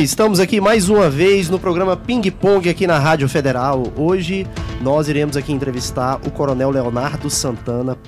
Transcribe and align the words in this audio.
Estamos 0.00 0.38
aqui 0.38 0.60
mais 0.60 0.88
uma 0.88 1.10
vez 1.10 1.50
no 1.50 1.58
programa 1.58 1.96
Ping 1.96 2.30
Pong 2.30 2.68
aqui 2.68 2.86
na 2.86 3.00
Rádio 3.00 3.28
Federal. 3.28 3.82
Hoje 3.96 4.46
nós 4.80 5.08
iremos 5.08 5.36
aqui 5.36 5.52
entrevistar 5.52 6.20
o 6.24 6.30
Coronel 6.30 6.70
Leonardo 6.70 7.28
Santana, 7.28 7.98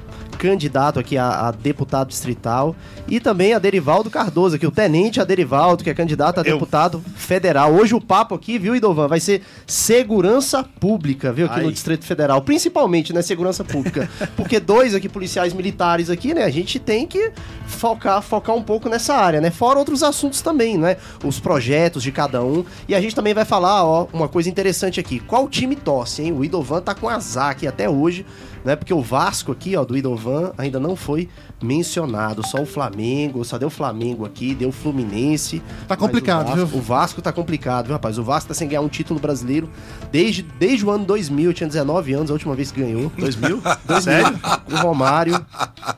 candidato 0.40 0.98
aqui 0.98 1.18
a, 1.18 1.48
a, 1.48 1.50
deputado 1.50 2.08
distrital, 2.08 2.74
e 3.06 3.20
também 3.20 3.52
a 3.52 3.58
Derivaldo 3.58 4.08
Cardoso, 4.08 4.56
aqui, 4.56 4.66
o 4.66 4.70
tenente 4.70 5.20
a 5.20 5.24
Derivaldo, 5.24 5.84
que 5.84 5.90
é 5.90 5.94
candidato 5.94 6.38
a 6.38 6.40
Eu... 6.40 6.54
deputado 6.54 7.04
federal. 7.14 7.74
Hoje 7.74 7.94
o 7.94 8.00
papo 8.00 8.34
aqui, 8.34 8.58
viu, 8.58 8.74
Idovan, 8.74 9.06
vai 9.06 9.20
ser 9.20 9.42
segurança 9.66 10.64
pública, 10.64 11.30
viu, 11.30 11.44
aqui 11.44 11.58
Ai. 11.58 11.64
no 11.64 11.70
Distrito 11.70 12.06
Federal, 12.06 12.40
principalmente, 12.40 13.12
né, 13.12 13.20
segurança 13.20 13.62
pública. 13.62 14.08
Porque 14.34 14.58
dois 14.58 14.94
aqui, 14.94 15.10
policiais 15.10 15.52
militares 15.52 16.08
aqui, 16.08 16.32
né, 16.32 16.42
a 16.44 16.50
gente 16.50 16.78
tem 16.78 17.06
que 17.06 17.32
focar, 17.66 18.22
focar 18.22 18.56
um 18.56 18.62
pouco 18.62 18.88
nessa 18.88 19.14
área, 19.14 19.42
né, 19.42 19.50
fora 19.50 19.78
outros 19.78 20.02
assuntos 20.02 20.40
também, 20.40 20.78
né, 20.78 20.96
os 21.22 21.38
projetos 21.38 22.02
de 22.02 22.10
cada 22.10 22.42
um, 22.42 22.64
e 22.88 22.94
a 22.94 23.00
gente 23.00 23.14
também 23.14 23.34
vai 23.34 23.44
falar, 23.44 23.84
ó, 23.84 24.06
uma 24.10 24.28
coisa 24.28 24.48
interessante 24.48 24.98
aqui, 24.98 25.20
qual 25.20 25.46
time 25.50 25.76
torce, 25.76 26.22
hein? 26.22 26.32
O 26.32 26.42
Idovan 26.42 26.80
tá 26.80 26.94
com 26.94 27.10
azar 27.10 27.50
aqui 27.50 27.66
até 27.66 27.90
hoje, 27.90 28.24
né? 28.64 28.76
Porque 28.76 28.92
o 28.92 29.00
Vasco 29.00 29.52
aqui, 29.52 29.76
ó, 29.76 29.84
do 29.84 29.96
Idovan, 29.96 30.52
ainda 30.56 30.78
não 30.78 30.96
foi 30.96 31.28
mencionado. 31.62 32.46
Só 32.46 32.62
o 32.62 32.66
Flamengo, 32.66 33.44
só 33.44 33.58
deu 33.58 33.70
Flamengo 33.70 34.24
aqui, 34.24 34.54
deu 34.54 34.72
Fluminense. 34.72 35.62
Tá 35.86 35.96
complicado, 35.96 36.46
o 36.46 36.50
Vasco, 36.50 36.66
viu? 36.66 36.78
O 36.78 36.82
Vasco 36.82 37.22
tá 37.22 37.32
complicado, 37.32 37.86
viu, 37.86 37.94
rapaz? 37.94 38.18
O 38.18 38.22
Vasco 38.22 38.48
tá 38.48 38.54
sem 38.54 38.68
ganhar 38.68 38.80
um 38.80 38.88
título 38.88 39.20
brasileiro 39.20 39.68
desde, 40.10 40.42
desde 40.42 40.84
o 40.84 40.90
ano 40.90 41.04
2000. 41.04 41.50
Eu 41.50 41.54
tinha 41.54 41.68
19 41.68 42.12
anos 42.12 42.30
a 42.30 42.32
última 42.32 42.54
vez 42.54 42.70
que 42.70 42.80
ganhou. 42.80 43.12
2000? 43.18 43.60
2000 43.60 44.00
Sério? 44.00 44.38
Com 44.38 44.74
o 44.74 44.78
Romário. 44.78 45.44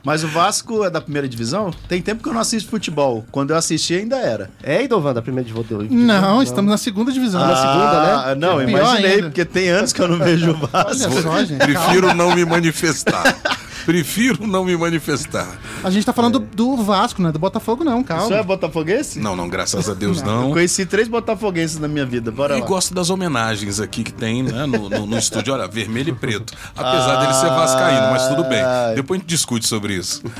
Mas 0.03 0.23
o 0.23 0.27
Vasco 0.27 0.83
é 0.83 0.89
da 0.89 1.01
primeira 1.01 1.27
divisão? 1.27 1.71
Tem 1.87 2.01
tempo 2.01 2.21
que 2.21 2.29
eu 2.29 2.33
não 2.33 2.41
assisto 2.41 2.69
futebol. 2.69 3.25
Quando 3.31 3.51
eu 3.51 3.57
assisti 3.57 3.95
ainda 3.95 4.17
era. 4.17 4.49
É, 4.61 4.83
Idovan, 4.83 5.13
da 5.13 5.21
primeira 5.21 5.47
divisão? 5.47 5.53
Não, 5.89 6.21
não, 6.21 6.43
estamos 6.43 6.69
na 6.69 6.77
segunda 6.77 7.11
divisão. 7.11 7.41
Ah, 7.41 7.47
na 7.47 7.55
segunda, 7.55 8.25
né? 8.27 8.35
Não, 8.35 8.59
é 8.59 8.69
imaginei, 8.69 9.11
ainda. 9.11 9.23
porque 9.23 9.45
tem 9.45 9.69
anos 9.69 9.93
que 9.93 10.01
eu 10.01 10.07
não 10.07 10.17
vejo 10.17 10.51
o 10.51 10.53
Vasco. 10.55 11.11
Olha 11.11 11.21
só, 11.21 11.43
gente. 11.43 11.59
Prefiro 11.59 12.13
não 12.13 12.35
me 12.35 12.43
manifestar. 12.53 13.37
Prefiro 13.85 14.47
não 14.47 14.63
me 14.63 14.75
manifestar. 14.77 15.59
A 15.83 15.89
gente 15.89 16.05
tá 16.05 16.13
falando 16.13 16.37
é. 16.37 16.55
do, 16.55 16.77
do, 16.77 16.83
Vasco, 16.83 17.21
não 17.21 17.29
é 17.29 17.33
do 17.33 17.39
Botafogo, 17.39 17.83
não, 17.83 18.01
calma. 18.01 18.23
Isso 18.23 18.33
é 18.33 18.41
botafoguense? 18.41 19.19
Não, 19.19 19.35
não, 19.35 19.49
graças 19.49 19.89
a 19.89 19.93
Deus 19.93 20.21
não. 20.21 20.41
não. 20.41 20.47
Eu 20.47 20.53
conheci 20.53 20.85
três 20.85 21.07
botafoguenses 21.09 21.77
na 21.79 21.87
minha 21.87 22.05
vida, 22.05 22.31
bora 22.31 22.55
e 22.55 22.59
lá. 22.61 22.65
E 22.65 22.67
gosto 22.67 22.93
das 22.93 23.09
homenagens 23.09 23.81
aqui 23.81 24.03
que 24.03 24.13
tem 24.13 24.43
né, 24.43 24.65
no, 24.65 24.89
no, 24.89 25.05
no 25.05 25.17
estúdio, 25.17 25.53
olha, 25.53 25.67
vermelho 25.67 26.09
e 26.09 26.13
preto. 26.13 26.53
Apesar 26.75 27.17
ah, 27.17 27.21
dele 27.21 27.33
ser 27.33 27.49
vascaíno, 27.49 28.11
mas 28.11 28.27
tudo 28.27 28.43
bem. 28.45 28.63
Depois 28.95 29.19
a 29.19 29.21
gente 29.21 29.29
discute 29.29 29.67
sobre 29.67 29.95
isso. 29.95 30.23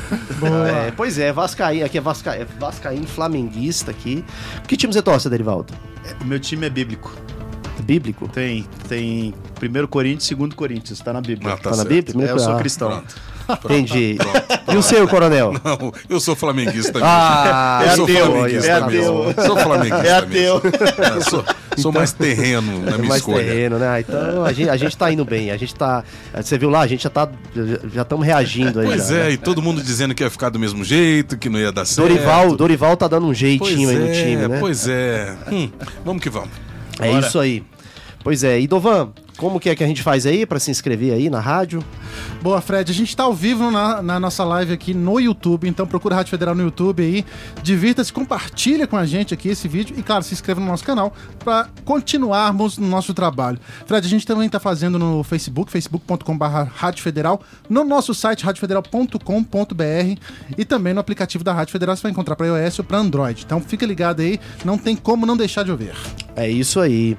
É, 0.43 0.91
pois 0.91 1.17
é, 1.17 1.31
Vascaíno, 1.31 1.85
aqui 1.85 1.97
é, 1.97 2.01
Vasca, 2.01 2.35
é 2.35 2.45
Vascaíno 2.59 3.07
flamenguista 3.07 3.91
aqui. 3.91 4.23
Que 4.67 4.75
time 4.75 4.93
você 4.93 5.01
torce, 5.01 5.29
Derivaldo? 5.29 5.73
É, 6.05 6.23
meu 6.23 6.39
time 6.39 6.65
é 6.65 6.69
bíblico. 6.69 7.15
Bíblico? 7.81 8.27
Tem, 8.27 8.65
tem 8.87 9.33
primeiro 9.55 9.87
Corinthians, 9.87 10.25
segundo 10.25 10.55
Corinthians, 10.55 10.99
tá 10.99 11.11
na 11.13 11.21
Bíblia. 11.21 11.53
Ah, 11.53 11.57
tá, 11.57 11.71
tá 11.71 11.77
na 11.77 11.85
Bíblia? 11.85 12.27
É, 12.27 12.31
eu 12.31 12.39
sou 12.39 12.55
cristão. 12.57 12.89
Pronto. 12.89 13.33
Entendi. 13.65 14.15
Pronto, 14.17 14.73
E 14.73 14.77
o 14.77 14.81
seu, 14.81 15.07
coronel? 15.07 15.53
Não, 15.63 15.93
eu 16.09 16.19
sou 16.19 16.35
flamenguista 16.35 16.93
mesmo. 16.93 17.07
Ah, 17.07 17.81
é 17.83 17.87
eu 17.87 18.03
ateu, 18.03 18.05
sou 18.05 18.07
flamenguista 18.07 18.67
é 18.67 18.71
ateu. 18.73 18.89
mesmo. 18.89 19.43
Sou 19.45 19.57
flamenguista 19.57 20.07
É 20.07 20.13
ateu. 20.13 20.61
É, 20.97 21.21
sou, 21.21 21.45
sou 21.77 21.91
mais 21.91 22.11
terreno 22.13 22.79
na 22.79 22.97
minha 22.97 23.09
mais 23.09 23.19
escolha. 23.19 23.37
Mais 23.37 23.47
terreno, 23.49 23.79
né? 23.79 23.99
Então 23.99 24.45
a 24.45 24.53
gente, 24.53 24.69
a 24.69 24.77
gente 24.77 24.97
tá 24.97 25.11
indo 25.11 25.25
bem. 25.25 25.51
A 25.51 25.57
gente 25.57 25.75
tá. 25.75 26.03
Você 26.35 26.57
viu 26.57 26.69
lá, 26.69 26.81
a 26.81 26.87
gente 26.87 27.03
já 27.03 27.09
tá. 27.09 27.29
Já 27.93 28.03
estamos 28.03 28.25
reagindo 28.25 28.79
aí. 28.79 28.87
Pois 28.87 29.07
já, 29.09 29.15
é, 29.15 29.23
né? 29.23 29.31
e 29.31 29.37
todo 29.37 29.61
mundo 29.61 29.81
dizendo 29.83 30.15
que 30.15 30.23
ia 30.23 30.29
ficar 30.29 30.49
do 30.49 30.59
mesmo 30.59 30.83
jeito, 30.83 31.37
que 31.37 31.49
não 31.49 31.59
ia 31.59 31.71
dar 31.71 31.85
certo. 31.85 32.07
Dorival, 32.07 32.55
Dorival 32.55 32.97
tá 32.97 33.07
dando 33.07 33.27
um 33.27 33.33
jeitinho 33.33 33.89
pois 33.89 33.89
aí 33.89 33.95
é, 33.95 33.99
no 33.99 34.13
time, 34.13 34.47
né? 34.47 34.57
Pois 34.59 34.87
é. 34.87 35.35
Hum, 35.51 35.69
vamos 36.05 36.23
que 36.23 36.29
vamos. 36.29 36.62
É 36.99 37.11
Bora. 37.11 37.27
isso 37.27 37.39
aí. 37.39 37.63
Pois 38.23 38.43
é, 38.43 38.59
e 38.59 38.67
Dovan, 38.67 39.11
como 39.37 39.59
que 39.59 39.69
é 39.69 39.75
que 39.75 39.83
a 39.83 39.87
gente 39.87 40.03
faz 40.03 40.25
aí 40.25 40.45
para 40.45 40.59
se 40.59 40.69
inscrever 40.69 41.13
aí 41.13 41.29
na 41.29 41.39
rádio? 41.39 41.83
Boa, 42.41 42.61
Fred. 42.61 42.91
A 42.91 42.93
gente 42.93 43.09
está 43.09 43.23
ao 43.23 43.33
vivo 43.33 43.71
na, 43.71 44.01
na, 44.01 44.19
nossa 44.19 44.43
live 44.43 44.73
aqui 44.73 44.93
no 44.93 45.19
YouTube, 45.19 45.67
então 45.67 45.87
procura 45.87 46.15
a 46.15 46.17
Rádio 46.17 46.31
Federal 46.31 46.53
no 46.53 46.63
YouTube 46.63 47.01
aí. 47.01 47.25
Divirta-se, 47.61 48.11
compartilha 48.11 48.85
com 48.85 48.97
a 48.97 49.05
gente 49.05 49.33
aqui 49.33 49.49
esse 49.49 49.67
vídeo 49.67 49.95
e, 49.97 50.03
claro, 50.03 50.23
se 50.23 50.33
inscreva 50.33 50.59
no 50.59 50.67
nosso 50.67 50.83
canal 50.83 51.13
para 51.43 51.67
continuarmos 51.85 52.77
no 52.77 52.87
nosso 52.87 53.13
trabalho. 53.13 53.59
Fred, 53.85 54.05
a 54.05 54.09
gente 54.09 54.25
também 54.25 54.45
está 54.45 54.59
fazendo 54.59 54.99
no 54.99 55.23
Facebook, 55.23 55.71
facebook.com.br 55.71 56.45
Rádio 56.75 57.01
Federal, 57.01 57.41
no 57.69 57.83
nosso 57.83 58.13
site 58.13 58.43
radiofederal.com.br 58.43 60.21
e 60.57 60.65
também 60.65 60.93
no 60.93 60.99
aplicativo 60.99 61.43
da 61.43 61.53
Rádio 61.53 61.71
Federal 61.71 61.95
você 61.95 62.03
vai 62.03 62.11
encontrar 62.11 62.35
para 62.35 62.47
iOS 62.47 62.79
ou 62.79 62.85
para 62.85 62.97
Android. 62.97 63.43
Então 63.45 63.59
fica 63.61 63.85
ligado 63.85 64.21
aí, 64.21 64.39
não 64.63 64.77
tem 64.77 64.95
como 64.95 65.25
não 65.25 65.37
deixar 65.37 65.63
de 65.63 65.71
ouvir. 65.71 65.93
É 66.35 66.49
isso 66.49 66.79
aí. 66.79 67.17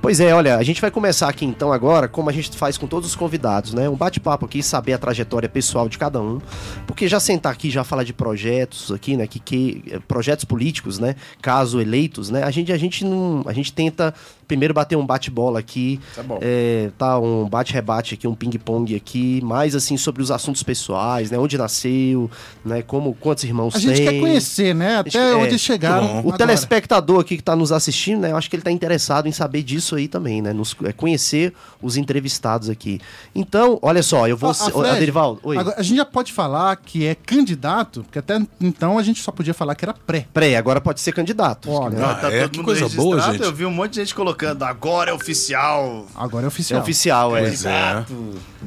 Pois 0.00 0.20
é, 0.20 0.34
olha, 0.34 0.56
a 0.56 0.62
gente 0.62 0.80
vai 0.80 0.90
começar 0.90 1.28
aqui 1.28 1.44
então 1.54 1.72
agora, 1.72 2.08
como 2.08 2.28
a 2.28 2.32
gente 2.32 2.50
faz 2.56 2.76
com 2.76 2.86
todos 2.86 3.08
os 3.08 3.14
convidados, 3.14 3.72
né? 3.72 3.88
Um 3.88 3.94
bate-papo 3.94 4.44
aqui, 4.44 4.62
saber 4.62 4.92
a 4.92 4.98
trajetória 4.98 5.48
pessoal 5.48 5.88
de 5.88 5.96
cada 5.96 6.20
um. 6.20 6.40
Porque 6.86 7.06
já 7.06 7.20
sentar 7.20 7.52
aqui, 7.52 7.70
já 7.70 7.84
falar 7.84 8.02
de 8.02 8.12
projetos 8.12 8.90
aqui, 8.90 9.16
né? 9.16 9.26
Que, 9.26 9.38
que 9.38 9.84
eh, 9.88 10.00
projetos 10.00 10.44
políticos, 10.44 10.98
né? 10.98 11.14
Caso 11.40 11.80
eleitos, 11.80 12.28
né? 12.28 12.42
A 12.42 12.50
gente, 12.50 12.72
a 12.72 12.76
gente 12.76 13.04
não. 13.04 13.44
A 13.46 13.52
gente 13.52 13.72
tenta 13.72 14.12
primeiro 14.46 14.74
bater 14.74 14.96
um 14.96 15.06
bate-bola 15.06 15.58
aqui. 15.58 16.00
Tá 16.14 16.22
bom. 16.22 16.38
É, 16.40 16.90
tá 16.96 17.18
um 17.18 17.48
bate-rebate 17.48 18.14
aqui, 18.14 18.26
um 18.26 18.34
ping-pong 18.34 18.94
aqui, 18.94 19.40
mais 19.42 19.74
assim 19.74 19.96
sobre 19.96 20.22
os 20.22 20.30
assuntos 20.30 20.62
pessoais, 20.62 21.30
né? 21.30 21.38
Onde 21.38 21.58
nasceu, 21.58 22.30
né? 22.64 22.82
Como, 22.82 23.14
quantos 23.14 23.44
irmãos 23.44 23.74
a 23.74 23.80
tem. 23.80 23.90
A 23.90 23.94
gente 23.94 24.08
quer 24.08 24.20
conhecer, 24.20 24.74
né? 24.74 24.98
Até 24.98 25.10
gente, 25.10 25.42
onde 25.42 25.54
é, 25.54 25.58
chegaram. 25.58 26.16
O 26.16 26.18
agora. 26.18 26.38
telespectador 26.38 27.20
aqui 27.20 27.36
que 27.36 27.42
está 27.42 27.56
nos 27.56 27.72
assistindo, 27.72 28.20
né? 28.20 28.32
Eu 28.32 28.36
acho 28.36 28.48
que 28.48 28.56
ele 28.56 28.60
está 28.60 28.70
interessado 28.70 29.26
em 29.26 29.32
saber 29.32 29.62
disso 29.62 29.96
aí 29.96 30.08
também, 30.08 30.42
né? 30.42 30.52
Nos, 30.52 30.76
é, 30.84 30.92
conhecer 30.92 31.52
os 31.82 31.96
entrevistados 31.96 32.68
aqui. 32.68 33.00
Então, 33.34 33.78
olha 33.82 34.02
só, 34.02 34.26
eu 34.28 34.36
vou. 34.36 34.50
Ah, 34.50 34.54
Fred, 34.54 34.88
a 34.88 34.94
Derival, 34.94 35.38
oi. 35.42 35.56
Agora, 35.56 35.76
a 35.78 35.82
gente 35.82 35.96
já 35.96 36.04
pode 36.04 36.32
falar 36.32 36.76
que 36.76 37.06
é 37.06 37.14
candidato, 37.14 38.02
porque 38.04 38.18
até 38.18 38.40
então 38.60 38.98
a 38.98 39.02
gente 39.02 39.22
só 39.22 39.32
podia 39.32 39.54
falar 39.54 39.74
que 39.74 39.84
era 39.84 39.94
pré. 39.94 40.26
Pré, 40.32 40.56
agora 40.56 40.80
pode 40.80 41.00
ser 41.00 41.12
candidato. 41.12 41.70
Olha, 41.70 41.98
né? 41.98 42.04
ah, 42.04 42.14
tá 42.14 42.32
é, 42.32 42.48
que 42.48 42.62
coisa 42.62 42.88
boa, 42.88 43.20
gente. 43.20 43.42
Eu 43.42 43.52
vi 43.52 43.64
um 43.64 43.70
monte 43.70 43.92
de 43.92 43.96
gente 44.00 44.14
colocando, 44.14 44.43
agora 44.46 45.10
é 45.10 45.14
oficial. 45.14 46.06
Agora 46.14 46.44
é 46.44 46.48
oficial. 46.48 46.78
É 46.78 46.82
oficial, 46.82 47.36
é. 47.36 47.44
Exato. 47.44 48.14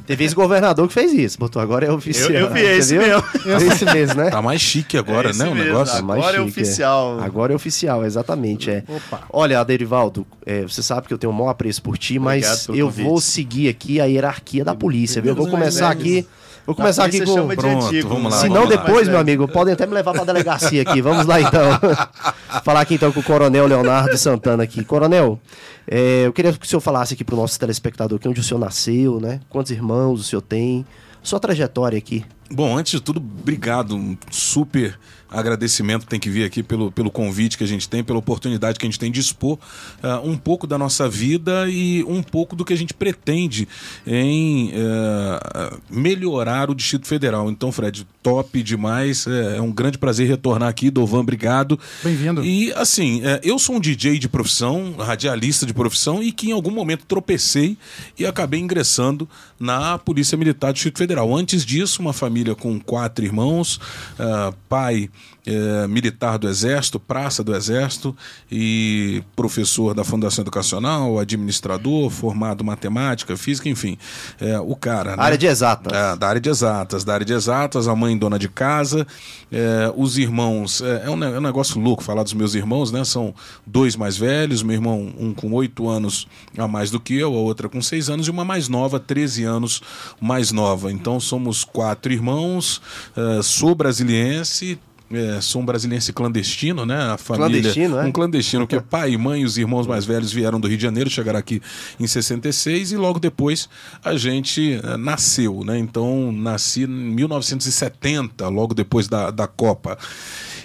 Teve 0.06 0.24
ex-governador 0.24 0.88
que 0.88 0.94
fez 0.94 1.14
isso, 1.14 1.38
botou 1.38 1.62
agora 1.62 1.86
é 1.86 1.92
oficial. 1.92 2.30
Eu, 2.30 2.48
eu 2.48 2.54
vi 2.54 2.62
esse 2.62 2.98
mesmo. 2.98 3.24
É 3.46 3.68
esse 3.68 3.86
mesmo, 3.86 4.22
né? 4.22 4.30
Tá 4.30 4.42
mais 4.42 4.62
chique 4.62 4.98
agora, 4.98 5.32
é 5.32 5.34
né, 5.34 5.46
o 5.50 5.56
negócio? 5.56 5.94
Tá 5.94 6.00
agora 6.00 6.20
é 6.20 6.24
chique, 6.26 6.38
é 6.38 6.42
oficial. 6.42 7.20
É. 7.20 7.24
Agora 7.26 7.54
é 7.54 7.56
oficial, 7.56 8.06
exatamente, 8.06 8.70
é. 8.70 8.84
Opa. 8.88 9.22
Olha, 9.32 9.64
Derivaldo, 9.64 10.26
é, 10.46 10.62
você 10.62 10.82
sabe 10.82 11.08
que 11.08 11.14
eu 11.14 11.18
tenho 11.18 11.32
um 11.32 11.36
maior 11.36 11.50
apreço 11.50 11.82
por 11.82 11.98
ti, 11.98 12.20
mas 12.20 12.68
eu 12.70 12.88
convite. 12.88 13.08
vou 13.08 13.22
seguir 13.22 13.70
aqui 13.70 14.00
a 14.00 14.06
hierarquia 14.06 14.64
da 14.64 14.76
polícia, 14.76 15.22
viu? 15.22 15.32
Eu 15.32 15.36
vou 15.36 15.48
começar 15.50 15.90
aqui... 15.90 16.26
Vou 16.68 16.76
começar 16.76 17.06
aqui 17.06 17.24
com. 17.24 17.48
Pronto, 17.48 17.90
de 17.90 18.02
vamos 18.02 18.30
lá. 18.30 18.42
Se 18.42 18.50
não, 18.50 18.68
depois, 18.68 19.08
meu 19.08 19.18
amigo, 19.18 19.48
podem 19.48 19.74
até 19.74 19.88
me 19.88 19.94
levar 19.94 20.12
para 20.12 20.24
a 20.24 20.26
delegacia 20.26 20.82
aqui. 20.82 21.02
Vamos 21.02 21.26
lá 21.26 21.40
então. 21.40 21.62
Falar 22.62 22.82
aqui 22.82 22.96
então 22.96 23.10
com 23.10 23.22
o 23.22 23.24
Coronel 23.24 23.66
Leonardo 23.66 24.18
Santana 24.18 24.64
aqui. 24.64 24.84
Coronel, 24.84 25.40
é, 25.88 26.26
eu 26.26 26.34
queria 26.34 26.52
que 26.52 26.66
o 26.66 26.68
senhor 26.68 26.82
falasse 26.82 27.14
aqui 27.14 27.24
para 27.24 27.36
o 27.36 27.38
nosso 27.38 27.58
telespectador 27.58 28.20
aqui 28.20 28.28
onde 28.28 28.42
o 28.42 28.44
senhor 28.44 28.60
nasceu, 28.60 29.22
né? 29.22 29.40
Quantos 29.50 29.72
irmãos 29.72 30.20
o 30.20 30.24
senhor 30.26 30.42
tem? 30.42 30.86
Sua 31.24 31.40
trajetória 31.40 31.98
aqui. 31.98 32.26
Bom, 32.50 32.78
antes 32.78 32.94
de 32.94 33.02
tudo, 33.02 33.20
obrigado. 33.20 33.96
Um 33.96 34.18
super 34.32 34.98
agradecimento 35.30 36.06
tem 36.06 36.20
que 36.20 36.30
vir 36.30 36.44
aqui 36.44 36.64
pelo, 36.64 36.92
pelo 36.92 37.12
convite 37.12 37.58
que 37.58 37.64
a 37.64 37.68
gente 37.68 37.88
tem, 37.88 38.04
pela 38.04 38.20
oportunidade 38.20 38.80
que 38.80 38.86
a 38.86 38.90
gente 38.90 39.00
tem 39.00 39.12
de 39.12 39.20
expor 39.20 39.58
uh, 40.04 40.28
um 40.28 40.38
pouco 40.38 40.66
da 40.66 40.78
nossa 40.78 41.10
vida 41.10 41.70
e 41.70 42.04
um 42.06 42.24
pouco 42.24 42.56
do 42.56 42.64
que 42.64 42.74
a 42.74 42.78
gente 42.78 42.94
pretende 42.94 43.68
em 44.06 44.70
uh, 44.70 45.82
melhorar 45.90 46.70
o 46.70 46.76
Distrito 46.76 47.08
Federal. 47.08 47.50
Então, 47.50 47.72
Fred, 47.72 48.08
top 48.24 48.64
demais. 48.64 49.28
É, 49.28 49.58
é 49.58 49.62
um 49.62 49.72
grande 49.72 49.98
prazer 49.98 50.28
retornar 50.28 50.70
aqui. 50.70 50.90
Dovan, 50.90 51.20
obrigado. 51.20 51.80
Bem-vindo. 52.04 52.44
E, 52.44 52.72
assim, 52.74 53.22
uh, 53.22 53.40
eu 53.44 53.60
sou 53.60 53.76
um 53.76 53.80
DJ 53.80 54.20
de 54.20 54.30
profissão, 54.30 54.96
radialista 54.98 55.66
de 55.66 55.74
profissão 55.74 56.24
e 56.24 56.32
que 56.32 56.50
em 56.50 56.54
algum 56.54 56.72
momento 56.72 57.06
tropecei 57.06 57.78
e 58.18 58.26
acabei 58.26 58.60
ingressando 58.60 59.28
na 59.60 59.98
Polícia 59.98 60.38
Militar 60.38 60.72
do 60.72 60.76
Distrito 60.76 60.98
Federal. 60.98 61.36
Antes 61.36 61.66
disso, 61.66 62.02
uma 62.02 62.14
família 62.14 62.37
com 62.56 62.80
quatro 62.80 63.24
irmãos, 63.24 63.80
pai 64.68 65.10
é, 65.48 65.88
militar 65.88 66.38
do 66.38 66.48
Exército, 66.50 67.00
praça 67.00 67.42
do 67.42 67.56
Exército 67.56 68.16
e 68.52 69.24
professor 69.34 69.94
da 69.94 70.04
Fundação 70.04 70.44
Educacional, 70.44 71.18
administrador, 71.18 72.10
formado 72.10 72.64
em 72.64 72.66
matemática, 72.66 73.38
física, 73.38 73.70
enfim. 73.70 73.98
É, 74.42 74.60
o 74.60 74.76
cara. 74.76 75.16
Né? 75.16 75.24
Área 75.24 75.38
de 75.38 75.48
exatas. 75.48 75.94
É, 75.94 76.16
da 76.18 76.28
área 76.28 76.42
de 76.42 76.50
exatas, 76.50 77.04
da 77.06 77.14
área 77.14 77.26
de 77.26 77.32
exatas, 77.32 77.88
a 77.88 77.96
mãe 77.96 78.18
dona 78.18 78.38
de 78.38 78.50
casa, 78.50 79.08
é, 79.50 79.92
os 79.96 80.18
irmãos. 80.18 80.82
É, 80.82 81.04
é, 81.06 81.10
um, 81.10 81.24
é 81.24 81.38
um 81.38 81.42
negócio 81.42 81.80
louco 81.80 82.04
falar 82.04 82.24
dos 82.24 82.34
meus 82.34 82.54
irmãos, 82.54 82.92
né? 82.92 83.06
São 83.06 83.34
dois 83.66 83.96
mais 83.96 84.18
velhos, 84.18 84.62
meu 84.62 84.76
irmão, 84.76 85.14
um 85.18 85.34
com 85.34 85.54
oito 85.54 85.88
anos 85.88 86.28
a 86.58 86.68
mais 86.68 86.92
do 86.92 87.00
que 87.00 87.16
eu, 87.16 87.34
a 87.34 87.40
outra 87.40 87.70
com 87.70 87.82
seis 87.82 88.10
anos, 88.10 88.28
e 88.28 88.32
uma 88.32 88.44
mais 88.44 88.68
nova, 88.68 89.00
13 89.00 89.46
anos 89.46 89.82
mais 90.20 90.52
nova. 90.52 90.92
Então 90.92 91.22
somos 91.22 91.64
quatro 91.64 92.12
irmãos, 92.12 92.27
é, 93.16 93.42
sou 93.42 93.74
brasiliense 93.76 94.80
é, 95.10 95.40
sou 95.40 95.62
um 95.62 95.66
brasiliense 95.66 96.12
clandestino, 96.12 96.86
né? 96.86 97.14
A 97.14 97.18
família, 97.18 97.62
Clandestino, 97.62 97.98
é? 97.98 98.04
Um 98.04 98.12
clandestino, 98.12 98.68
porque 98.68 98.84
pai 98.84 99.12
e 99.12 99.18
mãe, 99.18 99.46
os 99.46 99.58
irmãos 99.58 99.88
mais 99.88 100.04
velhos 100.04 100.34
vieram 100.34 100.60
do 100.60 100.68
Rio 100.68 100.76
de 100.76 100.84
Janeiro, 100.84 101.10
chegaram 101.10 101.40
aqui 101.40 101.62
em 101.98 102.06
66 102.06 102.92
e 102.92 102.98
logo 102.98 103.18
depois 103.18 103.70
a 104.04 104.18
gente 104.18 104.82
eh, 104.84 104.98
nasceu, 104.98 105.64
né? 105.64 105.80
Então 105.80 106.32
nasci 106.34 106.84
em 106.84 106.88
1970, 106.88 108.50
logo 108.50 108.74
depois 108.74 109.08
da, 109.08 109.32
da 109.32 109.48
Copa. 109.48 109.98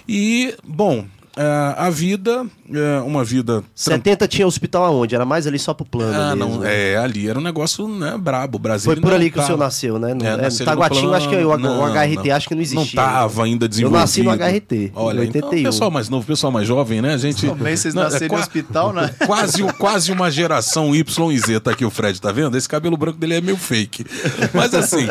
E, 0.07 0.53
bom, 0.61 1.05
eh, 1.37 1.73
a 1.77 1.89
vida, 1.89 2.45
é 2.73 2.99
uma 3.01 3.23
vida. 3.23 3.61
tran- 3.61 3.95
70 3.97 4.27
tinha 4.27 4.45
hospital 4.47 4.85
aonde? 4.85 5.15
Era 5.15 5.25
mais 5.25 5.47
ali 5.47 5.57
só 5.59 5.73
pro 5.73 5.85
plano 5.85 6.13
Ah, 6.15 6.35
mesmo. 6.35 6.53
não, 6.53 6.59
né? 6.61 6.91
é, 6.93 6.97
ali 6.97 7.27
era 7.27 7.37
um 7.39 7.41
negócio 7.41 7.87
né, 7.87 8.15
brabo. 8.17 8.57
O 8.57 8.59
Brasil 8.59 8.85
Foi 8.91 8.95
por 9.01 9.05
ainda 9.11 9.15
ali 9.15 9.25
não 9.25 9.31
que 9.31 9.39
o 9.39 9.41
senhor 9.43 9.57
tava- 9.57 9.63
nasceu, 9.65 9.99
né? 9.99 10.13
No, 10.13 10.25
É, 10.25 10.47
é, 10.47 10.65
Taguatinho, 10.65 11.13
acho 11.13 11.29
que 11.29 11.35
o, 11.35 11.47
plano. 11.49 11.79
o 11.81 11.85
HRT 11.85 12.31
acho 12.31 12.47
que 12.47 12.55
não 12.55 12.61
existia. 12.61 12.79
Não 12.79 12.85
estava 12.85 13.43
ainda 13.45 13.65
Eu 13.65 13.69
desenvolvido. 13.69 13.99
nasci 13.99 14.23
no 14.23 14.31
HRT, 14.31 14.91
Olha, 14.95 15.23
em 15.23 15.27
então, 15.27 15.41
81. 15.49 15.61
o 15.61 15.63
pessoal 15.71 15.91
mais 15.91 16.09
novo, 16.09 16.23
o 16.23 16.27
pessoal 16.27 16.51
mais 16.51 16.67
jovem, 16.67 17.01
né? 17.01 17.13
A 17.13 17.17
gente. 17.17 17.47
Também 17.47 17.75
vocês 17.75 17.93
Não, 17.93 18.01
é 18.03 18.05
nasceram 18.05 18.27
qua- 18.29 18.37
no 18.37 18.43
hospital, 18.43 18.93
né? 18.93 19.15
Quase, 19.25 19.63
quase 19.79 20.11
uma 20.11 20.29
geração 20.29 20.93
Y 20.95 21.31
e 21.31 21.39
Z, 21.39 21.59
tá 21.59 21.71
aqui 21.71 21.83
o 21.85 21.89
Fred, 21.89 22.19
tá 22.21 22.31
vendo? 22.31 22.57
Esse 22.57 22.67
cabelo 22.69 22.95
branco 22.97 23.17
dele 23.17 23.35
é 23.35 23.41
meio 23.41 23.57
fake. 23.57 24.05
Mas 24.53 24.73
assim, 24.73 25.07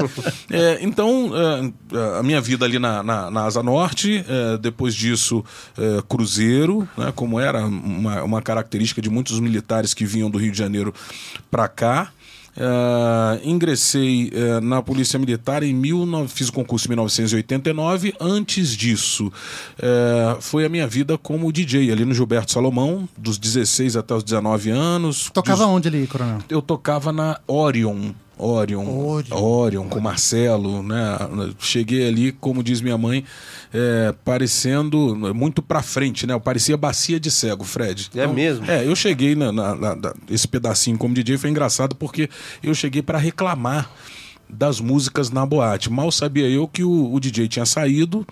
é, 0.50 0.78
então, 0.82 1.30
é, 1.34 2.19
a 2.19 2.22
minha 2.22 2.40
vida 2.40 2.64
ali 2.64 2.78
na, 2.78 3.02
na, 3.02 3.30
na 3.30 3.44
Asa 3.44 3.62
Norte, 3.62 4.24
é, 4.28 4.58
depois 4.58 4.94
disso, 4.94 5.44
é, 5.78 6.02
Cruzeiro, 6.12 6.87
né, 6.94 7.11
como 7.17 7.41
era 7.41 7.64
uma, 7.64 8.23
uma 8.23 8.43
característica 8.43 9.00
de 9.00 9.09
muitos 9.09 9.41
militares 9.41 9.94
que 9.94 10.05
vinham 10.05 10.31
do 10.31 10.37
Rio 10.37 10.53
de 10.53 10.59
Janeiro 10.59 10.93
para 11.50 11.67
cá. 11.69 12.11
É, 12.55 13.41
ingressei 13.49 14.31
é, 14.35 14.61
na 14.61 14.82
Polícia 14.82 15.19
Militar 15.19 15.62
em 15.62 15.75
19, 15.75 16.29
fiz 16.29 16.50
o 16.50 16.53
concurso 16.53 16.87
em 16.87 16.91
1989. 16.91 18.12
Antes 18.20 18.76
disso, 18.76 19.32
é, 19.79 20.37
foi 20.38 20.67
a 20.67 20.69
minha 20.69 20.87
vida 20.87 21.17
como 21.17 21.50
DJ 21.50 21.91
ali 21.91 22.05
no 22.05 22.12
Gilberto 22.12 22.53
Salomão, 22.53 23.08
dos 23.17 23.38
16 23.38 23.97
até 23.97 24.15
os 24.15 24.23
19 24.23 24.69
anos. 24.69 25.31
Tocava 25.32 25.65
onde 25.65 25.88
ali, 25.88 26.06
coronel? 26.06 26.41
eu 26.50 26.61
tocava 26.61 27.11
na 27.11 27.41
Orion. 27.47 28.12
Orion, 28.44 28.85
Orion. 28.89 29.37
Orion, 29.37 29.89
com 29.89 30.00
Marcelo, 30.00 30.83
né? 30.83 31.19
Cheguei 31.59 32.09
ali, 32.09 32.33
como 32.33 32.62
diz 32.62 32.81
minha 32.81 32.99
mãe, 32.99 33.25
é, 33.73 34.15
parecendo 34.25 35.15
muito 35.35 35.62
pra 35.62 35.83
frente, 35.83 36.27
né? 36.27 36.35
Eu 36.35 36.41
parecia 36.41 36.77
bacia 36.77 37.19
de 37.21 37.31
cego, 37.31 37.65
Fred. 37.65 38.11
É 38.15 38.27
mesmo? 38.27 38.71
É, 38.71 38.87
eu 38.87 38.94
cheguei 38.97 39.35
na, 39.35 39.53
na- 39.53 39.75
na- 39.75 39.97
na- 39.97 40.15
esse 40.31 40.47
pedacinho 40.49 40.99
como 40.99 41.15
DJ 41.15 41.39
foi 41.39 41.50
engraçado 41.50 41.94
porque 41.94 42.29
eu 42.62 42.75
cheguei 42.75 43.03
pra 43.03 43.19
reclamar 43.19 43.91
das 44.49 44.81
músicas 44.81 45.31
na 45.31 45.47
boate. 45.47 45.91
Mal 45.91 46.11
sabia 46.12 46.49
eu 46.49 46.69
que 46.69 46.85
o, 46.85 47.12
o 47.15 47.19
DJ 47.21 47.49
tinha 47.49 47.65
saído. 47.65 48.27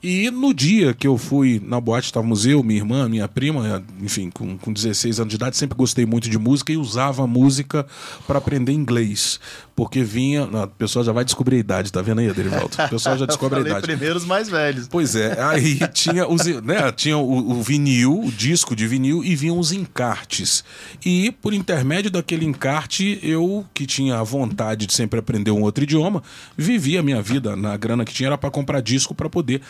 E 0.00 0.30
no 0.30 0.54
dia 0.54 0.94
que 0.94 1.08
eu 1.08 1.18
fui 1.18 1.60
na 1.64 1.80
boate, 1.80 2.06
estávamos 2.06 2.46
eu, 2.46 2.62
minha 2.62 2.78
irmã, 2.78 3.08
minha 3.08 3.26
prima, 3.26 3.84
enfim, 4.00 4.30
com, 4.30 4.56
com 4.56 4.72
16 4.72 5.18
anos 5.18 5.30
de 5.30 5.36
idade, 5.36 5.56
sempre 5.56 5.76
gostei 5.76 6.06
muito 6.06 6.30
de 6.30 6.38
música 6.38 6.72
e 6.72 6.76
usava 6.76 7.24
a 7.24 7.26
música 7.26 7.84
para 8.24 8.38
aprender 8.38 8.70
inglês. 8.70 9.40
Porque 9.74 10.04
vinha. 10.04 10.44
o 10.44 10.68
pessoal 10.68 11.04
já 11.04 11.12
vai 11.12 11.24
descobrir 11.24 11.56
a 11.56 11.58
idade, 11.58 11.92
tá 11.92 12.00
vendo 12.00 12.20
aí, 12.20 12.30
Aderivaldo? 12.30 12.76
O 12.86 12.88
pessoal 12.88 13.18
já 13.18 13.26
descobre 13.26 13.58
a 13.58 13.62
idade. 13.62 13.82
primeiro 13.82 14.16
os 14.16 14.24
mais 14.24 14.48
velhos. 14.48 14.86
Pois 14.88 15.16
é, 15.16 15.40
aí 15.40 15.78
tinha, 15.92 16.28
os, 16.28 16.46
né, 16.46 16.92
tinha 16.92 17.18
o, 17.18 17.58
o 17.58 17.62
vinil, 17.62 18.20
o 18.20 18.30
disco 18.30 18.76
de 18.76 18.86
vinil, 18.86 19.24
e 19.24 19.34
vinham 19.34 19.58
os 19.58 19.72
encartes. 19.72 20.62
E 21.04 21.32
por 21.42 21.52
intermédio 21.52 22.10
daquele 22.10 22.44
encarte, 22.44 23.18
eu, 23.20 23.66
que 23.74 23.84
tinha 23.84 24.18
a 24.18 24.22
vontade 24.22 24.86
de 24.86 24.94
sempre 24.94 25.18
aprender 25.18 25.50
um 25.50 25.62
outro 25.62 25.82
idioma, 25.82 26.22
vivia 26.56 27.00
a 27.00 27.02
minha 27.02 27.20
vida 27.20 27.56
na 27.56 27.76
grana 27.76 28.04
que 28.04 28.12
tinha, 28.14 28.28
era 28.28 28.38
para 28.38 28.50
comprar 28.50 28.80
disco 28.80 29.12
para 29.12 29.28
poder 29.28 29.60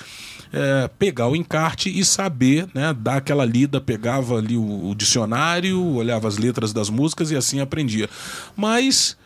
é, 0.52 0.88
pegar 0.98 1.28
o 1.28 1.36
encarte 1.36 1.88
e 1.90 2.04
saber, 2.04 2.66
né, 2.74 2.94
dar 2.98 3.16
aquela 3.16 3.44
lida, 3.44 3.80
pegava 3.80 4.36
ali 4.38 4.56
o, 4.56 4.88
o 4.90 4.94
dicionário, 4.94 5.82
olhava 5.94 6.26
as 6.28 6.38
letras 6.38 6.72
das 6.72 6.88
músicas 6.90 7.30
e 7.30 7.36
assim 7.36 7.60
aprendia. 7.60 8.08
Mas, 8.56 9.16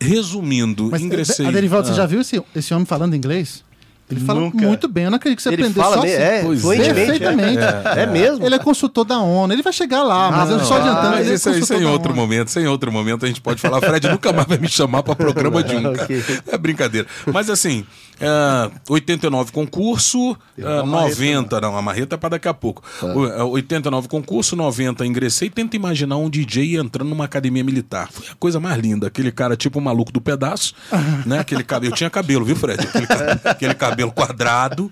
resumindo, 0.00 0.88
Mas, 0.90 1.00
ingressei. 1.02 1.46
A 1.46 1.50
Derivaldo, 1.50 1.86
você 1.86 1.92
Ah. 1.92 1.96
já 1.96 2.06
viu 2.06 2.20
esse, 2.20 2.42
esse 2.54 2.74
homem 2.74 2.84
falando 2.86 3.14
inglês? 3.14 3.64
Ele 4.10 4.20
fala 4.20 4.40
Nunca. 4.40 4.66
muito 4.66 4.88
bem, 4.88 5.04
eu 5.04 5.10
não 5.10 5.16
acredito 5.16 5.38
que 5.38 5.42
você 5.42 5.48
Ele 5.48 5.62
aprendeu 5.62 5.82
fala 5.82 5.96
só 5.96 6.02
me- 6.02 6.12
assim. 6.12 6.22
é, 6.22 6.42
Pois 6.42 6.58
é. 6.58 6.62
fluentemente. 6.62 7.00
É, 7.00 7.06
Perfeitamente. 7.18 7.98
é 8.00 8.06
mesmo? 8.06 8.44
Ele 8.44 8.54
é 8.54 8.58
consultor 8.58 9.04
da 9.06 9.18
ONU, 9.20 9.54
ele 9.54 9.62
vai 9.62 9.72
chegar 9.72 10.02
lá, 10.02 10.30
mas 10.30 10.50
Ah, 10.50 10.52
eu 10.52 10.60
só 10.60 10.74
não. 10.74 10.82
adiantando. 10.82 11.10
Mas 11.12 11.20
ele 11.20 11.30
é 11.30 11.34
isso, 11.34 11.50
isso 11.50 11.72
em 11.74 11.80
da 11.82 11.88
outro 11.90 12.10
ONU. 12.12 12.20
momento, 12.20 12.50
sem 12.50 12.66
outro 12.66 12.92
momento 12.92 13.24
a 13.24 13.28
gente 13.28 13.40
pode 13.40 13.58
falar. 13.58 13.80
Fred 13.80 14.06
nunca 14.10 14.30
mais 14.30 14.46
vai 14.46 14.58
me 14.58 14.68
chamar 14.68 15.02
para 15.02 15.14
programa 15.16 15.62
de 15.62 15.76
um. 15.76 15.82
cara. 15.84 16.02
Ok. 16.02 16.22
É 16.46 16.58
brincadeira. 16.58 17.06
Mas 17.32 17.48
assim, 17.48 17.86
é, 18.22 18.70
89 18.88 19.50
concurso, 19.50 20.36
é, 20.56 20.62
90, 20.84 21.60
não, 21.60 21.76
a 21.76 21.82
marreta 21.82 22.14
é 22.14 22.18
para 22.18 22.30
daqui 22.30 22.46
a 22.46 22.54
pouco. 22.54 22.82
O- 23.02 23.26
é, 23.26 23.42
89 23.42 24.06
concurso, 24.08 24.54
90 24.54 25.04
ingressei. 25.04 25.50
Tenta 25.50 25.74
imaginar 25.76 26.16
um 26.18 26.30
DJ 26.30 26.76
entrando 26.78 27.08
numa 27.08 27.24
academia 27.24 27.64
militar. 27.64 28.08
Foi 28.12 28.26
a 28.30 28.34
coisa 28.36 28.60
mais 28.60 28.78
linda. 28.80 29.08
Aquele 29.08 29.32
cara 29.32 29.56
tipo 29.56 29.78
o 29.78 29.82
maluco 29.82 30.12
do 30.12 30.20
pedaço, 30.20 30.72
né? 31.26 31.40
Aquele 31.40 31.64
cabelo, 31.64 31.92
eu 31.92 31.96
tinha 31.96 32.08
cabelo, 32.08 32.44
viu, 32.44 32.54
Fred? 32.54 32.80
Aquele, 32.86 33.06
aquele 33.44 33.74
cabelo 33.74 34.12
quadrado. 34.12 34.90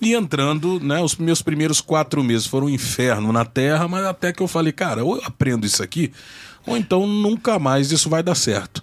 E 0.00 0.12
entrando, 0.12 0.80
né? 0.80 1.00
Os 1.00 1.14
meus 1.16 1.40
primeiros 1.40 1.80
quatro 1.80 2.22
meses 2.24 2.46
foram 2.46 2.66
um 2.66 2.70
inferno 2.70 3.32
na 3.32 3.44
terra, 3.44 3.86
mas 3.86 4.04
até 4.04 4.32
que 4.32 4.42
eu 4.42 4.48
falei, 4.48 4.72
cara, 4.72 5.04
ou 5.04 5.16
eu 5.16 5.22
aprendo 5.24 5.64
isso 5.64 5.82
aqui, 5.82 6.12
ou 6.66 6.76
então 6.76 7.06
nunca 7.06 7.58
mais 7.58 7.92
isso 7.92 8.10
vai 8.10 8.22
dar 8.22 8.34
certo. 8.34 8.82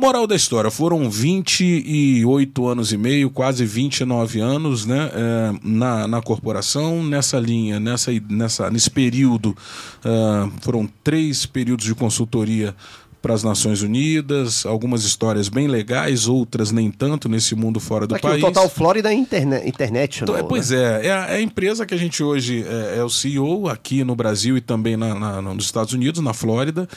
Moral 0.00 0.26
da 0.26 0.34
história, 0.34 0.70
foram 0.70 1.10
28 1.10 2.66
anos 2.66 2.90
e 2.90 2.96
meio, 2.96 3.28
quase 3.28 3.66
29 3.66 4.40
anos, 4.40 4.86
né, 4.86 5.10
é, 5.12 5.52
na, 5.62 6.08
na 6.08 6.22
corporação, 6.22 7.04
nessa 7.04 7.38
linha, 7.38 7.78
nessa, 7.78 8.10
nessa, 8.30 8.70
nesse 8.70 8.90
período, 8.90 9.54
ah, 10.02 10.48
foram 10.62 10.88
três 11.04 11.44
períodos 11.44 11.84
de 11.84 11.94
consultoria 11.94 12.74
para 13.20 13.34
as 13.34 13.42
Nações 13.44 13.82
Unidas, 13.82 14.64
algumas 14.64 15.04
histórias 15.04 15.48
bem 15.48 15.66
legais, 15.68 16.26
outras 16.26 16.70
nem 16.72 16.90
tanto 16.90 17.28
nesse 17.28 17.54
mundo 17.54 17.78
fora 17.78 18.06
do 18.06 18.14
Aqui, 18.14 18.22
país. 18.22 18.42
o 18.42 18.46
Total 18.46 18.68
Florida 18.68 19.10
é 19.10 19.14
internet, 19.14 19.68
internet 19.68 20.22
Então, 20.22 20.36
é, 20.36 20.42
pois 20.42 20.72
é, 20.72 21.06
é 21.06 21.12
a, 21.12 21.26
é 21.26 21.36
a 21.36 21.40
empresa 21.42 21.84
que 21.84 21.92
a 21.94 21.98
gente 21.98 22.22
hoje 22.22 22.64
é, 22.66 22.98
é 22.98 23.04
o 23.04 23.10
CEO 23.10 23.68
aqui 23.68 24.02
no 24.04 24.16
Brasil 24.16 24.56
e 24.56 24.60
também 24.60 24.96
na, 24.96 25.14
na- 25.14 25.42
nos 25.42 25.64
Estados 25.64 25.92
Unidos, 25.92 26.22
na 26.22 26.32
Flórida. 26.32 26.88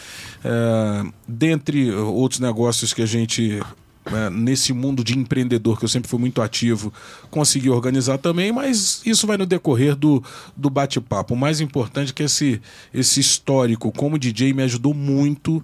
É, 0.43 1.03
dentre 1.27 1.91
outros 1.91 2.39
negócios 2.39 2.93
que 2.93 3.01
a 3.01 3.05
gente. 3.05 3.61
é, 4.05 4.29
nesse 4.29 4.73
mundo 4.73 5.03
de 5.03 5.17
empreendedor 5.17 5.79
que 5.79 5.85
eu 5.85 5.89
sempre 5.89 6.09
fui 6.09 6.19
muito 6.19 6.41
ativo, 6.41 6.91
consegui 7.31 7.69
organizar 7.69 8.17
também, 8.17 8.51
mas 8.51 9.01
isso 9.05 9.25
vai 9.25 9.37
no 9.37 9.45
decorrer 9.45 9.95
do, 9.95 10.21
do 10.57 10.69
bate-papo. 10.69 11.33
O 11.33 11.37
mais 11.37 11.61
importante 11.61 12.11
é 12.11 12.13
que 12.13 12.23
esse, 12.23 12.61
esse 12.93 13.19
histórico 13.19 13.91
como 13.91 14.17
DJ 14.19 14.53
me 14.53 14.63
ajudou 14.63 14.93
muito 14.93 15.63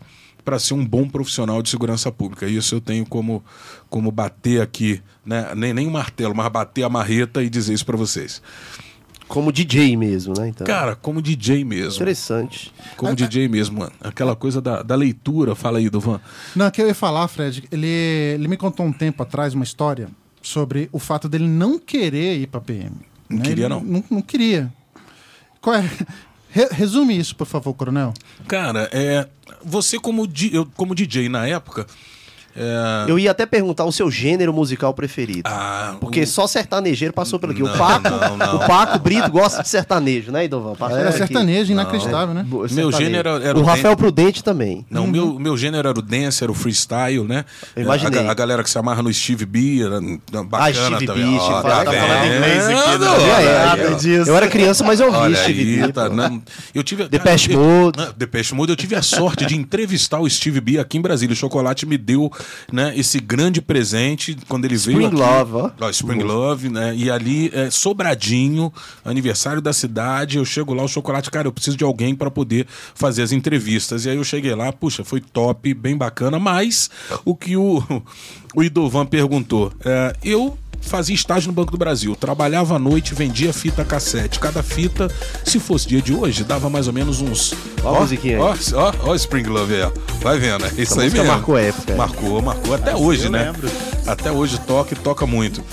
para 0.50 0.58
ser 0.58 0.74
um 0.74 0.84
bom 0.84 1.08
profissional 1.08 1.62
de 1.62 1.70
segurança 1.70 2.12
pública. 2.12 2.48
Isso 2.48 2.74
eu 2.74 2.82
tenho 2.82 3.06
como, 3.06 3.44
como 3.88 4.12
bater 4.12 4.62
aqui, 4.62 5.00
né? 5.24 5.54
nem, 5.56 5.76
nem 5.76 5.88
um 5.88 5.92
martelo, 5.92 6.34
mas 6.36 6.52
bater 6.52 6.82
a 6.82 6.90
marreta 6.90 7.44
e 7.44 7.50
dizer 7.52 7.76
isso 7.76 7.86
para 7.86 7.96
vocês. 7.96 8.42
Como 9.28 9.52
DJ 9.52 9.96
mesmo, 9.96 10.34
né? 10.36 10.48
Então, 10.48 10.66
Cara, 10.66 10.96
como 10.96 11.22
DJ 11.22 11.64
mesmo. 11.64 11.94
interessante. 11.94 12.74
Como 12.98 13.14
DJ 13.14 13.48
mesmo, 13.48 13.78
mano. 13.78 13.92
Aquela 14.02 14.36
coisa 14.36 14.60
da, 14.60 14.82
da 14.82 14.96
leitura, 14.96 15.54
fala 15.54 15.78
aí, 15.78 15.88
Duvan. 15.88 16.20
Não, 16.56 16.66
o 16.66 16.72
que 16.72 16.82
eu 16.82 16.88
ia 16.88 16.96
falar, 16.96 17.28
Fred, 17.28 17.66
ele, 17.72 17.86
ele 17.86 18.48
me 18.48 18.58
contou 18.58 18.88
um 18.88 18.92
tempo 18.92 19.22
atrás 19.22 19.54
uma 19.54 19.64
história 19.64 20.10
sobre 20.42 20.90
o 20.92 20.98
fato 20.98 21.30
dele 21.30 21.48
não 21.48 21.78
querer 21.78 22.40
ir 22.40 22.48
pra 22.48 22.60
PM. 22.60 22.96
Não 23.30 23.38
né? 23.38 23.44
queria, 23.44 23.66
Ele 23.66 23.76
não? 23.76 23.82
não. 23.82 24.04
Não 24.10 24.22
queria. 24.24 24.74
Qual 25.62 25.76
é? 25.76 25.88
Re- 26.52 26.70
resume 26.72 27.18
isso, 27.18 27.36
por 27.36 27.46
favor, 27.48 27.74
coronel. 27.74 28.14
Cara, 28.48 28.90
é. 28.92 29.28
Você 29.64 30.00
como, 30.00 30.28
di- 30.28 30.54
eu, 30.56 30.66
como 30.76 30.96
DJ 30.96 31.30
na 31.30 31.48
época. 31.48 31.86
É, 32.60 33.06
Eu 33.12 33.18
ia 33.18 33.32
até 33.32 33.46
perguntar 33.46 33.86
o 33.86 33.92
seu 33.92 34.12
gênero 34.12 34.54
musical 34.54 34.94
preferido. 34.94 35.44
ah, 35.46 35.96
Porque 36.00 36.22
o- 36.22 36.28
só 36.28 36.46
sertanejeiro 36.48 37.14
passou 37.14 37.40
por 37.40 37.52
aqui. 37.52 37.62
Não, 37.64 37.74
o 37.74 37.78
Paco, 37.78 38.10
não, 38.10 38.38
não. 38.38 38.56
o 38.58 38.60
Paco 38.60 39.00
Brito 39.00 39.32
gosta 39.32 39.64
de 39.64 39.70
sertanejo, 39.70 40.32
né, 40.32 40.46
Idovan? 40.46 40.76
Passou 40.76 40.98
Era 40.98 41.10
aqui. 41.10 41.18
sertanejo, 41.20 41.72
inacreditável, 41.72 42.34
né? 42.34 42.46
Meu 42.48 42.68
sertanejo. 42.68 42.98
gênero 42.98 43.30
era 43.42 43.58
O 43.58 43.62
o 43.62 43.64
Rafael 43.66 43.96
Dan- 43.96 43.96
Prudente 43.96 44.44
também. 44.44 44.86
Não, 44.90 45.06
o 45.06 45.08
meu, 45.08 45.40
meu 45.40 45.58
gênero 45.58 45.88
era 45.88 45.98
o 45.98 46.02
dance, 46.02 46.44
era 46.44 46.52
o 46.52 46.56
freestyle, 46.56 47.24
né? 47.24 47.46
Eu 47.76 47.84
imaginei. 47.84 48.28
A, 48.28 48.32
a 48.32 48.34
galera 48.34 48.64
que 48.64 48.70
se 48.70 48.78
amarra 48.78 49.02
no 49.02 49.14
Steve 49.14 49.46
B, 49.46 49.82
era 49.84 50.00
bacana 50.44 50.74
Steve 50.98 51.06
também. 51.08 51.32
B, 51.32 51.40
Steve 51.40 51.56
B, 51.56 51.62
tá 51.64 51.84
falando 51.86 52.26
inglês 52.36 52.64
aqui, 52.68 53.00
né? 53.00 53.08
Olha 53.10 53.22
É, 53.22 53.30
é, 53.30 53.36
aí, 53.36 54.16
é. 54.16 54.30
Eu 54.30 54.36
era 54.36 54.48
criança, 54.48 54.84
mas 54.84 55.00
eu 55.00 55.12
vi 55.12 55.18
Olha 55.18 55.36
Steve 55.44 55.60
aí, 55.82 55.88
B, 55.88 55.94
tá, 55.94 56.10
né? 56.10 56.42
Eu 56.74 56.84
tive, 56.84 57.08
Depeche 57.08 57.54
Mode. 57.56 58.00
Ah, 58.02 58.14
Depeche 58.16 58.54
Mode, 58.56 58.72
eu 58.72 58.76
tive 58.76 58.96
a 58.96 59.02
sorte 59.02 59.46
de 59.46 59.56
entrevistar 59.56 60.20
o 60.20 60.30
Steve 60.30 60.60
B 60.62 60.78
aqui 60.80 60.98
em 60.98 61.02
Brasília. 61.02 61.34
O 61.34 61.36
Chocolate 61.38 61.86
me 61.86 61.98
deu 61.98 62.32
né, 62.72 62.94
esse 62.96 63.20
grande 63.20 63.62
presente 63.62 64.38
quando 64.48 64.66
ele 64.66 64.78
veio 64.78 65.02
Spring. 65.02 65.16
Love, 65.20 65.52
ó. 65.80 65.90
Spring 65.90 66.24
Love, 66.24 66.70
né? 66.70 66.96
E 66.96 67.10
ali, 67.10 67.52
é, 67.54 67.70
Sobradinho, 67.70 68.72
aniversário 69.04 69.62
da 69.62 69.74
cidade, 69.74 70.38
eu 70.38 70.46
chego 70.46 70.74
lá, 70.74 70.84
o 70.84 70.88
Chocolate, 70.88 71.32
cara, 71.32 71.48
eu 71.48 71.52
preciso 71.52 71.78
de 71.78 71.84
alguém 71.84 72.16
para 72.16 72.32
poder 72.32 72.68
fazer 72.94 73.24
as 73.24 73.32
entrevistas. 73.32 74.06
E 74.06 74.10
aí 74.10 74.18
eu 74.18 74.24
cheguei 74.24 74.54
lá, 74.54 74.72
puxa, 74.72 75.04
foi 75.04 75.22
top, 75.22 75.74
bem 75.74 75.98
bacana, 75.98 76.40
mas 76.40 76.90
o 77.26 77.36
que 77.36 77.56
o, 77.56 77.84
o 78.56 78.64
Idovan 78.64 79.06
perguntou, 79.06 79.72
é, 79.84 80.16
eu 80.24 80.58
fazia 80.82 81.16
estágio 81.16 81.48
no 81.48 81.54
Banco 81.54 81.72
do 81.72 81.78
Brasil. 81.78 82.16
Trabalhava 82.16 82.76
à 82.76 82.80
noite, 82.80 83.14
vendia 83.14 83.54
fita 83.54 83.84
cassete. 83.86 84.40
Cada 84.40 84.64
fita, 84.64 85.10
se 85.44 85.60
fosse 85.60 85.88
dia 85.88 86.02
de 86.02 86.14
hoje, 86.14 86.44
dava 86.44 86.70
mais 86.70 86.88
ou 86.88 86.94
menos 86.94 87.22
uns. 87.22 87.54
Ó 87.84 87.96
a 87.96 88.00
musiquinha 88.02 88.38
aí. 88.38 88.42
Ó, 88.42 88.56
ó, 88.74 88.94
ó, 89.04 89.12
o 89.12 89.16
Spring 89.16 89.44
Love 89.44 89.76
aí, 89.76 89.82
ó. 89.84 89.92
Vai 90.22 90.38
vendo, 90.40 90.66
é 90.66 90.70
isso 90.70 90.94
Essa 90.94 91.02
aí 91.02 91.10
mesmo. 91.10 91.28
marcou 91.28 91.58
época. 91.58 91.96
Marcou, 91.96 92.42
marcou. 92.42 92.74
Até 92.74 92.96
hoje, 92.96 93.26
eu 93.26 93.32
né? 93.32 93.46
lembro. 93.46 93.70
Até 94.06 94.32
hoje 94.32 94.60
toca 94.62 94.94
e 94.94 94.98
toca 94.98 95.26
muito. 95.26 95.64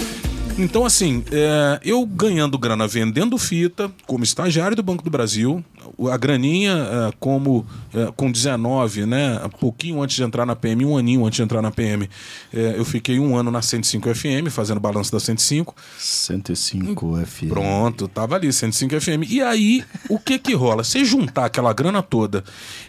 Então, 0.58 0.86
assim, 0.86 1.22
é, 1.30 1.78
eu 1.84 2.04
ganhando 2.06 2.56
grana 2.58 2.88
vendendo 2.88 3.36
fita, 3.36 3.92
como 4.06 4.25
estagiário 4.25 4.75
do 4.75 4.82
Banco 4.82 5.04
do 5.04 5.10
Brasil, 5.10 5.62
a 6.10 6.16
graninha 6.16 6.72
é, 6.72 7.12
como 7.20 7.66
é, 7.92 8.10
com 8.16 8.30
19, 8.32 9.04
né? 9.04 9.38
um 9.44 9.48
Pouquinho 9.50 10.02
antes 10.02 10.16
de 10.16 10.22
entrar 10.22 10.46
na 10.46 10.56
PM, 10.56 10.84
um 10.86 10.96
aninho 10.96 11.26
antes 11.26 11.36
de 11.36 11.42
entrar 11.42 11.60
na 11.60 11.70
PM, 11.70 12.08
é, 12.54 12.75
eu 12.76 12.86
fiquei 12.86 13.18
um 13.18 13.36
ano 13.36 13.50
na 13.50 13.60
105 13.60 14.14
FM, 14.14 14.48
fazendo 14.50 14.80
balanço 14.80 15.12
da 15.12 15.20
105. 15.20 15.75
105 15.98 17.26
FM. 17.26 17.48
Pronto, 17.48 18.08
tava 18.08 18.36
ali, 18.36 18.50
105 18.50 18.98
FM. 18.98 19.28
E 19.28 19.42
aí, 19.42 19.84
o 20.08 20.18
que 20.18 20.38
que 20.38 20.54
rola? 20.54 20.82
Você 20.82 21.04
juntar 21.04 21.46
aquela 21.46 21.72
grana 21.75 22.02
toda 22.02 22.42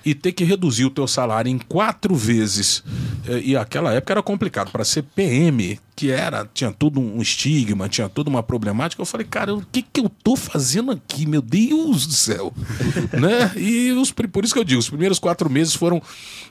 e 0.06 0.16
ter 0.16 0.32
que 0.32 0.46
reduzir 0.46 0.86
o 0.86 0.90
teu 0.90 1.08
salário 1.08 1.50
em 1.50 1.58
quatro 1.58 2.16
vezes, 2.16 2.82
eh, 3.28 3.42
e 3.44 3.58
aquela 3.58 3.94
época 3.94 4.14
era 4.14 4.24
complicado, 4.24 4.72
para 4.72 4.86
ser 4.86 5.04
PM, 5.04 5.80
que 5.96 6.12
era, 6.12 6.48
tinha 6.54 6.72
todo 6.72 7.00
um 7.00 7.20
estigma, 7.58 7.90
tinha 7.90 8.08
toda 8.08 8.30
uma 8.30 8.44
problemática, 8.44 9.02
eu 9.02 9.06
falei, 9.06 9.26
cara, 9.26 9.56
o 9.56 9.64
que 9.72 9.82
que 9.82 10.00
eu 10.00 10.10
tô 10.10 10.36
fazendo 10.36 10.92
aqui, 10.92 11.26
meu 11.26 11.42
Deus 11.42 12.06
do 12.06 12.14
céu? 12.14 12.54
né? 13.20 13.52
E 13.56 13.92
os, 13.92 14.12
por 14.12 14.44
isso 14.44 14.54
que 14.54 14.60
eu 14.60 14.64
digo, 14.64 14.80
os 14.80 14.90
primeiros 14.90 15.20
quatro 15.20 15.50
meses 15.50 15.74
foram 15.74 16.02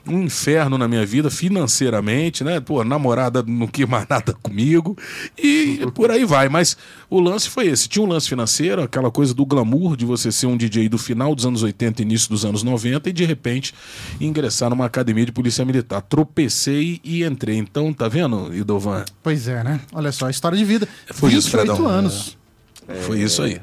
um 0.05 0.23
inferno 0.23 0.77
na 0.77 0.87
minha 0.87 1.05
vida, 1.05 1.29
financeiramente, 1.29 2.43
né? 2.43 2.59
Pô, 2.59 2.83
namorada 2.83 3.43
não 3.43 3.67
quis 3.67 3.87
mais 3.87 4.07
nada 4.07 4.33
comigo, 4.33 4.97
e 5.37 5.79
por 5.93 6.11
aí 6.11 6.25
vai. 6.25 6.49
Mas 6.49 6.77
o 7.09 7.19
lance 7.19 7.49
foi 7.49 7.67
esse. 7.67 7.87
Tinha 7.87 8.03
um 8.03 8.07
lance 8.07 8.27
financeiro, 8.27 8.83
aquela 8.83 9.11
coisa 9.11 9.33
do 9.33 9.45
glamour 9.45 9.95
de 9.95 10.05
você 10.05 10.31
ser 10.31 10.47
um 10.47 10.57
DJ 10.57 10.89
do 10.89 10.97
final 10.97 11.33
dos 11.33 11.45
anos 11.45 11.63
80 11.63 12.01
início 12.01 12.29
dos 12.29 12.45
anos 12.45 12.63
90 12.63 13.09
e 13.09 13.13
de 13.13 13.25
repente 13.25 13.73
ingressar 14.19 14.69
numa 14.69 14.85
academia 14.85 15.25
de 15.25 15.31
polícia 15.31 15.63
militar. 15.63 16.01
Tropecei 16.01 16.99
e 17.03 17.23
entrei. 17.23 17.57
Então, 17.57 17.93
tá 17.93 18.07
vendo, 18.07 18.53
Idovan? 18.55 19.05
Pois 19.21 19.47
é, 19.47 19.63
né? 19.63 19.79
Olha 19.93 20.11
só, 20.11 20.27
a 20.27 20.29
história 20.31 20.57
de 20.57 20.65
vida. 20.65 20.87
Foi 21.11 21.29
isso, 21.33 21.47
28 21.49 21.75
Fredão. 21.75 21.87
anos. 21.87 22.37
Foi 23.01 23.19
isso 23.19 23.41
aí. 23.41 23.59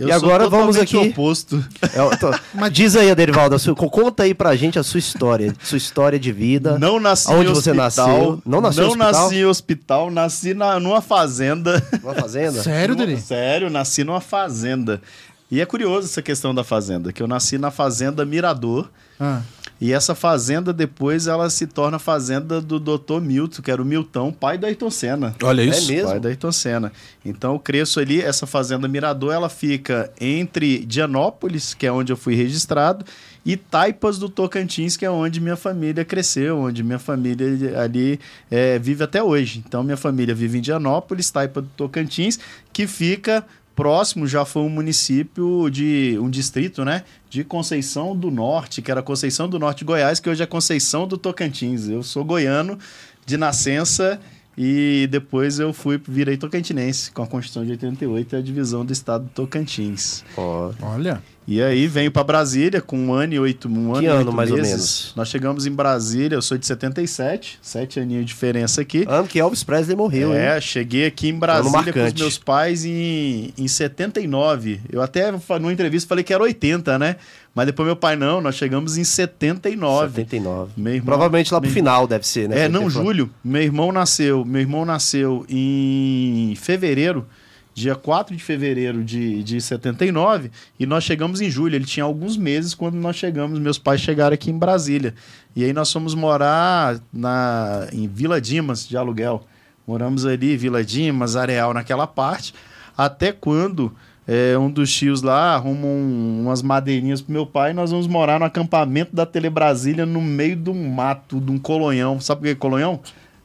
Eu 0.00 0.08
E 0.08 0.12
agora 0.12 0.48
vamos 0.48 0.76
aqui- 0.76 0.96
oposto. 0.96 1.64
É, 1.80 2.16
tô- 2.16 2.32
Diz 2.72 2.96
aí, 2.96 3.08
Aderivaldo, 3.08 3.54
a 3.54 3.58
sua- 3.60 3.76
conta 3.76 4.24
aí 4.24 4.34
pra 4.34 4.56
gente 4.56 4.76
a 4.76 4.82
sua 4.82 4.98
história, 4.98 5.54
sua 5.62 5.78
história 5.78 6.18
de 6.18 6.32
vida. 6.32 6.76
Não 6.80 6.98
nasci 6.98 7.30
Aonde 7.30 7.50
em 7.50 7.54
você 7.54 7.70
hospital. 7.70 8.08
nasceu? 8.08 8.42
Não 8.44 8.60
nasceu 8.60 8.84
em 8.84 8.86
hospital? 8.88 9.12
nasci 9.12 9.34
em 9.36 9.44
hospital, 9.44 10.10
nasci 10.10 10.54
na, 10.54 10.80
numa 10.80 11.00
fazenda. 11.00 11.80
Uma 12.02 12.14
fazenda? 12.14 12.60
Sério, 12.64 12.96
Deri? 12.96 13.20
Sério, 13.20 13.70
nasci 13.70 14.02
numa 14.02 14.20
fazenda. 14.20 15.00
E 15.48 15.60
é 15.60 15.66
curioso 15.66 16.08
essa 16.08 16.20
questão 16.22 16.52
da 16.52 16.64
fazenda, 16.64 17.12
que 17.12 17.22
eu 17.22 17.28
nasci 17.28 17.56
na 17.58 17.70
fazenda 17.70 18.24
Mirador. 18.24 18.90
Ah, 19.20 19.42
E 19.80 19.92
essa 19.92 20.14
fazenda 20.14 20.72
depois 20.72 21.26
ela 21.26 21.50
se 21.50 21.66
torna 21.66 21.96
a 21.96 22.00
fazenda 22.00 22.60
do 22.60 22.78
Dr. 22.78 23.20
Milton, 23.20 23.60
que 23.60 23.70
era 23.70 23.82
o 23.82 23.84
Milton, 23.84 24.32
pai 24.32 24.56
do 24.56 24.66
Ayrton 24.66 24.90
Senna. 24.90 25.34
Olha 25.42 25.62
isso. 25.62 25.90
mesmo? 25.90 26.08
Pai 26.08 26.20
da 26.20 26.28
Ayrton 26.28 26.52
Senna. 26.52 26.92
Então 27.24 27.54
eu 27.54 27.58
cresço 27.58 28.00
ali, 28.00 28.20
essa 28.20 28.46
fazenda 28.46 28.86
Mirador, 28.86 29.32
ela 29.34 29.48
fica 29.48 30.10
entre 30.20 30.78
Dianópolis, 30.86 31.74
que 31.74 31.86
é 31.86 31.92
onde 31.92 32.12
eu 32.12 32.16
fui 32.16 32.34
registrado, 32.34 33.04
e 33.44 33.56
Taipas 33.56 34.18
do 34.18 34.28
Tocantins, 34.28 34.96
que 34.96 35.04
é 35.04 35.10
onde 35.10 35.40
minha 35.40 35.56
família 35.56 36.04
cresceu, 36.04 36.58
onde 36.58 36.82
minha 36.82 36.98
família 36.98 37.46
ali 37.78 38.18
é, 38.50 38.78
vive 38.78 39.02
até 39.04 39.22
hoje. 39.22 39.62
Então 39.66 39.82
minha 39.82 39.96
família 39.96 40.34
vive 40.34 40.58
em 40.58 40.60
Dianópolis, 40.62 41.30
Taipa 41.30 41.60
do 41.60 41.68
Tocantins, 41.76 42.38
que 42.72 42.86
fica 42.86 43.44
próximo, 43.74 44.26
já 44.26 44.44
foi 44.44 44.62
um 44.62 44.68
município 44.68 45.68
de 45.70 46.18
um 46.20 46.30
distrito, 46.30 46.84
né, 46.84 47.04
de 47.28 47.44
Conceição 47.44 48.16
do 48.16 48.30
Norte, 48.30 48.80
que 48.80 48.90
era 48.90 49.02
Conceição 49.02 49.48
do 49.48 49.58
Norte 49.58 49.78
de 49.78 49.84
Goiás, 49.84 50.20
que 50.20 50.28
hoje 50.28 50.42
é 50.42 50.46
Conceição 50.46 51.06
do 51.06 51.18
Tocantins. 51.18 51.88
Eu 51.88 52.02
sou 52.02 52.24
goiano 52.24 52.78
de 53.26 53.36
nascença 53.36 54.20
e 54.56 55.08
depois 55.10 55.58
eu 55.58 55.72
fui 55.72 56.00
virei 56.06 56.36
tocantinense 56.36 57.10
com 57.10 57.22
a 57.22 57.26
Constituição 57.26 57.64
de 57.64 57.72
88 57.72 58.34
e 58.34 58.38
a 58.38 58.42
divisão 58.42 58.84
do 58.84 58.92
estado 58.92 59.24
do 59.24 59.30
Tocantins. 59.30 60.24
Ó, 60.36 60.72
olha. 60.80 61.22
E 61.46 61.62
aí 61.62 61.86
venho 61.86 62.10
para 62.10 62.24
Brasília 62.24 62.80
com 62.80 62.98
um 62.98 63.12
ano 63.12 63.34
e 63.34 63.38
oito, 63.38 63.68
um 63.68 63.92
ano 63.92 64.00
Que 64.00 64.06
ano, 64.06 64.18
oito 64.20 64.32
mais 64.32 64.50
ou 64.50 64.56
meses. 64.56 64.70
menos? 64.72 65.12
Nós 65.14 65.28
chegamos 65.28 65.66
em 65.66 65.70
Brasília, 65.70 66.36
eu 66.36 66.40
sou 66.42 66.56
de 66.56 66.66
77, 66.66 67.58
sete 67.60 68.00
aninhos 68.00 68.22
de 68.22 68.28
diferença 68.28 68.80
aqui. 68.80 69.04
ano 69.06 69.28
que 69.28 69.38
Elvis 69.38 69.62
Presley 69.62 69.94
morreu, 69.94 70.32
É, 70.32 70.54
hein? 70.54 70.60
cheguei 70.62 71.04
aqui 71.04 71.28
em 71.28 71.38
Brasília 71.38 71.92
com 71.92 72.02
os 72.02 72.12
meus 72.14 72.38
pais 72.38 72.86
em, 72.86 73.52
em 73.58 73.68
79. 73.68 74.80
Eu 74.90 75.02
até 75.02 75.30
numa 75.60 75.70
entrevista 75.72 76.08
falei 76.08 76.24
que 76.24 76.32
era 76.32 76.42
80, 76.42 76.98
né? 76.98 77.16
Mas 77.54 77.66
depois 77.66 77.86
meu 77.86 77.94
pai, 77.94 78.16
não, 78.16 78.40
nós 78.40 78.54
chegamos 78.54 78.96
em 78.96 79.04
79. 79.04 80.12
79. 80.14 80.72
Meu 80.76 80.94
irmão- 80.94 81.04
Provavelmente 81.06 81.52
lá 81.52 81.60
pro 81.60 81.68
meu- 81.68 81.74
final 81.74 82.06
deve 82.06 82.26
ser, 82.26 82.48
né? 82.48 82.60
É, 82.64 82.68
não, 82.70 82.88
julho. 82.88 83.30
Meu 83.44 83.62
irmão 83.62 83.92
nasceu. 83.92 84.44
Meu 84.46 84.62
irmão 84.62 84.84
nasceu 84.86 85.44
em 85.48 86.54
fevereiro, 86.56 87.26
dia 87.74 87.94
4 87.96 88.34
de 88.36 88.42
fevereiro 88.42 89.02
de, 89.02 89.42
de 89.42 89.60
79, 89.60 90.50
e 90.78 90.86
nós 90.86 91.02
chegamos 91.04 91.40
em 91.40 91.50
julho. 91.50 91.74
Ele 91.74 91.84
tinha 91.84 92.04
alguns 92.04 92.36
meses 92.36 92.72
quando 92.74 92.94
nós 92.94 93.16
chegamos. 93.16 93.58
Meus 93.58 93.78
pais 93.78 94.00
chegaram 94.00 94.32
aqui 94.34 94.50
em 94.50 94.56
Brasília. 94.58 95.14
E 95.56 95.64
aí 95.64 95.72
nós 95.72 95.92
fomos 95.92 96.14
morar 96.14 96.98
na, 97.12 97.88
em 97.92 98.06
Vila 98.08 98.40
Dimas, 98.40 98.86
de 98.88 98.96
aluguel. 98.96 99.44
Moramos 99.86 100.24
ali, 100.24 100.56
Vila 100.56 100.82
Dimas, 100.84 101.36
Areal, 101.36 101.74
naquela 101.74 102.06
parte, 102.06 102.54
até 102.96 103.32
quando. 103.32 103.92
é, 104.26 104.56
um 104.56 104.70
dos 104.70 104.90
tios 104.90 105.20
lá 105.20 105.54
arruma 105.54 105.86
um- 105.86 106.44
umas 106.44 106.62
madeirinhas 106.62 107.20
pro 107.20 107.30
meu 107.30 107.44
pai 107.44 107.72
e 107.72 107.74
nós 107.74 107.90
vamos 107.90 108.06
morar 108.06 108.38
no 108.40 108.46
acampamento 108.46 109.14
da 109.14 109.26
Telebrasília 109.26 110.06
no 110.06 110.22
meio 110.22 110.56
de 110.56 110.70
um 110.70 110.88
mato, 110.88 111.38
de 111.38 111.50
um 111.52 111.58
colonhão. 111.58 112.18
Sabe 112.18 112.40
o 112.40 112.44
que 112.44 112.48
é 112.48 112.54
colonhão? 112.54 113.00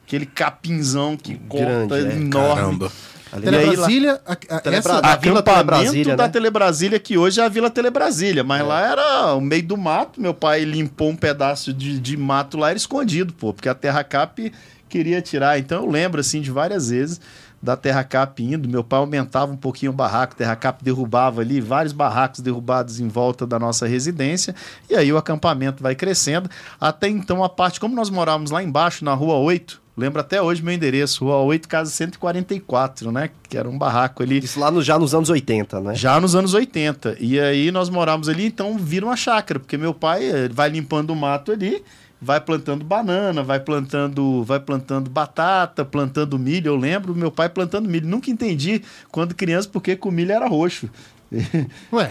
Aquele 0.06 0.24
capinzão 0.24 1.18
que 1.18 1.34
Grande, 1.34 1.88
corta 1.88 1.96
é. 1.98 2.00
enorme. 2.16 2.30
Caramba. 2.30 2.92
Ali- 3.32 3.48
aí 3.48 3.52
Telebrasília, 3.64 4.20
a- 4.26 4.32
a- 4.32 4.62
essa, 4.72 4.98
a 4.98 5.16
Vila 5.16 5.40
acampamento 5.40 5.42
Telebrasília, 5.44 6.16
da 6.16 6.24
né? 6.24 6.28
Telebrasília, 6.30 6.98
que 6.98 7.16
hoje 7.18 7.40
é 7.40 7.44
a 7.44 7.48
Vila 7.48 7.70
Telebrasília, 7.70 8.42
mas 8.44 8.66
lá 8.66 8.80
era 8.90 9.34
o 9.34 9.40
meio 9.40 9.62
do 9.62 9.76
mato. 9.76 10.20
Meu 10.20 10.34
pai 10.34 10.64
limpou 10.64 11.10
um 11.10 11.16
pedaço 11.16 11.72
de, 11.72 11.98
de 12.00 12.16
mato 12.16 12.58
lá, 12.58 12.70
era 12.70 12.76
escondido, 12.76 13.32
pô, 13.32 13.52
porque 13.54 13.68
a 13.68 13.74
Terra 13.74 14.02
Cap 14.04 14.52
queria 14.88 15.22
tirar. 15.22 15.58
Então 15.58 15.84
eu 15.84 15.90
lembro, 15.90 16.20
assim, 16.20 16.40
de 16.40 16.50
várias 16.50 16.90
vezes 16.90 17.20
da 17.62 17.76
Terra 17.76 18.02
Cap 18.02 18.42
indo. 18.42 18.68
Meu 18.68 18.82
pai 18.82 18.98
aumentava 18.98 19.52
um 19.52 19.56
pouquinho 19.56 19.92
o 19.92 19.94
barraco, 19.94 20.32
a 20.32 20.36
Terra 20.36 20.56
Cap 20.56 20.82
derrubava 20.82 21.42
ali, 21.42 21.60
vários 21.60 21.92
barracos 21.92 22.40
derrubados 22.40 22.98
em 23.00 23.06
volta 23.06 23.46
da 23.46 23.58
nossa 23.58 23.86
residência. 23.86 24.54
E 24.88 24.96
aí 24.96 25.12
o 25.12 25.18
acampamento 25.18 25.82
vai 25.82 25.94
crescendo. 25.94 26.48
Até 26.80 27.06
então, 27.08 27.44
a 27.44 27.48
parte, 27.48 27.78
como 27.78 27.94
nós 27.94 28.08
morávamos 28.10 28.50
lá 28.50 28.62
embaixo, 28.62 29.04
na 29.04 29.12
Rua 29.14 29.34
8, 29.36 29.80
lembro 30.00 30.20
até 30.20 30.40
hoje 30.40 30.62
meu 30.62 30.74
endereço, 30.74 31.24
Rua 31.24 31.36
8, 31.36 31.68
casa 31.68 31.90
144, 31.90 33.12
né? 33.12 33.30
Que 33.48 33.56
era 33.56 33.68
um 33.68 33.78
barraco 33.78 34.22
ali. 34.22 34.38
Isso 34.38 34.58
lá 34.58 34.70
no, 34.70 34.82
já 34.82 34.98
nos 34.98 35.14
anos 35.14 35.28
80, 35.28 35.80
né? 35.80 35.94
Já 35.94 36.18
nos 36.20 36.34
anos 36.34 36.54
80. 36.54 37.16
E 37.20 37.38
aí 37.38 37.70
nós 37.70 37.88
morávamos 37.88 38.28
ali, 38.28 38.46
então 38.46 38.76
vira 38.78 39.06
uma 39.06 39.16
chácara, 39.16 39.60
porque 39.60 39.76
meu 39.76 39.94
pai 39.94 40.24
eh, 40.24 40.48
vai 40.48 40.70
limpando 40.70 41.10
o 41.10 41.16
mato 41.16 41.52
ali, 41.52 41.84
vai 42.20 42.40
plantando 42.40 42.84
banana, 42.84 43.42
vai 43.42 43.60
plantando, 43.60 44.42
vai 44.42 44.58
plantando 44.58 45.10
batata, 45.10 45.84
plantando 45.84 46.38
milho. 46.38 46.68
Eu 46.68 46.76
lembro 46.76 47.14
meu 47.14 47.30
pai 47.30 47.48
plantando 47.48 47.88
milho. 47.88 48.08
Nunca 48.08 48.30
entendi 48.30 48.82
quando 49.10 49.34
criança 49.34 49.68
porque 49.70 49.94
que 49.94 50.08
o 50.08 50.10
milho 50.10 50.32
era 50.32 50.48
roxo. 50.48 50.88
Ué, 51.92 52.10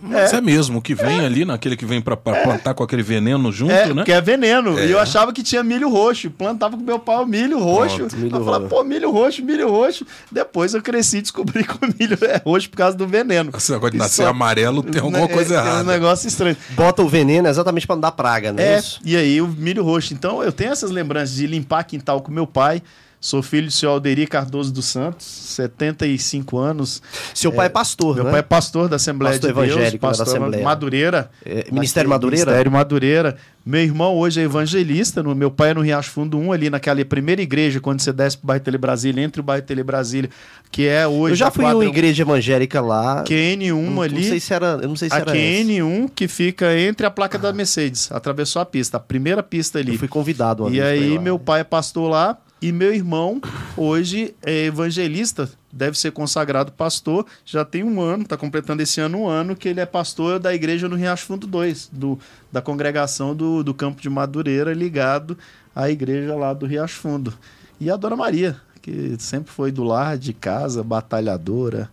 Mas 0.00 0.32
é, 0.32 0.40
mesmo, 0.40 0.78
o 0.78 0.82
que 0.82 0.94
vem 0.94 1.20
ali, 1.24 1.44
naquele 1.44 1.76
que 1.76 1.84
vem 1.84 2.00
pra, 2.00 2.16
pra 2.16 2.42
plantar 2.42 2.74
com 2.74 2.84
aquele 2.84 3.02
veneno 3.02 3.50
junto, 3.50 3.72
É, 3.72 3.86
né? 3.88 3.94
porque 3.94 4.12
é 4.12 4.20
veneno. 4.20 4.78
É. 4.78 4.86
E 4.86 4.90
eu 4.92 5.00
achava 5.00 5.32
que 5.32 5.42
tinha 5.42 5.62
milho 5.64 5.88
roxo. 5.90 6.30
Plantava 6.30 6.76
com 6.76 6.82
meu 6.82 6.98
pai 6.98 7.16
o 7.16 7.26
milho 7.26 7.58
roxo. 7.58 7.96
Pronto, 7.96 8.16
milho 8.16 8.36
eu 8.36 8.44
falava, 8.44 8.64
roxo. 8.64 8.68
pô, 8.76 8.84
milho 8.84 9.10
roxo, 9.10 9.42
milho 9.44 9.68
roxo. 9.68 10.06
Depois 10.30 10.74
eu 10.74 10.82
cresci 10.82 11.18
e 11.18 11.22
descobri 11.22 11.64
que 11.66 11.74
o 11.74 11.78
milho 11.98 12.16
é 12.22 12.40
roxo 12.44 12.70
por 12.70 12.76
causa 12.76 12.96
do 12.96 13.06
veneno. 13.06 13.50
Esse 13.56 13.72
negócio 13.72 13.92
de 13.92 13.98
nascer 13.98 14.22
Isso- 14.22 14.30
amarelo 14.30 14.82
tem 14.82 15.00
alguma 15.00 15.24
É, 15.24 15.28
coisa 15.32 15.54
é 15.54 15.58
errada. 15.58 15.82
um 15.82 15.86
negócio 15.86 16.28
estranho. 16.28 16.56
Bota 16.70 17.02
o 17.02 17.08
veneno 17.08 17.48
exatamente 17.48 17.86
pra 17.86 17.96
não 17.96 18.00
dar 18.00 18.12
praga, 18.12 18.52
né? 18.52 18.74
É, 18.74 18.78
Isso. 18.78 19.00
e 19.04 19.16
aí 19.16 19.40
o 19.42 19.48
milho 19.48 19.82
roxo. 19.82 20.14
Então 20.14 20.42
eu 20.42 20.52
tenho 20.52 20.70
essas 20.70 20.90
lembranças 20.92 21.34
de 21.34 21.46
limpar 21.48 21.82
quintal 21.84 22.20
com 22.20 22.30
meu 22.30 22.46
pai. 22.46 22.80
Sou 23.22 23.40
filho 23.40 23.68
do 23.68 23.72
senhor 23.72 23.92
Alderi 23.92 24.26
Cardoso 24.26 24.72
dos 24.72 24.86
Santos, 24.86 25.24
75 25.24 26.58
anos. 26.58 27.00
Seu 27.32 27.52
pai 27.52 27.66
é 27.66 27.68
pastor, 27.68 28.16
Meu 28.16 28.24
né? 28.24 28.30
pai 28.32 28.40
é 28.40 28.42
pastor 28.42 28.88
da 28.88 28.96
Assembleia 28.96 29.34
Pastor 29.34 29.50
de 29.50 29.54
Deus, 29.54 29.66
evangélico, 29.68 30.04
né, 30.04 30.12
da 30.12 30.18
pastor 30.18 30.26
Assembleia. 30.26 30.64
Madureira. 30.64 31.30
É, 31.46 31.66
Ministério 31.70 32.10
Madureira? 32.10 32.46
Ministério 32.46 32.72
Madureira. 32.72 33.36
Meu 33.64 33.80
irmão 33.80 34.16
hoje 34.16 34.40
é 34.40 34.42
evangelista. 34.42 35.22
No, 35.22 35.36
meu 35.36 35.52
pai 35.52 35.70
é 35.70 35.74
no 35.74 35.82
Riacho 35.82 36.10
Fundo 36.10 36.36
1, 36.36 36.50
ali 36.50 36.68
naquela 36.68 37.04
primeira 37.04 37.40
igreja, 37.40 37.78
quando 37.78 38.00
você 38.00 38.12
desce 38.12 38.36
pro 38.36 38.48
bairro 38.48 38.64
Tele 38.64 38.76
Brasília, 38.76 39.22
entre 39.22 39.40
o 39.40 39.44
bairro 39.44 39.64
Tele 39.64 39.84
Brasília, 39.84 40.28
que 40.72 40.88
é 40.88 41.06
hoje. 41.06 41.34
Eu 41.34 41.36
já 41.36 41.50
fui 41.52 41.64
em 41.64 41.72
uma 41.72 41.84
igreja 41.84 42.24
evangélica 42.24 42.80
lá. 42.80 43.22
QN1 43.22 43.70
não, 43.72 44.02
ali. 44.02 44.16
Não 44.16 44.22
sei 44.24 44.40
se 44.40 44.52
era, 44.52 44.80
eu 44.82 44.88
não 44.88 44.96
sei 44.96 45.08
se 45.08 45.14
A 45.14 45.18
era 45.18 45.30
essa. 45.30 45.38
QN1 45.38 46.10
que 46.12 46.26
fica 46.26 46.76
entre 46.76 47.06
a 47.06 47.10
placa 47.10 47.38
da 47.38 47.52
Mercedes. 47.52 48.10
Atravessou 48.10 48.60
a 48.60 48.66
pista, 48.66 48.96
a 48.96 49.00
primeira 49.00 49.44
pista 49.44 49.78
ali. 49.78 49.92
Eu 49.92 49.98
fui 50.00 50.08
convidado 50.08 50.64
uma 50.64 50.72
E 50.72 50.82
aí 50.82 51.20
meu 51.20 51.38
pai 51.38 51.60
é 51.60 51.64
pastor 51.64 52.10
lá, 52.10 52.36
E 52.62 52.70
meu 52.70 52.94
irmão, 52.94 53.40
hoje, 53.76 54.36
é 54.40 54.66
evangelista, 54.66 55.50
deve 55.72 55.98
ser 55.98 56.12
consagrado 56.12 56.70
pastor, 56.70 57.26
já 57.44 57.64
tem 57.64 57.82
um 57.82 58.00
ano, 58.00 58.22
está 58.22 58.36
completando 58.36 58.80
esse 58.80 59.00
ano 59.00 59.22
um 59.22 59.26
ano, 59.26 59.56
que 59.56 59.68
ele 59.68 59.80
é 59.80 59.84
pastor 59.84 60.38
da 60.38 60.54
igreja 60.54 60.88
no 60.88 60.94
Riacho 60.94 61.26
Fundo 61.26 61.44
2, 61.48 61.90
do, 61.92 62.16
da 62.52 62.62
congregação 62.62 63.34
do, 63.34 63.64
do 63.64 63.74
Campo 63.74 64.00
de 64.00 64.08
Madureira, 64.08 64.72
ligado 64.72 65.36
à 65.74 65.90
igreja 65.90 66.36
lá 66.36 66.54
do 66.54 66.64
Riacho 66.64 67.00
Fundo. 67.00 67.34
E 67.80 67.90
a 67.90 67.96
Dona 67.96 68.14
Maria, 68.14 68.56
que 68.80 69.16
sempre 69.18 69.50
foi 69.50 69.72
do 69.72 69.82
lar, 69.82 70.16
de 70.16 70.32
casa, 70.32 70.84
batalhadora 70.84 71.90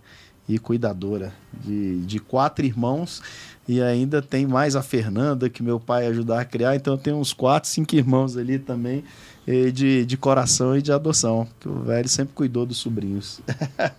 e 0.47 0.59
cuidadora 0.59 1.33
de, 1.51 2.01
de 2.01 2.19
quatro 2.19 2.63
irmãos. 2.63 3.23
E 3.67 3.81
ainda 3.81 4.21
tem 4.21 4.45
mais 4.45 4.75
a 4.75 4.83
Fernanda, 4.83 5.49
que 5.49 5.63
meu 5.63 5.79
pai 5.79 6.05
ajudou 6.07 6.35
a 6.35 6.45
criar. 6.45 6.75
Então 6.75 6.95
tem 6.95 7.13
uns 7.13 7.33
quatro, 7.33 7.69
cinco 7.69 7.95
irmãos 7.95 8.37
ali 8.37 8.59
também 8.59 9.03
de, 9.71 10.05
de 10.05 10.17
coração 10.17 10.77
e 10.77 10.81
de 10.81 10.91
adoção, 10.91 11.47
que 11.59 11.67
o 11.67 11.79
velho 11.79 12.07
sempre 12.07 12.33
cuidou 12.35 12.65
dos 12.65 12.77
sobrinhos. 12.77 13.41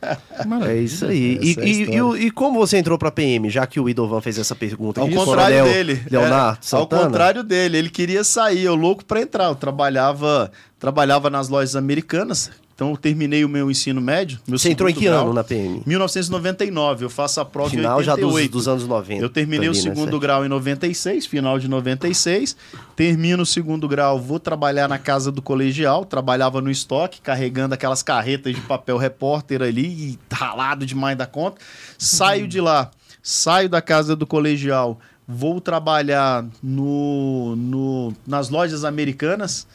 é 0.64 0.76
isso 0.76 1.06
aí. 1.06 1.38
E, 1.42 1.56
é 1.58 1.64
e, 1.64 1.82
e, 1.84 2.26
e, 2.26 2.30
como 2.30 2.58
você 2.58 2.78
entrou 2.78 2.96
para 2.96 3.10
PM, 3.10 3.50
já 3.50 3.66
que 3.66 3.80
o 3.80 3.88
Idovan 3.88 4.20
fez 4.20 4.38
essa 4.38 4.54
pergunta? 4.54 5.00
Ao 5.00 5.08
contrário 5.08 5.56
Coronel 5.56 5.64
dele. 5.64 6.02
Leonardo 6.08 6.60
é, 6.72 6.76
Ao 6.76 6.86
contrário 6.86 7.42
dele, 7.42 7.78
ele 7.78 7.90
queria 7.90 8.22
sair, 8.22 8.62
eu 8.62 8.76
louco 8.76 9.04
para 9.04 9.20
entrar. 9.20 9.46
Eu 9.46 9.56
trabalhava, 9.56 10.52
trabalhava 10.78 11.28
nas 11.28 11.48
lojas 11.48 11.74
americanas, 11.74 12.50
então 12.80 12.92
eu 12.92 12.96
terminei 12.96 13.44
o 13.44 13.48
meu 13.48 13.70
ensino 13.70 14.00
médio. 14.00 14.40
Meu 14.48 14.58
Você 14.58 14.70
entrou 14.70 14.88
em 14.88 14.94
que 14.94 15.04
grau, 15.04 15.26
ano 15.26 15.34
na 15.34 15.44
PM? 15.44 15.82
1999. 15.84 17.04
Eu 17.04 17.10
faço 17.10 17.38
a 17.38 17.44
prova 17.44 17.68
final 17.68 17.96
em 17.96 18.06
88. 18.06 18.06
já 18.06 18.16
dos, 18.16 18.48
dos 18.48 18.68
anos 18.68 18.86
90. 18.86 19.22
Eu 19.22 19.28
terminei 19.28 19.68
ali, 19.68 19.78
o 19.78 19.84
né, 19.84 19.90
segundo 19.90 20.14
né? 20.14 20.18
grau 20.18 20.46
em 20.46 20.48
96, 20.48 21.26
final 21.26 21.58
de 21.58 21.68
96. 21.68 22.56
Termino 22.96 23.42
o 23.42 23.46
segundo 23.46 23.86
grau, 23.86 24.18
vou 24.18 24.40
trabalhar 24.40 24.88
na 24.88 24.96
casa 24.98 25.30
do 25.30 25.42
colegial. 25.42 26.06
Trabalhava 26.06 26.62
no 26.62 26.70
estoque, 26.70 27.20
carregando 27.20 27.74
aquelas 27.74 28.02
carretas 28.02 28.54
de 28.54 28.62
papel 28.62 28.96
repórter 28.96 29.60
ali, 29.60 30.18
ralado 30.32 30.86
demais 30.86 31.18
da 31.18 31.26
conta. 31.26 31.60
Saio 31.98 32.48
de 32.48 32.62
lá, 32.62 32.90
saio 33.22 33.68
da 33.68 33.82
casa 33.82 34.16
do 34.16 34.26
colegial, 34.26 34.98
vou 35.28 35.60
trabalhar 35.60 36.46
no, 36.62 37.54
no, 37.56 38.14
nas 38.26 38.48
lojas 38.48 38.86
americanas 38.86 39.66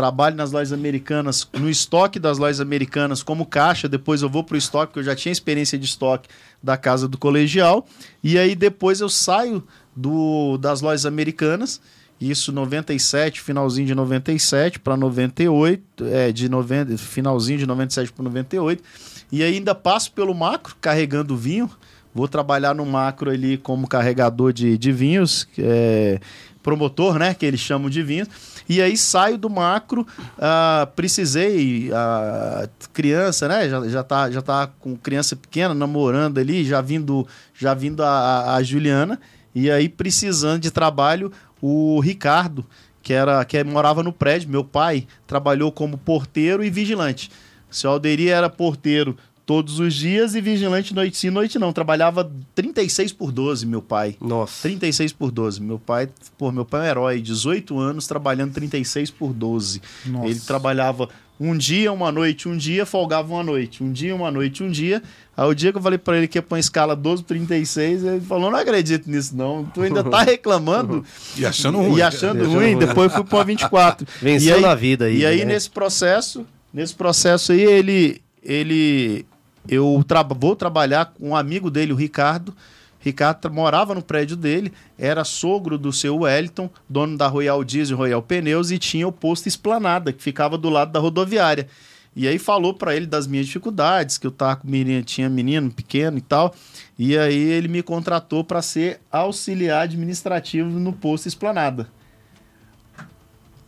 trabalho 0.00 0.34
nas 0.34 0.50
lojas 0.50 0.72
americanas, 0.72 1.46
no 1.52 1.68
estoque 1.68 2.18
das 2.18 2.38
lojas 2.38 2.58
americanas 2.58 3.22
como 3.22 3.44
caixa, 3.44 3.86
depois 3.86 4.22
eu 4.22 4.30
vou 4.30 4.42
para 4.42 4.54
o 4.54 4.56
estoque, 4.56 4.86
porque 4.86 5.00
eu 5.00 5.04
já 5.04 5.14
tinha 5.14 5.30
experiência 5.30 5.78
de 5.78 5.84
estoque 5.84 6.26
da 6.62 6.74
casa 6.78 7.06
do 7.06 7.18
colegial, 7.18 7.86
e 8.24 8.38
aí 8.38 8.56
depois 8.56 9.00
eu 9.00 9.10
saio 9.10 9.62
do, 9.94 10.56
das 10.56 10.80
lojas 10.80 11.04
americanas, 11.04 11.82
isso 12.18 12.50
97, 12.50 13.42
finalzinho 13.42 13.86
de 13.86 13.94
97 13.94 14.78
para 14.78 14.96
98, 14.96 16.06
é, 16.06 16.32
de 16.32 16.48
90, 16.48 16.96
finalzinho 16.96 17.58
de 17.58 17.66
97 17.66 18.10
para 18.10 18.24
98, 18.24 18.82
e 19.30 19.42
ainda 19.42 19.74
passo 19.74 20.12
pelo 20.12 20.34
macro 20.34 20.74
carregando 20.80 21.36
vinho, 21.36 21.68
vou 22.14 22.26
trabalhar 22.26 22.74
no 22.74 22.86
macro 22.86 23.30
ali 23.30 23.58
como 23.58 23.86
carregador 23.86 24.50
de, 24.50 24.78
de 24.78 24.92
vinhos, 24.92 25.46
é, 25.58 26.18
promotor, 26.62 27.18
né, 27.18 27.34
que 27.34 27.44
eles 27.44 27.60
chamam 27.60 27.90
de 27.90 28.02
vinhos, 28.02 28.28
e 28.70 28.80
aí 28.80 28.96
saio 28.96 29.36
do 29.36 29.50
macro, 29.50 30.06
uh, 30.38 30.86
precisei, 30.94 31.90
uh, 31.90 32.70
criança, 32.92 33.48
né? 33.48 33.68
Já, 33.68 33.88
já, 33.88 34.04
tá, 34.04 34.30
já 34.30 34.40
tá 34.40 34.68
com 34.78 34.96
criança 34.96 35.34
pequena, 35.34 35.74
namorando 35.74 36.38
ali, 36.38 36.64
já 36.64 36.80
vindo, 36.80 37.26
já 37.52 37.74
vindo 37.74 38.00
a, 38.04 38.54
a 38.54 38.62
Juliana. 38.62 39.20
E 39.52 39.68
aí, 39.68 39.88
precisando 39.88 40.60
de 40.60 40.70
trabalho, 40.70 41.32
o 41.60 41.98
Ricardo, 41.98 42.64
que 43.02 43.12
era 43.12 43.44
que 43.44 43.64
morava 43.64 44.04
no 44.04 44.12
prédio, 44.12 44.48
meu 44.48 44.62
pai, 44.62 45.04
trabalhou 45.26 45.72
como 45.72 45.98
porteiro 45.98 46.62
e 46.62 46.70
vigilante. 46.70 47.28
Seu 47.68 47.90
Alderi 47.90 48.28
era 48.28 48.48
porteiro 48.48 49.16
todos 49.50 49.80
os 49.80 49.96
dias 49.96 50.36
e 50.36 50.40
vigilante 50.40 50.94
noite 50.94 51.16
sim, 51.16 51.28
noite 51.28 51.58
não. 51.58 51.72
Trabalhava 51.72 52.30
36 52.54 53.12
por 53.12 53.32
12, 53.32 53.66
meu 53.66 53.82
pai. 53.82 54.16
Nossa. 54.20 54.62
36 54.62 55.12
por 55.12 55.32
12. 55.32 55.60
Meu 55.60 55.76
pai, 55.76 56.08
pô, 56.38 56.52
meu 56.52 56.64
pai 56.64 56.82
é 56.82 56.84
um 56.84 56.86
herói, 56.86 57.20
18 57.20 57.76
anos 57.76 58.06
trabalhando 58.06 58.52
36 58.52 59.10
por 59.10 59.32
12. 59.32 59.82
Nossa. 60.06 60.28
Ele 60.28 60.38
trabalhava 60.38 61.08
um 61.40 61.58
dia, 61.58 61.92
uma 61.92 62.12
noite, 62.12 62.48
um 62.48 62.56
dia, 62.56 62.86
folgava 62.86 63.32
uma 63.32 63.42
noite. 63.42 63.82
Um 63.82 63.90
dia, 63.90 64.14
uma 64.14 64.30
noite, 64.30 64.62
um 64.62 64.70
dia. 64.70 65.02
Aí 65.36 65.48
o 65.48 65.52
dia 65.52 65.72
que 65.72 65.78
eu 65.78 65.82
falei 65.82 65.98
para 65.98 66.18
ele 66.18 66.28
que 66.28 66.38
ia 66.38 66.42
pôr 66.42 66.54
uma 66.54 66.60
escala 66.60 66.94
12 66.94 67.24
36, 67.24 68.04
ele 68.04 68.20
falou: 68.20 68.52
não 68.52 68.58
acredito 68.58 69.10
nisso, 69.10 69.36
não. 69.36 69.64
Tu 69.64 69.82
ainda 69.82 70.04
tá 70.04 70.22
reclamando. 70.22 71.04
e 71.36 71.44
achando 71.44 71.78
ruim. 71.78 71.96
E 71.96 72.02
achando 72.02 72.46
ruim, 72.48 72.78
depois 72.78 73.12
fui 73.12 73.24
pôr 73.24 73.44
24. 73.44 74.06
Venceu 74.22 74.54
aí, 74.54 74.62
na 74.62 74.76
vida 74.76 75.06
aí. 75.06 75.16
E 75.18 75.26
aí, 75.26 75.38
né? 75.40 75.46
nesse 75.46 75.68
processo, 75.68 76.46
nesse 76.72 76.94
processo 76.94 77.50
aí, 77.50 77.62
ele. 77.62 78.22
ele 78.44 79.26
eu 79.68 80.02
tra 80.06 80.22
vou 80.22 80.56
trabalhar 80.56 81.06
com 81.06 81.30
um 81.30 81.36
amigo 81.36 81.70
dele, 81.70 81.92
o 81.92 81.96
Ricardo. 81.96 82.54
Ricardo 82.98 83.50
morava 83.50 83.94
no 83.94 84.02
prédio 84.02 84.36
dele, 84.36 84.72
era 84.98 85.24
sogro 85.24 85.78
do 85.78 85.92
seu 85.92 86.18
Wellington, 86.18 86.68
dono 86.88 87.16
da 87.16 87.26
Royal 87.26 87.64
Diesel 87.64 87.96
Royal 87.96 88.22
Pneus, 88.22 88.70
e 88.70 88.78
tinha 88.78 89.08
o 89.08 89.12
posto 89.12 89.48
Esplanada, 89.48 90.12
que 90.12 90.22
ficava 90.22 90.58
do 90.58 90.68
lado 90.68 90.92
da 90.92 91.00
rodoviária. 91.00 91.66
E 92.14 92.28
aí 92.28 92.38
falou 92.38 92.74
para 92.74 92.94
ele 92.94 93.06
das 93.06 93.26
minhas 93.26 93.46
dificuldades, 93.46 94.18
que 94.18 94.26
eu 94.26 94.30
tava 94.30 94.56
com 94.56 94.68
menino, 94.68 95.02
tinha 95.02 95.30
menino 95.30 95.70
pequeno 95.70 96.18
e 96.18 96.20
tal. 96.20 96.54
E 96.98 97.16
aí 97.16 97.38
ele 97.38 97.68
me 97.68 97.82
contratou 97.82 98.44
para 98.44 98.60
ser 98.60 99.00
auxiliar 99.10 99.84
administrativo 99.84 100.68
no 100.68 100.92
posto 100.92 101.28
Esplanada 101.28 101.88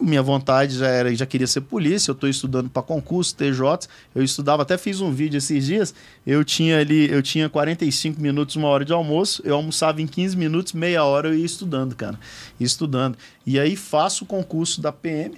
minha 0.03 0.23
vontade 0.23 0.77
já 0.77 0.89
era, 0.89 1.15
já 1.15 1.27
queria 1.27 1.47
ser 1.47 1.63
polícia, 1.63 2.11
eu 2.11 2.15
estou 2.15 2.29
estudando 2.29 2.69
para 2.69 2.83
concurso, 2.83 3.35
TJ, 3.35 3.89
eu 4.15 4.23
estudava, 4.23 4.63
até 4.63 4.77
fiz 4.77 5.01
um 5.01 5.13
vídeo 5.13 5.39
esses 5.39 5.67
dias, 5.67 5.95
eu 6.27 6.45
tinha 6.45 6.79
ali, 6.79 7.11
eu 7.11 7.23
tinha 7.23 7.49
45 7.49 8.21
minutos, 8.21 8.57
uma 8.57 8.69
hora 8.69 8.85
de 8.85 8.93
almoço, 8.93 9.43
eu 9.45 9.55
almoçava 9.55 10.03
em 10.03 10.07
15 10.07 10.37
minutos, 10.37 10.73
meia 10.73 11.05
hora 11.05 11.29
eu 11.29 11.35
ia 11.35 11.47
estudando, 11.47 11.95
cara, 11.95 12.19
estudando. 12.59 13.17
E 13.47 13.59
aí 13.59 13.77
faço 13.77 14.25
o 14.25 14.27
concurso 14.27 14.81
da 14.81 14.93
PM, 14.93 15.37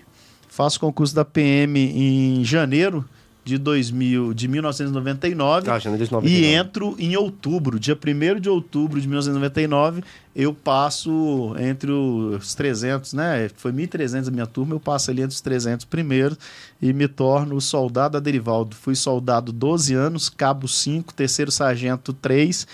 faço 0.48 0.78
o 0.78 0.80
concurso 0.80 1.14
da 1.14 1.24
PM 1.24 1.78
em 1.78 2.44
janeiro 2.44 3.04
de 3.44 3.58
2000, 3.58 4.32
de 4.32 4.48
1999, 4.48 5.70
ah, 5.70 5.78
e 6.22 6.46
entro 6.46 6.96
em 6.98 7.14
outubro, 7.14 7.78
dia 7.78 7.94
1 7.94 8.40
de 8.40 8.48
outubro 8.48 8.98
de 8.98 9.06
1999, 9.06 10.02
eu 10.34 10.54
passo 10.54 11.54
entre 11.58 11.92
os 11.92 12.54
300, 12.54 13.12
né? 13.12 13.50
Foi 13.54 13.70
1.300 13.70 14.28
a 14.28 14.30
minha 14.30 14.46
turma, 14.46 14.74
eu 14.74 14.80
passo 14.80 15.10
ali 15.10 15.20
entre 15.20 15.34
os 15.34 15.42
300 15.42 15.84
primeiros 15.84 16.38
e 16.80 16.92
me 16.92 17.06
torno 17.06 17.60
soldado 17.60 18.16
a 18.16 18.20
Derivaldo. 18.20 18.74
Fui 18.74 18.94
soldado 18.94 19.52
12 19.52 19.94
anos, 19.94 20.30
cabo 20.30 20.66
5, 20.66 21.12
terceiro 21.12 21.52
sargento 21.52 22.14
3 22.14 22.66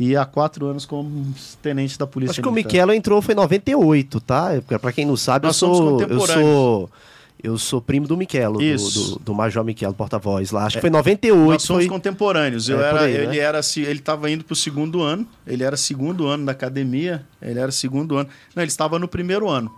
e 0.00 0.16
há 0.16 0.24
quatro 0.24 0.66
anos 0.66 0.84
como 0.84 1.32
tenente 1.62 1.98
da 1.98 2.06
polícia. 2.06 2.32
Acho 2.32 2.40
militar. 2.42 2.68
que 2.68 2.68
o 2.68 2.72
Michelo 2.72 2.92
entrou 2.92 3.22
foi 3.22 3.34
em 3.34 3.36
98, 3.36 4.20
tá? 4.20 4.50
Para 4.80 4.92
quem 4.92 5.06
não 5.06 5.16
sabe, 5.16 5.46
Nós 5.46 5.60
eu 5.60 5.74
sou 5.74 6.02
eu 6.02 6.20
sou 6.20 6.90
eu 7.42 7.56
sou 7.56 7.80
primo 7.80 8.06
do 8.06 8.16
Miquelo, 8.16 8.58
do, 8.58 8.76
do, 8.76 9.18
do, 9.20 9.34
Major 9.34 9.64
Miquelo, 9.64 9.94
porta-voz 9.94 10.50
lá. 10.50 10.64
Acho 10.66 10.76
que 10.76 10.80
foi 10.80 10.90
em 10.90 10.92
98. 10.92 11.50
Nós 11.52 11.62
somos 11.62 11.84
foi... 11.84 11.88
contemporâneos. 11.88 12.68
Eu 12.68 12.82
é, 12.82 12.88
era, 12.88 13.00
aí, 13.02 13.14
ele 13.14 13.26
né? 13.28 13.36
era, 13.38 13.60
ele 13.76 13.92
estava 13.92 14.30
indo 14.30 14.44
para 14.44 14.52
o 14.52 14.56
segundo 14.56 15.02
ano. 15.02 15.26
Ele 15.46 15.62
era 15.62 15.76
segundo 15.76 16.26
ano 16.26 16.46
da 16.46 16.52
academia. 16.52 17.24
Ele 17.40 17.60
era 17.60 17.70
segundo 17.70 18.16
ano. 18.16 18.28
Não, 18.54 18.62
ele 18.62 18.70
estava 18.70 18.98
no 18.98 19.06
primeiro 19.06 19.48
ano. 19.48 19.72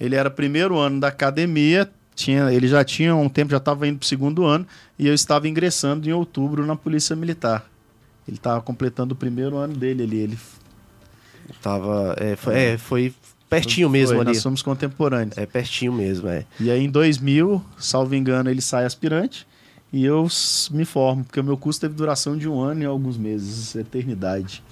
Ele 0.00 0.16
era 0.16 0.28
primeiro 0.28 0.76
ano 0.76 0.98
da 0.98 1.08
academia. 1.08 1.88
Tinha, 2.16 2.52
ele 2.52 2.66
já 2.66 2.84
tinha 2.84 3.14
um 3.14 3.28
tempo, 3.28 3.52
já 3.52 3.58
estava 3.58 3.86
indo 3.86 3.98
para 3.98 4.04
o 4.04 4.08
segundo 4.08 4.44
ano. 4.44 4.66
E 4.98 5.06
eu 5.06 5.14
estava 5.14 5.46
ingressando 5.48 6.08
em 6.08 6.12
outubro 6.12 6.66
na 6.66 6.74
Polícia 6.74 7.14
Militar. 7.14 7.64
Ele 8.26 8.38
estava 8.38 8.60
completando 8.60 9.14
o 9.14 9.16
primeiro 9.16 9.56
ano 9.56 9.74
dele 9.74 10.02
ali. 10.02 10.18
Ele 10.18 10.38
tava, 11.62 12.16
é, 12.18 12.34
foi, 12.34 12.54
é, 12.56 12.78
foi 12.78 13.14
Pertinho 13.54 13.88
mesmo 13.88 14.16
Foi, 14.16 14.24
ali. 14.24 14.34
Nós 14.34 14.38
somos 14.38 14.62
contemporâneos. 14.62 15.36
É 15.38 15.46
pertinho 15.46 15.92
mesmo, 15.92 16.28
é. 16.28 16.44
E 16.58 16.70
aí 16.70 16.84
em 16.84 16.90
2000, 16.90 17.62
salvo 17.78 18.14
engano, 18.14 18.50
ele 18.50 18.60
sai 18.60 18.84
aspirante 18.84 19.46
e 19.92 20.04
eu 20.04 20.26
me 20.72 20.84
formo, 20.84 21.24
porque 21.24 21.38
o 21.38 21.44
meu 21.44 21.56
curso 21.56 21.80
teve 21.80 21.94
duração 21.94 22.36
de 22.36 22.48
um 22.48 22.60
ano 22.60 22.82
e 22.82 22.84
alguns 22.84 23.16
meses, 23.16 23.76
eternidade. 23.76 24.62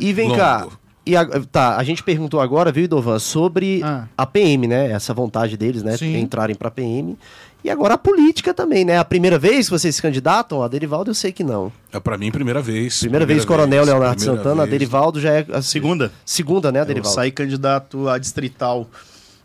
e 0.00 0.12
vem 0.12 0.36
cá, 0.36 0.68
e 1.06 1.16
a, 1.16 1.26
tá, 1.50 1.76
a 1.76 1.84
gente 1.84 2.02
perguntou 2.02 2.40
agora, 2.40 2.72
viu, 2.72 2.84
Idovan, 2.84 3.18
sobre 3.18 3.82
ah. 3.82 4.06
a 4.16 4.24
PM, 4.24 4.66
né? 4.66 4.90
Essa 4.90 5.12
vontade 5.12 5.56
deles, 5.56 5.82
né? 5.82 5.96
Sim. 5.96 6.16
Entrarem 6.16 6.56
pra 6.56 6.70
PM. 6.70 7.16
E 7.64 7.70
agora 7.70 7.94
a 7.94 7.98
política 7.98 8.52
também, 8.52 8.84
né? 8.84 8.98
A 8.98 9.04
primeira 9.06 9.38
vez 9.38 9.66
que 9.66 9.70
vocês 9.70 9.96
se 9.96 10.02
candidatam, 10.02 10.62
a 10.62 10.68
Derivaldo 10.68 11.10
eu 11.10 11.14
sei 11.14 11.32
que 11.32 11.42
não. 11.42 11.72
É 11.90 11.98
para 11.98 12.18
mim 12.18 12.30
primeira 12.30 12.60
vez. 12.60 12.98
Primeira, 12.98 13.24
primeira 13.24 13.40
vez, 13.40 13.44
Coronel 13.46 13.84
Leonardo 13.86 14.20
Santana, 14.20 14.56
vez. 14.56 14.68
a 14.68 14.70
Derivaldo 14.70 15.18
já 15.18 15.32
é 15.32 15.46
a 15.50 15.62
segunda. 15.62 16.12
Segunda, 16.26 16.70
né, 16.70 16.82
a 16.82 16.84
Derivaldo? 16.84 17.08
Eu 17.08 17.14
saí 17.14 17.30
candidato 17.30 18.06
a 18.06 18.18
distrital 18.18 18.86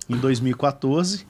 em 0.10 0.18
2014. 0.18 1.26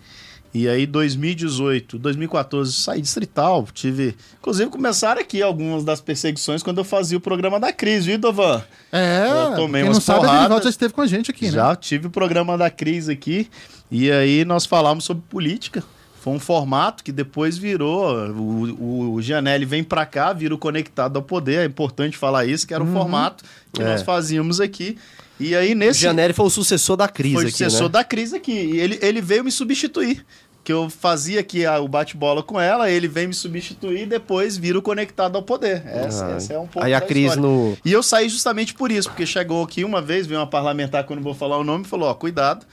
E 0.51 0.67
aí, 0.67 0.87
2018, 0.87 1.99
2014, 1.99 2.73
saí 2.73 2.99
distrital. 2.99 3.67
Tive. 3.71 4.15
Inclusive, 4.39 4.71
começaram 4.71 5.21
aqui 5.21 5.43
algumas 5.43 5.83
das 5.83 6.01
perseguições 6.01 6.63
quando 6.63 6.79
eu 6.79 6.83
fazia 6.83 7.19
o 7.19 7.21
programa 7.21 7.59
da 7.59 7.71
crise, 7.71 8.07
viu, 8.07 8.17
Dovan? 8.17 8.63
É, 8.91 9.27
eu 9.29 9.55
tomei 9.55 9.83
quem 9.83 9.91
não 9.91 10.01
sabe, 10.01 10.21
porradas. 10.21 10.63
já 10.63 10.69
esteve 10.71 10.91
com 10.91 11.01
a 11.01 11.05
gente 11.07 11.29
aqui, 11.29 11.45
né? 11.45 11.51
Já 11.51 11.75
tive 11.75 12.07
o 12.07 12.09
programa 12.09 12.57
da 12.57 12.71
crise 12.71 13.11
aqui. 13.11 13.47
E 13.91 14.09
aí, 14.09 14.43
nós 14.43 14.65
falamos 14.65 15.03
sobre 15.03 15.21
política 15.29 15.83
Foi 16.29 16.35
um 16.35 16.39
formato 16.39 17.03
que 17.03 17.11
depois 17.11 17.57
virou. 17.57 18.13
O, 18.31 19.13
o 19.15 19.21
Gianelli 19.21 19.65
vem 19.65 19.83
para 19.83 20.05
cá, 20.05 20.31
vira 20.31 20.53
o 20.53 20.57
Conectado 20.57 21.17
ao 21.17 21.23
Poder. 21.23 21.59
É 21.61 21.65
importante 21.65 22.17
falar 22.17 22.45
isso, 22.45 22.67
que 22.67 22.73
era 22.73 22.83
o 22.83 22.87
formato 22.87 23.43
que 23.73 23.81
É. 23.81 23.85
nós 23.85 24.01
fazíamos 24.03 24.59
aqui. 24.61 24.97
E 25.39 25.55
aí, 25.55 25.73
O 25.73 25.75
nesse. 25.75 25.99
Gianelli 26.01 26.33
foi 26.33 26.45
o 26.45 26.49
sucessor 26.49 26.95
da 26.97 27.07
crise 27.07 27.35
foi 27.35 27.45
o 27.45 27.47
aqui, 27.47 27.57
sucessor 27.57 27.83
né? 27.83 27.89
da 27.89 28.03
crise 28.03 28.35
aqui. 28.35 28.51
E 28.51 28.79
ele, 28.79 28.99
ele 29.01 29.21
veio 29.21 29.43
me 29.43 29.51
substituir. 29.51 30.25
Que 30.63 30.73
eu 30.73 30.89
fazia 30.89 31.39
aqui 31.39 31.65
a- 31.65 31.79
o 31.79 31.87
bate-bola 31.87 32.43
com 32.43 32.59
ela, 32.59 32.91
ele 32.91 33.07
vem 33.07 33.27
me 33.27 33.33
substituir 33.33 34.01
e 34.03 34.05
depois 34.05 34.55
vira 34.57 34.77
o 34.77 34.81
Conectado 34.81 35.35
ao 35.37 35.41
Poder. 35.41 35.81
Essa, 35.87 36.25
Ah, 36.27 36.31
essa 36.31 36.53
é 36.53 36.59
um 36.59 36.67
pouco 36.67 36.85
Aí 36.85 36.93
a 36.93 37.01
crise 37.01 37.39
no... 37.39 37.75
E 37.83 37.91
eu 37.91 38.03
saí 38.03 38.29
justamente 38.29 38.73
por 38.75 38.91
isso, 38.91 39.09
porque 39.09 39.25
chegou 39.25 39.63
aqui 39.63 39.83
uma 39.83 40.01
vez, 40.01 40.27
veio 40.27 40.39
uma 40.39 40.45
parlamentar, 40.45 41.05
que 41.07 41.11
eu 41.13 41.19
vou 41.21 41.33
falar 41.33 41.57
o 41.57 41.63
nome, 41.63 41.85
falou: 41.85 42.09
ó, 42.09 42.13
cuidado, 42.13 42.65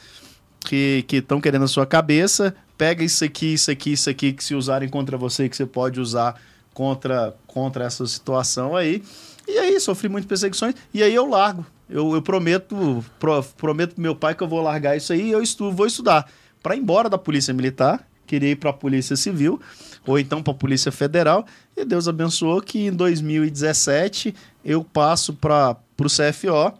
que 0.70 1.16
estão 1.16 1.40
querendo 1.40 1.64
a 1.64 1.68
sua 1.68 1.86
cabeça, 1.86 2.54
pega 2.76 3.04
isso 3.04 3.24
aqui, 3.24 3.54
isso 3.54 3.70
aqui, 3.70 3.92
isso 3.92 4.10
aqui, 4.10 4.32
que 4.32 4.42
se 4.44 4.54
usarem 4.54 4.88
contra 4.88 5.16
você, 5.16 5.48
que 5.48 5.56
você 5.56 5.66
pode 5.66 6.00
usar 6.00 6.40
contra, 6.74 7.34
contra 7.46 7.84
essa 7.84 8.06
situação 8.06 8.74
aí. 8.76 9.02
E 9.48 9.58
aí, 9.58 9.78
sofri 9.80 10.08
muitas 10.08 10.28
perseguições, 10.28 10.74
e 10.92 11.02
aí 11.02 11.14
eu 11.14 11.26
largo. 11.26 11.64
Eu, 11.88 12.14
eu 12.14 12.20
prometo, 12.20 13.04
pro- 13.18 13.42
prometo 13.56 13.94
pro 13.94 14.02
meu 14.02 14.16
pai 14.16 14.34
que 14.34 14.42
eu 14.42 14.48
vou 14.48 14.60
largar 14.60 14.96
isso 14.96 15.12
aí 15.12 15.28
e 15.28 15.30
eu 15.30 15.40
estu, 15.40 15.70
vou 15.70 15.86
estudar. 15.86 16.28
Para 16.60 16.74
ir 16.74 16.80
embora 16.80 17.08
da 17.08 17.16
Polícia 17.16 17.54
Militar, 17.54 18.04
queria 18.26 18.50
ir 18.50 18.56
para 18.56 18.70
a 18.70 18.72
Polícia 18.72 19.14
Civil, 19.14 19.60
ou 20.04 20.18
então 20.18 20.42
para 20.42 20.52
a 20.52 20.56
Polícia 20.56 20.90
Federal, 20.90 21.46
e 21.76 21.84
Deus 21.84 22.08
abençoou 22.08 22.60
que 22.60 22.86
em 22.86 22.92
2017 22.92 24.34
eu 24.64 24.82
passo 24.82 25.32
para 25.32 25.76
o 25.98 26.04
CFO, 26.06 26.76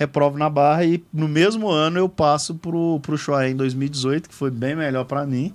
reprovo 0.00 0.38
na 0.38 0.48
barra, 0.48 0.82
e 0.86 1.04
no 1.12 1.28
mesmo 1.28 1.68
ano 1.68 1.98
eu 1.98 2.08
passo 2.08 2.54
para 2.54 2.74
o 2.74 3.18
Chuaé 3.18 3.50
em 3.50 3.54
2018, 3.54 4.30
que 4.30 4.34
foi 4.34 4.50
bem 4.50 4.74
melhor 4.74 5.04
para 5.04 5.26
mim. 5.26 5.52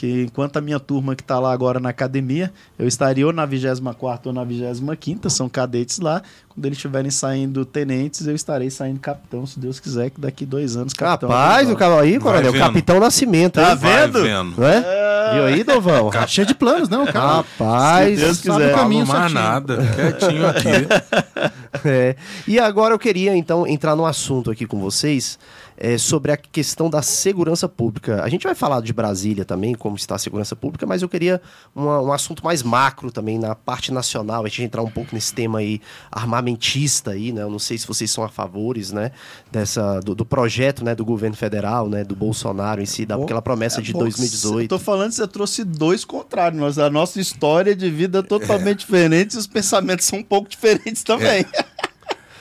Que 0.00 0.22
enquanto 0.22 0.56
a 0.56 0.62
minha 0.62 0.80
turma 0.80 1.14
que 1.14 1.20
está 1.20 1.38
lá 1.38 1.52
agora 1.52 1.78
na 1.78 1.90
academia, 1.90 2.50
eu 2.78 2.88
estaria 2.88 3.26
ou 3.26 3.34
na 3.34 3.44
24 3.44 4.30
ou 4.30 4.32
na 4.32 4.42
25, 4.44 5.28
são 5.28 5.46
cadetes 5.46 5.98
lá. 5.98 6.22
Quando 6.48 6.64
eles 6.64 6.78
estiverem 6.78 7.10
saindo 7.10 7.66
tenentes, 7.66 8.26
eu 8.26 8.34
estarei 8.34 8.70
saindo 8.70 8.98
capitão, 8.98 9.46
se 9.46 9.60
Deus 9.60 9.78
quiser, 9.78 10.08
que 10.08 10.18
daqui 10.18 10.46
dois 10.46 10.74
anos 10.74 10.94
capitão. 10.94 11.28
Rapaz, 11.28 11.68
o 11.68 11.76
cara 11.76 12.00
aí, 12.00 12.18
coronel. 12.18 12.50
Capitão 12.54 12.98
Nascimento, 12.98 13.56
Tá 13.60 13.74
vendo? 13.74 14.22
vendo. 14.22 14.54
Não 14.56 14.66
é? 14.66 15.32
Viu 15.34 15.44
aí, 15.44 15.62
Dovão? 15.62 16.10
Cheio 16.26 16.46
de 16.46 16.54
planos, 16.54 16.88
não, 16.88 17.04
cara. 17.04 17.36
Rapaz, 17.36 18.18
Se 18.18 18.24
Deus 18.24 18.38
sabe 18.38 18.56
quiser. 18.58 18.72
o 18.74 18.78
caminho 18.78 19.04
Falo 19.04 19.18
mais 19.20 19.32
nada, 19.34 19.76
quietinho 20.18 20.46
aqui. 20.48 21.50
É. 21.84 22.16
E 22.48 22.58
agora 22.58 22.94
eu 22.94 22.98
queria, 22.98 23.36
então, 23.36 23.66
entrar 23.66 23.94
num 23.94 24.06
assunto 24.06 24.50
aqui 24.50 24.64
com 24.66 24.80
vocês 24.80 25.38
é, 25.80 25.96
sobre 25.96 26.30
a 26.30 26.36
questão 26.36 26.90
da 26.90 27.00
segurança 27.00 27.66
pública. 27.68 28.22
A 28.22 28.28
gente 28.28 28.42
vai 28.44 28.54
falar 28.54 28.82
de 28.82 28.92
Brasília 28.92 29.44
também, 29.46 29.74
como 29.74 29.96
está 29.96 30.14
a 30.14 30.18
segurança 30.18 30.54
pública, 30.54 30.84
mas 30.86 31.00
eu 31.00 31.08
queria 31.08 31.40
uma- 31.74 32.00
um 32.02 32.12
assunto 32.12 32.44
mais 32.44 32.62
macro 32.62 33.10
também, 33.10 33.38
na 33.38 33.54
parte 33.54 33.90
nacional, 33.90 34.44
a 34.44 34.48
gente 34.48 34.62
entrar 34.64 34.82
um 34.82 34.90
pouco 34.90 35.14
nesse 35.14 35.32
tema 35.32 35.60
aí 35.60 35.80
armamentista 36.12 37.12
aí, 37.12 37.32
né? 37.32 37.42
Eu 37.42 37.50
não 37.50 37.58
sei 37.58 37.78
se 37.78 37.86
vocês 37.86 38.10
são 38.10 38.22
a 38.22 38.28
favores, 38.28 38.92
né, 38.92 39.10
dessa, 39.50 40.00
do, 40.00 40.14
do 40.14 40.24
projeto, 40.24 40.84
né, 40.84 40.94
do 40.94 41.04
governo 41.04 41.34
federal, 41.36 41.88
né, 41.88 42.04
do 42.04 42.14
Bolsonaro 42.14 42.80
em 42.82 42.86
si, 42.86 43.04
daquela 43.06 43.40
promessa 43.42 43.80
de 43.82 43.92
Bom, 43.92 44.00
2018. 44.00 44.62
Eu 44.64 44.68
tô 44.68 44.78
falando 44.78 45.08
que 45.10 45.16
você 45.16 45.26
trouxe 45.26 45.64
dois 45.64 46.04
contrários. 46.04 46.60
Nós, 46.60 46.78
a 46.78 46.90
nossa 46.90 47.20
história 47.20 47.74
de 47.74 47.90
vida 47.90 48.18
é 48.18 48.22
totalmente 48.22 48.80
diferente 48.80 49.34
e 49.34 49.38
os 49.38 49.46
pensamentos 49.46 50.06
são 50.06 50.18
um 50.18 50.22
pouco 50.22 50.48
diferentes 50.50 51.02
também. 51.02 51.44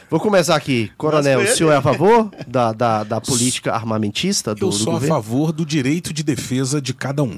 Vou 0.09 0.19
começar 0.19 0.55
aqui. 0.55 0.91
Coronel, 0.97 1.41
o 1.41 1.47
senhor 1.47 1.71
é 1.71 1.75
a 1.75 1.81
favor 1.81 2.31
da, 2.47 2.73
da, 2.73 3.03
da 3.03 3.21
política 3.21 3.73
armamentista 3.73 4.55
do, 4.55 4.65
Eu 4.65 4.69
do 4.69 4.75
sou 4.75 4.91
a 4.91 4.93
governo? 4.93 5.15
favor 5.15 5.51
do 5.51 5.65
direito 5.65 6.11
de 6.11 6.23
defesa 6.23 6.81
de 6.81 6.93
cada 6.93 7.21
um. 7.23 7.37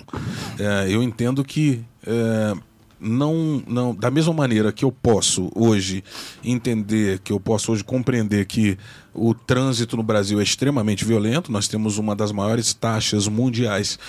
É, 0.57 0.87
eu 0.89 1.03
entendo 1.03 1.43
que 1.43 1.83
é, 2.07 2.53
não, 2.97 3.61
não, 3.67 3.93
da 3.93 4.09
mesma 4.09 4.31
maneira 4.31 4.71
que 4.71 4.85
eu 4.85 4.91
posso 4.91 5.51
hoje 5.53 6.01
entender, 6.43 7.19
que 7.19 7.33
eu 7.33 7.39
posso 7.39 7.73
hoje 7.73 7.83
compreender 7.83 8.45
que 8.45 8.77
o 9.13 9.33
trânsito 9.33 9.97
no 9.97 10.03
Brasil 10.03 10.39
é 10.39 10.43
extremamente 10.43 11.03
violento, 11.03 11.51
nós 11.51 11.67
temos 11.67 11.97
uma 11.97 12.15
das 12.15 12.31
maiores 12.31 12.73
taxas 12.73 13.27
mundiais 13.27 13.99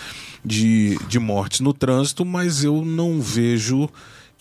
de, 0.45 0.97
de 1.09 1.19
mortes 1.19 1.61
no 1.61 1.73
trânsito, 1.73 2.25
mas 2.25 2.63
eu 2.63 2.85
não 2.85 3.21
vejo 3.21 3.89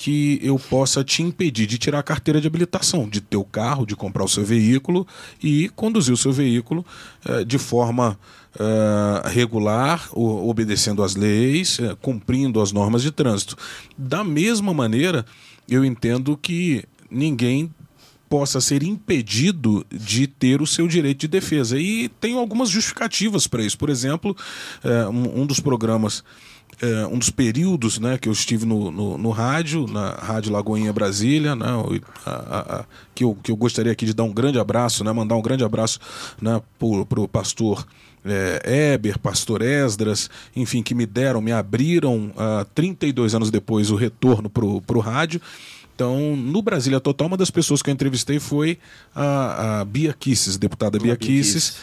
que 0.03 0.39
eu 0.41 0.57
possa 0.57 1.03
te 1.03 1.21
impedir 1.21 1.67
de 1.67 1.77
tirar 1.77 1.99
a 1.99 2.03
carteira 2.03 2.41
de 2.41 2.47
habilitação, 2.47 3.07
de 3.07 3.21
ter 3.21 3.37
o 3.37 3.43
carro, 3.43 3.85
de 3.85 3.95
comprar 3.95 4.23
o 4.23 4.27
seu 4.27 4.43
veículo 4.43 5.05
e 5.43 5.69
conduzir 5.75 6.11
o 6.11 6.17
seu 6.17 6.31
veículo 6.33 6.83
eh, 7.23 7.43
de 7.45 7.59
forma 7.59 8.17
eh, 8.59 9.29
regular, 9.29 10.09
o- 10.13 10.49
obedecendo 10.49 11.03
às 11.03 11.15
leis, 11.15 11.77
eh, 11.79 11.95
cumprindo 12.01 12.59
as 12.59 12.71
normas 12.71 13.03
de 13.03 13.11
trânsito. 13.11 13.55
Da 13.95 14.23
mesma 14.23 14.73
maneira, 14.73 15.23
eu 15.69 15.85
entendo 15.85 16.35
que 16.35 16.83
ninguém 17.09 17.69
possa 18.27 18.59
ser 18.59 18.81
impedido 18.81 19.85
de 19.91 20.25
ter 20.25 20.61
o 20.61 20.65
seu 20.67 20.87
direito 20.87 21.19
de 21.21 21.27
defesa. 21.27 21.77
E 21.77 22.09
tem 22.19 22.35
algumas 22.37 22.69
justificativas 22.69 23.45
para 23.45 23.61
isso. 23.61 23.77
Por 23.77 23.89
exemplo, 23.89 24.35
eh, 24.83 25.07
um, 25.09 25.41
um 25.41 25.45
dos 25.45 25.59
programas, 25.59 26.23
eh, 26.81 27.07
um 27.11 27.17
dos 27.17 27.29
períodos 27.29 27.97
né, 27.99 28.17
que 28.17 28.27
eu 28.29 28.33
estive 28.33 28.65
no, 28.65 28.91
no, 28.91 29.17
no 29.17 29.29
rádio, 29.31 29.87
na 29.87 30.11
Rádio 30.11 30.51
Lagoinha 30.51 30.93
Brasília, 30.93 31.55
né, 31.55 31.65
a- 32.25 32.31
a- 32.31 32.75
a- 32.79 32.85
que, 33.15 33.23
eu, 33.23 33.35
que 33.41 33.51
eu 33.51 33.55
gostaria 33.55 33.91
aqui 33.91 34.05
de 34.05 34.13
dar 34.13 34.23
um 34.23 34.31
grande 34.33 34.59
abraço, 34.59 35.03
né, 35.03 35.11
mandar 35.11 35.35
um 35.35 35.41
grande 35.41 35.63
abraço 35.63 35.99
né, 36.41 36.61
para 36.79 37.19
o 37.19 37.27
pastor 37.27 37.85
é, 38.23 38.93
Eber, 38.93 39.17
Pastor 39.17 39.63
Esdras, 39.63 40.29
enfim, 40.55 40.83
que 40.83 40.93
me 40.93 41.07
deram, 41.07 41.41
me 41.41 41.51
abriram 41.51 42.31
ah, 42.37 42.65
32 42.75 43.33
anos 43.33 43.49
depois 43.49 43.89
o 43.89 43.95
retorno 43.95 44.47
para 44.47 44.63
o 44.63 44.99
rádio. 44.99 45.41
Então, 45.95 46.35
no 46.35 46.61
Brasília 46.61 46.99
Total, 46.99 47.25
uma 47.27 47.35
das 47.37 47.49
pessoas 47.51 47.81
que 47.81 47.89
eu 47.89 47.93
entrevistei 47.93 48.39
foi 48.39 48.77
a, 49.15 49.81
a 49.81 49.85
Bia 49.85 50.13
Kisses, 50.13 50.55
deputada 50.57 50.97
Bia 50.99 51.15
Kisses. 51.17 51.77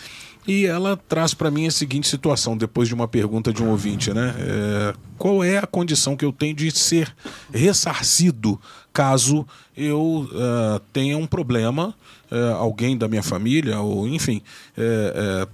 E 0.46 0.64
ela 0.66 0.96
traz 0.96 1.35
para 1.35 1.51
mim 1.51 1.66
a 1.66 1.70
seguinte 1.70 2.09
situação, 2.09 2.57
depois 2.57 2.88
de 2.88 2.94
uma 2.94 3.07
pergunta 3.07 3.53
de 3.53 3.62
um 3.62 3.70
ouvinte, 3.70 4.12
né? 4.12 4.35
É, 4.38 4.94
qual 5.18 5.44
é 5.44 5.59
a 5.59 5.66
condição 5.66 6.16
que 6.16 6.24
eu 6.24 6.33
tenho 6.33 6.55
de 6.55 6.70
ser 6.70 7.14
ressarcido 7.53 8.59
caso 8.92 9.46
eu 9.77 10.29
ah, 10.35 10.81
tenha 10.92 11.16
um 11.16 11.27
problema, 11.27 11.94
eh, 12.31 12.53
alguém 12.57 12.96
da 12.96 13.07
minha 13.07 13.22
família, 13.22 13.79
ou 13.81 14.09
enfim, 14.09 14.42
eh, 14.77 15.46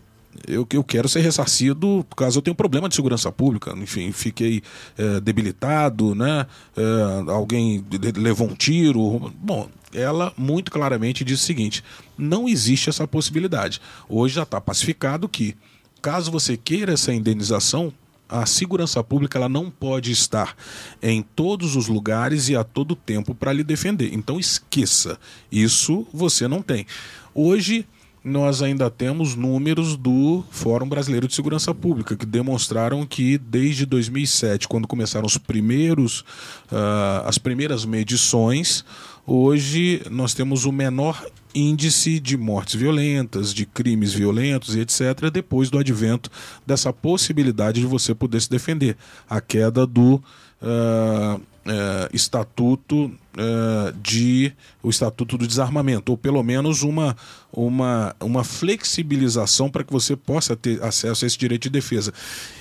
eu, 0.48 0.66
eu 0.72 0.82
quero 0.82 1.08
ser 1.08 1.20
ressarcido 1.20 2.04
caso 2.16 2.38
eu 2.38 2.42
tenha 2.42 2.52
um 2.52 2.56
problema 2.56 2.88
de 2.88 2.94
segurança 2.94 3.30
pública. 3.30 3.72
Enfim, 3.76 4.10
fiquei 4.12 4.62
eh, 4.98 5.20
debilitado, 5.20 6.14
né? 6.14 6.46
Eh, 6.76 7.30
alguém 7.30 7.84
levou 8.16 8.48
um 8.48 8.54
tiro. 8.54 9.32
Bom, 9.40 9.68
ela 9.94 10.32
muito 10.36 10.70
claramente 10.70 11.24
diz 11.24 11.40
o 11.40 11.44
seguinte: 11.44 11.82
não 12.18 12.48
existe 12.48 12.90
essa 12.90 13.06
possibilidade. 13.06 13.80
Hoje 14.08 14.34
já 14.34 14.42
está 14.42 14.60
pacificado 14.60 15.28
que, 15.28 15.56
caso 16.02 16.30
você 16.30 16.56
queira 16.56 16.92
essa 16.92 17.12
indenização, 17.12 17.92
a 18.28 18.46
segurança 18.46 19.02
pública 19.04 19.38
ela 19.38 19.48
não 19.48 19.70
pode 19.70 20.10
estar 20.10 20.56
em 21.02 21.22
todos 21.22 21.76
os 21.76 21.86
lugares 21.86 22.48
e 22.48 22.56
a 22.56 22.64
todo 22.64 22.96
tempo 22.96 23.34
para 23.34 23.52
lhe 23.52 23.62
defender. 23.62 24.12
Então 24.12 24.40
esqueça, 24.40 25.18
isso 25.52 26.06
você 26.12 26.48
não 26.48 26.62
tem. 26.62 26.86
Hoje 27.34 27.86
nós 28.24 28.62
ainda 28.62 28.90
temos 28.90 29.34
números 29.34 29.96
do 29.96 30.42
Fórum 30.50 30.88
Brasileiro 30.88 31.28
de 31.28 31.34
Segurança 31.34 31.74
Pública 31.74 32.16
que 32.16 32.24
demonstraram 32.24 33.04
que 33.04 33.36
desde 33.36 33.84
2007, 33.84 34.66
quando 34.66 34.88
começaram 34.88 35.26
os 35.26 35.36
primeiros, 35.36 36.24
ah, 36.72 37.24
as 37.26 37.36
primeiras 37.36 37.84
medições, 37.84 38.82
hoje 39.26 40.02
nós 40.10 40.34
temos 40.34 40.64
o 40.64 40.72
menor 40.72 41.26
índice 41.54 42.18
de 42.18 42.36
mortes 42.36 42.74
violentas, 42.74 43.54
de 43.54 43.64
crimes 43.64 44.12
violentos 44.12 44.74
e 44.74 44.80
etc., 44.80 45.30
depois 45.32 45.70
do 45.70 45.78
advento 45.78 46.30
dessa 46.66 46.92
possibilidade 46.92 47.80
de 47.80 47.86
você 47.86 48.14
poder 48.14 48.40
se 48.40 48.50
defender. 48.50 48.96
A 49.28 49.40
queda 49.40 49.86
do 49.86 50.20
ah, 50.60 51.38
eh, 51.66 52.08
estatuto 52.12 53.10
eh, 53.36 53.94
de 54.02 54.52
o 54.82 54.90
estatuto 54.90 55.38
do 55.38 55.46
desarmamento 55.46 56.12
ou 56.12 56.18
pelo 56.18 56.42
menos 56.42 56.82
uma 56.82 57.16
uma, 57.50 58.14
uma 58.20 58.44
flexibilização 58.44 59.70
para 59.70 59.82
que 59.82 59.90
você 59.90 60.14
possa 60.14 60.54
ter 60.54 60.82
acesso 60.82 61.24
a 61.24 61.26
esse 61.26 61.38
direito 61.38 61.62
de 61.62 61.70
defesa 61.70 62.12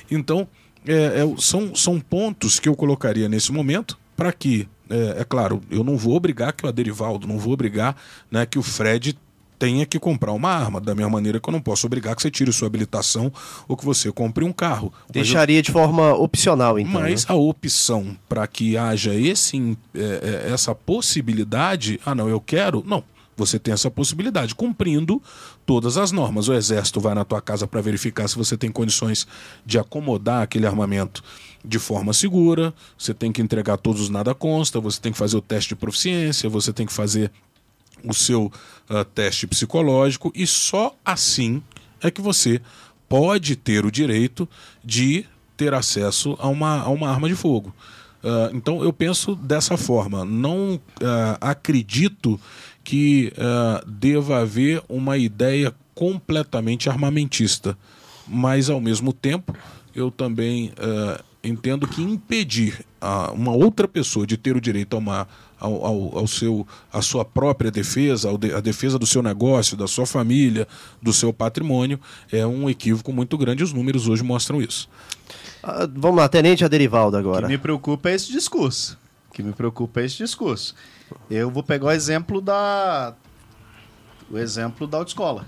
então 0.09 0.47
é, 0.87 0.93
é, 0.93 1.35
são, 1.37 1.75
são 1.75 1.99
pontos 1.99 2.61
que 2.61 2.69
eu 2.69 2.75
colocaria 2.75 3.27
nesse 3.27 3.51
momento 3.51 3.97
para 4.15 4.31
que 4.31 4.69
é, 4.89 5.21
é 5.21 5.23
claro 5.23 5.61
eu 5.71 5.83
não 5.83 5.97
vou 5.97 6.15
obrigar 6.15 6.53
que 6.53 6.65
o 6.65 6.69
Aderivaldo 6.69 7.27
não 7.27 7.37
vou 7.39 7.53
obrigar 7.53 7.95
né, 8.31 8.45
que 8.45 8.59
o 8.59 8.63
Fred 8.63 9.17
tenha 9.59 9.85
que 9.85 9.97
comprar 9.97 10.33
uma 10.33 10.49
arma, 10.49 10.81
da 10.81 10.93
mesma 10.93 11.11
maneira 11.11 11.39
que 11.39 11.47
eu 11.47 11.51
não 11.53 11.61
posso 11.61 11.85
obrigar 11.87 12.15
que 12.17 12.21
você 12.21 12.29
tire 12.29 12.51
sua 12.51 12.67
habilitação 12.67 13.31
ou 13.65 13.77
que 13.77 13.85
você 13.85 14.11
compre 14.11 14.43
um 14.43 14.51
carro. 14.51 14.91
Mas 15.07 15.15
eu- 15.15 15.21
Deixaria 15.23 15.61
de 15.61 15.71
forma 15.71 16.11
opcional, 16.15 16.77
então. 16.77 16.99
mas 16.99 17.25
né? 17.25 17.33
a 17.33 17.35
opção 17.37 18.17
para 18.27 18.45
que 18.45 18.75
haja 18.75 19.15
esse, 19.15 19.77
é, 19.95 20.43
é, 20.49 20.51
essa 20.51 20.75
possibilidade, 20.75 21.99
ah 22.05 22.13
não, 22.13 22.27
eu 22.27 22.41
quero, 22.41 22.83
não, 22.85 23.03
Você 23.35 23.57
tem 23.57 23.73
essa 23.73 23.89
possibilidade, 23.89 24.53
cumprindo 24.53 25.19
todas 25.65 25.97
as 25.97 26.11
normas. 26.11 26.47
O 26.47 26.53
Exército 26.53 26.99
vai 26.99 27.13
na 27.13 27.23
tua 27.23 27.41
casa 27.41 27.67
para 27.67 27.81
verificar 27.81 28.27
se 28.27 28.35
você 28.35 28.57
tem 28.57 28.71
condições 28.71 29.27
de 29.65 29.77
acomodar 29.79 30.43
aquele 30.43 30.65
armamento 30.65 31.23
de 31.63 31.79
forma 31.79 32.13
segura. 32.13 32.73
Você 32.97 33.13
tem 33.13 33.31
que 33.31 33.41
entregar 33.41 33.77
todos 33.77 34.01
os 34.01 34.09
nada 34.09 34.33
consta, 34.33 34.79
você 34.79 34.99
tem 34.99 35.11
que 35.11 35.17
fazer 35.17 35.37
o 35.37 35.41
teste 35.41 35.69
de 35.69 35.75
proficiência, 35.75 36.49
você 36.49 36.73
tem 36.73 36.85
que 36.85 36.93
fazer 36.93 37.31
o 38.03 38.13
seu 38.13 38.51
uh, 38.89 39.05
teste 39.13 39.47
psicológico 39.47 40.31
e 40.35 40.45
só 40.45 40.95
assim 41.05 41.63
é 42.01 42.11
que 42.11 42.21
você 42.21 42.61
pode 43.07 43.55
ter 43.55 43.85
o 43.85 43.91
direito 43.91 44.47
de 44.83 45.25
ter 45.55 45.73
acesso 45.73 46.35
a 46.39 46.47
uma, 46.47 46.81
a 46.81 46.89
uma 46.89 47.09
arma 47.09 47.29
de 47.29 47.35
fogo. 47.35 47.73
Uh, 48.23 48.55
então 48.55 48.83
eu 48.83 48.91
penso 48.91 49.35
dessa 49.35 49.77
forma. 49.77 50.23
Não 50.25 50.75
uh, 50.75 51.37
acredito 51.39 52.39
que 52.83 53.31
uh, 53.37 53.89
deva 53.89 54.39
haver 54.39 54.81
uma 54.89 55.17
ideia 55.17 55.73
completamente 55.95 56.89
armamentista, 56.89 57.77
mas 58.27 58.69
ao 58.69 58.81
mesmo 58.81 59.13
tempo 59.13 59.55
eu 59.95 60.09
também 60.09 60.73
entendo 61.43 61.87
que 61.87 62.01
impedir 62.01 62.83
uma 63.35 63.51
outra 63.51 63.87
pessoa 63.87 64.25
de 64.25 64.35
ter 64.37 64.57
o 64.57 64.61
direito 64.61 64.95
a 64.95 64.99
uma 64.99 65.27
ao, 65.63 65.85
ao, 65.85 66.17
ao, 66.19 66.27
seu, 66.27 66.67
à 66.91 67.01
sua 67.01 67.23
própria 67.23 67.71
defesa, 67.71 68.29
à 68.29 68.59
defesa 68.59 68.99
do 68.99 69.05
seu 69.05 69.23
negócio, 69.23 69.77
da 69.77 69.87
sua 69.87 70.05
família, 70.05 70.67
do 71.01 71.13
seu 71.13 71.31
patrimônio, 71.31 71.97
é 72.31 72.45
um 72.45 72.69
equívoco 72.69 73.13
muito 73.13 73.37
grande. 73.37 73.63
Os 73.63 73.71
números 73.71 74.09
hoje 74.09 74.23
mostram 74.23 74.61
isso. 74.61 74.89
Ah, 75.63 75.87
vamos 75.89 76.17
lá, 76.17 76.27
Tenente 76.27 76.65
Aderivaldo 76.65 77.15
agora. 77.15 77.45
O 77.45 77.47
que 77.47 77.53
me 77.53 77.57
preocupa 77.57 78.09
é 78.09 78.15
esse 78.15 78.29
discurso. 78.29 78.99
O 79.29 79.33
que 79.33 79.41
me 79.41 79.53
preocupa 79.53 80.01
é 80.01 80.05
esse 80.05 80.17
discurso. 80.17 80.75
Eu 81.29 81.49
vou 81.49 81.63
pegar 81.63 81.87
o 81.87 81.91
exemplo 81.91 82.41
da 82.41 83.13
o 84.29 84.37
exemplo 84.37 84.87
da 84.87 84.97
autoescola. 84.97 85.45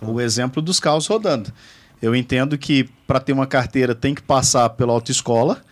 O 0.00 0.20
exemplo 0.20 0.62
dos 0.62 0.80
carros 0.80 1.06
rodando. 1.06 1.52
Eu 2.00 2.14
entendo 2.14 2.56
que 2.56 2.88
para 3.06 3.20
ter 3.20 3.32
uma 3.32 3.46
carteira 3.46 3.94
tem 3.94 4.14
que 4.14 4.22
passar 4.22 4.70
pela 4.70 4.92
autoescola, 4.92 5.62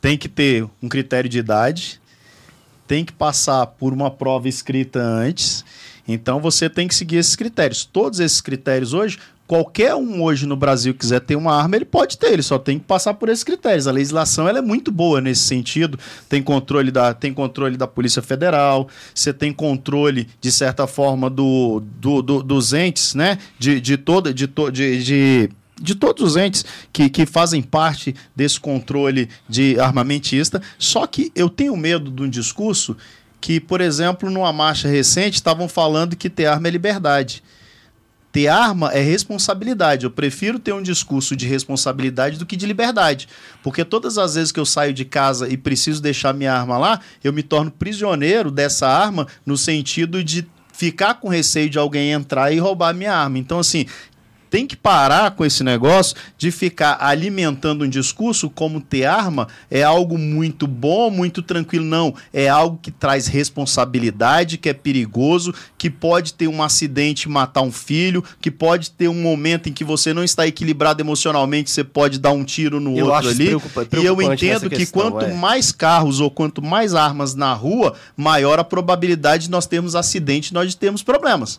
tem 0.00 0.16
que 0.16 0.28
ter 0.28 0.66
um 0.82 0.88
critério 0.88 1.28
de 1.28 1.38
idade, 1.38 2.00
tem 2.86 3.04
que 3.04 3.12
passar 3.12 3.66
por 3.66 3.92
uma 3.92 4.10
prova 4.10 4.48
escrita 4.48 5.00
antes. 5.00 5.64
Então 6.06 6.40
você 6.40 6.70
tem 6.70 6.88
que 6.88 6.94
seguir 6.94 7.16
esses 7.16 7.36
critérios. 7.36 7.84
Todos 7.84 8.20
esses 8.20 8.40
critérios 8.40 8.92
hoje, 8.92 9.18
qualquer 9.46 9.94
um 9.94 10.22
hoje 10.22 10.46
no 10.46 10.56
Brasil 10.56 10.94
quiser 10.94 11.20
ter 11.20 11.36
uma 11.36 11.54
arma, 11.54 11.76
ele 11.76 11.84
pode 11.84 12.18
ter, 12.18 12.32
ele 12.32 12.42
só 12.42 12.58
tem 12.58 12.78
que 12.78 12.84
passar 12.84 13.14
por 13.14 13.28
esses 13.28 13.44
critérios. 13.44 13.86
A 13.86 13.92
legislação 13.92 14.48
ela 14.48 14.58
é 14.58 14.62
muito 14.62 14.90
boa 14.90 15.20
nesse 15.20 15.42
sentido. 15.42 15.98
Tem 16.28 16.42
controle 16.42 16.90
da, 16.90 17.12
tem 17.12 17.32
controle 17.32 17.76
da 17.76 17.86
Polícia 17.86 18.22
Federal, 18.22 18.88
você 19.14 19.32
tem 19.32 19.52
controle, 19.52 20.28
de 20.40 20.50
certa 20.50 20.86
forma, 20.86 21.28
do, 21.28 21.82
do, 22.00 22.22
do 22.22 22.42
dos 22.42 22.72
entes, 22.72 23.14
né? 23.14 23.38
De, 23.58 23.80
de 23.80 23.96
toda. 23.96 24.32
De, 24.32 24.46
de, 24.46 25.02
de 25.02 25.50
de 25.82 25.96
todos 25.96 26.22
os 26.22 26.36
entes 26.36 26.64
que, 26.92 27.10
que 27.10 27.26
fazem 27.26 27.60
parte 27.60 28.14
desse 28.34 28.60
controle 28.60 29.28
de 29.48 29.78
armamentista. 29.78 30.62
Só 30.78 31.04
que 31.04 31.32
eu 31.34 31.50
tenho 31.50 31.76
medo 31.76 32.12
de 32.12 32.22
um 32.22 32.28
discurso 32.28 32.96
que, 33.40 33.58
por 33.60 33.80
exemplo, 33.80 34.30
numa 34.30 34.52
marcha 34.52 34.88
recente, 34.88 35.34
estavam 35.34 35.68
falando 35.68 36.14
que 36.16 36.30
ter 36.30 36.46
arma 36.46 36.68
é 36.68 36.70
liberdade. 36.70 37.42
Ter 38.34 38.48
arma 38.48 38.90
é 38.92 39.00
responsabilidade. 39.00 40.04
Eu 40.04 40.10
prefiro 40.10 40.58
ter 40.58 40.72
um 40.72 40.82
discurso 40.82 41.36
de 41.36 41.46
responsabilidade 41.46 42.36
do 42.36 42.44
que 42.44 42.56
de 42.56 42.66
liberdade. 42.66 43.28
Porque 43.62 43.84
todas 43.84 44.18
as 44.18 44.34
vezes 44.34 44.50
que 44.50 44.58
eu 44.58 44.66
saio 44.66 44.92
de 44.92 45.04
casa 45.04 45.48
e 45.48 45.56
preciso 45.56 46.02
deixar 46.02 46.34
minha 46.34 46.52
arma 46.52 46.76
lá, 46.76 47.00
eu 47.22 47.32
me 47.32 47.44
torno 47.44 47.70
prisioneiro 47.70 48.50
dessa 48.50 48.88
arma 48.88 49.28
no 49.46 49.56
sentido 49.56 50.24
de 50.24 50.44
ficar 50.72 51.14
com 51.14 51.28
receio 51.28 51.70
de 51.70 51.78
alguém 51.78 52.10
entrar 52.10 52.50
e 52.50 52.58
roubar 52.58 52.92
minha 52.92 53.14
arma. 53.14 53.38
Então, 53.38 53.60
assim, 53.60 53.86
tem 54.54 54.68
que 54.68 54.76
parar 54.76 55.32
com 55.32 55.44
esse 55.44 55.64
negócio 55.64 56.14
de 56.38 56.52
ficar 56.52 56.98
alimentando 57.00 57.84
um 57.84 57.88
discurso 57.88 58.48
como 58.48 58.80
ter 58.80 59.04
arma 59.04 59.48
é 59.68 59.82
algo 59.82 60.16
muito 60.16 60.68
bom, 60.68 61.10
muito 61.10 61.42
tranquilo. 61.42 61.84
Não, 61.84 62.14
é 62.32 62.48
algo 62.48 62.78
que 62.80 62.92
traz 62.92 63.26
responsabilidade, 63.26 64.56
que 64.56 64.68
é 64.68 64.72
perigoso, 64.72 65.52
que 65.76 65.90
pode 65.90 66.34
ter 66.34 66.46
um 66.46 66.62
acidente 66.62 67.24
e 67.24 67.28
matar 67.28 67.62
um 67.62 67.72
filho, 67.72 68.22
que 68.40 68.48
pode 68.48 68.92
ter 68.92 69.08
um 69.08 69.20
momento 69.20 69.68
em 69.68 69.72
que 69.72 69.82
você 69.82 70.14
não 70.14 70.22
está 70.22 70.46
equilibrado 70.46 71.02
emocionalmente, 71.02 71.68
você 71.68 71.82
pode 71.82 72.20
dar 72.20 72.30
um 72.30 72.44
tiro 72.44 72.78
no 72.78 72.96
eu 72.96 73.06
outro 73.06 73.30
ali. 73.30 73.46
Preocupa, 73.46 73.88
e 74.00 74.04
eu 74.04 74.22
entendo 74.22 74.70
que 74.70 74.76
questão, 74.76 75.10
quanto 75.10 75.24
é. 75.24 75.34
mais 75.34 75.72
carros 75.72 76.20
ou 76.20 76.30
quanto 76.30 76.62
mais 76.62 76.94
armas 76.94 77.34
na 77.34 77.52
rua, 77.52 77.94
maior 78.16 78.60
a 78.60 78.64
probabilidade 78.64 79.46
de 79.46 79.50
nós 79.50 79.66
termos 79.66 79.96
acidente, 79.96 80.54
nós 80.54 80.76
termos 80.76 81.02
problemas. 81.02 81.58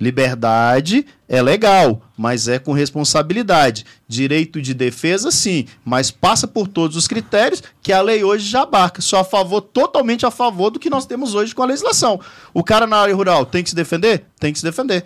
Liberdade 0.00 1.04
é 1.28 1.42
legal, 1.42 2.00
mas 2.16 2.48
é 2.48 2.58
com 2.58 2.72
responsabilidade. 2.72 3.84
Direito 4.08 4.60
de 4.62 4.72
defesa, 4.72 5.30
sim, 5.30 5.66
mas 5.84 6.10
passa 6.10 6.48
por 6.48 6.66
todos 6.66 6.96
os 6.96 7.06
critérios 7.06 7.62
que 7.82 7.92
a 7.92 8.00
lei 8.00 8.24
hoje 8.24 8.48
já 8.48 8.62
abarca. 8.62 9.02
Só 9.02 9.20
a 9.20 9.24
favor, 9.24 9.60
totalmente 9.60 10.24
a 10.24 10.30
favor 10.30 10.70
do 10.70 10.78
que 10.80 10.88
nós 10.88 11.04
temos 11.04 11.34
hoje 11.34 11.54
com 11.54 11.62
a 11.62 11.66
legislação. 11.66 12.18
O 12.54 12.64
cara 12.64 12.86
na 12.86 12.96
área 12.96 13.14
rural 13.14 13.44
tem 13.44 13.62
que 13.62 13.68
se 13.68 13.76
defender? 13.76 14.24
Tem 14.40 14.52
que 14.52 14.58
se 14.58 14.64
defender. 14.64 15.04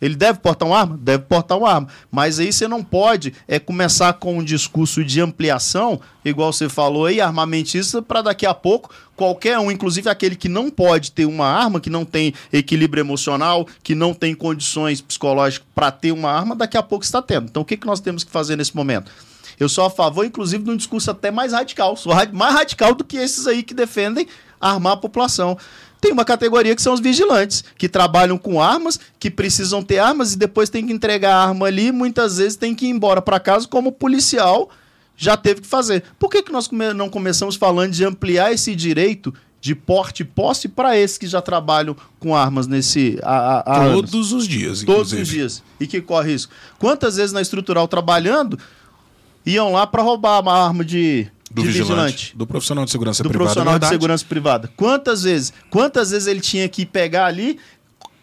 Ele 0.00 0.16
deve 0.16 0.38
portar 0.38 0.66
uma 0.66 0.78
arma? 0.78 0.98
Deve 1.00 1.24
portar 1.24 1.58
uma 1.58 1.70
arma. 1.70 1.88
Mas 2.10 2.38
aí 2.38 2.52
você 2.52 2.66
não 2.66 2.82
pode 2.82 3.34
é 3.46 3.58
começar 3.58 4.12
com 4.14 4.38
um 4.38 4.44
discurso 4.44 5.04
de 5.04 5.20
ampliação, 5.20 6.00
igual 6.24 6.52
você 6.52 6.68
falou 6.68 7.06
aí, 7.06 7.20
armamentista, 7.20 8.00
para 8.00 8.22
daqui 8.22 8.46
a 8.46 8.54
pouco 8.54 8.90
qualquer 9.16 9.58
um, 9.58 9.70
inclusive 9.70 10.08
aquele 10.08 10.34
que 10.34 10.48
não 10.48 10.70
pode 10.70 11.12
ter 11.12 11.26
uma 11.26 11.46
arma, 11.46 11.78
que 11.78 11.90
não 11.90 12.06
tem 12.06 12.32
equilíbrio 12.50 13.02
emocional, 13.02 13.66
que 13.82 13.94
não 13.94 14.14
tem 14.14 14.34
condições 14.34 15.02
psicológicas 15.02 15.68
para 15.74 15.90
ter 15.90 16.10
uma 16.10 16.30
arma, 16.30 16.56
daqui 16.56 16.78
a 16.78 16.82
pouco 16.82 17.04
está 17.04 17.20
tendo. 17.20 17.48
Então 17.48 17.60
o 17.60 17.64
que, 17.66 17.76
que 17.76 17.86
nós 17.86 18.00
temos 18.00 18.24
que 18.24 18.30
fazer 18.30 18.56
nesse 18.56 18.74
momento? 18.74 19.12
Eu 19.58 19.68
sou 19.68 19.84
a 19.84 19.90
favor, 19.90 20.24
inclusive, 20.24 20.64
de 20.64 20.70
um 20.70 20.76
discurso 20.76 21.10
até 21.10 21.30
mais 21.30 21.52
radical. 21.52 21.94
Sou 21.94 22.14
mais 22.32 22.54
radical 22.54 22.94
do 22.94 23.04
que 23.04 23.18
esses 23.18 23.46
aí 23.46 23.62
que 23.62 23.74
defendem 23.74 24.26
armar 24.58 24.94
a 24.94 24.96
população. 24.96 25.58
Tem 26.00 26.12
uma 26.12 26.24
categoria 26.24 26.74
que 26.74 26.82
são 26.82 26.94
os 26.94 27.00
vigilantes, 27.00 27.62
que 27.76 27.88
trabalham 27.88 28.38
com 28.38 28.60
armas, 28.60 28.98
que 29.18 29.30
precisam 29.30 29.82
ter 29.82 29.98
armas 29.98 30.32
e 30.32 30.38
depois 30.38 30.70
tem 30.70 30.86
que 30.86 30.92
entregar 30.92 31.34
a 31.34 31.48
arma 31.48 31.66
ali, 31.66 31.92
muitas 31.92 32.38
vezes 32.38 32.56
tem 32.56 32.74
que 32.74 32.86
ir 32.86 32.90
embora 32.90 33.20
para 33.20 33.38
casa 33.38 33.68
como 33.68 33.92
policial 33.92 34.70
já 35.16 35.36
teve 35.36 35.60
que 35.60 35.66
fazer. 35.66 36.02
Por 36.18 36.30
que, 36.30 36.42
que 36.42 36.50
nós 36.50 36.70
não 36.96 37.10
começamos 37.10 37.54
falando 37.54 37.92
de 37.92 38.02
ampliar 38.06 38.54
esse 38.54 38.74
direito 38.74 39.34
de 39.60 39.74
porte 39.74 40.22
e 40.22 40.24
posse 40.24 40.66
para 40.66 40.96
esses 40.96 41.18
que 41.18 41.26
já 41.26 41.42
trabalham 41.42 41.94
com 42.18 42.34
armas 42.34 42.66
nesse. 42.66 43.18
Todos 43.92 44.14
anos. 44.14 44.32
os 44.32 44.48
dias, 44.48 44.82
inclusive. 44.82 44.86
Todos 44.86 45.12
os 45.12 45.28
dias. 45.28 45.62
E 45.78 45.86
que 45.86 46.00
corre 46.00 46.32
isso. 46.32 46.48
Quantas 46.78 47.16
vezes 47.16 47.32
na 47.32 47.42
estrutural 47.42 47.86
trabalhando 47.86 48.58
iam 49.44 49.72
lá 49.72 49.86
para 49.86 50.02
roubar 50.02 50.40
uma 50.40 50.54
arma 50.54 50.82
de 50.82 51.30
do 51.50 51.62
vigilante, 51.62 51.88
vigilante, 51.88 52.36
do 52.36 52.46
profissional 52.46 52.84
de 52.84 52.90
segurança 52.92 53.22
do 53.22 53.28
privada. 53.28 53.50
Do 53.50 53.52
profissional 53.54 53.78
de 53.78 53.88
segurança 53.88 54.24
privada. 54.24 54.70
Quantas 54.76 55.22
vezes? 55.24 55.52
Quantas 55.68 56.10
vezes 56.12 56.28
ele 56.28 56.40
tinha 56.40 56.68
que 56.68 56.86
pegar 56.86 57.26
ali, 57.26 57.58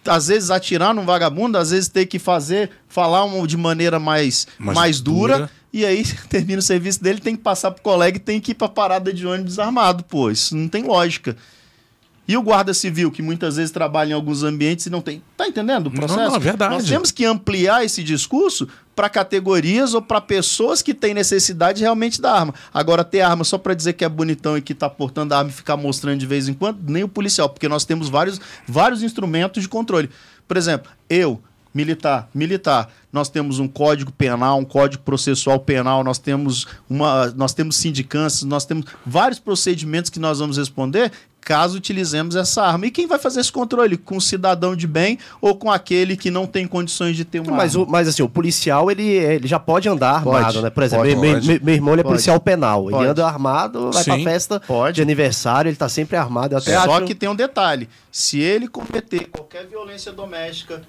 às 0.05 0.27
vezes 0.27 0.49
atirar 0.49 0.93
num 0.93 1.05
vagabundo, 1.05 1.57
às 1.57 1.71
vezes 1.71 1.89
ter 1.89 2.05
que 2.05 2.17
fazer, 2.17 2.69
falar 2.87 3.25
uma, 3.25 3.45
de 3.45 3.57
maneira 3.57 3.99
mais, 3.99 4.47
mais, 4.57 4.75
mais 4.75 5.01
dura, 5.01 5.37
dura, 5.37 5.51
e 5.73 5.85
aí 5.85 6.05
termina 6.29 6.59
o 6.59 6.61
serviço 6.61 7.03
dele, 7.03 7.19
tem 7.19 7.35
que 7.35 7.43
passar 7.43 7.71
pro 7.71 7.83
colega 7.83 8.17
e 8.17 8.19
tem 8.19 8.39
que 8.39 8.51
ir 8.51 8.55
pra 8.55 8.69
parada 8.69 9.11
de 9.11 9.27
ônibus 9.27 9.55
desarmado, 9.55 10.03
pô. 10.05 10.31
Isso 10.31 10.55
não 10.55 10.69
tem 10.69 10.83
lógica. 10.83 11.35
E 12.27 12.35
o 12.35 12.41
guarda 12.41 12.73
civil, 12.73 13.09
que 13.09 13.21
muitas 13.21 13.55
vezes 13.55 13.71
trabalha 13.71 14.11
em 14.11 14.13
alguns 14.13 14.43
ambientes 14.43 14.85
e 14.85 14.89
não 14.89 14.99
tem. 14.99 15.23
Tá 15.37 15.47
entendendo 15.47 15.87
o 15.87 15.91
processo? 15.91 16.19
Não, 16.19 16.29
não, 16.31 16.35
é 16.35 16.39
verdade. 16.39 16.73
Nós 16.73 16.85
temos 16.85 17.09
que 17.09 17.23
ampliar 17.23 17.85
esse 17.85 18.03
discurso 18.03 18.67
para 18.93 19.07
categorias 19.07 19.93
ou 19.93 20.01
para 20.01 20.19
pessoas 20.19 20.81
que 20.81 20.93
têm 20.93 21.13
necessidade 21.13 21.81
realmente 21.81 22.21
da 22.21 22.33
arma. 22.33 22.53
Agora, 22.73 23.03
ter 23.03 23.21
arma 23.21 23.45
só 23.45 23.57
para 23.57 23.73
dizer 23.73 23.93
que 23.93 24.03
é 24.03 24.09
bonitão 24.09 24.57
e 24.57 24.61
que 24.61 24.73
está 24.73 24.89
portando 24.89 25.33
a 25.33 25.37
arma 25.37 25.49
e 25.51 25.53
ficar 25.53 25.77
mostrando 25.77 26.19
de 26.19 26.25
vez 26.25 26.49
em 26.49 26.53
quando, 26.53 26.79
nem 26.89 27.03
o 27.03 27.07
policial, 27.07 27.47
porque 27.47 27.69
nós 27.69 27.85
temos 27.85 28.09
vários, 28.09 28.41
vários 28.67 29.03
instrumentos 29.03 29.63
de 29.63 29.69
controle. 29.69 30.09
Por 30.45 30.57
exemplo, 30.57 30.91
eu, 31.09 31.39
militar, 31.73 32.27
militar, 32.33 32.91
nós 33.13 33.29
temos 33.29 33.59
um 33.59 33.67
código 33.67 34.11
penal, 34.11 34.59
um 34.59 34.65
código 34.65 35.03
processual 35.03 35.59
penal, 35.59 36.03
nós 36.03 36.17
temos 36.17 36.67
uma, 36.89 37.27
nós 37.37 37.53
temos 37.53 37.77
sindicâncias, 37.77 38.43
nós 38.43 38.65
temos 38.65 38.85
vários 39.05 39.39
procedimentos 39.39 40.09
que 40.09 40.19
nós 40.19 40.39
vamos 40.39 40.57
responder 40.57 41.11
caso 41.47 41.77
utilizemos 41.77 42.35
essa 42.35 42.61
arma. 42.61 42.87
E 42.87 42.91
quem 42.91 43.07
vai 43.07 43.17
fazer 43.17 43.39
esse 43.39 43.49
controle? 43.49 43.95
Com 43.95 44.17
o 44.17 44.21
cidadão 44.21 44.75
de 44.75 44.85
bem 44.85 45.17
ou 45.39 45.55
com 45.55 45.71
aquele 45.71 46.17
que 46.17 46.29
não 46.29 46.45
tem 46.45 46.67
condições 46.67 47.15
de 47.15 47.23
ter 47.23 47.39
uma 47.39 47.53
mas, 47.53 47.73
arma? 47.73 47.87
O, 47.87 47.89
mas 47.89 48.05
assim, 48.09 48.21
o 48.21 48.27
policial, 48.27 48.91
ele, 48.91 49.07
ele 49.07 49.47
já 49.47 49.57
pode 49.57 49.87
andar 49.87 50.21
pode, 50.21 50.35
armado, 50.35 50.61
né? 50.61 50.69
Por 50.69 50.83
exemplo, 50.83 51.05
pode, 51.05 51.15
meu, 51.15 51.33
pode. 51.35 51.63
meu, 51.63 51.73
irmão 51.73 51.93
ele 51.93 52.01
é 52.01 52.03
policial 52.03 52.37
penal. 52.37 52.91
Ele 52.91 53.07
anda 53.07 53.25
armado, 53.25 53.93
vai 53.93 54.03
Sim, 54.03 54.11
pra 54.11 54.31
festa 54.31 54.61
de 54.91 55.01
aniversário, 55.01 55.69
ele 55.69 55.77
tá 55.77 55.87
sempre 55.87 56.17
armado. 56.17 56.57
até 56.57 56.77
Só 56.81 56.97
acho... 56.97 57.05
que 57.05 57.15
tem 57.15 57.29
um 57.29 57.35
detalhe. 57.35 57.87
Se 58.11 58.41
ele 58.41 58.67
cometer 58.67 59.29
qualquer 59.29 59.65
violência 59.67 60.11
doméstica, 60.11 60.81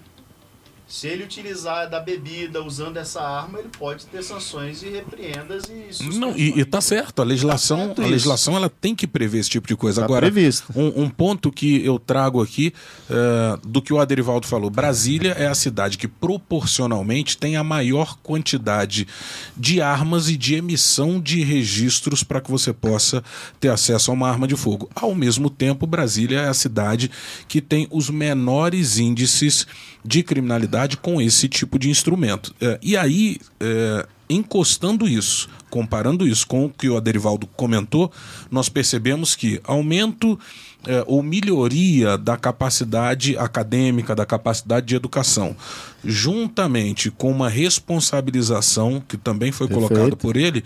Se 0.88 1.06
ele 1.06 1.22
utilizar 1.22 1.90
da 1.90 2.00
bebida 2.00 2.64
usando 2.64 2.96
essa 2.96 3.20
arma, 3.20 3.58
ele 3.58 3.68
pode 3.78 4.06
ter 4.06 4.22
sanções 4.22 4.82
e 4.82 4.88
repreendas 4.88 5.64
e 5.64 5.92
suspensões. 5.92 6.16
Não, 6.16 6.34
e, 6.34 6.58
e 6.58 6.64
tá 6.64 6.80
certo, 6.80 7.20
a 7.20 7.24
legislação, 7.26 7.78
Tá 7.78 7.84
certo 7.88 8.02
a 8.02 8.06
legislação 8.06 8.56
ela 8.56 8.70
tem 8.70 8.94
que 8.94 9.06
prever 9.06 9.40
esse 9.40 9.50
tipo 9.50 9.68
de 9.68 9.76
coisa. 9.76 10.00
Tá 10.00 10.06
Agora, 10.06 10.32
um, 10.74 11.02
um 11.02 11.10
ponto 11.10 11.52
que 11.52 11.84
eu 11.84 11.98
trago 11.98 12.42
aqui 12.42 12.72
eh, 13.10 13.58
do 13.66 13.82
que 13.82 13.92
o 13.92 14.00
Aderivaldo 14.00 14.46
falou: 14.46 14.70
Brasília 14.70 15.32
é 15.32 15.46
a 15.46 15.54
cidade 15.54 15.98
que 15.98 16.08
proporcionalmente 16.08 17.36
tem 17.36 17.56
a 17.56 17.62
maior 17.62 18.16
quantidade 18.22 19.06
de 19.54 19.82
armas 19.82 20.30
e 20.30 20.38
de 20.38 20.54
emissão 20.54 21.20
de 21.20 21.42
registros 21.44 22.22
para 22.22 22.40
que 22.40 22.50
você 22.50 22.72
possa 22.72 23.22
ter 23.60 23.68
acesso 23.68 24.10
a 24.10 24.14
uma 24.14 24.30
arma 24.30 24.48
de 24.48 24.56
fogo. 24.56 24.88
Ao 24.94 25.14
mesmo 25.14 25.50
tempo, 25.50 25.86
Brasília 25.86 26.40
é 26.40 26.48
a 26.48 26.54
cidade 26.54 27.10
que 27.46 27.60
tem 27.60 27.86
os 27.90 28.08
menores 28.08 28.96
índices 28.96 29.66
de 30.02 30.22
criminalidade 30.22 30.77
com 30.96 31.20
esse 31.20 31.48
tipo 31.48 31.78
de 31.78 31.90
instrumento. 31.90 32.54
Eh, 32.60 32.78
e 32.82 32.96
aí, 32.96 33.38
eh, 33.60 34.06
encostando 34.28 35.08
isso, 35.08 35.48
comparando 35.70 36.26
isso 36.26 36.46
com 36.46 36.66
o 36.66 36.70
que 36.70 36.88
o 36.88 36.96
Aderivaldo 36.96 37.46
comentou, 37.56 38.12
nós 38.50 38.68
percebemos 38.68 39.34
que 39.34 39.60
aumento 39.64 40.38
eh, 40.86 41.02
ou 41.06 41.22
melhoria 41.22 42.16
da 42.16 42.36
capacidade 42.36 43.36
acadêmica, 43.36 44.14
da 44.14 44.24
capacidade 44.24 44.86
de 44.86 44.94
educação, 44.94 45.56
juntamente 46.04 47.10
com 47.10 47.30
uma 47.30 47.48
responsabilização, 47.48 49.02
que 49.06 49.16
também 49.16 49.52
foi 49.52 49.68
colocado 49.68 50.16
por 50.16 50.36
ele, 50.36 50.62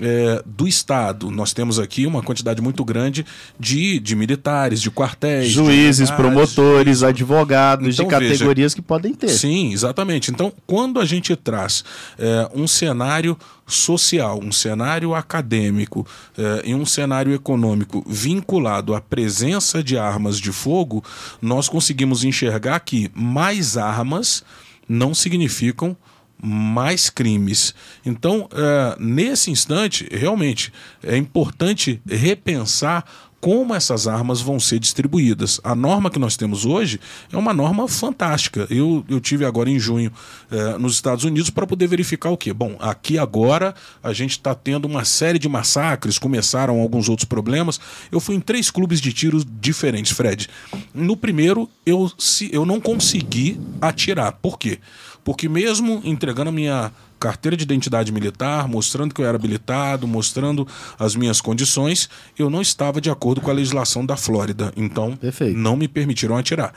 eh, 0.00 0.42
do 0.46 0.68
Estado. 0.68 1.28
Nós 1.28 1.52
temos 1.52 1.78
aqui 1.80 2.06
uma 2.06 2.22
quantidade 2.22 2.62
muito 2.62 2.84
grande 2.84 3.26
de, 3.58 3.98
de 3.98 4.14
militares, 4.14 4.80
de 4.80 4.92
quartéis, 4.92 5.48
de 5.48 5.54
Juízes, 5.54 6.08
unidades, 6.08 6.10
promotores, 6.10 7.02
advogados 7.02 7.94
Então, 7.94 8.06
de 8.06 8.10
categorias 8.10 8.74
que 8.74 8.82
podem 8.82 9.12
ter. 9.12 9.28
Sim, 9.28 9.72
exatamente. 9.72 10.30
Então, 10.30 10.52
quando 10.66 11.00
a 11.00 11.04
gente 11.04 11.34
traz 11.34 11.84
é, 12.16 12.48
um 12.54 12.68
cenário 12.68 13.36
social, 13.66 14.38
um 14.40 14.52
cenário 14.52 15.14
acadêmico 15.14 16.06
é, 16.36 16.62
e 16.68 16.74
um 16.76 16.86
cenário 16.86 17.34
econômico 17.34 18.04
vinculado 18.06 18.94
à 18.94 19.00
presença 19.00 19.82
de 19.82 19.98
armas 19.98 20.38
de 20.38 20.52
fogo, 20.52 21.02
nós 21.42 21.68
conseguimos 21.68 22.22
enxergar 22.22 22.78
que 22.80 23.10
mais 23.14 23.76
armas 23.76 24.44
não 24.88 25.14
significam 25.14 25.96
mais 26.40 27.10
crimes. 27.10 27.74
Então, 28.06 28.48
é, 28.52 28.96
nesse 29.00 29.50
instante, 29.50 30.08
realmente 30.10 30.72
é 31.02 31.16
importante 31.16 32.00
repensar 32.08 33.04
como 33.40 33.74
essas 33.74 34.08
armas 34.08 34.40
vão 34.40 34.58
ser 34.58 34.78
distribuídas. 34.78 35.60
A 35.62 35.74
norma 35.74 36.10
que 36.10 36.18
nós 36.18 36.36
temos 36.36 36.64
hoje 36.64 37.00
é 37.32 37.36
uma 37.36 37.54
norma 37.54 37.86
fantástica. 37.86 38.66
Eu, 38.68 39.04
eu 39.08 39.20
tive 39.20 39.44
agora 39.44 39.70
em 39.70 39.78
junho 39.78 40.12
eh, 40.50 40.76
nos 40.78 40.94
Estados 40.94 41.24
Unidos 41.24 41.48
para 41.48 41.66
poder 41.66 41.86
verificar 41.86 42.30
o 42.30 42.36
quê? 42.36 42.52
Bom, 42.52 42.76
aqui 42.80 43.16
agora 43.18 43.74
a 44.02 44.12
gente 44.12 44.32
está 44.32 44.54
tendo 44.54 44.86
uma 44.86 45.04
série 45.04 45.38
de 45.38 45.48
massacres, 45.48 46.18
começaram 46.18 46.80
alguns 46.80 47.08
outros 47.08 47.26
problemas. 47.26 47.80
Eu 48.10 48.18
fui 48.18 48.34
em 48.34 48.40
três 48.40 48.70
clubes 48.70 49.00
de 49.00 49.12
tiros 49.12 49.46
diferentes, 49.60 50.12
Fred. 50.12 50.48
No 50.92 51.16
primeiro, 51.16 51.68
eu, 51.86 52.10
se, 52.18 52.50
eu 52.52 52.66
não 52.66 52.80
consegui 52.80 53.60
atirar. 53.80 54.32
Por 54.32 54.58
quê? 54.58 54.80
Porque 55.22 55.48
mesmo 55.48 56.00
entregando 56.04 56.48
a 56.48 56.52
minha 56.52 56.90
carteira 57.18 57.56
de 57.56 57.64
identidade 57.64 58.12
militar, 58.12 58.68
mostrando 58.68 59.14
que 59.14 59.20
eu 59.20 59.26
era 59.26 59.36
habilitado, 59.36 60.06
mostrando 60.06 60.66
as 60.98 61.14
minhas 61.16 61.40
condições, 61.40 62.08
eu 62.38 62.48
não 62.48 62.62
estava 62.62 63.00
de 63.00 63.10
acordo 63.10 63.40
com 63.40 63.50
a 63.50 63.54
legislação 63.54 64.04
da 64.04 64.16
Flórida. 64.16 64.72
Então, 64.76 65.16
Perfeito. 65.16 65.58
não 65.58 65.76
me 65.76 65.88
permitiram 65.88 66.36
atirar. 66.36 66.72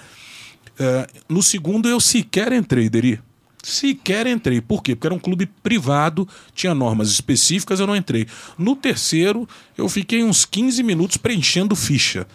É, 0.80 1.08
no 1.30 1.44
segundo, 1.44 1.88
eu 1.88 2.00
sequer 2.00 2.52
entrei, 2.52 2.90
Deri. 2.90 3.20
Sequer 3.64 4.26
entrei. 4.26 4.60
Por 4.60 4.82
quê? 4.82 4.96
Porque 4.96 5.08
era 5.08 5.14
um 5.14 5.20
clube 5.20 5.46
privado, 5.62 6.28
tinha 6.56 6.74
normas 6.74 7.10
específicas, 7.10 7.80
eu 7.80 7.86
não 7.86 7.96
entrei. 7.96 8.26
No 8.58 8.76
terceiro, 8.76 9.48
eu 9.78 9.88
fiquei 9.88 10.24
uns 10.24 10.46
15 10.46 10.82
minutos 10.82 11.18
preenchendo 11.18 11.76
ficha. 11.76 12.26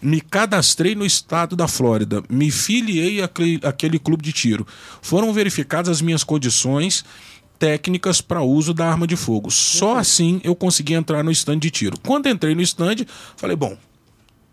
Me 0.00 0.20
cadastrei 0.20 0.94
no 0.94 1.04
estado 1.04 1.56
da 1.56 1.66
Flórida, 1.66 2.22
me 2.28 2.50
filiei 2.50 3.20
àquele, 3.20 3.60
àquele 3.64 3.98
clube 3.98 4.22
de 4.22 4.32
tiro. 4.32 4.66
Foram 5.02 5.32
verificadas 5.32 5.88
as 5.88 6.00
minhas 6.00 6.22
condições 6.22 7.04
técnicas 7.58 8.20
para 8.20 8.42
uso 8.42 8.72
da 8.72 8.88
arma 8.88 9.06
de 9.06 9.16
fogo. 9.16 9.50
Só 9.50 9.96
assim 9.96 10.40
eu 10.44 10.54
consegui 10.54 10.94
entrar 10.94 11.24
no 11.24 11.32
stand 11.32 11.58
de 11.58 11.70
tiro. 11.70 11.98
Quando 12.00 12.28
entrei 12.28 12.54
no 12.54 12.62
stand, 12.62 13.04
falei, 13.36 13.56
bom, 13.56 13.76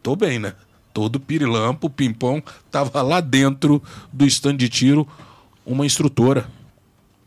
tô 0.01 0.15
bem, 0.15 0.39
né? 0.39 0.53
Todo 0.93 1.19
pirilampo, 1.19 1.89
pimpão, 1.89 2.41
tava 2.71 3.01
lá 3.01 3.19
dentro 3.19 3.83
do 4.11 4.25
stand 4.25 4.55
de 4.55 4.69
tiro 4.69 5.07
uma 5.65 5.85
instrutora. 5.85 6.49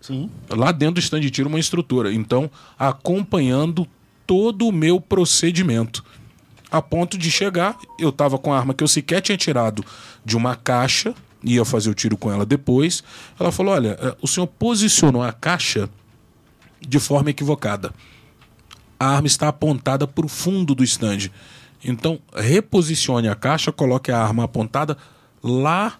Sim. 0.00 0.30
Lá 0.48 0.72
dentro 0.72 0.94
do 0.94 1.00
stand 1.00 1.20
de 1.20 1.30
tiro 1.30 1.48
uma 1.48 1.58
instrutora. 1.58 2.12
Então, 2.12 2.50
acompanhando 2.78 3.86
todo 4.26 4.66
o 4.66 4.72
meu 4.72 5.00
procedimento. 5.00 6.04
A 6.70 6.82
ponto 6.82 7.16
de 7.16 7.30
chegar, 7.30 7.78
eu 7.98 8.12
tava 8.12 8.38
com 8.38 8.52
a 8.52 8.58
arma 8.58 8.74
que 8.74 8.84
eu 8.84 8.88
sequer 8.88 9.22
tinha 9.22 9.38
tirado 9.38 9.84
de 10.24 10.36
uma 10.36 10.54
caixa, 10.54 11.14
ia 11.42 11.64
fazer 11.64 11.88
o 11.88 11.94
tiro 11.94 12.16
com 12.16 12.30
ela 12.30 12.44
depois. 12.44 13.02
Ela 13.38 13.50
falou: 13.50 13.74
Olha, 13.74 13.98
eh, 14.00 14.16
o 14.20 14.26
senhor 14.26 14.46
posicionou 14.46 15.22
a 15.22 15.32
caixa 15.32 15.88
de 16.80 16.98
forma 16.98 17.30
equivocada. 17.30 17.92
A 19.00 19.06
arma 19.06 19.26
está 19.26 19.48
apontada 19.48 20.06
para 20.06 20.26
o 20.26 20.28
fundo 20.28 20.74
do 20.74 20.84
stand. 20.84 21.30
Então, 21.82 22.18
reposicione 22.34 23.28
a 23.28 23.34
caixa, 23.34 23.70
coloque 23.70 24.10
a 24.10 24.20
arma 24.20 24.44
apontada 24.44 24.96
lá 25.42 25.98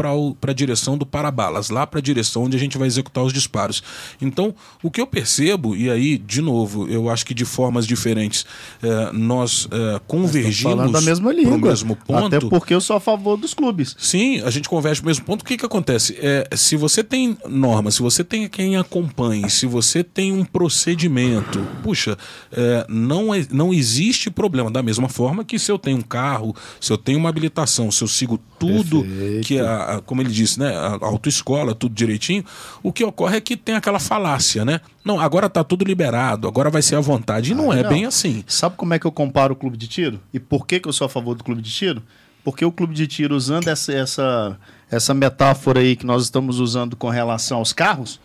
para 0.00 0.50
a 0.50 0.54
direção 0.54 0.96
do 0.96 1.04
para-balas, 1.04 1.70
lá 1.70 1.86
para 1.86 1.98
a 1.98 2.02
direção 2.02 2.44
onde 2.44 2.56
a 2.56 2.60
gente 2.60 2.78
vai 2.78 2.86
executar 2.86 3.22
os 3.24 3.32
disparos. 3.32 3.82
Então, 4.20 4.54
o 4.82 4.90
que 4.90 5.00
eu 5.00 5.06
percebo, 5.06 5.76
e 5.76 5.90
aí, 5.90 6.16
de 6.18 6.40
novo, 6.40 6.88
eu 6.88 7.08
acho 7.10 7.26
que 7.26 7.34
de 7.34 7.44
formas 7.44 7.86
diferentes 7.86 8.44
eh, 8.82 9.10
nós 9.12 9.68
eh, 9.70 10.00
convergimos 10.06 10.74
Falando 10.76 10.92
da 10.92 11.00
mesma 11.00 11.32
língua. 11.32 11.58
mesmo 11.58 11.96
ponto. 11.96 12.26
Até 12.26 12.40
porque 12.40 12.74
eu 12.74 12.80
sou 12.80 12.96
a 12.96 13.00
favor 13.00 13.36
dos 13.36 13.52
clubes. 13.54 13.94
Sim, 13.98 14.40
a 14.40 14.50
gente 14.50 14.68
converge 14.68 15.00
no 15.02 15.06
mesmo 15.06 15.24
ponto. 15.24 15.42
O 15.42 15.44
que, 15.44 15.56
que 15.56 15.66
acontece? 15.66 16.16
É, 16.20 16.48
se 16.56 16.76
você 16.76 17.02
tem 17.04 17.36
normas, 17.48 17.94
se 17.94 18.02
você 18.02 18.24
tem 18.24 18.48
quem 18.48 18.76
acompanhe, 18.76 19.48
se 19.50 19.66
você 19.66 20.02
tem 20.02 20.32
um 20.32 20.44
procedimento, 20.44 21.60
puxa, 21.82 22.16
é, 22.52 22.86
não, 22.88 23.34
é- 23.34 23.46
não 23.50 23.72
existe 23.72 24.30
problema. 24.30 24.70
Da 24.70 24.82
mesma 24.82 25.08
forma 25.08 25.44
que 25.44 25.58
se 25.58 25.70
eu 25.70 25.78
tenho 25.78 25.98
um 25.98 26.02
carro, 26.02 26.54
se 26.80 26.92
eu 26.92 26.98
tenho 26.98 27.18
uma 27.18 27.28
habilitação, 27.28 27.90
se 27.90 28.02
eu 28.02 28.08
sigo 28.08 28.40
tudo 28.60 29.02
Perfeito. 29.02 29.46
que 29.46 29.58
a, 29.58 29.96
a- 29.96 30.00
como 30.02 30.20
ele 30.22 30.30
disse, 30.30 30.60
né, 30.60 30.76
a 30.76 30.98
autoescola, 31.04 31.74
tudo 31.74 31.94
direitinho, 31.94 32.44
o 32.82 32.92
que 32.92 33.02
ocorre 33.02 33.38
é 33.38 33.40
que 33.40 33.56
tem 33.56 33.74
aquela 33.74 33.98
falácia, 33.98 34.64
né? 34.64 34.80
Não, 35.04 35.18
agora 35.18 35.48
tá 35.48 35.64
tudo 35.64 35.84
liberado, 35.84 36.46
agora 36.46 36.68
vai 36.70 36.82
ser 36.82 36.94
à 36.96 37.00
vontade. 37.00 37.52
E 37.52 37.54
não 37.54 37.70
Ah, 37.72 37.78
é 37.78 37.82
não. 37.82 37.90
bem 37.90 38.04
assim. 38.04 38.44
Sabe 38.46 38.76
como 38.76 38.92
é 38.94 38.98
que 38.98 39.06
eu 39.06 39.10
comparo 39.12 39.54
o 39.54 39.56
clube 39.56 39.76
de 39.76 39.88
tiro? 39.88 40.20
E 40.32 40.38
por 40.38 40.66
que, 40.66 40.78
que 40.78 40.88
eu 40.88 40.92
sou 40.92 41.06
a 41.06 41.08
favor 41.08 41.34
do 41.34 41.42
clube 41.42 41.62
de 41.62 41.70
tiro? 41.70 42.02
Porque 42.44 42.64
o 42.64 42.70
clube 42.72 42.94
de 42.94 43.06
tiro, 43.06 43.34
usando 43.34 43.68
essa, 43.68 43.92
essa, 43.92 44.58
essa 44.90 45.12
metáfora 45.14 45.80
aí 45.80 45.96
que 45.96 46.06
nós 46.06 46.22
estamos 46.24 46.58
usando 46.60 46.96
com 46.96 47.08
relação 47.08 47.58
aos 47.58 47.72
carros, 47.72 48.20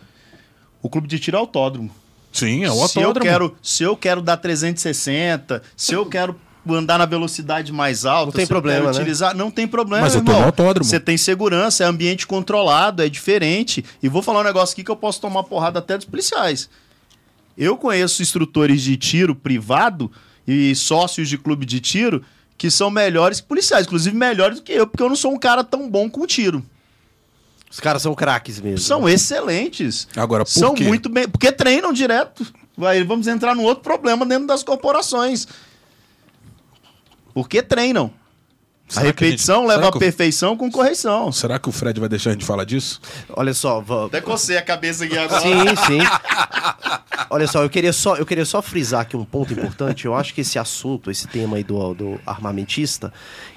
o 0.81 0.89
clube 0.89 1.07
de 1.07 1.17
tiro 1.19 1.37
é 1.37 1.39
autódromo. 1.39 1.89
Sim, 2.31 2.63
é 2.65 2.69
o 2.71 2.73
se 2.87 2.99
eu 2.99 3.07
autódromo. 3.07 3.29
quero 3.31 3.55
Se 3.61 3.83
eu 3.83 3.95
quero 3.95 4.21
dar 4.21 4.35
360, 4.37 5.61
se 5.75 5.93
eu 5.93 6.05
quero 6.05 6.35
andar 6.73 6.97
na 6.97 7.05
velocidade 7.05 7.71
mais 7.71 8.05
alta, 8.05 8.25
Não 8.27 8.31
tem 8.31 8.47
problema, 8.47 8.85
né? 8.85 8.97
utilizar, 8.97 9.35
não 9.35 9.51
tem 9.51 9.67
problema, 9.67 10.03
Mas 10.03 10.15
eu 10.15 10.21
tô 10.23 10.31
irmão. 10.31 10.41
no 10.41 10.47
autódromo. 10.47 10.89
Você 10.89 10.99
tem 10.99 11.17
segurança, 11.17 11.83
é 11.83 11.87
ambiente 11.87 12.25
controlado, 12.25 13.03
é 13.03 13.09
diferente. 13.09 13.83
E 14.01 14.09
vou 14.09 14.21
falar 14.21 14.39
um 14.39 14.43
negócio 14.43 14.73
aqui 14.73 14.83
que 14.83 14.91
eu 14.91 14.95
posso 14.95 15.21
tomar 15.21 15.43
porrada 15.43 15.79
até 15.79 15.95
dos 15.97 16.05
policiais. 16.05 16.69
Eu 17.57 17.77
conheço 17.77 18.21
instrutores 18.21 18.81
de 18.81 18.97
tiro 18.97 19.35
privado 19.35 20.11
e 20.47 20.73
sócios 20.75 21.29
de 21.29 21.37
clube 21.37 21.65
de 21.65 21.79
tiro 21.79 22.23
que 22.57 22.71
são 22.71 22.89
melhores 22.89 23.41
que 23.41 23.47
policiais, 23.47 23.85
inclusive 23.85 24.15
melhores 24.15 24.57
do 24.59 24.63
que 24.63 24.71
eu, 24.71 24.87
porque 24.87 25.03
eu 25.03 25.09
não 25.09 25.15
sou 25.15 25.33
um 25.33 25.37
cara 25.37 25.63
tão 25.63 25.89
bom 25.89 26.09
com 26.09 26.25
tiro. 26.25 26.63
Os 27.69 27.79
caras 27.79 28.01
são 28.01 28.15
craques 28.15 28.61
mesmo. 28.61 28.79
São 28.79 29.07
excelentes. 29.09 30.07
Agora, 30.15 30.45
por 30.45 30.51
são 30.51 30.73
quê? 30.73 30.85
muito 30.85 31.09
bem, 31.09 31.27
porque 31.27 31.51
treinam 31.51 31.91
direto. 31.91 32.45
Vai, 32.77 33.03
vamos 33.03 33.27
entrar 33.27 33.55
num 33.55 33.63
outro 33.63 33.83
problema 33.83 34.25
dentro 34.25 34.47
das 34.47 34.63
corporações. 34.63 35.47
Porque 37.35 37.61
treinam. 37.61 38.11
Será 38.87 39.09
a 39.09 39.13
que 39.13 39.23
a 39.23 39.27
gente- 39.27 39.31
repetição 39.31 39.65
leva 39.65 39.87
à 39.89 39.91
perfeição 39.91 40.55
com 40.55 40.69
correção. 40.71 41.31
Será 41.31 41.57
que 41.57 41.67
o 41.67 41.71
Fred 41.71 41.99
vai 41.99 42.07
deixar 42.07 42.29
a 42.29 42.33
gente 42.33 42.45
falar 42.45 42.63
disso? 42.65 43.01
Olha 43.29 43.51
só, 43.53 43.81
va- 43.81 44.05
Até 44.05 44.21
cocei 44.21 44.57
a 44.57 44.61
cabeça 44.61 45.05
aqui 45.05 45.17
agora. 45.17 45.41
Sim, 45.41 45.65
sim. 45.87 45.99
Olha 47.29 47.47
só, 47.47 47.63
eu 47.63 47.69
queria 47.69 47.91
só, 47.93 48.15
eu 48.15 48.25
queria 48.25 48.45
só 48.45 48.61
frisar 48.61 49.01
aqui 49.01 49.15
um 49.17 49.25
ponto 49.25 49.51
importante. 49.53 50.05
Eu 50.05 50.13
acho 50.15 50.33
que 50.33 50.41
esse 50.41 50.57
assunto, 50.59 51.09
esse 51.11 51.27
tema 51.27 51.57
aí 51.57 51.63
do, 51.63 51.93
do 51.93 52.19
armamentista, 52.25 53.11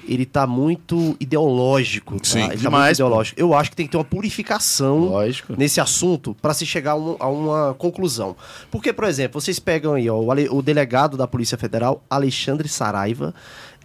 ele 0.07 0.25
tá 0.25 0.45
muito 0.47 1.15
ideológico. 1.19 2.15
Tá? 2.19 2.25
Sim, 2.25 2.39
ele 2.39 2.49
tá 2.49 2.55
demais, 2.55 2.85
muito 2.87 2.95
ideológico. 3.09 3.39
Eu 3.39 3.53
acho 3.53 3.69
que 3.69 3.75
tem 3.75 3.85
que 3.85 3.91
ter 3.91 3.97
uma 3.97 4.03
purificação 4.03 4.99
Lógico. 4.99 5.53
nesse 5.57 5.79
assunto 5.79 6.35
para 6.41 6.53
se 6.53 6.65
chegar 6.65 6.91
a, 6.91 6.95
um- 6.95 7.15
a 7.19 7.27
uma 7.27 7.73
conclusão. 7.75 8.35
Porque, 8.71 8.91
por 8.93 9.05
exemplo, 9.05 9.39
vocês 9.39 9.59
pegam 9.59 9.93
aí 9.93 10.09
ó, 10.09 10.15
o, 10.17 10.57
o 10.57 10.61
delegado 10.61 11.15
da 11.17 11.27
Polícia 11.27 11.57
Federal, 11.57 12.03
Alexandre 12.09 12.67
Saraiva, 12.67 13.33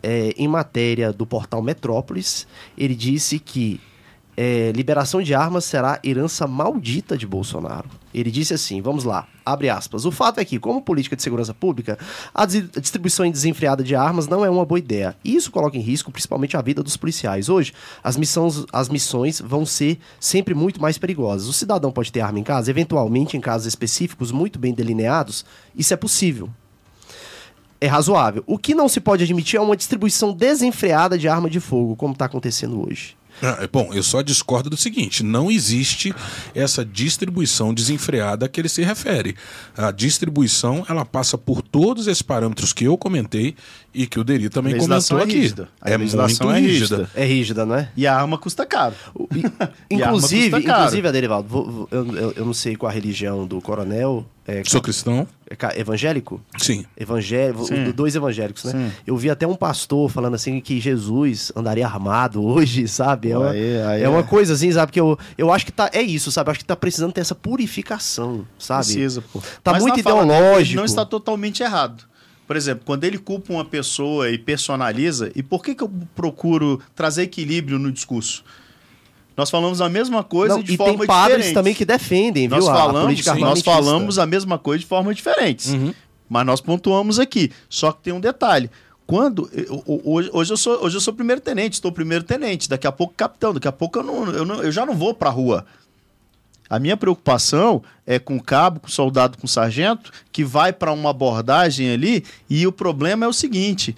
é, 0.02 0.34
em 0.36 0.46
matéria 0.48 1.12
do 1.12 1.24
portal 1.26 1.62
Metrópolis, 1.62 2.46
ele 2.76 2.94
disse 2.94 3.38
que 3.38 3.80
é, 4.36 4.72
liberação 4.74 5.22
de 5.22 5.34
armas 5.34 5.64
será 5.64 6.00
herança 6.02 6.46
maldita 6.46 7.16
de 7.16 7.26
Bolsonaro. 7.26 7.88
Ele 8.12 8.30
disse 8.30 8.54
assim, 8.54 8.80
vamos 8.80 9.04
lá, 9.04 9.26
abre 9.44 9.68
aspas. 9.68 10.04
O 10.04 10.10
fato 10.10 10.38
é 10.38 10.44
que, 10.44 10.58
como 10.58 10.80
política 10.80 11.16
de 11.16 11.22
segurança 11.22 11.52
pública, 11.52 11.98
a 12.32 12.46
dis- 12.46 12.68
a 12.76 12.80
distribuição 12.80 13.28
desenfreada 13.30 13.82
de 13.82 13.94
armas 13.94 14.28
não 14.28 14.44
é 14.44 14.50
uma 14.50 14.64
boa 14.64 14.78
ideia. 14.78 15.16
E 15.24 15.34
isso 15.34 15.50
coloca 15.50 15.76
em 15.76 15.80
risco 15.80 16.12
principalmente 16.12 16.56
a 16.56 16.62
vida 16.62 16.82
dos 16.82 16.96
policiais. 16.96 17.48
Hoje, 17.48 17.72
as, 18.02 18.16
missões, 18.16 18.64
as 18.72 18.88
missões 18.88 19.40
vão 19.40 19.66
ser 19.66 19.98
sempre 20.20 20.54
muito 20.54 20.80
mais 20.80 20.98
perigosas. 20.98 21.48
O 21.48 21.52
cidadão 21.52 21.90
pode 21.90 22.12
ter 22.12 22.20
arma 22.20 22.38
em 22.38 22.44
casa, 22.44 22.70
eventualmente 22.70 23.36
em 23.36 23.40
casos 23.40 23.66
específicos 23.66 24.30
muito 24.30 24.58
bem 24.58 24.72
delineados, 24.72 25.44
isso 25.74 25.92
é 25.92 25.96
possível 25.96 26.48
é 27.80 27.86
razoável. 27.86 28.42
O 28.46 28.56
que 28.56 28.74
não 28.74 28.88
se 28.88 28.98
pode 28.98 29.24
admitir 29.24 29.58
é 29.58 29.60
uma 29.60 29.76
distribuição 29.76 30.32
desenfreada 30.32 31.18
de 31.18 31.28
arma 31.28 31.50
de 31.50 31.60
fogo, 31.60 31.94
como 31.96 32.14
está 32.14 32.24
acontecendo 32.24 32.82
hoje. 32.82 33.14
Ah, 33.42 33.58
é 33.60 33.66
bom, 33.66 33.92
eu 33.92 34.02
só 34.02 34.22
discordo 34.22 34.70
do 34.70 34.76
seguinte: 34.76 35.22
não 35.22 35.50
existe 35.50 36.14
essa 36.54 36.84
distribuição 36.84 37.74
desenfreada 37.74 38.46
a 38.46 38.48
que 38.48 38.60
ele 38.60 38.68
se 38.68 38.82
refere. 38.82 39.36
A 39.76 39.90
distribuição 39.90 40.84
ela 40.88 41.04
passa 41.04 41.36
por 41.36 41.60
todos 41.60 42.06
esses 42.06 42.22
parâmetros 42.22 42.72
que 42.72 42.84
eu 42.84 42.96
comentei 42.96 43.54
e 43.94 44.06
que 44.06 44.18
o 44.18 44.24
Deri 44.24 44.48
também 44.48 44.76
comentou 44.76 45.18
é 45.18 45.22
aqui. 45.22 45.34
rígida. 45.34 45.68
A 45.80 45.90
legislação 45.90 46.46
muito 46.48 46.58
é 46.58 46.60
rígida. 46.66 46.96
rígida. 46.96 47.10
É 47.14 47.24
rígida, 47.24 47.66
não 47.66 47.74
é? 47.76 47.88
E 47.96 48.06
a 48.06 48.16
arma 48.16 48.36
custa 48.36 48.66
caro. 48.66 48.94
E- 49.90 49.94
a 50.02 50.06
inclusive, 50.06 50.50
custa 50.50 50.62
caro. 50.66 50.78
inclusive, 50.82 51.08
Aderivaldo, 51.08 51.48
vou- 51.48 51.70
vou- 51.70 51.88
eu, 51.90 52.16
eu- 52.16 52.32
eu 52.36 52.44
não 52.44 52.54
sei 52.54 52.74
qual 52.76 52.90
a 52.90 52.92
religião 52.92 53.46
do 53.46 53.60
coronel. 53.60 54.26
É, 54.46 54.62
Sou 54.66 54.80
cristão? 54.82 55.26
é 55.48 55.80
evangélico? 55.80 56.38
Sim. 56.58 56.84
Evangélico, 56.98 57.64
Sim. 57.64 57.90
dois 57.92 58.14
evangélicos, 58.14 58.64
né? 58.64 58.72
Sim. 58.72 58.92
Eu 59.06 59.16
vi 59.16 59.30
até 59.30 59.46
um 59.46 59.54
pastor 59.54 60.10
falando 60.10 60.34
assim 60.34 60.60
que 60.60 60.78
Jesus 60.78 61.50
andaria 61.56 61.86
armado 61.86 62.44
hoje, 62.44 62.86
sabe? 62.88 63.30
É 63.30 63.38
uma, 63.38 63.50
Aí- 63.50 63.82
aí 63.82 64.02
é 64.02 64.08
uma 64.08 64.20
é. 64.20 64.22
coisa 64.24 64.52
assim, 64.52 64.70
sabe? 64.70 64.92
Que 64.92 65.00
eu, 65.00 65.18
eu 65.38 65.50
acho 65.52 65.64
que 65.64 65.72
tá. 65.72 65.88
É 65.94 66.02
isso, 66.02 66.30
sabe? 66.30 66.48
Eu 66.48 66.52
acho 66.52 66.60
que 66.60 66.66
tá 66.66 66.76
precisando 66.76 67.12
ter 67.12 67.22
essa 67.22 67.34
purificação, 67.34 68.46
sabe? 68.58 68.84
Precisa, 68.84 69.22
pô. 69.32 69.40
Tá 69.62 69.72
Mas 69.72 69.82
muito 69.82 70.00
ideológico. 70.00 70.76
não 70.76 70.84
está 70.84 71.04
totalmente 71.06 71.62
errado. 71.62 72.04
Por 72.46 72.56
exemplo, 72.56 72.82
quando 72.84 73.04
ele 73.04 73.16
culpa 73.18 73.52
uma 73.52 73.64
pessoa 73.64 74.30
e 74.30 74.36
personaliza, 74.36 75.30
e 75.34 75.42
por 75.42 75.62
que, 75.64 75.74
que 75.74 75.82
eu 75.82 75.90
procuro 76.14 76.80
trazer 76.94 77.22
equilíbrio 77.22 77.78
no 77.78 77.90
discurso? 77.90 78.44
Nós 79.36 79.50
falamos 79.50 79.80
a 79.80 79.88
mesma 79.88 80.22
coisa 80.22 80.54
Não, 80.54 80.62
de 80.62 80.74
e 80.74 80.76
forma 80.76 80.98
tem 80.98 81.06
padres 81.06 81.36
diferente. 81.38 81.54
também 81.54 81.74
que 81.74 81.84
defendem, 81.84 82.46
viu? 82.48 82.56
nós 82.58 82.68
a- 82.68 82.72
a 82.72 82.76
falamos, 82.76 83.02
política 83.02 83.34
nós 83.34 83.62
falamos 83.62 84.18
a 84.18 84.26
mesma 84.26 84.58
coisa 84.58 84.80
de 84.80 84.86
formas 84.86 85.16
diferentes. 85.16 85.72
Uhum. 85.72 85.92
Mas 86.28 86.46
nós 86.46 86.60
pontuamos 86.60 87.18
aqui. 87.18 87.50
Só 87.68 87.90
que 87.92 88.02
tem 88.02 88.12
um 88.12 88.20
detalhe. 88.20 88.70
Quando. 89.06 89.50
eu- 89.52 89.82
eu- 89.86 90.02
Hoje, 90.04 90.30
hoje, 90.32 90.52
eu 90.52 90.56
sou, 90.56 90.84
hoje 90.84 90.96
eu 90.96 91.00
sou 91.00 91.12
primeiro 91.12 91.40
tenente, 91.40 91.74
estou 91.74 91.90
primeiro 91.92 92.24
tenente, 92.24 92.68
daqui 92.68 92.86
a 92.86 92.92
pouco 92.92 93.12
capitão, 93.16 93.52
daqui 93.52 93.68
a 93.68 93.72
pouco 93.72 93.98
eu, 93.98 94.02
não, 94.02 94.26
eu, 94.32 94.44
não- 94.44 94.62
eu 94.62 94.70
já 94.72 94.86
não 94.86 94.94
vou 94.94 95.12
pra 95.12 95.28
rua. 95.30 95.66
A 96.68 96.78
minha 96.78 96.96
preocupação 96.96 97.82
é 98.06 98.18
com 98.18 98.36
o 98.36 98.42
cabo, 98.42 98.80
com 98.80 98.88
o 98.88 98.90
soldado, 98.90 99.38
com 99.38 99.46
o 99.46 99.48
sargento, 99.48 100.10
que 100.32 100.44
vai 100.44 100.72
para 100.72 100.92
uma 100.92 101.10
abordagem 101.10 101.90
ali, 101.90 102.24
e 102.48 102.66
o 102.66 102.72
problema 102.72 103.26
é 103.26 103.28
o 103.28 103.32
seguinte: 103.32 103.94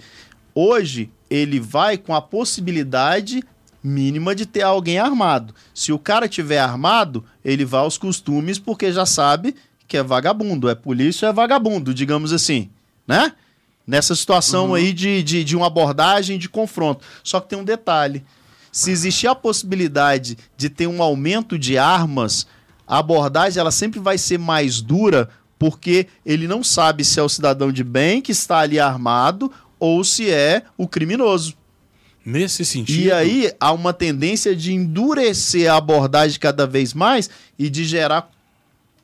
hoje 0.53 1.09
ele 1.29 1.59
vai 1.59 1.97
com 1.97 2.13
a 2.13 2.21
possibilidade 2.21 3.43
mínima 3.83 4.35
de 4.35 4.45
ter 4.45 4.61
alguém 4.61 4.99
armado. 4.99 5.53
Se 5.73 5.91
o 5.91 5.99
cara 5.99 6.27
tiver 6.27 6.59
armado, 6.59 7.23
ele 7.43 7.63
vai 7.63 7.81
aos 7.81 7.97
costumes 7.97 8.59
porque 8.59 8.91
já 8.91 9.05
sabe 9.05 9.55
que 9.87 9.97
é 9.97 10.03
vagabundo, 10.03 10.69
é 10.69 10.75
polícia, 10.75 11.27
é 11.27 11.33
vagabundo, 11.33 11.93
digamos 11.93 12.33
assim, 12.33 12.69
né? 13.07 13.33
Nessa 13.85 14.13
situação 14.13 14.73
aí 14.73 14.91
de, 14.91 15.23
de, 15.23 15.43
de 15.45 15.55
uma 15.55 15.67
abordagem 15.67 16.37
de 16.37 16.49
confronto. 16.49 17.05
Só 17.23 17.39
que 17.39 17.47
tem 17.47 17.57
um 17.57 17.63
detalhe: 17.63 18.25
se 18.69 18.91
existir 18.91 19.27
a 19.27 19.35
possibilidade 19.35 20.37
de 20.57 20.69
ter 20.69 20.87
um 20.87 21.01
aumento 21.01 21.57
de 21.57 21.77
armas, 21.77 22.45
a 22.87 22.97
abordagem 22.99 23.59
ela 23.59 23.71
sempre 23.71 23.99
vai 23.99 24.17
ser 24.17 24.39
mais 24.39 24.81
dura 24.81 25.29
porque 25.59 26.07
ele 26.25 26.47
não 26.47 26.63
sabe 26.63 27.03
se 27.03 27.19
é 27.19 27.23
o 27.23 27.27
cidadão 27.29 27.71
de 27.71 27.83
bem 27.83 28.21
que 28.21 28.31
está 28.31 28.59
ali 28.59 28.79
armado 28.79 29.51
ou 29.79 30.03
se 30.03 30.29
é 30.29 30.63
o 30.77 30.87
criminoso. 30.87 31.53
Nesse 32.25 32.63
sentido. 32.65 32.99
E 33.05 33.11
aí 33.11 33.51
há 33.59 33.71
uma 33.71 33.93
tendência 33.93 34.55
de 34.55 34.73
endurecer 34.73 35.71
a 35.71 35.77
abordagem 35.77 36.39
cada 36.39 36.67
vez 36.67 36.93
mais 36.93 37.29
e 37.57 37.69
de 37.69 37.85
gerar 37.85 38.29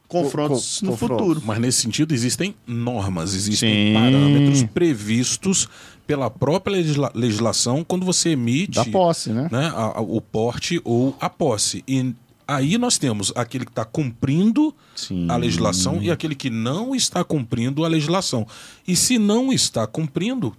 confrontos 0.07 0.79
co- 0.79 0.85
no 0.85 0.91
confrontos. 0.91 1.17
futuro. 1.17 1.41
Mas 1.45 1.59
nesse 1.59 1.81
sentido 1.81 2.13
existem 2.13 2.53
normas, 2.67 3.33
existem 3.33 3.87
Sim. 3.87 3.93
parâmetros 3.93 4.63
previstos 4.63 5.67
pela 6.05 6.29
própria 6.29 6.73
legisla- 6.75 7.11
legislação 7.15 7.83
quando 7.83 8.05
você 8.05 8.29
emite 8.31 8.75
Da 8.75 8.85
posse, 8.85 9.29
né? 9.29 9.47
né, 9.51 9.71
a- 9.73 9.97
a- 9.97 10.01
o 10.01 10.19
porte 10.19 10.81
ou 10.83 11.15
a 11.19 11.29
posse. 11.29 11.83
E 11.87 12.13
aí 12.47 12.77
nós 12.77 12.97
temos 12.97 13.31
aquele 13.35 13.65
que 13.65 13.71
está 13.71 13.85
cumprindo 13.85 14.73
Sim. 14.95 15.27
a 15.29 15.35
legislação 15.35 16.01
e 16.01 16.11
aquele 16.11 16.35
que 16.35 16.49
não 16.49 16.95
está 16.95 17.23
cumprindo 17.23 17.83
a 17.83 17.87
legislação. 17.87 18.47
E 18.87 18.95
se 18.95 19.17
não 19.17 19.51
está 19.51 19.85
cumprindo, 19.87 20.55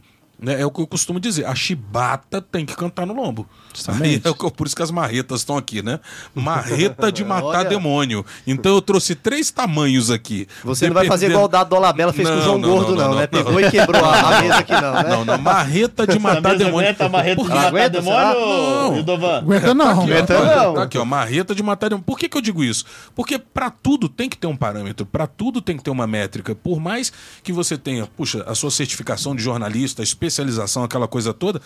é 0.46 0.64
o 0.66 0.70
que 0.70 0.80
eu 0.80 0.86
costumo 0.86 1.18
dizer, 1.20 1.46
a 1.46 1.54
chibata 1.54 2.40
tem 2.40 2.66
que 2.66 2.76
cantar 2.76 3.06
no 3.06 3.14
lombo. 3.14 3.46
Aí 3.88 4.20
é 4.24 4.28
o 4.30 4.34
que 4.34 4.44
eu- 4.44 4.50
por 4.50 4.66
isso 4.66 4.76
que 4.76 4.82
as 4.82 4.90
marretas 4.90 5.40
estão 5.40 5.56
aqui, 5.56 5.82
né? 5.82 6.00
Marreta 6.34 7.10
de 7.10 7.24
matar 7.24 7.44
Olha. 7.60 7.64
demônio. 7.68 8.24
Então 8.46 8.74
eu 8.74 8.82
trouxe 8.82 9.14
três 9.14 9.50
tamanhos 9.50 10.10
aqui. 10.10 10.46
Você 10.64 10.86
não 10.86 10.94
vai 10.94 11.06
fazer 11.06 11.26
Dependendo- 11.28 11.32
igual 11.32 11.44
o 11.44 11.48
Dado 11.48 11.68
Dolabella 11.70 12.12
fez 12.12 12.28
com 12.28 12.34
o 12.34 12.36
Não, 12.38 12.44
João 12.44 12.58
não, 12.58 12.68
Gordo, 12.68 12.90
não, 12.94 12.96
não, 12.96 13.08
não, 13.10 13.14
né? 13.16 13.28
não. 13.30 13.44
Pegou 13.44 13.60
e 13.60 13.70
quebrou 13.70 14.04
a, 14.04 14.20
a 14.38 14.40
mesa 14.42 14.54
aqui, 14.56 14.72
não, 14.72 14.92
né? 14.94 15.02
Não, 15.08 15.24
não, 15.24 15.38
marreta 15.38 16.06
de 16.06 16.18
matar 16.20 16.56
demônio. 16.56 16.94
Por- 16.94 17.50
Ela 17.50 17.68
aguenta, 17.68 18.02
será? 18.02 18.34
Não. 18.34 18.96
Ildovan? 18.96 19.38
Aguenta 19.38 19.74
não. 19.74 20.02
Aguenta 20.02 20.34
Tá, 20.34 20.64
não. 20.64 20.74
tá 20.74 20.82
aqui, 20.82 20.98
ó, 20.98 21.04
marreta 21.04 21.54
de 21.54 21.62
matar 21.62 21.88
demônio. 21.88 22.04
Por 22.04 22.18
que, 22.18 22.28
que 22.28 22.36
eu 22.36 22.40
digo 22.42 22.62
isso? 22.64 22.84
Porque 23.14 23.38
pra 23.38 23.70
tudo 23.70 24.08
tem 24.08 24.28
que 24.28 24.36
ter 24.36 24.46
um 24.46 24.56
parâmetro, 24.56 25.06
pra 25.06 25.26
tudo 25.26 25.60
tem 25.60 25.76
que 25.76 25.82
ter 25.82 25.90
uma 25.90 26.06
métrica. 26.06 26.54
Por 26.54 26.80
mais 26.80 27.12
que 27.42 27.52
você 27.52 27.76
tenha, 27.78 28.06
puxa, 28.06 28.42
a 28.46 28.54
sua 28.54 28.70
certificação 28.70 29.34
de 29.34 29.42
jornalista, 29.42 30.02
a 30.02 30.04
especialização, 30.26 30.82
aquela 30.84 31.06
coisa 31.08 31.32
toda, 31.34 31.60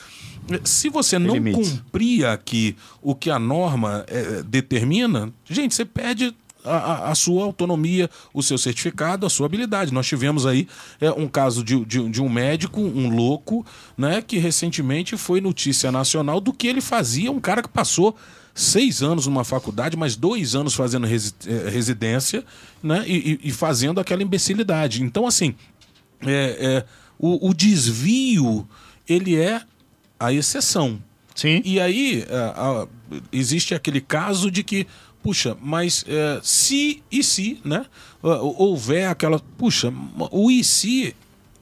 se 0.64 0.88
você 0.88 1.18
não 1.18 1.34
limites. 1.34 1.70
cumprir 1.72 2.26
aqui 2.26 2.76
o 3.02 3.14
que 3.14 3.30
a 3.30 3.38
norma 3.38 4.04
eh, 4.08 4.42
determina, 4.46 5.32
gente, 5.48 5.74
você 5.74 5.84
perde 5.84 6.34
a, 6.64 7.10
a- 7.10 7.14
sua 7.14 7.44
autonomia, 7.44 8.10
o 8.34 8.42
seu 8.42 8.58
certificado, 8.58 9.24
a 9.24 9.30
sua 9.30 9.46
habilidade. 9.46 9.92
Nós 9.94 10.06
tivemos 10.06 10.44
aí 10.44 10.66
é, 11.00 11.10
um 11.10 11.28
caso 11.28 11.62
de, 11.64 11.82
de- 11.84 12.08
de 12.10 12.20
um 12.20 12.28
médico, 12.28 12.80
um 12.80 13.08
louco, 13.08 13.64
né, 13.96 14.20
que 14.20 14.38
recentemente 14.38 15.16
foi 15.16 15.40
notícia 15.40 15.90
nacional 15.92 16.40
do 16.40 16.52
que 16.52 16.66
ele 16.66 16.80
fazia, 16.80 17.30
um 17.30 17.40
cara 17.40 17.62
que 17.62 17.68
passou 17.68 18.14
seis 18.54 19.02
anos 19.02 19.26
numa 19.26 19.44
faculdade, 19.44 19.96
mas 19.96 20.16
dois 20.16 20.54
anos 20.56 20.74
fazendo 20.74 21.06
resi- 21.06 21.32
eh, 21.46 21.70
residência, 21.70 22.44
né, 22.82 23.04
e, 23.06 23.38
e- 23.44 23.48
e 23.48 23.52
fazendo 23.52 24.00
aquela 24.00 24.22
imbecilidade. 24.22 25.02
Então, 25.02 25.26
assim, 25.26 25.54
é, 26.22 26.56
é, 26.60 26.84
o, 27.18 27.48
o 27.48 27.54
desvio, 27.54 28.66
ele 29.08 29.36
é 29.36 29.60
a 30.18 30.32
exceção. 30.32 30.98
Sim. 31.34 31.62
E 31.64 31.78
aí 31.80 32.24
é, 32.28 32.34
a- 32.36 32.86
existe 33.32 33.74
aquele 33.74 34.00
caso 34.00 34.50
de 34.50 34.62
que, 34.62 34.86
puxa, 35.22 35.56
mas 35.62 36.04
é, 36.08 36.40
se 36.42 37.02
e 37.10 37.22
se, 37.22 37.60
né? 37.64 37.86
Houver 38.22 39.08
aquela. 39.08 39.38
Puxa, 39.38 39.92
o 40.32 40.50
e 40.50 40.64
se, 40.64 41.14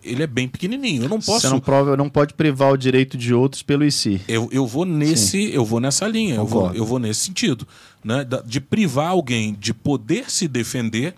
ele 0.02 0.22
é 0.22 0.26
bem 0.26 0.48
pequenininho. 0.48 1.02
Eu 1.02 1.08
não 1.10 1.20
posso. 1.20 1.40
Você 1.42 1.48
não, 1.50 1.60
prova, 1.60 1.96
não 1.96 2.08
pode 2.08 2.32
privar 2.32 2.72
o 2.72 2.76
direito 2.78 3.18
de 3.18 3.34
outros 3.34 3.62
pelo 3.62 3.84
IC. 3.84 4.22
Eu, 4.26 4.48
eu 4.50 4.66
vou 4.66 4.86
nesse, 4.86 5.52
eu 5.52 5.64
vou 5.64 5.80
nessa 5.80 6.08
linha, 6.08 6.36
eu 6.36 6.46
vou, 6.46 6.72
eu 6.74 6.86
vou 6.86 6.98
nesse 6.98 7.26
sentido, 7.26 7.68
né? 8.02 8.26
De 8.46 8.60
privar 8.60 9.08
alguém 9.08 9.54
de 9.60 9.74
poder 9.74 10.30
se 10.30 10.48
defender 10.48 11.14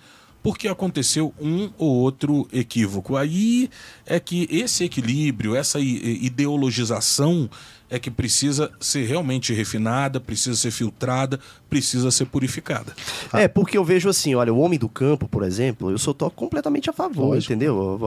porque 0.48 0.66
aconteceu 0.66 1.34
um 1.38 1.68
ou 1.76 1.94
outro 1.96 2.48
equívoco. 2.50 3.16
Aí 3.16 3.68
é 4.06 4.18
que 4.18 4.48
esse 4.50 4.82
equilíbrio, 4.82 5.54
essa 5.54 5.78
ideologização 5.78 7.50
é 7.90 7.98
que 7.98 8.10
precisa 8.10 8.70
ser 8.80 9.06
realmente 9.06 9.52
refinada, 9.52 10.18
precisa 10.18 10.56
ser 10.56 10.70
filtrada, 10.70 11.38
precisa 11.68 12.10
ser 12.10 12.24
purificada. 12.24 12.94
É, 13.32 13.46
porque 13.46 13.76
eu 13.76 13.84
vejo 13.84 14.08
assim, 14.08 14.34
olha, 14.34 14.52
o 14.52 14.58
homem 14.58 14.78
do 14.78 14.88
campo, 14.88 15.28
por 15.28 15.42
exemplo, 15.42 15.90
eu 15.90 15.98
sou 15.98 16.14
tô 16.14 16.30
completamente 16.30 16.88
a 16.88 16.94
favor, 16.94 17.34
Lógico. 17.34 17.52
entendeu? 17.52 17.98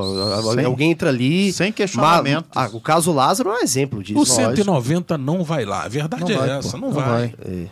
Sem- 0.56 0.66
Alguém 0.66 0.92
entra 0.92 1.10
ali. 1.10 1.54
sem 1.54 1.72
questionamentos. 1.72 2.50
Ma- 2.56 2.64
ah, 2.66 2.70
o 2.74 2.82
caso 2.82 3.12
Lázaro 3.12 3.52
é 3.52 3.54
um 3.60 3.64
exemplo 3.64 4.02
disso. 4.04 4.20
O 4.20 4.26
190 4.26 5.16
não 5.16 5.44
vai 5.44 5.64
lá. 5.64 5.84
A 5.84 5.88
verdade 5.88 6.24
Não 6.24 6.32
é 6.32 6.38
vai, 6.38 6.58
essa, 6.58 6.72
pô. 6.72 6.78
não, 6.78 6.88
Não 6.90 6.96
vai. 6.96 7.34
vai. 7.38 7.72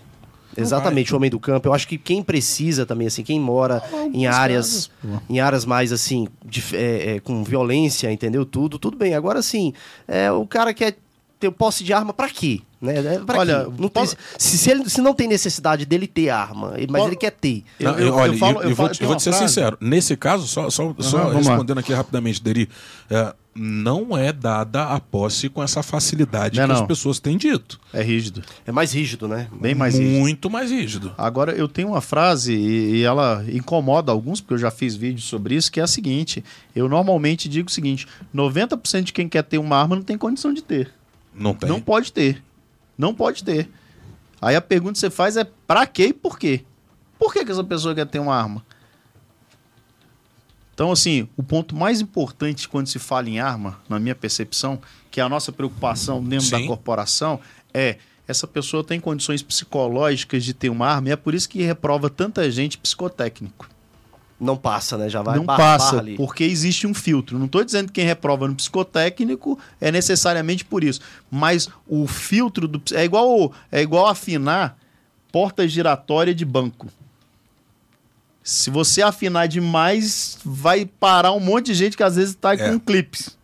Exatamente, 0.57 1.13
o 1.13 1.17
homem 1.17 1.29
do 1.29 1.39
campo. 1.39 1.67
Eu 1.67 1.73
acho 1.73 1.87
que 1.87 1.97
quem 1.97 2.21
precisa 2.23 2.85
também, 2.85 3.07
assim, 3.07 3.23
quem 3.23 3.39
mora 3.39 3.81
em 4.13 4.27
áreas, 4.27 4.89
em 5.29 5.39
áreas 5.39 5.65
mais 5.65 5.91
assim, 5.91 6.27
de- 6.45 6.63
é, 6.75 7.15
é, 7.15 7.19
com 7.19 7.43
violência, 7.43 8.11
entendeu? 8.11 8.45
Tudo, 8.45 8.77
tudo 8.79 8.97
bem. 8.97 9.13
Agora, 9.13 9.39
assim, 9.39 9.73
é, 10.07 10.31
o 10.31 10.45
cara 10.45 10.73
quer 10.73 10.97
ter 11.39 11.49
posse 11.51 11.83
de 11.83 11.93
arma 11.93 12.13
pra 12.13 12.27
quê? 12.29 12.59
Né? 12.81 13.15
É, 13.15 13.19
pra 13.19 13.39
Olha, 13.39 13.65
quê? 13.65 13.71
Não 13.77 13.89
tem- 13.89 14.03
posso- 14.03 14.17
se, 14.37 14.57
se 14.57 14.69
ele 14.71 14.89
se 14.89 15.01
não 15.01 15.13
tem 15.13 15.27
necessidade 15.27 15.85
dele 15.85 16.07
ter 16.07 16.29
arma, 16.29 16.73
mas 16.75 16.85
Posso- 16.87 17.07
ele 17.07 17.15
quer 17.15 17.31
ter. 17.31 17.63
Eu- 17.79 17.91
Não, 17.91 17.99
eu- 17.99 18.13
olha, 18.15 18.31
eu 18.31 18.37
falo- 18.37 18.61
eu, 18.61 18.69
eu 18.69 18.75
vou, 18.75 18.85
falo- 18.87 18.97
eu 18.99 19.07
vou 19.07 19.15
te 19.15 19.23
ser 19.23 19.31
frase- 19.31 19.47
sincero. 19.47 19.77
Nesse 19.79 20.17
caso, 20.17 20.47
só, 20.47 20.69
só, 20.69 20.93
só 20.99 21.17
vamos 21.29 21.45
lá. 21.45 21.53
respondendo 21.53 21.77
aqui 21.77 21.93
rapidamente, 21.93 22.41
Deri, 22.43 22.67
é, 23.09 23.33
não 23.55 24.17
é 24.17 24.31
dada 24.31 24.85
a 24.85 24.99
posse 24.99 25.49
com 25.49 25.61
essa 25.61 25.83
facilidade 25.83 26.55
Não 26.57 26.63
é 26.63 26.67
que 26.67 26.73
as 26.73 26.79
não. 26.79 26.87
pessoas 26.87 27.19
têm 27.19 27.37
dito. 27.37 27.79
É 27.91 28.01
rígido. 28.01 28.41
É 28.65 28.71
mais 28.71 28.93
rígido, 28.93 29.27
né? 29.27 29.47
Bem 29.59 29.75
mais 29.75 29.95
rígido. 29.97 30.19
Muito 30.19 30.49
mais 30.49 30.71
rígido. 30.71 31.13
Agora, 31.17 31.51
eu 31.51 31.67
tenho 31.67 31.89
uma 31.89 32.01
frase 32.01 32.53
e, 32.53 32.97
e 32.97 33.03
ela 33.03 33.43
incomoda 33.51 34.11
alguns, 34.11 34.39
porque 34.39 34.53
eu 34.53 34.57
já 34.59 34.71
fiz 34.71 34.95
vídeos 34.95 35.25
sobre 35.25 35.55
isso, 35.55 35.71
que 35.71 35.79
é 35.79 35.83
a 35.83 35.87
seguinte: 35.87 36.43
eu 36.75 36.87
normalmente 36.87 37.49
digo 37.49 37.67
o 37.67 37.71
seguinte: 37.71 38.07
90% 38.33 39.03
de 39.03 39.13
quem 39.13 39.27
quer 39.27 39.43
ter 39.43 39.57
uma 39.57 39.77
arma 39.77 39.95
não 39.95 40.03
tem 40.03 40.17
condição 40.17 40.53
de 40.53 40.61
ter. 40.61 40.91
Não 41.33 41.53
tem. 41.53 41.67
Não 41.69 41.81
pode 41.81 42.13
ter. 42.13 42.41
Não 42.97 43.13
pode 43.13 43.43
ter. 43.43 43.69
Aí 44.41 44.55
a 44.55 44.61
pergunta 44.61 44.93
que 44.93 44.99
você 44.99 45.09
faz 45.09 45.35
é 45.35 45.45
pra 45.67 45.85
quê 45.85 46.07
e 46.07 46.13
por 46.13 46.39
quê? 46.39 46.61
Por 47.17 47.33
que, 47.33 47.43
que 47.43 47.51
essa 47.51 47.63
pessoa 47.63 47.93
quer 47.93 48.05
ter 48.05 48.19
uma 48.19 48.33
arma? 48.35 48.63
Então, 50.79 50.93
assim, 50.93 51.27
o 51.35 51.43
ponto 51.43 51.75
mais 51.75 51.99
importante 51.99 52.65
quando 52.69 52.87
se 52.87 52.99
fala 52.99 53.27
em 53.27 53.37
arma, 53.37 53.77
na 53.89 53.99
minha 53.99 54.15
percepção, 54.15 54.79
que 55.11 55.19
é 55.19 55.23
a 55.23 55.27
nossa 55.27 55.51
preocupação 55.51 56.23
dentro 56.23 56.45
Sim. 56.45 56.61
da 56.61 56.67
corporação, 56.67 57.37
é 57.73 57.97
essa 58.25 58.47
pessoa 58.47 58.81
tem 58.81 58.97
condições 58.97 59.43
psicológicas 59.43 60.41
de 60.41 60.53
ter 60.53 60.69
uma 60.69 60.87
arma 60.87 61.09
e 61.09 61.11
é 61.11 61.17
por 61.17 61.35
isso 61.35 61.49
que 61.49 61.61
reprova 61.63 62.09
tanta 62.09 62.49
gente 62.49 62.77
psicotécnico. 62.77 63.67
Não 64.39 64.55
passa, 64.55 64.97
né? 64.97 65.09
Já 65.09 65.21
vai 65.21 65.35
não 65.35 65.43
barra- 65.43 65.57
passa, 65.57 66.01
barra 66.01 66.15
porque 66.15 66.45
existe 66.45 66.87
um 66.87 66.93
filtro. 66.93 67.37
Não 67.37 67.47
estou 67.47 67.61
dizendo 67.61 67.87
que 67.87 67.95
quem 67.95 68.05
reprova 68.05 68.47
no 68.47 68.55
psicotécnico 68.55 69.59
é 69.81 69.91
necessariamente 69.91 70.63
por 70.63 70.81
isso. 70.81 71.01
Mas 71.29 71.67
o 71.85 72.07
filtro 72.07 72.69
do. 72.69 72.81
É 72.93 73.03
igual, 73.03 73.51
é 73.69 73.81
igual 73.81 74.07
afinar 74.07 74.77
porta 75.29 75.67
giratória 75.67 76.33
de 76.33 76.45
banco. 76.45 76.87
Se 78.49 78.69
você 78.69 79.01
afinar 79.01 79.47
demais, 79.47 80.37
vai 80.43 80.85
parar 80.85 81.33
um 81.33 81.39
monte 81.39 81.67
de 81.67 81.73
gente 81.75 81.95
que 81.95 82.03
às 82.03 82.15
vezes 82.15 82.31
está 82.31 82.53
É. 82.53 82.57
com 82.57 82.79
clipes. 82.79 83.37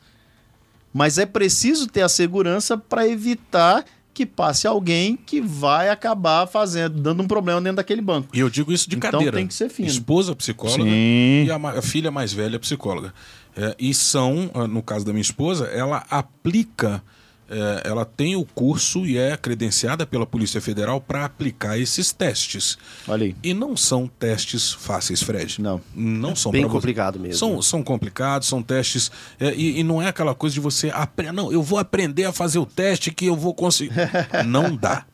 Mas 0.94 1.18
é 1.18 1.26
preciso 1.26 1.88
ter 1.88 2.02
a 2.02 2.10
segurança 2.10 2.78
para 2.78 3.08
evitar 3.08 3.86
que 4.14 4.26
passe 4.26 4.66
alguém 4.66 5.16
que 5.18 5.42
vai 5.42 5.90
acabar 5.90 6.48
fazendo, 6.48 7.02
dando 7.02 7.22
um 7.22 7.28
problema 7.28 7.60
dentro 7.62 7.76
daquele 7.78 8.02
banco. 8.02 8.30
E 8.34 8.40
eu 8.40 8.50
digo 8.50 8.72
isso 8.72 8.90
de 8.90 8.96
Então 8.96 9.12
cadeira. 9.12 9.36
tem 9.38 9.46
que 9.46 9.54
ser 9.54 9.70
fino. 9.70 9.88
Esposa 9.90 10.34
psicóloga 10.36 10.84
Sim. 10.84 11.44
e 11.46 11.52
a, 11.52 11.56
a 11.58 11.82
filha 11.82 12.10
mais 12.10 12.32
velha 12.32 12.58
psicóloga. 12.58 13.14
É, 13.58 13.76
e 13.78 13.94
são, 13.94 14.50
ah, 14.54 14.68
no 14.68 14.82
caso 14.82 15.06
da 15.06 15.12
minha 15.12 15.22
esposa, 15.22 15.66
ela 15.66 16.04
aplica, 16.10 17.04
é, 17.50 17.84
ela 17.86 18.06
tem 18.06 18.36
o 18.36 18.44
curso 18.44 19.06
e 19.06 19.18
é 19.18 19.38
credenciada 19.38 20.06
pela 20.06 20.26
Polícia 20.26 20.60
Federal 20.60 21.00
para 21.00 21.26
aplicar 21.26 21.78
esses 21.78 22.12
testes. 22.12 22.78
Olha 23.08 23.26
aí. 23.26 23.36
E 23.44 23.54
não 23.54 23.78
são 23.78 24.08
testes 24.08 24.72
fáceis, 24.72 25.22
Fred. 25.22 25.62
Não. 25.62 25.82
Não 25.94 26.36
são 26.36 26.52
Bem 26.52 26.64
você. 26.64 26.72
complicado 26.72 27.20
mesmo. 27.20 27.38
São, 27.38 27.62
são 27.62 27.84
complicados, 27.84 28.48
são 28.48 28.64
testes. 28.64 29.12
é, 29.40 29.54
e, 29.54 29.80
e 29.80 29.84
não 29.84 30.02
é 30.02 30.08
aquela 30.08 30.34
coisa 30.34 30.54
de 30.54 30.60
você 30.60 30.90
aprender. 30.90 31.32
Não, 31.32 31.52
eu 31.52 31.62
vou 31.62 31.78
aprender 31.78 32.26
a 32.26 32.34
fazer 32.34 32.60
o 32.60 32.66
teste 32.66 33.12
que 33.12 33.26
eu 33.26 33.36
vou 33.36 33.54
conseguir. 33.54 33.94
não 34.46 34.76
dá. 34.76 35.06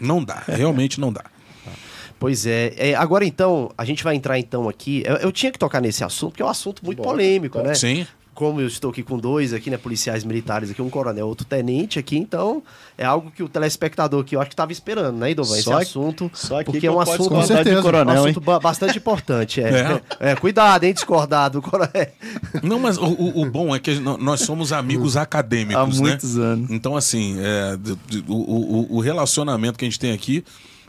Não 0.00 0.22
dá. 0.22 0.42
Realmente 0.46 1.00
não 1.00 1.12
dá. 1.12 1.24
Pois 2.18 2.46
é. 2.46 2.72
É, 2.76 2.94
Agora 2.94 3.24
então, 3.24 3.70
a 3.76 3.84
gente 3.84 4.02
vai 4.02 4.14
entrar 4.14 4.38
então 4.38 4.68
aqui. 4.68 5.02
Eu, 5.06 5.16
eu 5.16 5.32
tinha 5.32 5.52
que 5.52 5.58
tocar 5.58 5.80
nesse 5.80 6.02
assunto, 6.02 6.30
porque 6.32 6.42
é 6.42 6.46
um 6.46 6.48
assunto 6.48 6.84
muito 6.84 7.02
polêmico, 7.02 7.60
né? 7.60 7.74
Sim. 7.74 8.06
Como 8.36 8.60
eu 8.60 8.66
estou 8.66 8.90
aqui 8.90 9.02
com 9.02 9.18
dois 9.18 9.52
aqui, 9.54 9.70
né? 9.70 9.78
Policiais 9.78 10.22
militares 10.22 10.70
aqui, 10.70 10.80
um 10.82 10.90
coronel, 10.90 11.26
outro 11.26 11.46
tenente 11.46 11.98
aqui, 11.98 12.18
então 12.18 12.62
é 12.98 13.04
algo 13.04 13.30
que 13.30 13.42
o 13.42 13.48
telespectador 13.48 14.20
aqui 14.20 14.36
eu 14.36 14.40
acho 14.40 14.50
que 14.50 14.54
estava 14.54 14.70
esperando, 14.70 15.16
né, 15.16 15.30
Idovan? 15.30 15.56
Esse 15.58 15.72
assunto. 15.72 16.30
só 16.34 16.56
aqui 16.56 16.66
porque 16.66 16.80
que 16.80 16.86
é 16.86 16.92
um 16.92 17.00
assunto, 17.00 17.30
Com 17.30 17.42
certeza. 17.42 17.80
coronel, 17.80 18.14
um 18.14 18.18
hein? 18.18 18.30
assunto 18.30 18.40
ba- 18.44 18.60
bastante 18.60 18.98
importante. 18.98 19.60
É. 19.62 20.02
É, 20.20 20.36
cuidado, 20.36 20.84
hein, 20.84 20.92
discordar 20.92 21.50
do 21.50 21.62
coronel. 21.62 22.08
Não, 22.62 22.78
mas 22.78 22.98
o, 22.98 23.04
o- 23.06 23.50
bom 23.50 23.74
é 23.74 23.78
que 23.80 23.98
nós 23.98 24.40
somos 24.42 24.70
amigos 24.72 25.16
acadêmicos, 25.16 25.82
Há 25.82 25.86
né? 25.86 26.08
muitos 26.10 26.36
anos. 26.38 26.70
Então, 26.70 26.94
assim, 26.94 27.36
é, 27.38 27.78
o, 28.28 28.34
o- 28.34 28.96
o 28.96 29.00
relacionamento 29.00 29.78
que 29.78 29.84
a 29.84 29.88
gente 29.88 29.98
tem 29.98 30.12
aqui 30.12 30.44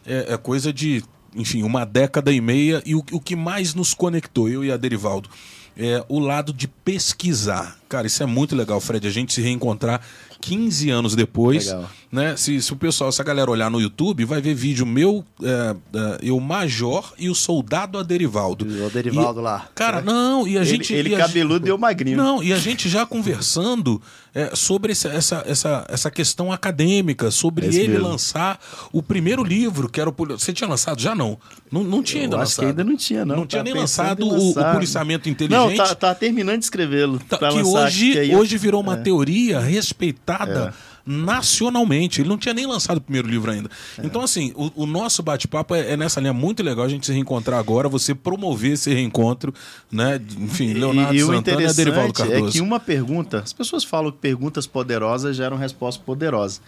é, 0.05 0.33
é 0.33 0.37
coisa 0.37 0.73
de, 0.73 1.01
enfim, 1.35 1.63
uma 1.63 1.85
década 1.85 2.31
e 2.31 2.41
meia. 2.41 2.81
E 2.85 2.93
o, 2.93 2.99
o 3.11 3.21
que 3.21 3.35
mais 3.37 3.73
nos 3.73 3.93
conectou, 3.93 4.49
eu 4.49 4.65
e 4.65 4.71
a 4.71 4.75
Derivaldo, 4.77 5.29
é 5.78 6.03
o 6.09 6.19
lado 6.19 6.51
de 6.51 6.67
pesquisar. 6.67 7.78
Cara, 7.88 8.07
isso 8.07 8.21
é 8.23 8.25
muito 8.25 8.55
legal, 8.55 8.80
Fred, 8.82 9.07
a 9.07 9.11
gente 9.11 9.34
se 9.34 9.41
reencontrar 9.41 10.01
15 10.41 10.89
anos 10.89 11.15
depois. 11.15 11.67
Legal. 11.67 11.89
Né? 12.10 12.38
Se, 12.38 12.62
se 12.62 12.72
o 12.72 12.78
pessoal, 12.78 13.12
se 13.12 13.22
a 13.22 13.24
galera 13.26 13.51
olhar 13.51 13.70
no 13.70 13.82
YouTube, 13.82 14.24
vai 14.24 14.39
ver 14.39 14.53
vídeo 14.53 14.86
meu, 14.86 15.26
é, 15.43 15.76
é, 15.93 16.18
eu 16.22 16.39
Major 16.39 17.14
e 17.20 17.30
o 17.30 17.36
Soldado 17.36 17.97
Aderivaldo. 17.97 18.64
O 18.66 18.89
Derivaldo 18.89 19.41
E- 19.41 19.43
lá. 19.43 19.68
Cara, 19.76 20.01
não, 20.01 20.47
e 20.47 20.58
a 20.58 20.62
Ele, 20.62 20.66
gente. 20.70 20.93
ele 20.93 21.14
e 21.14 21.18
cabeludo 21.18 21.68
e 21.68 21.70
eu 21.70 21.78
magrinho. 21.78 22.16
não, 22.16 22.41
e 22.41 22.53
a 22.53 22.58
gente 22.58 22.88
já 22.88 23.05
conversando 23.05 24.01
é, 24.34 24.51
sobre 24.55 24.93
esse- 24.93 25.08
essa, 25.10 25.43
essa, 25.45 25.86
essa 25.89 26.10
questão 26.12 26.49
acadêmica, 26.51 27.30
sobre 27.30 27.66
É 27.66 27.70
ele 27.74 27.88
mesmo. 27.89 28.08
lançar 28.08 28.58
o 28.93 29.03
primeiro 29.03 29.43
livro, 29.43 29.89
que 29.89 29.99
era 29.99 30.10
o. 30.10 30.14
Você 30.14 30.53
tinha 30.53 30.70
lançado? 30.70 31.01
Já 31.01 31.14
não. 31.14 31.38
Não, 31.72 31.84
não 31.84 32.01
tinha 32.03 32.24
ainda 32.24 32.38
Eu 32.38 32.41
acho 32.41 32.51
lançado. 32.51 32.64
que 32.66 32.70
ainda 32.70 32.84
não 32.86 32.95
tinha, 32.95 33.26
não. 33.26 33.36
Não 33.38 33.45
tinha 33.47 33.60
Tá 33.60 33.64
nem 33.66 33.74
pensando 33.74 34.08
lançado 34.08 34.26
o, 34.28 34.30
o 34.30 34.47
lançar. 34.55 34.74
policiamento 34.74 35.28
Não, 35.28 35.34
inteligente. 35.34 35.76
tá, 35.78 35.95
tá 35.95 36.16
terminando 36.16 36.60
de 36.60 36.66
escrevê-lo. 36.66 37.20
Tá, 37.28 37.38
que 37.38 37.43
lançar, 37.45 37.86
hoje, 37.88 38.12
que 38.14 38.32
É. 38.32 38.38
hoje 38.38 38.58
virou 38.58 38.80
uma 38.80 38.95
teoria 38.95 39.60
respeitada 39.60 40.74
nacionalmente. 41.08 42.22
Ele 42.22 42.28
não 42.28 42.38
tinha 42.38 42.53
nem 42.53 42.68
lançado 42.68 42.97
o 42.97 43.01
primeiro 43.01 43.28
livro 43.28 43.49
ainda. 43.49 43.70
É. 43.97 44.05
Então, 44.05 44.22
assim, 44.22 44.51
o, 44.55 44.84
o 44.84 44.86
nosso 44.86 45.24
bate-papo 45.24 45.74
é, 45.74 45.93
é 45.93 45.97
nessa 45.97 46.20
linha 46.20 46.34
muito 46.34 46.62
legal 46.62 46.86
a 46.86 46.89
gente 46.89 47.05
se 47.05 47.14
reencontrar 47.14 47.58
agora, 47.58 47.88
você 47.88 48.14
promover 48.14 48.74
esse 48.74 48.93
reencontro, 48.93 49.53
né? 49.89 50.20
Enfim, 50.38 50.74
Leonardo 50.74 51.16
e, 51.16 51.20
e 51.20 51.24
o 51.24 51.28
Santana 51.28 51.62
e 51.62 51.66
Aderivaldo 51.66 52.10
interessante 52.10 52.30
é 52.30 52.34
Cardoso. 52.34 52.51
que 52.51 52.62
uma 52.62 52.80
pergunta, 52.80 53.39
as 53.39 53.53
pessoas 53.53 53.84
falam 53.86 54.12
que 54.12 54.18
perguntas 54.18 54.68
poderosas 54.68 55.36
geram 55.36 55.55
respostas 55.55 56.03
poderosas. 56.03 56.62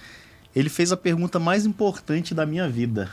Ele 0.56 0.70
fez 0.70 0.92
a 0.92 0.98
pergunta 0.98 1.38
mais 1.38 1.66
importante 1.66 2.34
da 2.34 2.46
minha 2.46 2.68
vida. 2.68 3.12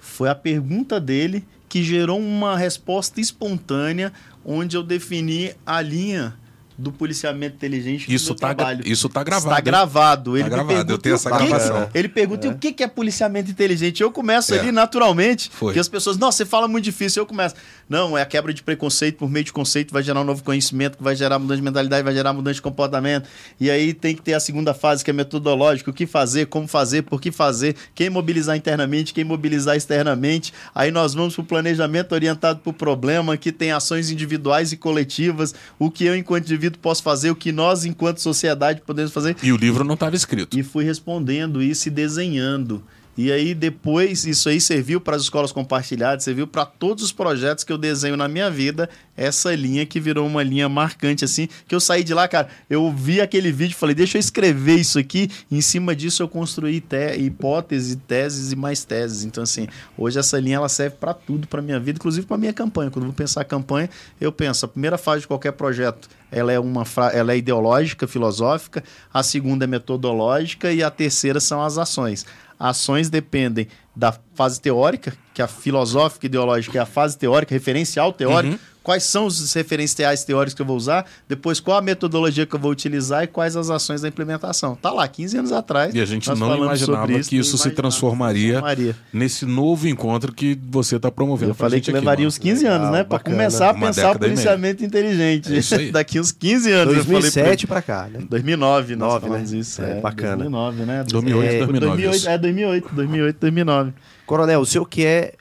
Foi 0.00 0.28
a 0.28 0.34
pergunta 0.34 0.98
dele 0.98 1.44
que 1.68 1.82
gerou 1.82 2.18
uma 2.18 2.56
resposta 2.56 3.20
espontânea, 3.20 4.12
onde 4.44 4.76
eu 4.76 4.82
defini 4.82 5.52
a 5.66 5.80
linha 5.80 6.36
do 6.76 6.90
policiamento 6.90 7.56
inteligente 7.56 8.06
do 8.08 8.12
Isso 8.12 8.30
meu 8.32 8.34
tá, 8.36 8.54
trabalho. 8.54 8.82
isso 8.86 9.08
tá 9.08 9.22
gravado. 9.22 9.48
Está 9.50 9.60
gravado. 9.60 10.36
Ele 10.36 10.44
me 10.44 10.50
gravado, 10.50 10.68
pergunta 10.68 10.92
eu 10.92 10.98
tenho 10.98 11.14
essa 11.14 11.30
que 11.30 11.38
que- 11.38 11.46
gravação. 11.46 11.88
Ele 11.94 12.08
pergunta 12.08 12.46
e 12.46 12.50
o 12.50 12.58
que 12.58 12.72
que 12.72 12.82
é 12.82 12.88
policiamento 12.88 13.50
inteligente. 13.50 14.02
Eu 14.02 14.10
começo 14.10 14.52
É. 14.54 14.58
ali 14.58 14.72
naturalmente. 14.72 15.48
Foi. 15.52 15.68
Porque 15.68 15.78
as 15.78 15.88
pessoas, 15.88 16.16
nossa, 16.18 16.38
você 16.38 16.44
fala 16.46 16.66
muito 16.66 16.84
difícil. 16.84 17.22
Eu 17.22 17.26
começo. 17.26 17.54
Não, 17.88 18.16
é 18.18 18.22
a 18.22 18.26
quebra 18.26 18.52
de 18.52 18.62
preconceito 18.62 19.16
por 19.18 19.30
meio 19.30 19.44
de 19.44 19.52
conceito, 19.52 19.92
vai 19.92 20.02
gerar 20.02 20.20
um 20.20 20.24
novo 20.24 20.42
conhecimento, 20.42 20.96
que 20.98 21.04
vai 21.04 21.14
gerar 21.14 21.38
mudança 21.38 21.56
de 21.58 21.62
mentalidade, 21.62 22.02
vai 22.02 22.14
gerar 22.14 22.32
mudança 22.32 22.54
de 22.54 22.62
comportamento. 22.62 23.28
E 23.60 23.70
aí 23.70 23.92
tem 23.94 24.16
que 24.16 24.22
ter 24.22 24.34
a 24.34 24.40
segunda 24.40 24.72
fase, 24.74 25.04
que 25.04 25.10
é 25.10 25.14
metodológica, 25.14 25.90
o 25.90 25.92
que 25.94 26.06
fazer, 26.06 26.46
como 26.46 26.66
fazer, 26.66 27.02
por 27.02 27.20
que 27.20 27.30
fazer, 27.30 27.76
quem 27.94 28.08
mobilizar 28.10 28.56
internamente, 28.56 29.12
quem 29.12 29.22
mobilizar 29.24 29.76
externamente. 29.76 30.52
Aí 30.74 30.90
nós 30.90 31.14
vamos 31.14 31.34
para 31.34 31.42
o 31.42 31.44
planejamento 31.44 32.12
orientado 32.12 32.60
para 32.60 32.70
o 32.70 32.72
problema, 32.72 33.36
que 33.36 33.52
tem 33.52 33.70
ações 33.70 34.10
individuais 34.10 34.72
e 34.72 34.76
coletivas, 34.76 35.54
o 35.78 35.90
que 35.90 36.04
eu, 36.04 36.16
enquanto 36.16 36.44
indivíduo, 36.46 36.63
posso 36.70 37.02
fazer, 37.02 37.30
o 37.30 37.36
que 37.36 37.52
nós, 37.52 37.84
enquanto 37.84 38.18
sociedade, 38.18 38.80
podemos 38.80 39.12
fazer. 39.12 39.36
E 39.42 39.52
o 39.52 39.56
livro 39.56 39.84
não 39.84 39.94
estava 39.94 40.16
escrito. 40.16 40.58
E 40.58 40.62
fui 40.62 40.84
respondendo 40.84 41.62
isso 41.62 41.88
e 41.88 41.90
desenhando. 41.90 42.82
E 43.16 43.30
aí 43.30 43.54
depois 43.54 44.26
isso 44.26 44.48
aí 44.48 44.60
serviu 44.60 45.00
para 45.00 45.16
as 45.16 45.22
escolas 45.22 45.52
compartilhadas, 45.52 46.24
serviu 46.24 46.46
para 46.46 46.64
todos 46.64 47.04
os 47.04 47.12
projetos 47.12 47.64
que 47.64 47.72
eu 47.72 47.78
desenho 47.78 48.16
na 48.16 48.28
minha 48.28 48.50
vida, 48.50 48.88
essa 49.16 49.54
linha 49.54 49.86
que 49.86 50.00
virou 50.00 50.26
uma 50.26 50.42
linha 50.42 50.68
marcante 50.68 51.24
assim, 51.24 51.48
que 51.68 51.74
eu 51.74 51.80
saí 51.80 52.02
de 52.02 52.12
lá, 52.12 52.26
cara, 52.26 52.48
eu 52.68 52.90
vi 52.90 53.20
aquele 53.20 53.52
vídeo, 53.52 53.76
falei, 53.76 53.94
deixa 53.94 54.18
eu 54.18 54.20
escrever 54.20 54.76
isso 54.76 54.98
aqui, 54.98 55.30
em 55.50 55.60
cima 55.60 55.94
disso 55.94 56.22
eu 56.22 56.28
construí 56.28 56.80
te 56.80 57.96
teses 58.06 58.52
e 58.52 58.56
mais 58.56 58.84
teses. 58.84 59.24
Então 59.24 59.44
assim, 59.44 59.68
hoje 59.96 60.18
essa 60.18 60.38
linha 60.40 60.56
ela 60.56 60.68
serve 60.68 60.96
para 60.96 61.14
tudo 61.14 61.46
para 61.46 61.62
minha 61.62 61.78
vida, 61.78 61.98
inclusive 61.98 62.26
para 62.26 62.36
minha 62.36 62.52
campanha. 62.52 62.90
Quando 62.90 63.04
eu 63.04 63.10
vou 63.10 63.16
pensar 63.16 63.42
a 63.42 63.44
campanha, 63.44 63.88
eu 64.20 64.32
penso, 64.32 64.64
a 64.64 64.68
primeira 64.68 64.98
fase 64.98 65.22
de 65.22 65.28
qualquer 65.28 65.52
projeto, 65.52 66.08
ela 66.30 66.52
é 66.52 66.58
uma 66.58 66.84
ela 67.12 67.32
é 67.32 67.36
ideológica, 67.36 68.08
filosófica, 68.08 68.82
a 69.12 69.22
segunda 69.22 69.64
é 69.64 69.68
metodológica 69.68 70.72
e 70.72 70.82
a 70.82 70.90
terceira 70.90 71.38
são 71.38 71.62
as 71.62 71.78
ações. 71.78 72.26
Ações 72.58 73.10
dependem 73.10 73.68
da 73.94 74.14
fase 74.34 74.60
teórica, 74.60 75.16
que 75.32 75.42
a 75.42 75.48
filosófica 75.48 76.26
ideológica 76.26 76.78
é 76.78 76.80
a 76.80 76.86
fase 76.86 77.16
teórica, 77.16 77.54
referencial 77.54 78.12
teórico. 78.12 78.54
Uhum. 78.54 78.73
Quais 78.84 79.02
são 79.02 79.24
os 79.26 79.52
referenciais 79.54 80.22
teóricos 80.24 80.54
que 80.54 80.60
eu 80.62 80.66
vou 80.66 80.76
usar? 80.76 81.06
Depois, 81.26 81.58
qual 81.58 81.78
a 81.78 81.82
metodologia 81.82 82.44
que 82.44 82.54
eu 82.54 82.60
vou 82.60 82.70
utilizar 82.70 83.24
e 83.24 83.26
quais 83.26 83.56
as 83.56 83.70
ações 83.70 84.02
da 84.02 84.08
implementação. 84.08 84.76
Tá 84.76 84.92
lá, 84.92 85.08
15 85.08 85.38
anos 85.38 85.52
atrás. 85.52 85.94
E 85.94 86.00
a 86.00 86.04
gente 86.04 86.28
nós 86.28 86.38
não 86.38 86.54
imaginava 86.54 87.06
sobre 87.06 87.24
que 87.24 87.36
isso 87.38 87.56
se 87.56 87.70
transformaria, 87.70 88.60
transformaria. 88.60 88.96
nesse 89.12 89.46
novo 89.46 89.88
encontro 89.88 90.32
que 90.34 90.56
você 90.70 90.96
está 90.96 91.10
promovendo. 91.10 91.52
Eu 91.52 91.54
falei 91.54 91.78
gente 91.78 91.86
que 91.86 91.90
aqui, 91.92 91.98
levaria 91.98 92.24
mano. 92.24 92.28
uns 92.28 92.36
15 92.38 92.66
anos, 92.66 92.78
Legal, 92.78 92.92
né? 92.92 93.04
Pra 93.04 93.18
bacana. 93.18 93.36
começar 93.36 93.68
a 93.70 93.72
Uma 93.72 93.86
pensar 93.86 94.02
meia. 94.02 94.18
policiamento 94.18 94.84
inteligente. 94.84 95.54
É 95.54 95.58
isso 95.58 95.74
aí. 95.74 95.90
Daqui 95.92 96.20
uns 96.20 96.30
15 96.30 96.70
anos. 96.70 96.94
eu 96.94 97.04
falei 97.04 97.20
pra 97.22 97.30
2007 97.30 97.66
pra 97.66 97.80
cá, 97.80 98.06
né? 98.12 98.20
2009, 98.28 98.96
nós 98.96 99.12
Nove, 99.14 99.26
falamos 99.26 99.50
né? 99.52 99.58
isso. 99.58 99.82
É, 99.82 99.96
É, 99.96 100.00
bacana. 100.02 100.36
2009, 100.44 100.82
né? 100.84 101.04
2008, 101.08 101.44
É, 101.54 101.58
2009. 101.58 101.80
2008, 102.02 102.16
isso. 102.16 102.28
é 102.28 102.38
2008, 102.38 102.94
2008, 102.94 103.36
2009. 103.40 103.92
Coronel, 104.26 104.60
o 104.60 104.66
senhor 104.66 104.86
que 104.86 105.04
é 105.06 105.32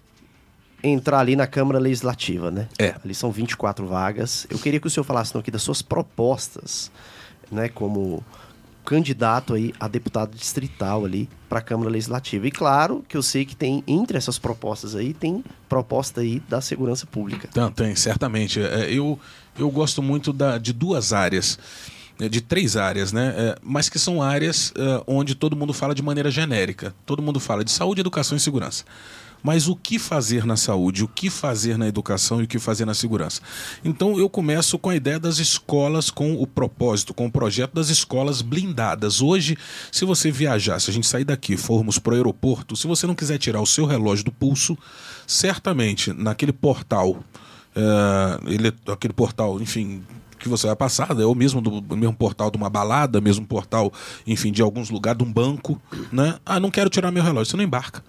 entrar 0.83 1.19
ali 1.19 1.35
na 1.35 1.47
Câmara 1.47 1.79
Legislativa, 1.79 2.51
né? 2.51 2.67
É. 2.77 2.95
Ali 3.03 3.15
são 3.15 3.31
24 3.31 3.87
vagas. 3.87 4.45
Eu 4.49 4.59
queria 4.59 4.79
que 4.79 4.87
o 4.87 4.89
senhor 4.89 5.05
falasse 5.05 5.31
então, 5.31 5.39
aqui 5.39 5.49
das 5.49 5.63
suas 5.63 5.81
propostas, 5.81 6.91
né? 7.49 7.69
Como 7.69 8.23
candidato 8.83 9.53
aí 9.53 9.73
a 9.79 9.87
deputado 9.87 10.35
distrital 10.35 11.05
ali 11.05 11.29
para 11.47 11.59
a 11.59 11.61
Câmara 11.61 11.89
Legislativa. 11.89 12.47
E 12.47 12.51
claro 12.51 13.03
que 13.07 13.15
eu 13.15 13.23
sei 13.23 13.45
que 13.45 13.55
tem, 13.55 13.83
entre 13.87 14.17
essas 14.17 14.37
propostas 14.37 14.95
aí, 14.95 15.13
tem 15.13 15.43
proposta 15.69 16.21
aí 16.21 16.41
da 16.49 16.59
segurança 16.59 17.05
pública. 17.05 17.47
Tem, 17.47 17.71
tem 17.71 17.95
certamente. 17.95 18.59
É, 18.59 18.91
eu, 18.91 19.17
eu 19.57 19.69
gosto 19.71 20.01
muito 20.03 20.33
da, 20.33 20.57
de 20.57 20.73
duas 20.73 21.13
áreas, 21.13 21.57
né, 22.19 22.27
de 22.27 22.41
três 22.41 22.75
áreas, 22.75 23.13
né? 23.13 23.33
É, 23.37 23.55
mas 23.61 23.87
que 23.87 23.97
são 23.97 24.21
áreas 24.21 24.73
é, 24.75 25.03
onde 25.07 25.33
todo 25.33 25.55
mundo 25.55 25.73
fala 25.73 25.95
de 25.95 26.03
maneira 26.03 26.29
genérica. 26.29 26.93
Todo 27.05 27.21
mundo 27.21 27.39
fala 27.39 27.63
de 27.63 27.71
saúde, 27.71 28.01
educação 28.01 28.35
e 28.35 28.39
segurança. 28.39 28.83
Mas 29.43 29.67
o 29.67 29.75
que 29.75 29.99
fazer 29.99 30.45
na 30.45 30.55
saúde, 30.55 31.03
o 31.03 31.07
que 31.07 31.29
fazer 31.29 31.77
na 31.77 31.87
educação 31.87 32.39
e 32.39 32.45
o 32.45 32.47
que 32.47 32.57
fazer 32.57 32.85
na 32.85 32.93
segurança? 32.93 33.41
Então 33.83 34.17
eu 34.17 34.29
começo 34.29 34.79
com 34.79 34.89
a 34.89 34.95
ideia 34.95 35.19
das 35.19 35.37
escolas, 35.37 36.09
com 36.09 36.33
o 36.41 36.47
propósito, 36.47 37.13
com 37.13 37.25
o 37.25 37.31
projeto 37.31 37.73
das 37.73 37.89
escolas 37.89 38.41
blindadas. 38.41 39.21
Hoje, 39.21 39.57
se 39.91 40.05
você 40.05 40.31
viajar, 40.31 40.79
se 40.79 40.89
a 40.89 40.93
gente 40.93 41.05
sair 41.05 41.25
daqui, 41.25 41.57
formos 41.57 41.99
para 41.99 42.13
o 42.13 42.15
aeroporto, 42.15 42.75
se 42.75 42.87
você 42.87 43.05
não 43.05 43.13
quiser 43.13 43.37
tirar 43.37 43.61
o 43.61 43.67
seu 43.67 43.85
relógio 43.85 44.23
do 44.25 44.31
pulso, 44.31 44.77
certamente 45.27 46.13
naquele 46.13 46.53
portal, 46.53 47.21
é, 47.75 48.53
ele, 48.53 48.73
aquele 48.87 49.13
portal, 49.13 49.59
enfim, 49.59 50.03
que 50.39 50.49
você 50.49 50.67
vai 50.67 50.75
passar, 50.75 51.17
é 51.19 51.25
o 51.25 51.33
mesmo 51.33 51.61
do 51.61 51.95
mesmo 51.95 52.13
portal 52.13 52.51
de 52.51 52.57
uma 52.57 52.69
balada, 52.69 53.21
mesmo 53.21 53.45
portal, 53.45 53.91
enfim, 54.27 54.51
de 54.51 54.61
alguns 54.61 54.89
lugares, 54.89 55.17
de 55.17 55.23
um 55.23 55.31
banco, 55.31 55.81
né? 56.11 56.35
Ah, 56.45 56.59
não 56.59 56.69
quero 56.69 56.89
tirar 56.89 57.11
meu 57.11 57.23
relógio, 57.23 57.51
você 57.51 57.57
não 57.57 57.63
embarca. 57.63 58.03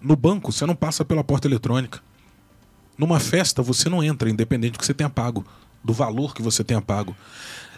No 0.00 0.14
banco, 0.14 0.52
você 0.52 0.64
não 0.64 0.76
passa 0.76 1.04
pela 1.04 1.24
porta 1.24 1.48
eletrônica. 1.48 2.00
Numa 2.96 3.18
festa, 3.18 3.62
você 3.62 3.88
não 3.88 4.02
entra, 4.02 4.30
independente 4.30 4.72
do 4.72 4.78
que 4.78 4.86
você 4.86 4.94
tenha 4.94 5.10
pago, 5.10 5.44
do 5.82 5.92
valor 5.92 6.34
que 6.34 6.42
você 6.42 6.62
tenha 6.62 6.80
pago. 6.80 7.16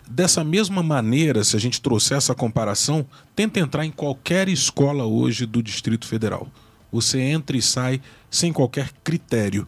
Dessa 0.08 0.44
mesma 0.44 0.82
maneira, 0.82 1.42
se 1.44 1.56
a 1.56 1.60
gente 1.60 1.80
trouxer 1.80 2.16
essa 2.16 2.34
comparação, 2.34 3.06
tenta 3.34 3.60
entrar 3.60 3.86
em 3.86 3.90
qualquer 3.90 4.48
escola 4.48 5.04
hoje 5.04 5.46
do 5.46 5.62
Distrito 5.62 6.06
Federal. 6.06 6.48
Você 6.92 7.20
entra 7.20 7.56
e 7.56 7.62
sai 7.62 8.00
sem 8.30 8.52
qualquer 8.52 8.92
critério. 9.04 9.66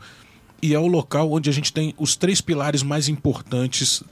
E 0.60 0.74
é 0.74 0.78
o 0.78 0.86
local 0.86 1.32
onde 1.32 1.48
a 1.48 1.52
gente 1.52 1.72
tem 1.72 1.94
os 1.98 2.16
três 2.16 2.40
pilares 2.40 2.82
mais 2.82 3.08
importantes 3.08 4.02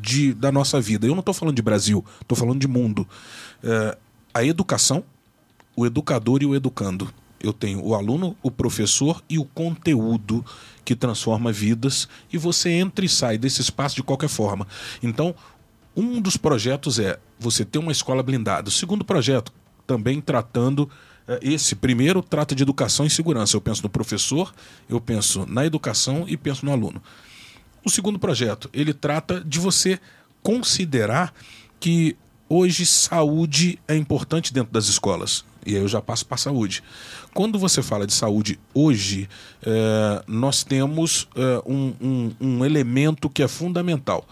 de, 0.00 0.32
da 0.32 0.50
nossa 0.50 0.80
vida. 0.80 1.06
Eu 1.06 1.14
não 1.14 1.20
estou 1.20 1.34
falando 1.34 1.56
de 1.56 1.62
Brasil, 1.62 2.04
estou 2.20 2.36
falando 2.36 2.60
de 2.60 2.68
mundo. 2.68 3.06
É, 3.62 3.96
a 4.32 4.44
educação, 4.44 5.04
o 5.76 5.86
educador 5.86 6.42
e 6.42 6.46
o 6.46 6.54
educando 6.54 7.12
eu 7.40 7.52
tenho 7.52 7.84
o 7.84 7.94
aluno, 7.94 8.36
o 8.42 8.50
professor 8.50 9.22
e 9.28 9.38
o 9.38 9.44
conteúdo 9.44 10.44
que 10.84 10.94
transforma 10.94 11.52
vidas 11.52 12.08
e 12.32 12.38
você 12.38 12.70
entra 12.70 13.04
e 13.04 13.08
sai 13.08 13.38
desse 13.38 13.60
espaço 13.60 13.96
de 13.96 14.02
qualquer 14.02 14.28
forma. 14.28 14.66
Então, 15.02 15.34
um 15.96 16.20
dos 16.20 16.36
projetos 16.36 16.98
é 16.98 17.18
você 17.38 17.64
ter 17.64 17.78
uma 17.78 17.92
escola 17.92 18.22
blindada. 18.22 18.68
O 18.68 18.72
segundo 18.72 19.04
projeto, 19.04 19.52
também 19.86 20.20
tratando 20.20 20.90
eh, 21.28 21.40
esse 21.42 21.74
primeiro 21.74 22.22
trata 22.22 22.54
de 22.54 22.62
educação 22.62 23.06
e 23.06 23.10
segurança. 23.10 23.56
Eu 23.56 23.60
penso 23.60 23.82
no 23.82 23.88
professor, 23.88 24.52
eu 24.88 25.00
penso 25.00 25.46
na 25.46 25.64
educação 25.64 26.24
e 26.26 26.36
penso 26.36 26.64
no 26.64 26.72
aluno. 26.72 27.02
O 27.84 27.90
segundo 27.90 28.18
projeto, 28.18 28.68
ele 28.72 28.94
trata 28.94 29.42
de 29.44 29.58
você 29.58 30.00
considerar 30.42 31.34
que 31.78 32.16
hoje 32.48 32.86
saúde 32.86 33.78
é 33.86 33.96
importante 33.96 34.52
dentro 34.52 34.72
das 34.72 34.86
escolas. 34.86 35.44
E 35.66 35.76
aí 35.76 35.82
eu 35.82 35.88
já 35.88 36.00
passo 36.00 36.26
para 36.26 36.36
a 36.36 36.38
saúde. 36.38 36.82
Quando 37.32 37.58
você 37.58 37.82
fala 37.82 38.06
de 38.06 38.12
saúde 38.12 38.58
hoje, 38.72 39.28
é, 39.62 40.22
nós 40.26 40.62
temos 40.64 41.28
é, 41.34 41.62
um, 41.66 41.92
um, 42.00 42.32
um, 42.40 42.64
elemento 42.64 43.28
que 43.28 43.42
é 43.42 43.48
fundamental. 43.48 44.26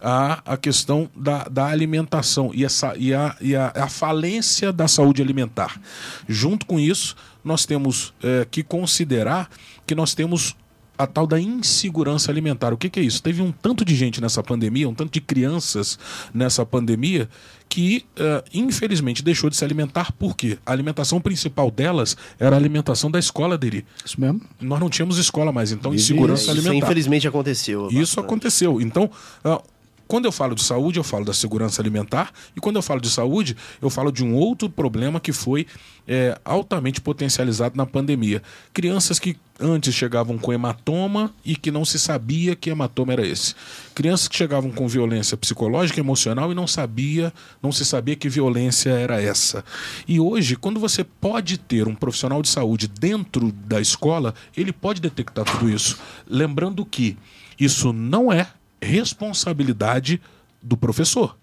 A, 0.00 0.42
a 0.44 0.56
questão 0.56 1.08
da, 1.16 1.44
da 1.44 1.66
alimentação 1.66 2.50
e, 2.52 2.64
essa, 2.64 2.94
e, 2.96 3.14
a, 3.14 3.34
e 3.40 3.56
a, 3.56 3.72
a 3.74 3.88
falência 3.88 4.70
da 4.70 4.86
saúde 4.86 5.22
alimentar. 5.22 5.80
Junto 6.28 6.66
com 6.66 6.78
isso, 6.78 7.16
nós 7.42 7.64
temos 7.64 8.12
é, 8.22 8.46
que 8.50 8.62
considerar 8.62 9.48
que 9.86 9.94
nós 9.94 10.14
temos 10.14 10.54
a 10.96 11.06
tal 11.06 11.26
da 11.26 11.40
insegurança 11.40 12.30
alimentar. 12.30 12.72
O 12.72 12.76
que, 12.76 12.88
que, 12.88 13.00
é 13.00 13.02
isso? 13.02 13.22
Teve 13.22 13.42
um 13.42 13.50
tanto 13.50 13.84
de 13.84 13.94
gente 13.94 14.20
nessa 14.20 14.42
pandemia, 14.42 14.88
um 14.88 14.94
tanto 14.94 15.12
de 15.12 15.20
crianças 15.20 15.98
nessa 16.32 16.64
pandemia, 16.64 17.28
que 17.68 18.04
uh, 18.18 18.44
infelizmente 18.52 19.22
deixou 19.22 19.50
de 19.50 19.56
se 19.56 19.64
alimentar 19.64 20.12
porque 20.12 20.58
a 20.64 20.72
alimentação 20.72 21.20
principal 21.20 21.70
delas 21.70 22.16
era 22.38 22.54
a 22.54 22.58
alimentação 22.58 23.10
da 23.10 23.18
escola 23.18 23.58
dele. 23.58 23.84
Isso 24.04 24.20
mesmo. 24.20 24.40
Nós 24.60 24.78
não 24.78 24.88
tínhamos 24.88 25.18
escola 25.18 25.50
mais, 25.50 25.72
então 25.72 25.92
insegurança 25.92 26.50
alimentar. 26.50 26.76
Isso 26.76 26.84
infelizmente 26.84 27.28
aconteceu. 27.28 27.88
Isso 27.90 28.20
aconteceu. 28.20 28.80
Então, 28.80 29.10
uh, 29.44 29.60
quando 30.06 30.26
eu 30.26 30.32
falo 30.32 30.54
de 30.54 30.62
saúde, 30.62 30.98
eu 30.98 31.04
falo 31.04 31.24
da 31.24 31.32
segurança 31.32 31.80
alimentar, 31.80 32.32
e 32.56 32.60
quando 32.60 32.76
eu 32.76 32.82
falo 32.82 33.00
de 33.00 33.10
saúde, 33.10 33.56
eu 33.80 33.88
falo 33.88 34.12
de 34.12 34.24
um 34.24 34.34
outro 34.34 34.68
problema 34.68 35.18
que 35.18 35.32
foi 35.32 35.66
é, 36.06 36.38
altamente 36.44 37.00
potencializado 37.00 37.76
na 37.76 37.86
pandemia. 37.86 38.42
Crianças 38.72 39.18
que 39.18 39.36
antes 39.58 39.94
chegavam 39.94 40.36
com 40.36 40.52
hematoma 40.52 41.32
e 41.44 41.56
que 41.56 41.70
não 41.70 41.84
se 41.84 41.98
sabia 41.98 42.54
que 42.54 42.70
hematoma 42.70 43.12
era 43.12 43.26
esse. 43.26 43.54
Crianças 43.94 44.28
que 44.28 44.36
chegavam 44.36 44.70
com 44.70 44.86
violência 44.86 45.36
psicológica, 45.36 46.00
emocional 46.00 46.52
e 46.52 46.54
não 46.54 46.66
sabia, 46.66 47.32
não 47.62 47.72
se 47.72 47.84
sabia 47.84 48.16
que 48.16 48.28
violência 48.28 48.90
era 48.90 49.22
essa. 49.22 49.64
E 50.06 50.20
hoje, 50.20 50.56
quando 50.56 50.80
você 50.80 51.04
pode 51.04 51.56
ter 51.56 51.88
um 51.88 51.94
profissional 51.94 52.42
de 52.42 52.48
saúde 52.48 52.88
dentro 52.88 53.52
da 53.52 53.80
escola, 53.80 54.34
ele 54.56 54.72
pode 54.72 55.00
detectar 55.00 55.44
tudo 55.44 55.70
isso. 55.70 55.98
Lembrando 56.28 56.84
que 56.84 57.16
isso 57.58 57.92
não 57.92 58.32
é 58.32 58.48
responsabilidade 58.84 60.20
do 60.62 60.76
professor. 60.76 61.36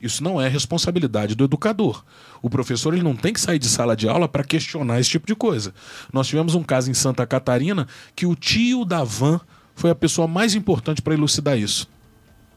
Isso 0.00 0.22
não 0.22 0.40
é 0.40 0.48
responsabilidade 0.48 1.34
do 1.34 1.44
educador. 1.44 2.04
O 2.42 2.50
professor 2.50 2.92
ele 2.92 3.02
não 3.02 3.16
tem 3.16 3.32
que 3.32 3.40
sair 3.40 3.58
de 3.58 3.68
sala 3.68 3.96
de 3.96 4.08
aula 4.08 4.28
para 4.28 4.44
questionar 4.44 5.00
esse 5.00 5.10
tipo 5.10 5.26
de 5.26 5.34
coisa. 5.34 5.72
Nós 6.12 6.26
tivemos 6.26 6.54
um 6.54 6.62
caso 6.62 6.90
em 6.90 6.94
Santa 6.94 7.26
Catarina 7.26 7.88
que 8.14 8.26
o 8.26 8.34
tio 8.34 8.84
da 8.84 9.02
van 9.02 9.40
foi 9.74 9.90
a 9.90 9.94
pessoa 9.94 10.28
mais 10.28 10.54
importante 10.54 11.00
para 11.00 11.14
elucidar 11.14 11.58
isso. 11.58 11.88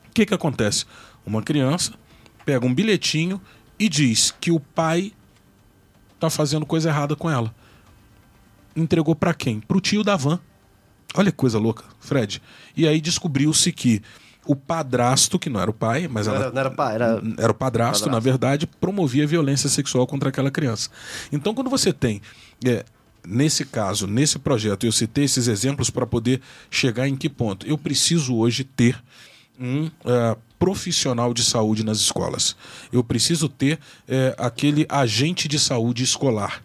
O 0.09 0.13
que, 0.13 0.25
que 0.25 0.33
acontece? 0.33 0.85
Uma 1.25 1.41
criança 1.41 1.93
pega 2.45 2.65
um 2.65 2.73
bilhetinho 2.73 3.41
e 3.79 3.87
diz 3.87 4.33
que 4.41 4.51
o 4.51 4.59
pai 4.59 5.13
está 6.15 6.29
fazendo 6.29 6.65
coisa 6.65 6.89
errada 6.89 7.15
com 7.15 7.29
ela. 7.29 7.53
Entregou 8.75 9.15
para 9.15 9.33
quem? 9.33 9.59
Para 9.59 9.77
o 9.77 9.81
tio 9.81 10.03
da 10.03 10.15
van. 10.15 10.39
Olha 11.13 11.31
que 11.31 11.37
coisa 11.37 11.57
louca, 11.57 11.83
Fred. 11.99 12.41
E 12.75 12.87
aí 12.87 12.99
descobriu-se 12.99 13.71
que 13.71 14.01
o 14.47 14.55
padrasto, 14.55 15.37
que 15.37 15.49
não 15.49 15.59
era 15.59 15.69
o 15.69 15.73
pai, 15.73 16.07
mas 16.07 16.25
não 16.25 16.33
ela, 16.33 16.45
era, 16.45 16.53
não 16.53 16.59
era, 16.59 16.71
pai, 16.71 16.95
era... 16.95 17.05
era 17.05 17.17
o 17.17 17.21
padrasto, 17.21 17.55
padrasto, 17.55 18.09
na 18.09 18.19
verdade, 18.19 18.65
promovia 18.65 19.27
violência 19.27 19.69
sexual 19.69 20.07
contra 20.07 20.29
aquela 20.29 20.49
criança. 20.49 20.89
Então, 21.31 21.53
quando 21.53 21.69
você 21.69 21.91
tem, 21.91 22.21
é, 22.65 22.85
nesse 23.27 23.65
caso, 23.65 24.07
nesse 24.07 24.39
projeto, 24.39 24.85
eu 24.85 24.91
citei 24.91 25.25
esses 25.25 25.47
exemplos 25.47 25.89
para 25.89 26.07
poder 26.07 26.41
chegar 26.71 27.07
em 27.07 27.15
que 27.15 27.29
ponto? 27.29 27.67
Eu 27.67 27.77
preciso 27.77 28.35
hoje 28.37 28.63
ter 28.63 28.97
um 29.59 29.87
uh, 29.87 30.37
profissional 30.57 31.33
de 31.33 31.43
saúde 31.43 31.83
nas 31.83 31.99
escolas. 31.99 32.55
Eu 32.91 33.03
preciso 33.03 33.49
ter 33.49 33.75
uh, 33.75 33.79
aquele 34.37 34.85
agente 34.87 35.47
de 35.47 35.59
saúde 35.59 36.03
escolar 36.03 36.63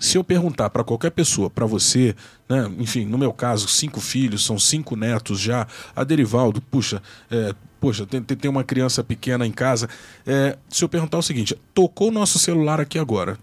se 0.00 0.16
eu 0.16 0.24
perguntar 0.24 0.70
para 0.70 0.82
qualquer 0.82 1.10
pessoa, 1.10 1.50
para 1.50 1.66
você, 1.66 2.16
né, 2.48 2.72
enfim, 2.78 3.04
no 3.04 3.18
meu 3.18 3.34
caso, 3.34 3.68
cinco 3.68 4.00
filhos, 4.00 4.42
são 4.44 4.58
cinco 4.58 4.96
netos 4.96 5.38
já, 5.38 5.66
a 5.94 6.02
Derivaldo, 6.02 6.62
puxa, 6.62 7.02
é, 7.30 7.54
poxa, 7.78 8.06
tem, 8.06 8.22
tem 8.22 8.50
uma 8.50 8.64
criança 8.64 9.04
pequena 9.04 9.46
em 9.46 9.52
casa. 9.52 9.90
É, 10.26 10.56
se 10.70 10.82
eu 10.82 10.88
perguntar 10.88 11.18
o 11.18 11.22
seguinte: 11.22 11.54
tocou 11.74 12.08
o 12.08 12.10
nosso 12.10 12.38
celular 12.38 12.80
aqui 12.80 12.98
agora. 12.98 13.38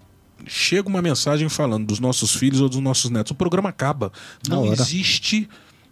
Chega 0.46 0.88
uma 0.88 1.02
mensagem 1.02 1.50
falando 1.50 1.88
dos 1.88 2.00
nossos 2.00 2.36
filhos 2.36 2.62
ou 2.62 2.70
dos 2.70 2.80
nossos 2.80 3.10
netos. 3.10 3.32
O 3.32 3.36
programa 3.36 3.70
acaba. 3.70 4.12
Não 4.48 4.72
existe 4.72 5.50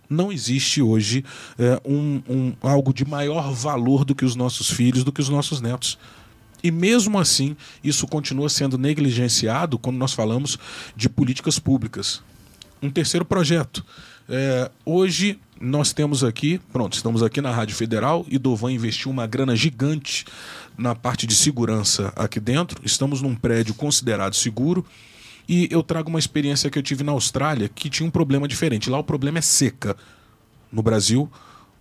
não 0.07 0.31
existe 0.31 0.83
hoje 0.83 1.25
é, 1.57 1.81
um, 1.83 2.21
um, 2.29 2.53
algo 2.61 2.93
de 2.93 3.03
maior 3.03 3.51
valor 3.51 4.05
do 4.05 4.13
que 4.13 4.23
os 4.23 4.35
nossos 4.35 4.69
filhos, 4.69 5.03
do 5.03 5.11
que 5.11 5.19
os 5.19 5.29
nossos 5.29 5.61
netos. 5.61 5.97
E 6.65 6.71
mesmo 6.71 7.19
assim, 7.19 7.55
isso 7.83 8.07
continua 8.07 8.49
sendo 8.49 8.75
negligenciado 8.75 9.77
quando 9.77 9.97
nós 9.97 10.13
falamos 10.13 10.57
de 10.95 11.07
políticas 11.07 11.59
públicas. 11.59 12.23
Um 12.81 12.89
terceiro 12.89 13.23
projeto. 13.23 13.85
É, 14.27 14.71
hoje 14.83 15.39
nós 15.61 15.93
temos 15.93 16.23
aqui, 16.23 16.59
pronto, 16.73 16.93
estamos 16.93 17.21
aqui 17.21 17.39
na 17.39 17.51
Rádio 17.51 17.75
Federal 17.75 18.25
e 18.27 18.39
Dovan 18.39 18.71
investiu 18.71 19.11
uma 19.11 19.27
grana 19.27 19.55
gigante 19.55 20.25
na 20.75 20.95
parte 20.95 21.27
de 21.27 21.35
segurança 21.35 22.11
aqui 22.15 22.39
dentro. 22.39 22.81
Estamos 22.83 23.21
num 23.21 23.35
prédio 23.35 23.75
considerado 23.75 24.35
seguro. 24.35 24.83
E 25.47 25.67
eu 25.69 25.83
trago 25.83 26.09
uma 26.09 26.17
experiência 26.17 26.71
que 26.71 26.79
eu 26.79 26.83
tive 26.83 27.03
na 27.03 27.11
Austrália 27.11 27.69
que 27.69 27.91
tinha 27.91 28.07
um 28.07 28.11
problema 28.11 28.47
diferente. 28.47 28.89
Lá 28.89 28.97
o 28.97 29.03
problema 29.03 29.37
é 29.37 29.41
seca. 29.41 29.95
No 30.71 30.81
Brasil, 30.81 31.31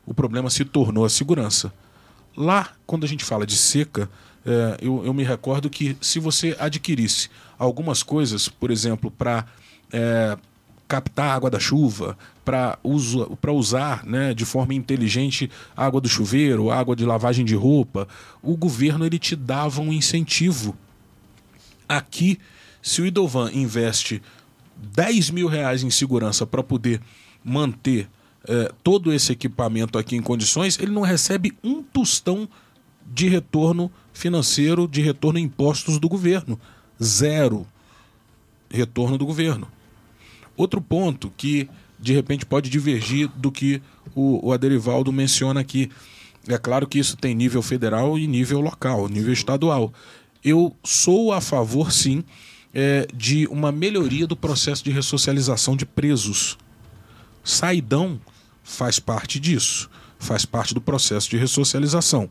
o 0.04 0.12
problema 0.12 0.50
se 0.50 0.62
tornou 0.62 1.06
a 1.06 1.08
segurança. 1.08 1.72
Lá, 2.36 2.68
quando 2.86 3.04
a 3.04 3.08
gente 3.08 3.24
fala 3.24 3.46
de 3.46 3.56
seca, 3.56 4.10
é, 4.46 4.78
eu, 4.80 5.04
eu, 5.04 5.14
me 5.14 5.22
recordo 5.22 5.70
que 5.70 5.96
se 6.00 6.18
você 6.18 6.56
adquirisse 6.58 7.30
algumas 7.58 8.02
coisas, 8.02 8.48
por 8.48 8.70
exemplo, 8.70 9.10
para 9.10 9.46
é, 9.92 10.36
captar 10.86 11.34
água 11.34 11.50
da 11.50 11.58
chuva, 11.58 12.16
para 12.44 12.78
uso, 12.82 13.38
usar 13.48 14.04
né, 14.04 14.34
de 14.34 14.44
forma 14.44 14.74
inteligente 14.74 15.50
água 15.74 16.00
do 16.00 16.08
chuveiro, 16.08 16.70
água 16.70 16.94
de 16.94 17.04
lavagem 17.04 17.44
de 17.44 17.54
roupa, 17.54 18.06
o 18.42 18.56
governo 18.56 19.06
ele 19.06 19.18
te 19.18 19.34
dava 19.34 19.80
um 19.80 19.92
incentivo. 19.92 20.76
Aqui, 21.88 22.38
se 22.82 23.00
o 23.00 23.06
Idovan 23.06 23.50
investe 23.52 24.20
10 24.76 25.30
mil 25.30 25.48
reais 25.48 25.82
em 25.82 25.90
segurança 25.90 26.46
para 26.46 26.62
poder 26.62 27.00
manter 27.42 28.08
eh, 28.46 28.72
todo 28.82 29.12
esse 29.12 29.32
equipamento 29.32 29.98
aqui 29.98 30.16
em 30.16 30.22
condições, 30.22 30.78
ele 30.78 30.92
não 30.92 31.02
recebe 31.02 31.52
um 31.62 31.82
tostão 31.82 32.48
de 33.06 33.28
retorno 33.28 33.90
financeiro, 34.14 34.88
de 34.88 35.02
retorno 35.02 35.38
em 35.38 35.42
impostos 35.42 35.98
do 35.98 36.08
governo. 36.08 36.58
Zero 37.02 37.66
retorno 38.70 39.18
do 39.18 39.26
governo. 39.26 39.68
Outro 40.56 40.80
ponto 40.80 41.30
que 41.36 41.68
de 41.98 42.12
repente 42.12 42.46
pode 42.46 42.70
divergir 42.70 43.28
do 43.36 43.50
que 43.50 43.82
o, 44.14 44.48
o 44.48 44.52
Aderivaldo 44.52 45.12
menciona 45.12 45.60
aqui. 45.60 45.90
É 46.46 46.56
claro 46.56 46.86
que 46.86 46.98
isso 46.98 47.16
tem 47.16 47.34
nível 47.34 47.60
federal 47.60 48.18
e 48.18 48.26
nível 48.26 48.60
local, 48.60 49.08
nível 49.08 49.32
estadual. 49.32 49.92
Eu 50.42 50.74
sou 50.84 51.32
a 51.32 51.40
favor, 51.40 51.90
sim, 51.92 52.22
é, 52.72 53.06
de 53.14 53.46
uma 53.46 53.72
melhoria 53.72 54.26
do 54.26 54.36
processo 54.36 54.84
de 54.84 54.90
ressocialização 54.90 55.76
de 55.76 55.86
presos. 55.86 56.58
Saidão 57.42 58.20
faz 58.62 58.98
parte 58.98 59.40
disso, 59.40 59.88
faz 60.18 60.44
parte 60.44 60.74
do 60.74 60.80
processo 60.80 61.30
de 61.30 61.36
ressocialização. 61.36 62.28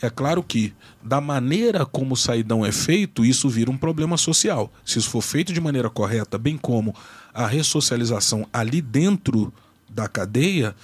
É 0.00 0.10
claro 0.10 0.42
que, 0.42 0.72
da 1.02 1.20
maneira 1.20 1.84
como 1.86 2.14
o 2.14 2.16
saidão 2.16 2.64
é 2.64 2.72
feito, 2.72 3.24
isso 3.24 3.48
vira 3.48 3.70
um 3.70 3.76
problema 3.76 4.16
social. 4.16 4.72
Se 4.84 4.98
isso 4.98 5.10
for 5.10 5.22
feito 5.22 5.52
de 5.52 5.60
maneira 5.60 5.90
correta, 5.90 6.38
bem 6.38 6.56
como 6.56 6.94
a 7.32 7.46
ressocialização 7.46 8.46
ali 8.52 8.80
dentro 8.80 9.52
da 9.88 10.08
cadeia, 10.08 10.74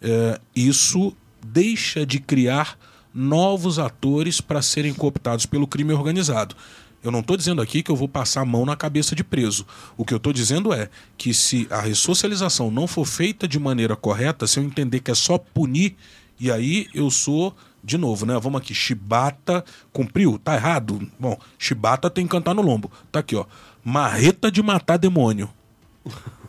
é, 0.00 0.40
isso 0.54 1.14
deixa 1.44 2.04
de 2.04 2.18
criar 2.18 2.78
novos 3.12 3.78
atores 3.78 4.40
para 4.40 4.62
serem 4.62 4.94
cooptados 4.94 5.46
pelo 5.46 5.66
crime 5.66 5.92
organizado. 5.92 6.54
Eu 7.02 7.12
não 7.12 7.20
estou 7.20 7.36
dizendo 7.36 7.62
aqui 7.62 7.82
que 7.82 7.90
eu 7.90 7.96
vou 7.96 8.08
passar 8.08 8.40
a 8.40 8.44
mão 8.44 8.66
na 8.66 8.74
cabeça 8.74 9.14
de 9.14 9.22
preso. 9.22 9.64
O 9.96 10.04
que 10.04 10.12
eu 10.12 10.16
estou 10.16 10.32
dizendo 10.32 10.72
é 10.72 10.90
que 11.16 11.32
se 11.32 11.66
a 11.70 11.80
ressocialização 11.80 12.70
não 12.70 12.86
for 12.86 13.04
feita 13.04 13.46
de 13.46 13.58
maneira 13.58 13.94
correta, 13.94 14.46
se 14.46 14.58
eu 14.58 14.64
entender 14.64 15.00
que 15.00 15.10
é 15.10 15.14
só 15.14 15.38
punir, 15.38 15.96
e 16.40 16.50
aí 16.50 16.88
eu 16.92 17.10
sou, 17.10 17.54
de 17.82 17.96
novo, 17.96 18.26
né? 18.26 18.38
Vamos 18.40 18.60
aqui, 18.60 18.74
chibata 18.74 19.64
cumpriu, 19.92 20.38
tá 20.38 20.54
errado? 20.54 21.08
Bom, 21.18 21.38
chibata 21.58 22.10
tem 22.10 22.24
que 22.24 22.30
cantar 22.30 22.54
no 22.54 22.62
lombo. 22.62 22.90
Tá 23.10 23.20
aqui, 23.20 23.36
ó. 23.36 23.44
Marreta 23.84 24.50
de 24.50 24.62
matar 24.62 24.98
demônio. 24.98 25.48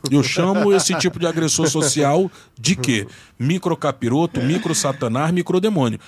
Eu 0.09 0.23
chamo 0.23 0.73
esse 0.73 0.93
tipo 0.95 1.19
de 1.19 1.27
agressor 1.27 1.67
social 1.67 2.31
de 2.57 2.75
quê? 2.75 3.07
Microcapiroto, 3.37 4.41
micro 4.41 4.73
satanás, 4.73 5.31
microdemônio. 5.31 5.99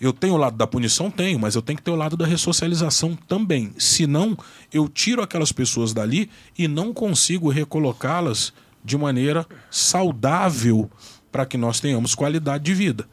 Eu 0.00 0.12
tenho 0.12 0.34
o 0.34 0.36
lado 0.36 0.56
da 0.56 0.66
punição? 0.66 1.10
Tenho, 1.10 1.38
mas 1.38 1.54
eu 1.54 1.62
tenho 1.62 1.76
que 1.76 1.82
ter 1.82 1.90
o 1.90 1.96
lado 1.96 2.16
da 2.16 2.26
ressocialização 2.26 3.16
também. 3.26 3.72
Senão, 3.78 4.36
eu 4.72 4.88
tiro 4.88 5.22
aquelas 5.22 5.50
pessoas 5.50 5.92
dali 5.92 6.30
e 6.56 6.68
não 6.68 6.92
consigo 6.92 7.48
recolocá-las 7.48 8.52
de 8.84 8.96
maneira 8.96 9.44
saudável 9.70 10.88
para 11.32 11.44
que 11.44 11.58
nós 11.58 11.80
tenhamos 11.80 12.14
qualidade 12.14 12.64
de 12.64 12.74
vida. 12.74 13.08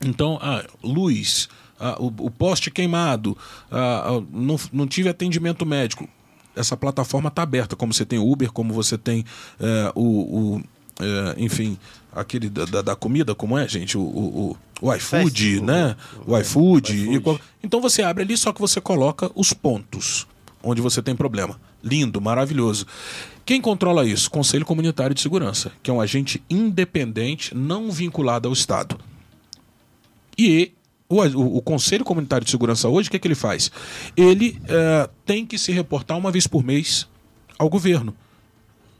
Então, 0.00 0.38
ah, 0.40 0.64
luz, 0.82 1.50
ah, 1.78 1.96
o, 1.98 2.06
o, 2.06 2.30
poste 2.30 2.70
queimado, 2.70 3.36
ah, 3.70 4.22
não, 4.30 4.56
não 4.72 4.86
tive 4.86 5.08
atendimento 5.08 5.64
médico 5.66 6.08
essa 6.56 6.76
plataforma 6.76 7.28
está 7.28 7.42
aberta, 7.42 7.76
como 7.76 7.92
você 7.92 8.06
tem 8.06 8.18
o 8.18 8.32
Uber, 8.32 8.50
como 8.50 8.72
você 8.72 8.96
tem 8.96 9.24
é, 9.60 9.92
o, 9.94 10.54
o 10.54 10.62
é, 10.98 11.34
enfim, 11.36 11.78
aquele 12.10 12.48
da, 12.48 12.80
da, 12.80 12.96
comida, 12.96 13.34
como 13.34 13.58
é, 13.58 13.68
gente? 13.68 13.98
O, 13.98 14.00
o, 14.00 14.56
o 14.80 14.94
iFood, 14.94 15.60
né? 15.60 15.94
O, 16.26 16.36
iFood. 16.38 17.14
iFood. 17.16 17.40
então 17.62 17.80
você 17.80 18.02
abre 18.02 18.22
ali, 18.24 18.36
só 18.36 18.52
que 18.52 18.60
você 18.60 18.80
coloca 18.80 19.30
os 19.34 19.52
pontos 19.52 20.26
onde 20.62 20.80
você 20.80 21.02
tem 21.02 21.14
problema. 21.14 21.60
Lindo, 21.84 22.20
maravilhoso. 22.20 22.86
Quem 23.44 23.60
controla 23.60 24.04
isso? 24.04 24.30
Conselho 24.30 24.64
Comunitário 24.64 25.14
de 25.14 25.20
Segurança, 25.20 25.70
que 25.82 25.90
é 25.90 25.94
um 25.94 26.00
agente 26.00 26.42
independente, 26.50 27.54
não 27.54 27.90
vinculado 27.90 28.48
ao 28.48 28.52
Estado. 28.52 28.98
E 30.36 30.72
o, 31.08 31.56
o, 31.58 31.62
Conselho 31.62 32.04
Comunitário 32.04 32.44
de 32.44 32.50
Segurança 32.50 32.88
hoje, 32.88 33.08
o 33.08 33.10
que, 33.10 33.16
é 33.16 33.20
que 33.20 33.28
ele 33.28 33.34
faz? 33.34 33.70
Ele 34.16 34.60
é, 34.68 35.08
tem 35.24 35.46
que 35.46 35.58
se 35.58 35.72
reportar 35.72 36.18
uma 36.18 36.30
vez 36.30 36.46
por 36.46 36.64
mês 36.64 37.08
ao 37.58 37.68
governo. 37.68 38.14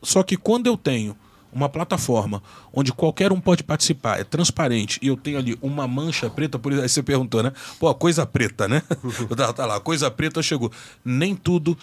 Só 0.03 0.23
que 0.23 0.37
quando 0.37 0.67
eu 0.67 0.77
tenho 0.77 1.17
uma 1.53 1.69
plataforma 1.69 2.43
onde 2.73 2.93
qualquer 2.93 3.33
um 3.33 3.41
pode 3.41 3.65
participar, 3.65 4.21
é 4.21 4.25
transparente, 4.25 4.99
e 5.03 5.09
eu 5.09 5.17
tenho 5.17 5.39
ali 5.39 5.59
uma 5.63 5.89
mancha 5.89 6.29
preta, 6.29 6.59
por 6.59 6.73
aí 6.73 6.89
você 6.89 7.03
perguntou, 7.03 7.43
né? 7.43 7.53
Pô, 7.81 7.93
coisa 7.95 8.27
preta, 8.27 8.69
né? 8.69 8.83
tá, 9.37 9.53
tá 9.53 9.67
lá, 9.67 9.81
coisa 9.81 10.11
preta 10.11 10.43
chegou. 10.43 10.71
Nem 11.05 11.35
tudo 11.35 11.77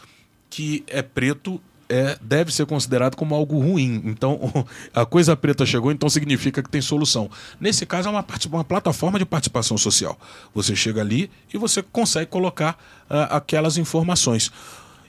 que 0.49 0.83
é 0.87 1.01
preto 1.01 1.59
é, 1.93 2.17
deve 2.19 2.51
ser 2.51 2.65
considerado 2.65 3.15
como 3.15 3.35
algo 3.35 3.59
ruim. 3.59 4.01
Então, 4.05 4.65
a 4.93 5.05
coisa 5.05 5.35
preta 5.35 5.63
chegou, 5.63 5.91
então 5.91 6.09
significa 6.09 6.63
que 6.63 6.69
tem 6.69 6.81
solução. 6.81 7.29
Nesse 7.59 7.85
caso, 7.85 8.09
é 8.09 8.11
uma, 8.11 8.25
uma 8.51 8.63
plataforma 8.63 9.19
de 9.19 9.25
participação 9.25 9.77
social. 9.77 10.17
Você 10.55 10.75
chega 10.75 11.01
ali 11.01 11.29
e 11.53 11.57
você 11.57 11.83
consegue 11.83 12.31
colocar 12.31 12.73
uh, 13.09 13.29
aquelas 13.29 13.77
informações. 13.77 14.51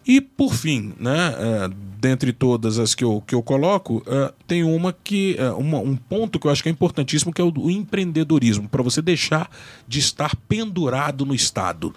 E, 0.07 0.20
por 0.20 0.53
fim, 0.53 0.93
né, 1.01 1.30
uh, 1.30 1.74
dentre 1.99 2.30
todas 2.30 2.78
as 2.78 2.95
que 2.95 3.03
eu, 3.03 3.22
que 3.26 3.35
eu 3.35 3.43
coloco, 3.43 3.99
uh, 4.07 4.30
tem 4.47 4.62
uma 4.62 4.93
que 4.93 5.39
uh, 5.41 5.57
uma, 5.57 5.78
um 5.78 5.97
ponto 5.97 6.39
que 6.39 6.47
eu 6.47 6.51
acho 6.51 6.62
que 6.62 6.68
é 6.68 6.72
importantíssimo, 6.72 7.32
que 7.32 7.41
é 7.41 7.45
o, 7.45 7.53
o 7.57 7.70
empreendedorismo, 7.70 8.68
para 8.68 8.82
você 8.82 9.01
deixar 9.01 9.51
de 9.89 10.01
estar 10.01 10.37
pendurado 10.47 11.24
no 11.24 11.35
Estado, 11.35 11.95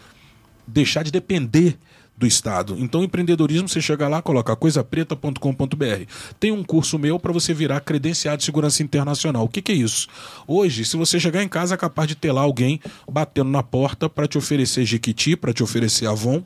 deixar 0.65 1.03
de 1.03 1.11
depender 1.11 1.77
do 2.17 2.25
Estado. 2.25 2.75
Então, 2.79 3.03
empreendedorismo, 3.03 3.69
você 3.69 3.79
chega 3.79 4.07
lá, 4.07 4.23
coloca 4.23 4.55
coisapreta.com.br. 4.55 6.11
Tem 6.39 6.51
um 6.51 6.63
curso 6.63 6.97
meu 6.97 7.19
para 7.19 7.31
você 7.31 7.53
virar 7.53 7.79
credenciado 7.81 8.37
de 8.37 8.43
segurança 8.43 8.81
internacional. 8.81 9.45
O 9.45 9.49
que, 9.49 9.61
que, 9.61 9.71
é 9.71 9.75
isso? 9.75 10.07
Hoje, 10.47 10.83
se 10.83 10.97
você 10.97 11.19
chegar 11.19 11.43
em 11.43 11.47
casa, 11.47 11.75
é 11.75 11.77
capaz 11.77 12.07
de 12.07 12.15
ter 12.15 12.31
lá 12.31 12.41
alguém 12.41 12.81
batendo 13.09 13.51
na 13.51 13.61
porta 13.61 14.09
para 14.09 14.27
te 14.27 14.35
oferecer 14.35 14.83
Jequiti, 14.83 15.35
para 15.35 15.53
te 15.53 15.61
oferecer 15.61 16.07
Avon, 16.07 16.43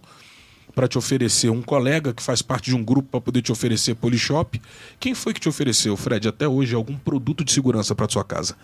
para 0.75 0.89
te 0.89 0.97
oferecer 0.97 1.49
um 1.49 1.61
colega 1.61 2.13
que 2.13 2.21
faz 2.21 2.41
parte 2.41 2.69
de 2.69 2.75
um 2.75 2.83
grupo 2.83 3.07
para 3.09 3.21
poder 3.21 3.41
te 3.41 3.51
oferecer 3.51 3.95
Polishop. 3.95 4.61
Quem 4.99 5.15
foi 5.15 5.33
que 5.33 5.39
te 5.39 5.47
ofereceu, 5.47 5.95
Fred, 5.95 6.27
até 6.27 6.47
hoje, 6.47 6.75
algum 6.75 6.97
produto 6.97 7.45
de 7.45 7.51
segurança 7.53 7.95
para 7.95 8.09
sua 8.09 8.25
casa? 8.25 8.57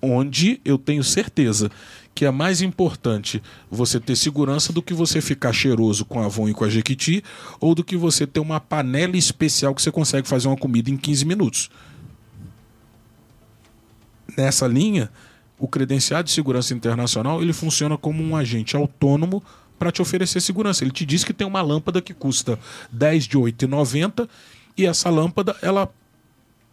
Onde 0.00 0.60
eu 0.64 0.76
tenho 0.76 1.02
certeza 1.04 1.70
que 2.14 2.24
é 2.24 2.30
mais 2.30 2.60
importante 2.60 3.42
você 3.70 3.98
ter 3.98 4.16
segurança 4.16 4.72
do 4.72 4.82
que 4.82 4.92
você 4.92 5.20
ficar 5.20 5.52
cheiroso 5.52 6.04
com 6.04 6.22
Avon 6.22 6.48
e 6.48 6.54
com 6.54 6.64
a 6.64 6.68
Jequiti, 6.68 7.24
ou 7.58 7.74
do 7.74 7.82
que 7.82 7.96
você 7.96 8.26
ter 8.26 8.40
uma 8.40 8.60
panela 8.60 9.16
especial 9.16 9.74
que 9.74 9.82
você 9.82 9.90
consegue 9.90 10.28
fazer 10.28 10.48
uma 10.48 10.56
comida 10.56 10.90
em 10.90 10.96
15 10.96 11.24
minutos. 11.24 11.70
Nessa 14.36 14.66
linha, 14.66 15.10
o 15.58 15.68
credenciado 15.68 16.24
de 16.24 16.32
segurança 16.32 16.74
internacional 16.74 17.42
ele 17.42 17.52
funciona 17.52 17.96
como 17.96 18.22
um 18.22 18.34
agente 18.36 18.76
autônomo 18.76 19.42
para 19.78 19.92
te 19.92 20.02
oferecer 20.02 20.40
segurança. 20.40 20.84
Ele 20.84 20.92
te 20.92 21.04
diz 21.04 21.24
que 21.24 21.32
tem 21.32 21.46
uma 21.46 21.62
lâmpada 21.62 22.00
que 22.00 22.14
custa 22.14 22.58
10 22.90 23.24
de 23.24 23.38
8,90 23.38 24.28
e 24.76 24.86
essa 24.86 25.10
lâmpada, 25.10 25.56
ela 25.60 25.92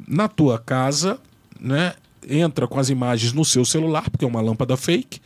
na 0.08 0.28
tua 0.28 0.58
casa, 0.58 1.20
né, 1.60 1.94
entra 2.28 2.68
com 2.68 2.80
as 2.80 2.90
imagens 2.90 3.34
no 3.34 3.46
seu 3.46 3.64
celular, 3.64 4.10
porque 4.10 4.26
é 4.26 4.28
uma 4.28 4.42
lâmpada 4.42 4.76
fake, 4.76 5.20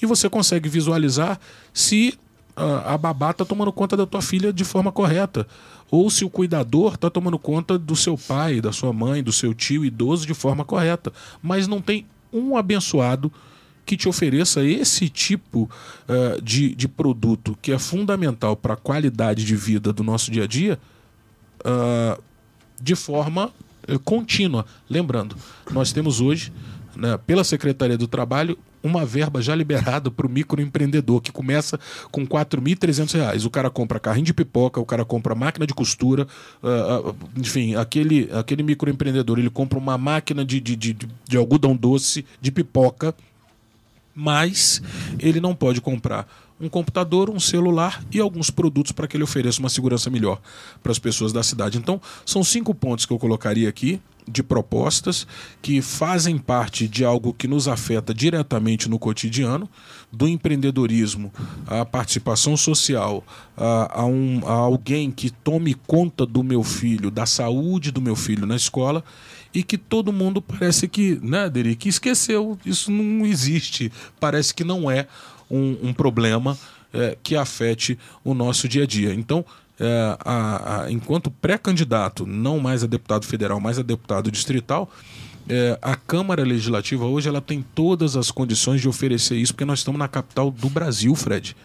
e 0.00 0.06
você 0.06 0.28
consegue 0.28 0.68
visualizar 0.68 1.38
se 1.72 2.18
uh, 2.56 2.86
a 2.86 2.98
babá 2.98 3.30
está 3.30 3.44
tomando 3.44 3.72
conta 3.72 3.96
da 3.96 4.06
tua 4.06 4.22
filha 4.22 4.52
de 4.52 4.64
forma 4.64 4.90
correta. 4.90 5.46
Ou 5.90 6.10
se 6.10 6.24
o 6.24 6.30
cuidador 6.30 6.94
está 6.94 7.08
tomando 7.08 7.38
conta 7.38 7.78
do 7.78 7.94
seu 7.94 8.18
pai, 8.18 8.60
da 8.60 8.72
sua 8.72 8.92
mãe, 8.92 9.22
do 9.22 9.32
seu 9.32 9.54
tio 9.54 9.84
idoso 9.84 10.26
de 10.26 10.34
forma 10.34 10.64
correta. 10.64 11.12
Mas 11.42 11.68
não 11.68 11.80
tem 11.80 12.06
um 12.32 12.56
abençoado 12.56 13.32
que 13.86 13.96
te 13.96 14.08
ofereça 14.08 14.64
esse 14.64 15.08
tipo 15.08 15.70
uh, 16.08 16.40
de, 16.42 16.74
de 16.74 16.88
produto 16.88 17.56
que 17.60 17.70
é 17.70 17.78
fundamental 17.78 18.56
para 18.56 18.74
a 18.74 18.76
qualidade 18.78 19.44
de 19.44 19.54
vida 19.54 19.92
do 19.92 20.02
nosso 20.02 20.30
dia 20.30 20.44
a 20.44 20.46
dia 20.46 20.78
uh, 21.60 22.20
de 22.80 22.94
forma 22.94 23.52
contínua. 24.04 24.64
Lembrando, 24.88 25.36
nós 25.70 25.92
temos 25.92 26.20
hoje, 26.20 26.52
né, 26.96 27.18
pela 27.26 27.44
Secretaria 27.44 27.98
do 27.98 28.06
Trabalho, 28.06 28.58
uma 28.84 29.04
verba 29.06 29.40
já 29.40 29.54
liberada 29.54 30.10
para 30.10 30.26
o 30.26 30.30
microempreendedor, 30.30 31.22
que 31.22 31.32
começa 31.32 31.80
com 32.12 32.20
R$ 32.20 32.26
4.300. 32.28 33.44
O 33.46 33.50
cara 33.50 33.70
compra 33.70 33.98
carrinho 33.98 34.26
de 34.26 34.34
pipoca, 34.34 34.78
o 34.78 34.84
cara 34.84 35.04
compra 35.06 35.34
máquina 35.34 35.66
de 35.66 35.72
costura, 35.72 36.28
uh, 36.62 37.08
uh, 37.08 37.16
enfim, 37.34 37.74
aquele, 37.76 38.28
aquele 38.32 38.62
microempreendedor 38.62 39.38
ele 39.38 39.48
compra 39.48 39.78
uma 39.78 39.96
máquina 39.96 40.44
de, 40.44 40.60
de, 40.60 40.76
de, 40.76 40.96
de 41.26 41.36
algodão 41.36 41.74
doce, 41.74 42.26
de 42.42 42.52
pipoca, 42.52 43.14
mas 44.14 44.82
ele 45.18 45.40
não 45.40 45.54
pode 45.54 45.80
comprar 45.80 46.28
um 46.60 46.68
computador, 46.68 47.30
um 47.30 47.40
celular 47.40 48.02
e 48.12 48.20
alguns 48.20 48.50
produtos 48.50 48.92
para 48.92 49.08
que 49.08 49.16
ele 49.16 49.24
ofereça 49.24 49.60
uma 49.60 49.68
segurança 49.68 50.08
melhor 50.08 50.40
para 50.82 50.92
as 50.92 50.98
pessoas 50.98 51.32
da 51.32 51.42
cidade. 51.42 51.78
Então, 51.78 52.00
são 52.24 52.44
cinco 52.44 52.74
pontos 52.74 53.06
que 53.06 53.12
eu 53.12 53.18
colocaria 53.18 53.68
aqui 53.68 54.00
de 54.26 54.42
propostas 54.42 55.26
que 55.60 55.82
fazem 55.82 56.38
parte 56.38 56.88
de 56.88 57.04
algo 57.04 57.34
que 57.34 57.46
nos 57.46 57.68
afeta 57.68 58.14
diretamente 58.14 58.88
no 58.88 58.98
cotidiano, 58.98 59.68
do 60.10 60.26
empreendedorismo 60.26 61.32
à 61.66 61.84
participação 61.84 62.56
social, 62.56 63.22
a, 63.56 64.00
a, 64.00 64.06
um, 64.06 64.40
a 64.46 64.52
alguém 64.52 65.10
que 65.10 65.30
tome 65.30 65.74
conta 65.74 66.24
do 66.24 66.42
meu 66.42 66.62
filho, 66.62 67.10
da 67.10 67.26
saúde 67.26 67.90
do 67.90 68.00
meu 68.00 68.16
filho 68.16 68.46
na 68.46 68.56
escola 68.56 69.04
e 69.54 69.62
que 69.62 69.78
todo 69.78 70.12
mundo 70.12 70.42
parece 70.42 70.88
que, 70.88 71.18
né, 71.22 71.48
Deri, 71.48 71.76
que 71.76 71.88
esqueceu, 71.88 72.58
isso 72.66 72.90
não 72.90 73.24
existe, 73.24 73.92
parece 74.18 74.52
que 74.52 74.64
não 74.64 74.90
é 74.90 75.06
um, 75.54 75.88
um 75.88 75.92
problema 75.92 76.58
é, 76.92 77.16
que 77.22 77.36
afete 77.36 77.98
o 78.22 78.34
nosso 78.34 78.68
dia 78.68 78.82
a 78.84 78.86
dia. 78.86 79.14
Então, 79.14 79.44
é, 79.78 80.16
a, 80.20 80.82
a, 80.82 80.92
enquanto 80.92 81.30
pré-candidato, 81.30 82.26
não 82.26 82.58
mais 82.58 82.84
a 82.84 82.86
deputado 82.86 83.24
federal, 83.26 83.60
mas 83.60 83.78
a 83.78 83.82
deputado 83.82 84.30
distrital, 84.30 84.90
é, 85.48 85.78
a 85.82 85.94
Câmara 85.94 86.42
Legislativa 86.42 87.04
hoje 87.04 87.28
ela 87.28 87.40
tem 87.40 87.64
todas 87.74 88.16
as 88.16 88.30
condições 88.30 88.80
de 88.80 88.88
oferecer 88.88 89.36
isso, 89.36 89.52
porque 89.52 89.64
nós 89.64 89.80
estamos 89.80 89.98
na 89.98 90.08
capital 90.08 90.50
do 90.50 90.70
Brasil, 90.70 91.14
Fred. 91.14 91.56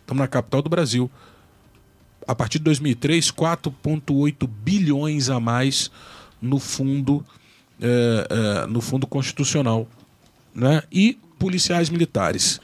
Estamos 0.00 0.20
na 0.20 0.28
capital 0.28 0.62
do 0.62 0.68
Brasil. 0.68 1.10
A 2.26 2.34
partir 2.34 2.58
de 2.58 2.64
2003, 2.64 3.30
4,8 3.30 4.46
bilhões 4.46 5.30
a 5.30 5.38
mais 5.38 5.90
no 6.42 6.58
fundo, 6.58 7.24
é, 7.80 8.26
é, 8.30 8.66
no 8.66 8.80
fundo 8.80 9.06
constitucional. 9.06 9.86
Né? 10.54 10.82
E 10.90 11.18
policiais 11.38 11.88
militares 11.88 12.60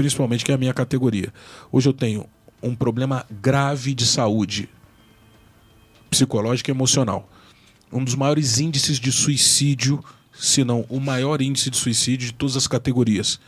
principalmente 0.00 0.46
que 0.46 0.50
é 0.50 0.54
a 0.54 0.58
minha 0.58 0.72
categoria. 0.72 1.30
Hoje 1.70 1.86
eu 1.86 1.92
tenho 1.92 2.26
um 2.62 2.74
problema 2.74 3.26
grave 3.30 3.92
de 3.92 4.06
saúde 4.06 4.66
psicológica 6.08 6.70
e 6.70 6.72
emocional. 6.72 7.28
Um 7.92 8.02
dos 8.02 8.14
maiores 8.14 8.58
índices 8.58 8.98
de 8.98 9.12
suicídio, 9.12 10.02
se 10.32 10.64
não 10.64 10.86
o 10.88 10.98
maior 10.98 11.42
índice 11.42 11.68
de 11.68 11.76
suicídio 11.76 12.28
de 12.28 12.32
todas 12.32 12.56
as 12.56 12.66
categorias. 12.66 13.38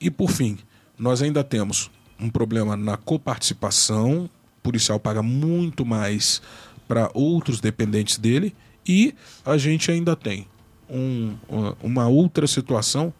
E 0.00 0.10
por 0.10 0.30
fim, 0.30 0.56
nós 0.98 1.20
ainda 1.20 1.44
temos 1.44 1.90
um 2.18 2.30
problema 2.30 2.74
na 2.74 2.96
coparticipação, 2.96 4.30
o 4.60 4.62
policial 4.62 4.98
paga 4.98 5.22
muito 5.22 5.84
mais 5.84 6.40
para 6.88 7.10
outros 7.12 7.60
dependentes 7.60 8.16
dele, 8.16 8.56
e 8.88 9.14
a 9.44 9.58
gente 9.58 9.90
ainda 9.90 10.16
tem 10.16 10.46
um, 10.88 11.34
uma 11.82 12.08
outra 12.08 12.46
situação 12.46 13.12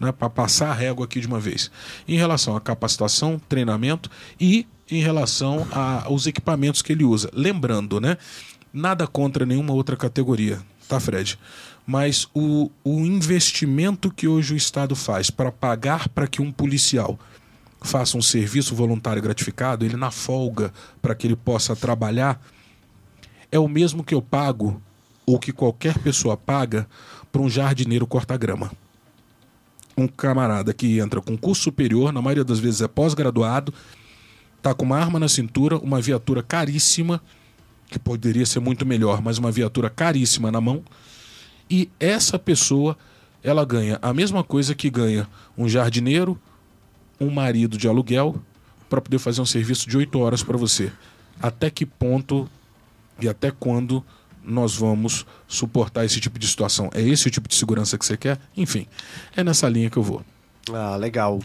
né, 0.00 0.12
para 0.12 0.30
passar 0.30 0.70
a 0.70 0.74
régua 0.74 1.04
aqui 1.04 1.20
de 1.20 1.26
uma 1.26 1.40
vez. 1.40 1.70
Em 2.06 2.16
relação 2.16 2.56
à 2.56 2.60
capacitação, 2.60 3.40
treinamento 3.48 4.10
e 4.40 4.66
em 4.90 5.02
relação 5.02 5.66
aos 6.04 6.26
equipamentos 6.26 6.82
que 6.82 6.92
ele 6.92 7.04
usa. 7.04 7.30
Lembrando, 7.32 8.00
né, 8.00 8.16
nada 8.72 9.06
contra 9.06 9.44
nenhuma 9.44 9.72
outra 9.72 9.96
categoria, 9.96 10.60
tá, 10.88 10.98
Fred? 10.98 11.38
Mas 11.86 12.28
o, 12.34 12.70
o 12.84 13.00
investimento 13.00 14.10
que 14.10 14.28
hoje 14.28 14.54
o 14.54 14.56
Estado 14.56 14.94
faz 14.94 15.30
para 15.30 15.50
pagar 15.50 16.08
para 16.08 16.26
que 16.26 16.42
um 16.42 16.52
policial 16.52 17.18
faça 17.80 18.18
um 18.18 18.22
serviço 18.22 18.74
voluntário 18.74 19.22
gratificado, 19.22 19.84
ele 19.84 19.96
na 19.96 20.10
folga 20.10 20.72
para 21.00 21.14
que 21.14 21.26
ele 21.26 21.36
possa 21.36 21.76
trabalhar, 21.76 22.40
é 23.52 23.58
o 23.58 23.68
mesmo 23.68 24.02
que 24.02 24.14
eu 24.14 24.20
pago 24.20 24.82
ou 25.24 25.38
que 25.38 25.52
qualquer 25.52 25.96
pessoa 25.98 26.36
paga 26.36 26.88
para 27.30 27.40
um 27.40 27.48
jardineiro 27.48 28.06
corta-grama 28.06 28.70
um 30.02 30.08
camarada 30.08 30.72
que 30.72 30.98
entra 30.98 31.20
com 31.20 31.36
curso 31.36 31.62
superior, 31.62 32.12
na 32.12 32.22
maioria 32.22 32.44
das 32.44 32.58
vezes 32.58 32.80
é 32.80 32.88
pós-graduado, 32.88 33.72
tá 34.62 34.74
com 34.74 34.84
uma 34.84 34.98
arma 34.98 35.18
na 35.18 35.28
cintura, 35.28 35.78
uma 35.78 36.00
viatura 36.00 36.42
caríssima, 36.42 37.20
que 37.88 37.98
poderia 37.98 38.44
ser 38.44 38.60
muito 38.60 38.84
melhor, 38.84 39.22
mas 39.22 39.38
uma 39.38 39.50
viatura 39.50 39.88
caríssima 39.88 40.52
na 40.52 40.60
mão, 40.60 40.82
e 41.70 41.90
essa 41.98 42.38
pessoa 42.38 42.96
ela 43.42 43.64
ganha 43.64 43.98
a 44.02 44.12
mesma 44.12 44.42
coisa 44.42 44.74
que 44.74 44.90
ganha 44.90 45.28
um 45.56 45.68
jardineiro, 45.68 46.38
um 47.20 47.30
marido 47.30 47.76
de 47.76 47.88
aluguel, 47.88 48.36
para 48.88 49.00
poder 49.00 49.18
fazer 49.18 49.40
um 49.40 49.46
serviço 49.46 49.88
de 49.88 49.96
oito 49.96 50.18
horas 50.18 50.42
para 50.42 50.56
você. 50.56 50.90
Até 51.40 51.70
que 51.70 51.84
ponto 51.84 52.48
e 53.20 53.28
até 53.28 53.50
quando 53.50 54.04
nós 54.48 54.74
vamos 54.74 55.26
suportar 55.46 56.04
esse 56.04 56.20
tipo 56.20 56.38
de 56.38 56.46
situação? 56.46 56.90
É 56.94 57.02
esse 57.02 57.28
o 57.28 57.30
tipo 57.30 57.48
de 57.48 57.54
segurança 57.54 57.98
que 57.98 58.04
você 58.04 58.16
quer? 58.16 58.38
Enfim, 58.56 58.86
é 59.36 59.44
nessa 59.44 59.68
linha 59.68 59.90
que 59.90 59.96
eu 59.96 60.02
vou. 60.02 60.22
Ah, 60.72 60.96
legal. 60.96 61.40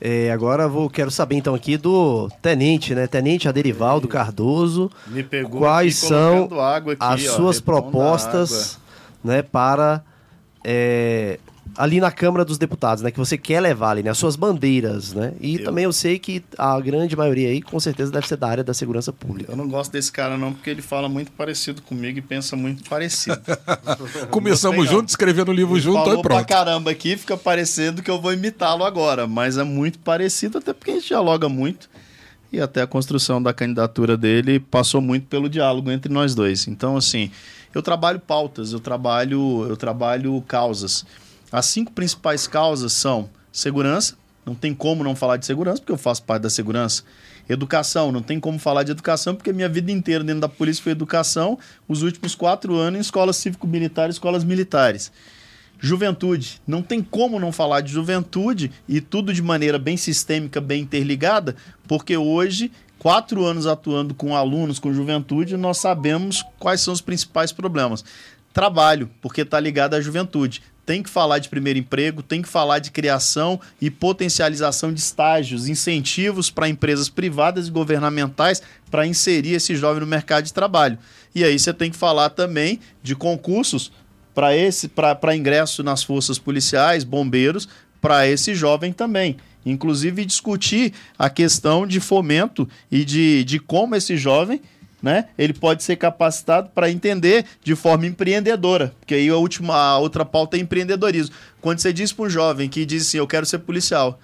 É, 0.00 0.30
agora 0.32 0.68
vou 0.68 0.90
quero 0.90 1.10
saber 1.10 1.36
então 1.36 1.54
aqui 1.54 1.76
do 1.76 2.28
tenente, 2.40 2.94
né? 2.94 3.06
Tenente 3.06 3.48
Aderivaldo 3.48 4.08
Cardoso. 4.08 4.90
Me 5.06 5.22
pegou 5.22 5.60
quais 5.60 5.96
são 5.96 6.48
aqui, 6.88 6.96
as 6.98 7.28
ó, 7.28 7.36
suas 7.36 7.60
propostas, 7.60 8.78
né, 9.22 9.42
para 9.42 10.02
é, 10.64 11.38
ali 11.76 12.00
na 12.00 12.10
Câmara 12.10 12.44
dos 12.44 12.58
Deputados, 12.58 13.02
né? 13.02 13.10
Que 13.10 13.18
você 13.18 13.38
quer 13.38 13.60
levar 13.60 13.90
ali, 13.90 14.02
né? 14.02 14.10
As 14.10 14.18
suas 14.18 14.36
bandeiras, 14.36 15.12
né? 15.12 15.32
E 15.40 15.56
eu... 15.56 15.64
também 15.64 15.84
eu 15.84 15.92
sei 15.92 16.18
que 16.18 16.42
a 16.58 16.78
grande 16.80 17.16
maioria 17.16 17.48
aí, 17.48 17.62
com 17.62 17.78
certeza, 17.80 18.12
deve 18.12 18.26
ser 18.28 18.36
da 18.36 18.48
área 18.48 18.64
da 18.64 18.74
segurança 18.74 19.12
pública. 19.12 19.52
Eu 19.52 19.56
não 19.56 19.68
gosto 19.68 19.92
desse 19.92 20.12
cara, 20.12 20.36
não, 20.36 20.52
porque 20.52 20.70
ele 20.70 20.82
fala 20.82 21.08
muito 21.08 21.32
parecido 21.32 21.80
comigo 21.82 22.18
e 22.18 22.22
pensa 22.22 22.56
muito 22.56 22.88
parecido. 22.88 23.40
Começamos 24.30 24.88
juntos, 24.88 25.12
escrevendo 25.12 25.48
o 25.48 25.52
livro 25.52 25.74
ele 25.74 25.82
junto, 25.82 25.98
falou 25.98 26.16
aí 26.16 26.22
pronto. 26.22 26.36
pra 26.36 26.44
caramba 26.44 26.90
aqui, 26.90 27.16
fica 27.16 27.36
parecendo 27.36 28.02
que 28.02 28.10
eu 28.10 28.20
vou 28.20 28.32
imitá-lo 28.32 28.84
agora, 28.84 29.26
mas 29.26 29.56
é 29.56 29.64
muito 29.64 29.98
parecido, 29.98 30.58
até 30.58 30.72
porque 30.72 30.90
a 30.90 30.94
gente 30.94 31.08
dialoga 31.08 31.48
muito. 31.48 31.88
E 32.52 32.60
até 32.60 32.82
a 32.82 32.86
construção 32.86 33.42
da 33.42 33.54
candidatura 33.54 34.14
dele 34.14 34.60
passou 34.60 35.00
muito 35.00 35.26
pelo 35.26 35.48
diálogo 35.48 35.90
entre 35.90 36.12
nós 36.12 36.34
dois. 36.34 36.68
Então, 36.68 36.98
assim, 36.98 37.30
eu 37.74 37.82
trabalho 37.82 38.20
pautas, 38.20 38.74
eu 38.74 38.80
trabalho, 38.80 39.66
eu 39.66 39.76
trabalho 39.76 40.38
causas. 40.46 41.06
As 41.52 41.66
cinco 41.66 41.92
principais 41.92 42.46
causas 42.46 42.94
são 42.94 43.28
segurança, 43.52 44.16
não 44.44 44.54
tem 44.54 44.74
como 44.74 45.04
não 45.04 45.14
falar 45.14 45.36
de 45.36 45.44
segurança, 45.44 45.82
porque 45.82 45.92
eu 45.92 45.98
faço 45.98 46.22
parte 46.22 46.44
da 46.44 46.50
segurança. 46.50 47.02
Educação, 47.46 48.10
não 48.10 48.22
tem 48.22 48.40
como 48.40 48.58
falar 48.58 48.84
de 48.84 48.92
educação, 48.92 49.34
porque 49.34 49.52
minha 49.52 49.68
vida 49.68 49.92
inteira 49.92 50.24
dentro 50.24 50.40
da 50.40 50.48
polícia 50.48 50.82
foi 50.82 50.92
educação, 50.92 51.58
os 51.86 52.02
últimos 52.02 52.34
quatro 52.34 52.74
anos 52.76 52.98
em 52.98 53.00
escolas 53.02 53.36
cívico-militares, 53.36 54.16
escolas 54.16 54.44
militares. 54.44 55.12
Juventude, 55.78 56.60
não 56.66 56.80
tem 56.80 57.02
como 57.02 57.38
não 57.38 57.52
falar 57.52 57.82
de 57.82 57.92
juventude 57.92 58.70
e 58.88 59.00
tudo 59.00 59.34
de 59.34 59.42
maneira 59.42 59.78
bem 59.78 59.96
sistêmica, 59.96 60.60
bem 60.60 60.82
interligada, 60.82 61.54
porque 61.86 62.16
hoje, 62.16 62.72
quatro 62.98 63.44
anos 63.44 63.66
atuando 63.66 64.14
com 64.14 64.34
alunos, 64.34 64.78
com 64.78 64.94
juventude, 64.94 65.56
nós 65.56 65.78
sabemos 65.78 66.42
quais 66.58 66.80
são 66.80 66.94
os 66.94 67.00
principais 67.02 67.52
problemas 67.52 68.04
trabalho, 68.52 69.10
porque 69.20 69.40
está 69.40 69.58
ligado 69.58 69.94
à 69.94 70.00
juventude 70.00 70.62
tem 70.84 71.02
que 71.02 71.10
falar 71.10 71.38
de 71.38 71.48
primeiro 71.48 71.78
emprego, 71.78 72.22
tem 72.22 72.42
que 72.42 72.48
falar 72.48 72.78
de 72.78 72.90
criação 72.90 73.60
e 73.80 73.90
potencialização 73.90 74.92
de 74.92 75.00
estágios, 75.00 75.68
incentivos 75.68 76.50
para 76.50 76.68
empresas 76.68 77.08
privadas 77.08 77.68
e 77.68 77.70
governamentais 77.70 78.60
para 78.90 79.06
inserir 79.06 79.54
esse 79.54 79.76
jovem 79.76 80.00
no 80.00 80.06
mercado 80.06 80.44
de 80.44 80.52
trabalho. 80.52 80.98
E 81.34 81.44
aí 81.44 81.58
você 81.58 81.72
tem 81.72 81.90
que 81.90 81.96
falar 81.96 82.30
também 82.30 82.80
de 83.02 83.14
concursos 83.14 83.92
para 84.34 84.56
esse 84.56 84.88
para 84.88 85.36
ingresso 85.36 85.82
nas 85.82 86.02
forças 86.02 86.38
policiais, 86.38 87.04
bombeiros, 87.04 87.68
para 88.00 88.26
esse 88.26 88.54
jovem 88.54 88.92
também. 88.92 89.36
Inclusive 89.64 90.24
discutir 90.24 90.92
a 91.16 91.30
questão 91.30 91.86
de 91.86 92.00
fomento 92.00 92.68
e 92.90 93.04
de, 93.04 93.44
de 93.44 93.60
como 93.60 93.94
esse 93.94 94.16
jovem 94.16 94.60
né? 95.02 95.26
Ele 95.36 95.52
pode 95.52 95.82
ser 95.82 95.96
capacitado 95.96 96.70
para 96.74 96.90
entender 96.90 97.44
de 97.62 97.74
forma 97.74 98.06
empreendedora, 98.06 98.94
porque 99.00 99.14
aí 99.14 99.28
a 99.28 99.36
última, 99.36 99.74
a 99.74 99.98
outra 99.98 100.24
pauta 100.24 100.56
é 100.56 100.60
empreendedorismo. 100.60 101.34
Quando 101.60 101.80
você 101.80 101.92
diz 101.92 102.12
para 102.12 102.26
um 102.26 102.30
jovem 102.30 102.68
que 102.68 102.86
diz 102.86 103.08
assim, 103.08 103.18
eu 103.18 103.26
quero 103.26 103.44
ser 103.44 103.58
policial, 103.58 104.20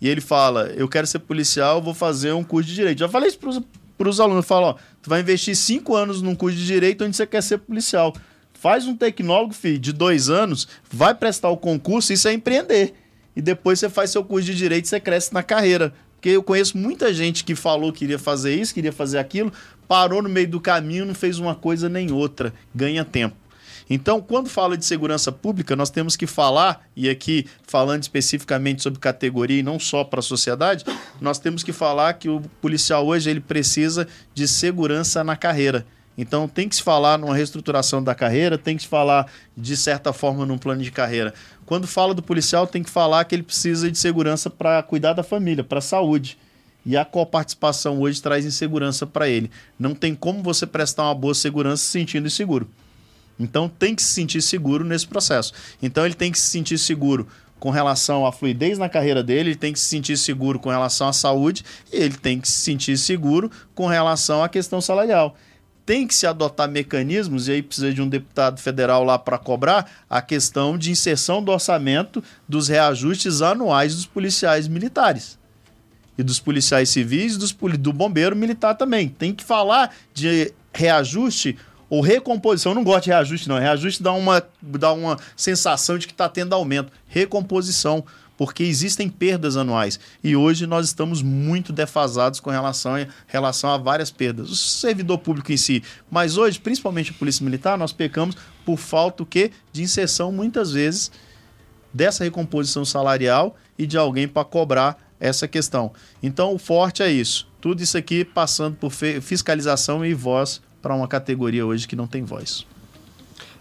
e 0.00 0.08
ele 0.08 0.20
fala, 0.20 0.72
eu 0.76 0.88
quero 0.88 1.06
ser 1.06 1.20
policial, 1.20 1.80
vou 1.80 1.94
fazer 1.94 2.32
um 2.32 2.42
curso 2.42 2.68
de 2.68 2.74
direito. 2.74 2.98
Já 2.98 3.08
falei 3.08 3.28
isso 3.28 3.38
para 3.98 4.08
os 4.08 4.18
alunos, 4.18 4.44
eu 4.44 4.48
falo, 4.48 4.68
ó, 4.68 4.72
tu 5.02 5.10
vai 5.10 5.20
investir 5.20 5.54
cinco 5.54 5.94
anos 5.94 6.22
num 6.22 6.34
curso 6.34 6.56
de 6.56 6.66
direito 6.66 7.04
onde 7.04 7.14
você 7.14 7.26
quer 7.26 7.42
ser 7.42 7.58
policial. 7.58 8.14
Faz 8.54 8.86
um 8.86 8.96
tecnólogo, 8.96 9.54
filho, 9.54 9.78
de 9.78 9.92
dois 9.92 10.28
anos, 10.28 10.66
vai 10.90 11.14
prestar 11.14 11.50
o 11.50 11.56
concurso, 11.56 12.12
isso 12.12 12.28
é 12.28 12.32
empreender. 12.32 12.94
E 13.36 13.40
depois 13.40 13.78
você 13.78 13.88
faz 13.88 14.10
seu 14.10 14.24
curso 14.24 14.46
de 14.46 14.54
direito, 14.54 14.88
você 14.88 14.98
cresce 14.98 15.32
na 15.32 15.42
carreira. 15.42 15.94
Porque 16.20 16.28
eu 16.28 16.42
conheço 16.42 16.76
muita 16.76 17.14
gente 17.14 17.42
que 17.42 17.54
falou 17.54 17.90
que 17.90 18.04
iria 18.04 18.18
fazer 18.18 18.54
isso, 18.54 18.74
queria 18.74 18.92
fazer 18.92 19.16
aquilo, 19.16 19.50
parou 19.88 20.20
no 20.20 20.28
meio 20.28 20.46
do 20.46 20.60
caminho, 20.60 21.06
não 21.06 21.14
fez 21.14 21.38
uma 21.38 21.54
coisa 21.54 21.88
nem 21.88 22.12
outra. 22.12 22.52
Ganha 22.74 23.06
tempo. 23.06 23.34
Então, 23.88 24.20
quando 24.20 24.50
fala 24.50 24.76
de 24.76 24.84
segurança 24.84 25.32
pública, 25.32 25.74
nós 25.74 25.88
temos 25.88 26.16
que 26.16 26.26
falar, 26.26 26.86
e 26.94 27.08
aqui 27.08 27.46
falando 27.66 28.02
especificamente 28.02 28.82
sobre 28.82 29.00
categoria 29.00 29.60
e 29.60 29.62
não 29.62 29.80
só 29.80 30.04
para 30.04 30.20
a 30.20 30.22
sociedade, 30.22 30.84
nós 31.22 31.38
temos 31.38 31.62
que 31.62 31.72
falar 31.72 32.12
que 32.12 32.28
o 32.28 32.42
policial 32.60 33.06
hoje 33.06 33.30
ele 33.30 33.40
precisa 33.40 34.06
de 34.34 34.46
segurança 34.46 35.24
na 35.24 35.36
carreira. 35.36 35.86
Então 36.20 36.46
tem 36.46 36.68
que 36.68 36.76
se 36.76 36.82
falar 36.82 37.16
numa 37.16 37.34
reestruturação 37.34 38.04
da 38.04 38.14
carreira, 38.14 38.58
tem 38.58 38.76
que 38.76 38.82
se 38.82 38.88
falar 38.88 39.26
de 39.56 39.74
certa 39.74 40.12
forma 40.12 40.44
num 40.44 40.58
plano 40.58 40.82
de 40.82 40.90
carreira. 40.90 41.32
Quando 41.64 41.86
fala 41.86 42.12
do 42.12 42.22
policial, 42.22 42.66
tem 42.66 42.82
que 42.82 42.90
falar 42.90 43.24
que 43.24 43.34
ele 43.34 43.42
precisa 43.42 43.90
de 43.90 43.96
segurança 43.96 44.50
para 44.50 44.82
cuidar 44.82 45.14
da 45.14 45.22
família, 45.22 45.64
para 45.64 45.78
a 45.78 45.82
saúde. 45.82 46.36
E 46.84 46.94
a 46.94 47.06
coparticipação 47.06 47.98
hoje 48.00 48.20
traz 48.20 48.44
insegurança 48.44 49.06
para 49.06 49.30
ele. 49.30 49.50
Não 49.78 49.94
tem 49.94 50.14
como 50.14 50.42
você 50.42 50.66
prestar 50.66 51.04
uma 51.04 51.14
boa 51.14 51.34
segurança 51.34 51.82
se 51.82 51.90
sentindo 51.90 52.26
inseguro. 52.26 52.68
Então 53.38 53.66
tem 53.66 53.94
que 53.94 54.02
se 54.02 54.12
sentir 54.12 54.42
seguro 54.42 54.84
nesse 54.84 55.06
processo. 55.06 55.54
Então 55.82 56.04
ele 56.04 56.14
tem 56.14 56.30
que 56.30 56.38
se 56.38 56.48
sentir 56.48 56.76
seguro 56.76 57.26
com 57.58 57.70
relação 57.70 58.26
à 58.26 58.32
fluidez 58.32 58.76
na 58.76 58.90
carreira 58.90 59.22
dele, 59.22 59.50
ele 59.50 59.56
tem 59.56 59.72
que 59.72 59.80
se 59.80 59.86
sentir 59.86 60.18
seguro 60.18 60.58
com 60.58 60.68
relação 60.68 61.08
à 61.08 61.14
saúde 61.14 61.64
e 61.90 61.96
ele 61.96 62.16
tem 62.16 62.38
que 62.38 62.48
se 62.48 62.60
sentir 62.60 62.98
seguro 62.98 63.50
com 63.74 63.86
relação 63.86 64.42
à 64.44 64.50
questão 64.50 64.82
salarial. 64.82 65.34
Tem 65.90 66.06
que 66.06 66.14
se 66.14 66.24
adotar 66.24 66.70
mecanismos, 66.70 67.48
e 67.48 67.50
aí 67.50 67.62
precisa 67.62 67.92
de 67.92 68.00
um 68.00 68.08
deputado 68.08 68.60
federal 68.60 69.02
lá 69.02 69.18
para 69.18 69.36
cobrar, 69.36 69.90
a 70.08 70.22
questão 70.22 70.78
de 70.78 70.92
inserção 70.92 71.42
do 71.42 71.50
orçamento 71.50 72.22
dos 72.48 72.68
reajustes 72.68 73.42
anuais 73.42 73.96
dos 73.96 74.06
policiais 74.06 74.68
militares 74.68 75.36
e 76.16 76.22
dos 76.22 76.38
policiais 76.38 76.90
civis, 76.90 77.36
dos, 77.36 77.50
do 77.76 77.92
bombeiro 77.92 78.36
militar 78.36 78.76
também. 78.76 79.08
Tem 79.08 79.34
que 79.34 79.42
falar 79.42 79.92
de 80.14 80.54
reajuste 80.72 81.58
ou 81.88 82.00
recomposição. 82.00 82.70
Eu 82.70 82.76
não 82.76 82.84
gosto 82.84 83.06
de 83.06 83.10
reajuste, 83.10 83.48
não. 83.48 83.58
Reajuste 83.58 84.00
dá 84.00 84.12
uma, 84.12 84.46
dá 84.62 84.92
uma 84.92 85.18
sensação 85.34 85.98
de 85.98 86.06
que 86.06 86.12
está 86.12 86.28
tendo 86.28 86.54
aumento. 86.54 86.92
Recomposição, 87.08 88.04
porque 88.40 88.62
existem 88.62 89.06
perdas 89.06 89.54
anuais. 89.58 90.00
E 90.24 90.34
hoje 90.34 90.66
nós 90.66 90.86
estamos 90.86 91.20
muito 91.20 91.74
defasados 91.74 92.40
com 92.40 92.48
relação 92.48 92.94
a, 92.94 93.06
relação 93.26 93.68
a 93.68 93.76
várias 93.76 94.10
perdas. 94.10 94.48
O 94.48 94.56
servidor 94.56 95.18
público 95.18 95.52
em 95.52 95.58
si. 95.58 95.82
Mas 96.10 96.38
hoje, 96.38 96.58
principalmente 96.58 97.10
a 97.10 97.12
Polícia 97.12 97.44
Militar, 97.44 97.76
nós 97.76 97.92
pecamos 97.92 98.34
por 98.64 98.78
falta 98.78 99.22
o 99.22 99.26
quê? 99.26 99.50
de 99.70 99.82
inserção, 99.82 100.32
muitas 100.32 100.72
vezes, 100.72 101.12
dessa 101.92 102.24
recomposição 102.24 102.82
salarial 102.82 103.58
e 103.78 103.86
de 103.86 103.98
alguém 103.98 104.26
para 104.26 104.42
cobrar 104.42 104.96
essa 105.20 105.46
questão. 105.46 105.92
Então, 106.22 106.54
o 106.54 106.58
forte 106.58 107.02
é 107.02 107.12
isso. 107.12 107.46
Tudo 107.60 107.82
isso 107.82 107.98
aqui 107.98 108.24
passando 108.24 108.74
por 108.74 108.90
fiscalização 108.90 110.02
e 110.02 110.14
voz 110.14 110.62
para 110.80 110.94
uma 110.94 111.06
categoria 111.06 111.66
hoje 111.66 111.86
que 111.86 111.94
não 111.94 112.06
tem 112.06 112.24
voz. 112.24 112.64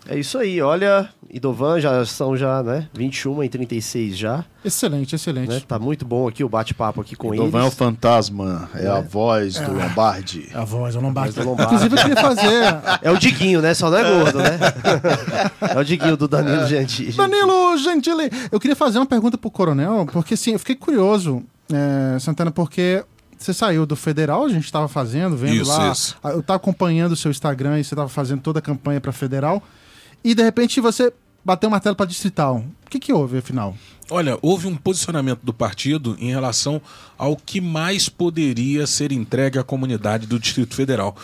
É 0.09 0.17
isso 0.17 0.39
aí, 0.39 0.59
olha, 0.59 1.07
Idovan 1.29 1.79
já 1.79 2.03
são 2.03 2.35
já, 2.35 2.63
né, 2.63 2.89
21 2.95 3.43
e 3.43 3.49
36 3.49 4.17
já. 4.17 4.43
Excelente, 4.65 5.13
excelente. 5.13 5.49
Né? 5.49 5.61
Tá 5.67 5.77
muito 5.77 6.03
bom 6.03 6.27
aqui 6.27 6.43
o 6.43 6.49
bate-papo 6.49 6.99
aqui 6.99 7.15
com 7.15 7.31
Idovan 7.31 7.59
eles. 7.59 7.71
é 7.71 7.73
o 7.75 7.77
fantasma, 7.77 8.67
é, 8.73 8.85
é. 8.85 8.87
a 8.87 9.01
voz 9.01 9.57
é. 9.57 9.63
do 9.63 9.71
Lombardi. 9.71 10.49
É 10.51 10.57
a 10.57 10.65
voz 10.65 10.95
do 10.95 11.01
Lombardi. 11.01 11.35
do 11.35 11.43
Lombardi. 11.43 11.75
Inclusive 11.75 11.95
eu 11.95 12.01
queria 12.01 12.21
fazer... 12.23 12.63
É 13.03 13.11
o 13.11 13.19
Diguinho, 13.19 13.61
né, 13.61 13.75
só 13.75 13.91
não 13.91 13.99
é 13.99 14.03
gordo, 14.03 14.39
né? 14.39 14.59
é 15.75 15.79
o 15.79 15.83
Diguinho 15.83 16.17
do 16.17 16.27
Danilo 16.27 16.65
Gentili. 16.65 17.11
Danilo 17.11 17.77
Gentili! 17.77 18.31
Eu 18.51 18.59
queria 18.59 18.75
fazer 18.75 18.97
uma 18.97 19.05
pergunta 19.05 19.37
pro 19.37 19.51
Coronel, 19.51 20.07
porque 20.11 20.33
assim, 20.33 20.53
eu 20.53 20.59
fiquei 20.59 20.75
curioso, 20.75 21.43
é, 21.71 22.17
Santana, 22.17 22.49
porque 22.49 23.05
você 23.37 23.53
saiu 23.53 23.85
do 23.85 23.95
federal, 23.95 24.43
a 24.43 24.49
gente 24.49 24.65
estava 24.65 24.87
fazendo, 24.87 25.37
vendo 25.37 25.61
isso, 25.61 25.71
lá. 25.71 25.91
Isso. 25.91 26.17
Eu 26.23 26.39
estava 26.39 26.57
acompanhando 26.57 27.11
o 27.11 27.15
seu 27.15 27.29
Instagram 27.29 27.79
e 27.79 27.83
você 27.83 27.93
estava 27.93 28.09
fazendo 28.09 28.41
toda 28.41 28.57
a 28.57 28.61
campanha 28.61 28.99
para 28.99 29.11
federal. 29.11 29.63
E 30.23 30.35
de 30.35 30.43
repente 30.43 30.81
você 30.81 31.11
bateu 31.43 31.67
o 31.67 31.71
martelo 31.71 31.95
para 31.95 32.05
distrital. 32.05 32.63
O 32.85 32.89
que, 32.89 32.99
que 32.99 33.13
houve, 33.13 33.37
afinal? 33.37 33.75
Olha, 34.09 34.37
houve 34.41 34.67
um 34.67 34.75
posicionamento 34.75 35.41
do 35.43 35.53
partido 35.53 36.17
em 36.19 36.29
relação 36.29 36.81
ao 37.17 37.35
que 37.35 37.61
mais 37.61 38.09
poderia 38.09 38.87
ser 38.87 39.11
entregue 39.11 39.59
à 39.59 39.63
comunidade 39.63 40.25
do 40.25 40.39
Distrito 40.39 40.75
Federal. 40.75 41.15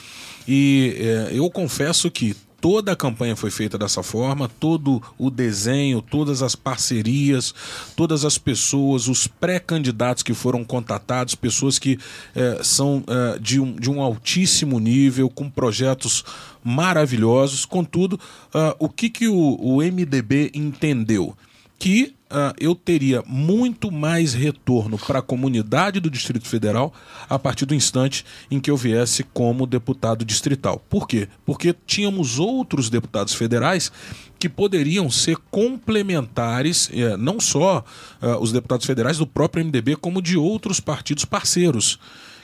E 0.47 0.95
é, 0.99 1.29
eu 1.33 1.49
confesso 1.49 2.11
que 2.11 2.35
toda 2.65 2.93
a 2.93 2.95
campanha 2.95 3.35
foi 3.35 3.51
feita 3.51 3.77
dessa 3.77 4.01
forma, 4.01 4.49
todo 4.59 4.99
o 5.19 5.29
desenho, 5.29 6.01
todas 6.01 6.41
as 6.41 6.55
parcerias, 6.55 7.53
todas 7.95 8.25
as 8.25 8.39
pessoas, 8.39 9.07
os 9.07 9.27
pré-candidatos 9.27 10.23
que 10.23 10.33
foram 10.33 10.63
contatados, 10.63 11.35
pessoas 11.35 11.77
que 11.77 11.99
eh, 12.35 12.59
são 12.63 13.03
eh, 13.07 13.37
de, 13.39 13.59
um, 13.59 13.75
de 13.75 13.87
um 13.87 14.01
altíssimo 14.01 14.79
nível, 14.79 15.29
com 15.29 15.47
projetos 15.47 16.25
maravilhosos. 16.65 17.63
Contudo, 17.63 18.15
uh, 18.15 18.75
o 18.79 18.89
que, 18.89 19.09
que 19.09 19.27
o, 19.27 19.57
o 19.61 19.77
MDB 19.77 20.49
entendeu? 20.55 21.37
Que 21.77 22.15
uh, 22.31 22.53
eu 22.59 22.73
teria 22.73 23.23
muito 23.27 23.91
mais 23.91 24.33
retorno 24.33 24.97
para 24.97 25.19
a 25.19 25.21
comunidade 25.21 25.99
do 25.99 26.09
Distrito 26.09 26.47
Federal 26.47 26.93
a 27.29 27.37
partir 27.37 27.65
do 27.65 27.75
instante 27.75 28.25
em 28.49 28.59
que 28.59 28.71
eu 28.71 28.77
viesse 28.77 29.23
como 29.23 29.67
deputado 29.67 30.25
distrital. 30.25 30.81
Por 30.89 31.07
quê? 31.07 31.27
Porque 31.45 31.75
tínhamos 31.85 32.39
outros 32.39 32.89
deputados 32.89 33.35
federais 33.35 33.91
que 34.39 34.49
poderiam 34.49 35.09
ser 35.09 35.37
complementares, 35.49 36.89
eh, 36.93 37.15
não 37.17 37.39
só 37.39 37.83
uh, 38.21 38.37
os 38.39 38.51
deputados 38.51 38.85
federais 38.85 39.17
do 39.17 39.25
próprio 39.25 39.63
MDB, 39.63 39.95
como 39.95 40.21
de 40.21 40.37
outros 40.37 40.79
partidos 40.79 41.25
parceiros, 41.25 41.97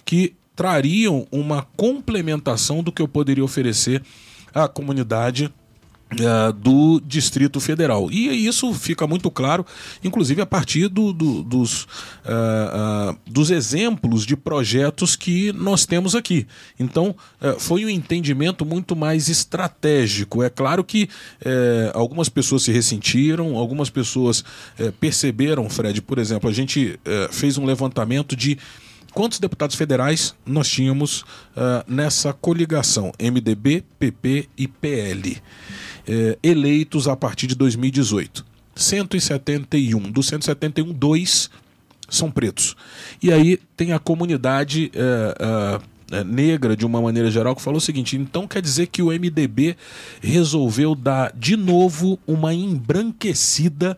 que 0.06 0.34
trariam 0.62 1.26
uma 1.32 1.68
complementação 1.76 2.84
do 2.84 2.92
que 2.92 3.02
eu 3.02 3.08
poderia 3.08 3.44
oferecer 3.44 4.04
à 4.54 4.68
comunidade 4.68 5.52
Uh, 6.12 6.52
do 6.52 7.00
Distrito 7.00 7.58
Federal. 7.62 8.12
E 8.12 8.46
isso 8.46 8.74
fica 8.74 9.08
muito 9.08 9.32
claro, 9.32 9.66
inclusive 10.04 10.42
a 10.42 10.46
partir 10.46 10.90
do, 10.90 11.14
do, 11.14 11.42
dos, 11.42 11.84
uh, 11.84 13.12
uh, 13.14 13.18
dos 13.26 13.50
exemplos 13.50 14.26
de 14.26 14.36
projetos 14.36 15.16
que 15.16 15.54
nós 15.54 15.86
temos 15.86 16.14
aqui. 16.14 16.46
Então, 16.78 17.16
foi 17.60 17.86
um 17.86 17.90
entendimento 17.90 18.66
muito 18.66 18.94
mais 18.94 19.30
estratégico. 19.30 20.44
É 20.44 20.50
claro 20.50 20.84
que 20.84 21.08
algumas 21.94 22.28
pessoas 22.28 22.64
se 22.64 22.74
ressentiram, 22.74 23.56
algumas 23.56 23.90
pessoas 23.90 24.44
perceberam, 25.00 25.70
Fred, 25.70 26.02
por 26.02 26.18
exemplo, 26.18 26.50
a 26.50 26.54
gente 26.54 27.00
fez 27.32 27.58
um 27.58 27.64
levantamento 27.64 28.36
de 28.36 28.58
quantos 29.14 29.40
deputados 29.40 29.76
federais 29.76 30.36
nós 30.46 30.68
tínhamos 30.68 31.24
nessa 31.88 32.34
coligação 32.34 33.12
MDB, 33.20 33.84
PP 34.00 34.50
e 34.58 34.68
PL 34.68 35.42
eh, 36.08 36.38
eleitos 36.42 37.08
a 37.08 37.16
partir 37.16 37.48
de 37.48 37.56
2018. 37.56 38.46
171. 38.76 40.12
Dos 40.12 40.28
171, 40.28 40.92
dois 40.94 41.50
são 42.10 42.32
pretos. 42.32 42.76
E 43.22 43.32
aí 43.32 43.60
tem 43.78 43.94
a 43.94 44.00
comunidade 44.00 44.92
eh, 44.94 45.80
eh, 46.12 46.24
negra, 46.24 46.76
de 46.76 46.86
uma 46.86 47.02
maneira 47.02 47.30
geral, 47.30 47.56
que 47.56 47.62
falou 47.62 47.78
o 47.78 47.82
seguinte: 47.82 48.18
então 48.18 48.48
quer 48.48 48.62
dizer 48.62 48.88
que 48.88 49.02
o 49.02 49.08
MDB 49.08 49.76
resolveu 50.22 50.96
dar 50.96 51.32
de 51.36 51.56
novo 51.56 52.20
uma 52.28 52.54
embranquecida 52.54 53.98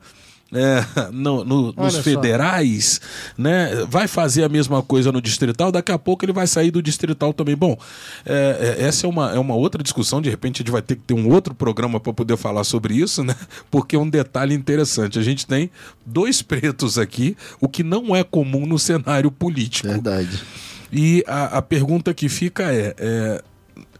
é, 0.53 1.11
no, 1.11 1.43
no, 1.43 1.73
nos 1.73 1.97
federais, 1.97 3.01
né? 3.37 3.85
Vai 3.89 4.07
fazer 4.07 4.43
a 4.43 4.49
mesma 4.49 4.81
coisa 4.81 5.11
no 5.11 5.21
distrital, 5.21 5.71
daqui 5.71 5.91
a 5.91 5.97
pouco 5.97 6.23
ele 6.25 6.33
vai 6.33 6.47
sair 6.47 6.71
do 6.71 6.81
distrital 6.81 7.33
também. 7.33 7.55
Bom, 7.55 7.77
é, 8.25 8.77
é, 8.79 8.85
essa 8.85 9.05
é 9.05 9.09
uma, 9.09 9.31
é 9.33 9.39
uma 9.39 9.55
outra 9.55 9.81
discussão, 9.81 10.21
de 10.21 10.29
repente 10.29 10.57
a 10.57 10.59
gente 10.63 10.71
vai 10.71 10.81
ter 10.81 10.95
que 10.95 11.01
ter 11.01 11.13
um 11.13 11.29
outro 11.29 11.53
programa 11.53 11.99
para 11.99 12.13
poder 12.13 12.37
falar 12.37 12.63
sobre 12.63 12.95
isso, 12.95 13.23
né? 13.23 13.35
Porque 13.69 13.95
é 13.95 13.99
um 13.99 14.09
detalhe 14.09 14.53
interessante. 14.53 15.19
A 15.19 15.23
gente 15.23 15.45
tem 15.45 15.69
dois 16.05 16.41
pretos 16.41 16.97
aqui, 16.97 17.35
o 17.59 17.67
que 17.67 17.83
não 17.83 18.15
é 18.15 18.23
comum 18.23 18.65
no 18.65 18.77
cenário 18.77 19.31
político. 19.31 19.87
Verdade. 19.87 20.41
E 20.91 21.23
a, 21.27 21.57
a 21.57 21.61
pergunta 21.61 22.13
que 22.13 22.29
fica 22.29 22.71
é, 22.71 22.93
é, 22.99 23.43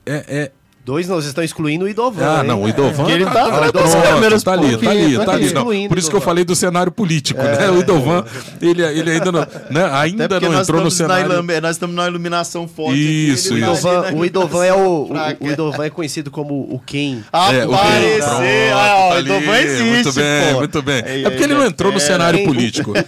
é, 0.06 0.52
é 0.84 0.86
Dois 0.86 1.08
nós 1.08 1.24
estão 1.24 1.42
excluindo 1.42 1.86
o 1.86 1.90
Idovan. 1.90 2.26
Ah, 2.26 2.44
não, 2.44 2.64
o 2.64 2.68
Idovan. 2.68 3.10
É, 3.10 3.14
ele 3.14 3.24
tá, 3.24 3.32
tá, 3.32 3.44
tá, 3.44 3.50
tá, 3.50 3.72
pronto, 3.72 4.44
tá 4.44 4.52
ali, 4.52 4.78
tá 4.78 4.92
ali, 4.92 5.18
tá 5.26 5.32
ali. 5.32 5.54
Não, 5.54 5.88
por 5.88 5.98
isso 5.98 6.10
que 6.10 6.16
eu 6.16 6.20
falei 6.20 6.44
do 6.44 6.54
cenário 6.56 6.92
político, 6.92 7.40
é, 7.40 7.58
né? 7.58 7.72
O 7.72 7.80
Idovan, 7.80 8.26
é. 8.62 8.66
ele, 8.66 8.84
ele 8.84 9.12
ainda 9.12 9.32
não, 9.32 9.48
né? 9.70 9.90
ainda 9.94 10.40
não 10.42 10.60
entrou 10.60 10.84
no 10.84 10.92
cenário. 10.92 11.42
Na, 11.42 11.62
nós 11.62 11.76
estamos 11.78 11.96
na 11.96 12.06
iluminação 12.06 12.68
forte. 12.68 13.00
Isso, 13.00 13.54
aqui, 13.54 13.62
isso. 13.62 13.88
O 13.88 13.88
Idovan, 13.88 14.14
o 14.14 14.26
Idovan 14.26 14.66
é 14.66 14.74
o, 14.74 15.10
o, 15.40 15.50
Idovan 15.50 15.86
é 15.86 15.90
conhecido 15.90 16.30
como 16.30 16.54
o 16.54 16.82
Ken. 16.86 17.20
Aparecer, 17.32 18.74
ah, 18.74 19.16
o 19.16 19.20
Idovan 19.20 19.58
existe, 19.58 19.84
Muito 19.90 20.14
bem, 20.14 20.52
pô. 20.52 20.60
muito 20.60 20.82
bem. 20.82 21.04
É 21.06 21.30
porque 21.30 21.44
ele 21.44 21.54
não 21.54 21.66
entrou 21.66 21.94
no 21.94 22.00
cenário 22.00 22.44
político. 22.44 22.94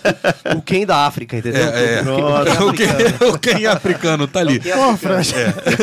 O 0.55 0.61
Ken 0.61 0.85
da 0.85 1.05
África, 1.07 1.35
entendeu? 1.35 1.61
É, 1.61 2.01
O 3.27 3.37
Ken 3.39 3.65
africano 3.65 4.27
tá 4.27 4.39
ali. 4.39 4.61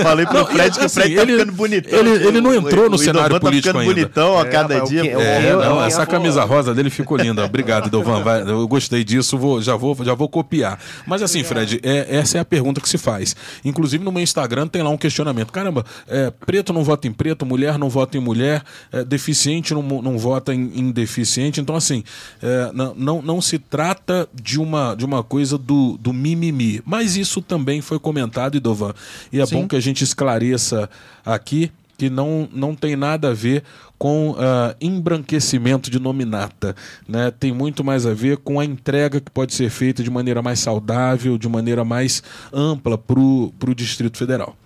Falei 0.03 0.25
pro 0.25 0.47
Fred 0.47 0.79
que 0.79 0.87
o 0.87 0.89
Fred 0.89 1.15
tá 1.15 1.27
ficando 1.27 1.53
bonito 1.53 1.82
ele, 1.87 2.11
ele 2.27 2.41
não 2.41 2.55
entrou 2.55 2.89
no 2.89 2.97
O 2.97 2.99
cenário 2.99 3.27
Idovan 3.37 3.41
político 3.41 3.73
tá 3.75 3.81
ainda. 3.81 3.95
ficando 3.95 4.05
bonitão 4.09 4.39
a 4.39 4.43
É, 4.43 4.49
cada 4.51 4.85
o 4.85 4.89
dia. 4.89 5.03
É, 5.05 5.53
eu- 5.53 5.59
não, 5.59 5.77
eu- 5.81 5.85
essa 5.85 6.03
eu- 6.03 6.07
camisa 6.07 6.45
rosa 6.45 6.75
dele 6.75 6.91
ficou 6.91 7.17
linda. 7.17 7.45
Obrigado, 7.45 7.91
Dovan. 7.91 8.23
Vai, 8.23 8.43
eu 8.43 8.67
gostei 8.69 9.03
disso, 9.05 9.37
vou, 9.39 9.61
já, 9.63 9.77
vou, 9.77 9.97
já 10.05 10.15
vou 10.15 10.29
copiar. 10.29 10.79
Mas 11.07 11.23
assim, 11.23 11.43
Fred, 11.45 11.81
é, 11.83 12.17
essa 12.17 12.39
é 12.39 12.41
a 12.41 12.45
pergunta 12.45 12.81
que 12.81 12.89
se 12.89 12.99
faz. 12.99 13.35
Inclusive 13.65 14.05
no 14.05 14.13
meu 14.13 14.23
Instagram 14.23 14.67
tem 14.67 14.83
lá 14.83 14.91
um 14.91 14.97
questionamento. 14.97 15.53
Caramba, 15.53 15.85
é, 16.09 16.31
preto 16.47 16.73
não 16.73 16.85
vota 16.85 17.07
em 17.07 17.13
preto, 17.13 17.45
mulher 17.47 17.79
não 17.79 17.89
vota 17.89 18.17
em 18.17 18.21
mulher, 18.21 18.63
é, 18.93 19.05
deficiente 19.05 19.75
não, 19.75 19.83
não 19.83 20.19
vota 20.19 20.55
em, 20.55 20.71
em 20.75 20.91
deficiente. 20.91 21.61
Então, 21.61 21.75
assim, 21.77 22.03
é, 22.43 22.71
não, 22.73 22.95
não, 22.95 23.23
não 23.23 23.41
se 23.41 23.59
trata 23.59 24.29
de 24.35 24.61
uma, 24.61 24.95
de 24.95 25.05
uma 25.05 25.23
coisa 25.23 25.57
do, 25.59 25.97
do 25.99 26.13
mimimi. 26.13 26.81
Mas 26.85 27.17
isso 27.17 27.41
também 27.43 27.81
foi 27.81 27.99
comentado, 27.99 28.57
Idovan. 28.57 28.93
E 29.33 29.41
é 29.41 29.47
Sim. 29.47 29.57
bom 29.57 29.69
que 29.69 29.77
a 29.77 29.81
gente 29.81 30.03
esclareça 30.05 30.89
aqui 31.25 31.71
que 31.99 32.11
não, 32.11 32.49
não 32.53 32.75
tem 32.75 32.97
nada 32.97 33.31
a 33.31 33.35
ver 33.35 33.63
com 33.99 34.35
ah, 34.39 34.75
embranquecimento 34.81 35.89
de 35.91 36.01
nominata. 36.01 36.75
Né? 37.09 37.31
Tem 37.31 37.53
muito 37.53 37.85
mais 37.85 38.05
a 38.07 38.13
ver 38.13 38.39
com 38.39 38.59
a 38.59 38.65
entrega 38.65 39.21
que 39.21 39.31
pode 39.31 39.55
ser 39.55 39.71
feita 39.71 40.03
de 40.03 40.11
maneira 40.11 40.43
mais 40.43 40.59
saudável, 40.59 41.39
de 41.39 41.49
maneira 41.49 41.85
mais 41.85 42.23
ampla 42.53 42.99
para 42.99 43.21
o 43.21 43.75
Distrito 43.75 44.19
Federal. 44.19 44.57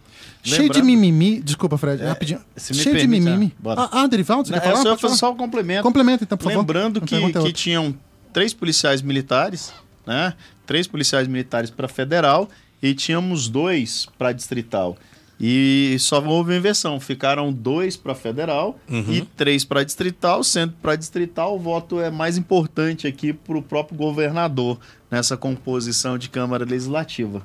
Cheio 0.42 0.70
de 0.70 0.78
Lembrando- 0.80 0.86
mimimi. 0.86 1.40
Desculpa, 1.42 1.76
Fred, 1.76 2.00
É, 2.02 2.06
rapidinho. 2.08 2.40
Cheio 2.56 2.78
de 2.78 2.84
permite, 3.00 3.20
mimimi. 3.24 3.52
ah, 3.58 3.62
bora. 3.62 3.80
Ah, 3.82 3.88
ah, 4.02 4.06
Derivaldo, 4.06 4.46
você 4.46 4.54
Não, 4.54 4.60
quer 4.60 4.68
falar? 4.68 4.80
é 4.80 4.82
só, 4.84 4.96
falar. 4.96 5.14
só 5.16 5.32
um 5.32 5.36
complemento. 5.36 5.82
Complementa, 5.82 6.22
então, 6.24 6.38
por 6.38 6.44
favor. 6.44 6.60
Lembrando 6.60 7.00
que, 7.00 7.14
é 7.16 7.30
que 7.32 7.52
tinham 7.52 7.94
três 8.32 8.54
policiais 8.54 9.02
militares, 9.02 9.72
né? 10.06 10.34
Três 10.64 10.86
policiais 10.86 11.26
militares 11.26 11.68
para 11.68 11.88
federal 11.88 12.48
e 12.80 12.94
tínhamos 12.94 13.48
dois 13.48 14.06
para 14.16 14.30
distrital. 14.32 14.96
E 15.38 15.96
só 16.00 16.22
houve 16.24 16.52
uma 16.52 16.56
inversão. 16.58 16.98
Ficaram 16.98 17.52
dois 17.52 17.96
para 17.96 18.14
federal 18.14 18.78
e 18.88 19.20
três 19.36 19.64
para 19.64 19.84
distrital, 19.84 20.42
sendo 20.42 20.72
para 20.80 20.96
distrital 20.96 21.54
o 21.56 21.58
voto 21.58 22.00
é 22.00 22.10
mais 22.10 22.38
importante 22.38 23.06
aqui 23.06 23.32
para 23.34 23.58
o 23.58 23.62
próprio 23.62 23.98
governador 23.98 24.78
nessa 25.10 25.36
composição 25.36 26.16
de 26.16 26.30
Câmara 26.30 26.64
Legislativa. 26.64 27.42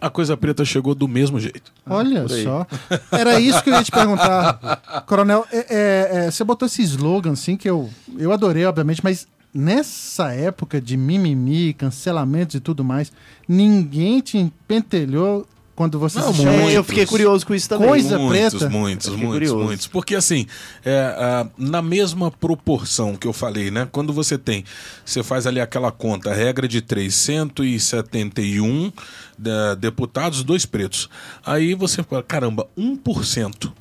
A 0.00 0.08
coisa 0.08 0.34
preta 0.34 0.64
chegou 0.64 0.94
do 0.94 1.06
mesmo 1.06 1.38
jeito. 1.38 1.70
Olha 1.86 2.22
por 2.22 2.32
aí. 2.32 2.42
só. 2.42 2.66
Era 3.12 3.38
isso 3.38 3.62
que 3.62 3.68
eu 3.68 3.74
ia 3.74 3.82
te 3.84 3.90
perguntar. 3.90 5.04
Coronel, 5.06 5.46
é- 5.52 5.58
é- 5.68 6.10
é, 6.26 6.30
você 6.30 6.42
botou 6.42 6.64
esse 6.64 6.80
slogan 6.82 7.32
assim 7.32 7.54
que 7.54 7.68
eu, 7.68 7.90
eu 8.16 8.32
adorei, 8.32 8.64
obviamente, 8.64 9.02
mas 9.04 9.28
nessa 9.52 10.32
época 10.32 10.80
de 10.80 10.96
mimimi, 10.96 11.74
cancelamentos 11.74 12.54
e 12.54 12.60
tudo 12.60 12.82
mais, 12.82 13.12
ninguém 13.46 14.20
te 14.22 14.50
pentelhou 14.66 15.46
quando 15.80 15.98
você 15.98 16.18
Não, 16.18 16.34
se 16.34 16.40
É, 16.40 16.44
chamou 16.44 16.58
muitos. 16.58 16.74
eu 16.74 16.84
fiquei 16.84 17.06
curioso 17.06 17.46
com 17.46 17.54
isso 17.54 17.66
também. 17.66 17.88
Coisa 17.88 18.18
muitos, 18.18 18.50
preta. 18.58 18.68
muitos, 18.68 19.08
muitos, 19.08 19.30
curioso. 19.32 19.64
muitos. 19.64 19.86
Porque 19.86 20.14
assim, 20.14 20.46
é, 20.84 21.14
ah, 21.16 21.46
na 21.56 21.80
mesma 21.80 22.30
proporção 22.30 23.16
que 23.16 23.26
eu 23.26 23.32
falei, 23.32 23.70
né? 23.70 23.88
Quando 23.90 24.12
você 24.12 24.36
tem, 24.36 24.62
você 25.06 25.22
faz 25.22 25.46
ali 25.46 25.58
aquela 25.58 25.90
conta, 25.90 26.32
a 26.32 26.34
regra 26.34 26.68
de 26.68 26.82
371 26.82 28.92
da- 29.38 29.74
deputados, 29.74 30.44
dois 30.44 30.66
pretos. 30.66 31.08
Aí 31.46 31.74
você 31.74 32.02
fala, 32.02 32.22
caramba, 32.22 32.66
1%. 32.76 33.72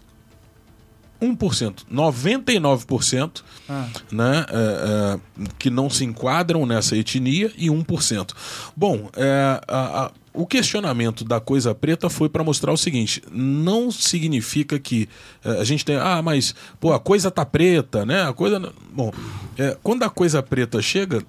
1%, 1.21 1.85
99% 1.91 3.43
Ah. 3.67 3.87
né, 4.09 4.45
é, 4.49 4.55
é, 4.55 5.19
que 5.59 5.69
não 5.69 5.89
se 5.89 6.05
enquadram 6.05 6.65
nessa 6.65 6.95
etnia 6.95 7.51
e 7.57 7.69
1%. 7.69 8.33
Bom, 8.73 9.09
é, 9.17 9.59
a- 9.67 10.05
a- 10.05 10.11
o 10.33 10.45
questionamento 10.45 11.23
da 11.23 11.39
coisa 11.39 11.73
preta 11.73 12.09
foi 12.09 12.29
para 12.29 12.43
mostrar 12.43 12.71
o 12.71 12.77
seguinte: 12.77 13.21
não 13.31 13.91
significa 13.91 14.79
que 14.79 15.09
é, 15.43 15.61
a 15.61 15.63
gente 15.63 15.83
tem, 15.83 15.95
ah, 15.95 16.21
mas 16.21 16.53
pô, 16.79 16.93
a 16.93 16.99
coisa 16.99 17.31
tá 17.31 17.45
preta, 17.45 18.05
né? 18.05 18.23
A 18.23 18.33
coisa. 18.33 18.73
Bom, 18.91 19.11
é, 19.57 19.77
quando 19.81 20.03
a 20.03 20.09
coisa 20.09 20.41
preta 20.41 20.81
chega, 20.81 21.23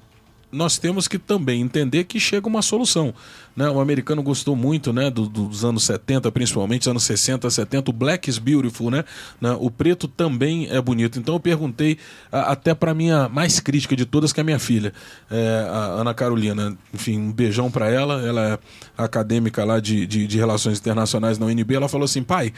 nós 0.53 0.79
temos 0.79 1.07
que 1.07 1.19
também 1.19 1.61
entender 1.63 2.05
que 2.05 2.19
chega 2.19 2.49
uma 2.49 2.61
solução. 2.63 3.15
Né? 3.57 3.69
O 3.71 3.81
americano 3.81 4.23
gostou 4.23 4.57
muito 4.57 4.93
né, 4.93 5.09
do- 5.11 5.29
dos 5.29 5.65
anos 5.65 5.85
70, 5.85 6.31
principalmente, 6.33 6.89
anos 6.91 7.05
60, 7.05 7.49
70, 7.49 7.91
o 7.91 7.93
Black 7.93 8.29
is 8.29 8.39
Beautiful, 8.39 8.91
né? 8.91 9.05
Né? 9.41 9.57
O 9.61 9.71
preto 9.71 10.09
também 10.09 10.67
é 10.71 10.81
bonito. 10.81 11.19
Então 11.19 11.35
eu 11.35 11.41
perguntei 11.41 11.99
a- 12.33 12.53
até 12.53 12.75
para 12.75 12.93
minha 12.95 13.29
mais 13.29 13.61
crítica 13.61 13.95
de 13.95 14.05
todas, 14.05 14.33
que 14.33 14.41
é 14.41 14.43
a 14.43 14.45
minha 14.45 14.59
filha, 14.59 14.93
é, 15.31 15.67
a 15.71 16.01
Ana 16.01 16.15
Carolina. 16.15 16.77
Enfim, 16.93 17.19
um 17.19 17.33
beijão 17.33 17.71
para 17.71 17.89
ela. 17.89 18.21
Ela 18.27 18.49
é 18.55 18.59
acadêmica 19.03 19.65
lá 19.65 19.79
de, 19.81 20.07
de, 20.07 20.27
de 20.27 20.37
Relações 20.39 20.79
Internacionais 20.79 21.39
na 21.39 21.47
UNB. 21.47 21.75
Ela 21.75 21.89
falou 21.89 22.05
assim, 22.05 22.23
pai, 22.23 22.53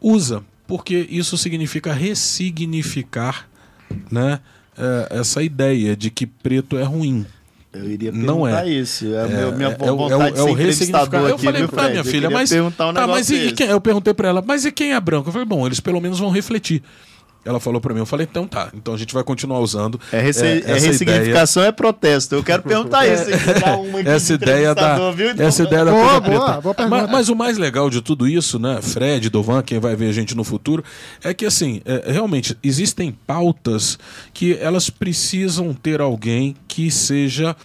usa, 0.00 0.42
porque 0.66 1.06
isso 1.10 1.36
significa 1.38 1.92
ressignificar 1.92 3.48
né, 4.10 4.40
é, 4.80 5.18
essa 5.20 5.42
ideia 5.42 5.96
de 5.96 6.10
que 6.10 6.26
preto 6.26 6.76
é 6.78 6.82
ruim. 6.82 7.26
Eu 7.72 7.88
iria 7.88 8.10
Não 8.10 8.42
perguntar 8.42 8.66
é. 8.66 8.70
isso. 8.70 9.06
É, 9.14 9.22
a 9.24 9.28
meu- 9.28 9.52
minha 9.52 9.68
é, 9.68 9.72
é 9.72 9.76
vontade 9.76 10.36
é 10.36 10.40
é 10.40 10.42
o 10.42 10.48
entrevistador 10.48 11.28
Eu 11.28 11.38
falei 11.38 11.68
Fred? 11.68 11.90
minha 11.90 12.04
filha, 12.04 12.28
mas. 12.30 12.50
um 12.50 12.70
tá, 12.70 13.06
mas 13.06 13.30
e 13.30 13.52
quem? 13.52 13.68
Eu 13.68 13.80
perguntei 13.80 14.12
pra 14.12 14.28
ela, 14.28 14.42
mas 14.44 14.64
e 14.64 14.72
quem 14.72 14.92
é 14.92 15.00
branco? 15.00 15.28
Eu 15.28 15.32
falei, 15.32 15.46
bom, 15.46 15.64
eles 15.66 15.78
pelo 15.78 16.00
menos 16.00 16.18
vão 16.18 16.30
refletir. 16.30 16.82
Ela 17.42 17.58
falou 17.58 17.80
pra 17.80 17.94
mim, 17.94 18.00
eu 18.00 18.06
falei, 18.06 18.26
então 18.30 18.46
tá, 18.46 18.68
então 18.74 18.92
a 18.92 18.98
gente 18.98 19.14
vai 19.14 19.24
continuar 19.24 19.60
usando. 19.60 19.98
É, 20.12 20.20
resse- 20.20 20.44
é, 20.44 20.58
é 20.60 20.78
ressignificação 20.78 21.62
é 21.62 21.72
protesto. 21.72 22.34
Eu 22.34 22.44
quero 22.44 22.62
perguntar 22.62 23.06
isso. 23.08 23.24
Uma 23.88 24.00
aqui 24.00 24.08
essa 24.10 24.36
de 24.36 24.44
ideia 24.44 24.74
da 24.74 25.10
viu? 25.10 25.30
Então, 25.30 25.46
essa 25.46 25.62
ideia 25.62 25.84
da 25.86 25.90
Boa, 25.90 26.20
boa, 26.20 26.20
preta. 26.20 26.60
boa 26.60 26.74
pergunta. 26.74 27.02
mas, 27.02 27.10
mas 27.10 27.28
o 27.30 27.34
mais 27.34 27.56
legal 27.56 27.88
de 27.88 28.02
tudo 28.02 28.28
isso, 28.28 28.58
né, 28.58 28.80
Fred, 28.82 29.30
Dovan, 29.30 29.62
quem 29.62 29.78
vai 29.78 29.96
ver 29.96 30.10
a 30.10 30.12
gente 30.12 30.34
no 30.36 30.44
futuro, 30.44 30.84
é 31.24 31.32
que 31.32 31.46
assim, 31.46 31.80
é, 31.86 32.12
realmente 32.12 32.54
existem 32.62 33.10
pautas 33.26 33.98
que 34.34 34.58
elas 34.60 34.90
precisam 34.90 35.72
ter 35.72 36.00
alguém 36.02 36.54
que 36.68 36.90
seja 36.90 37.56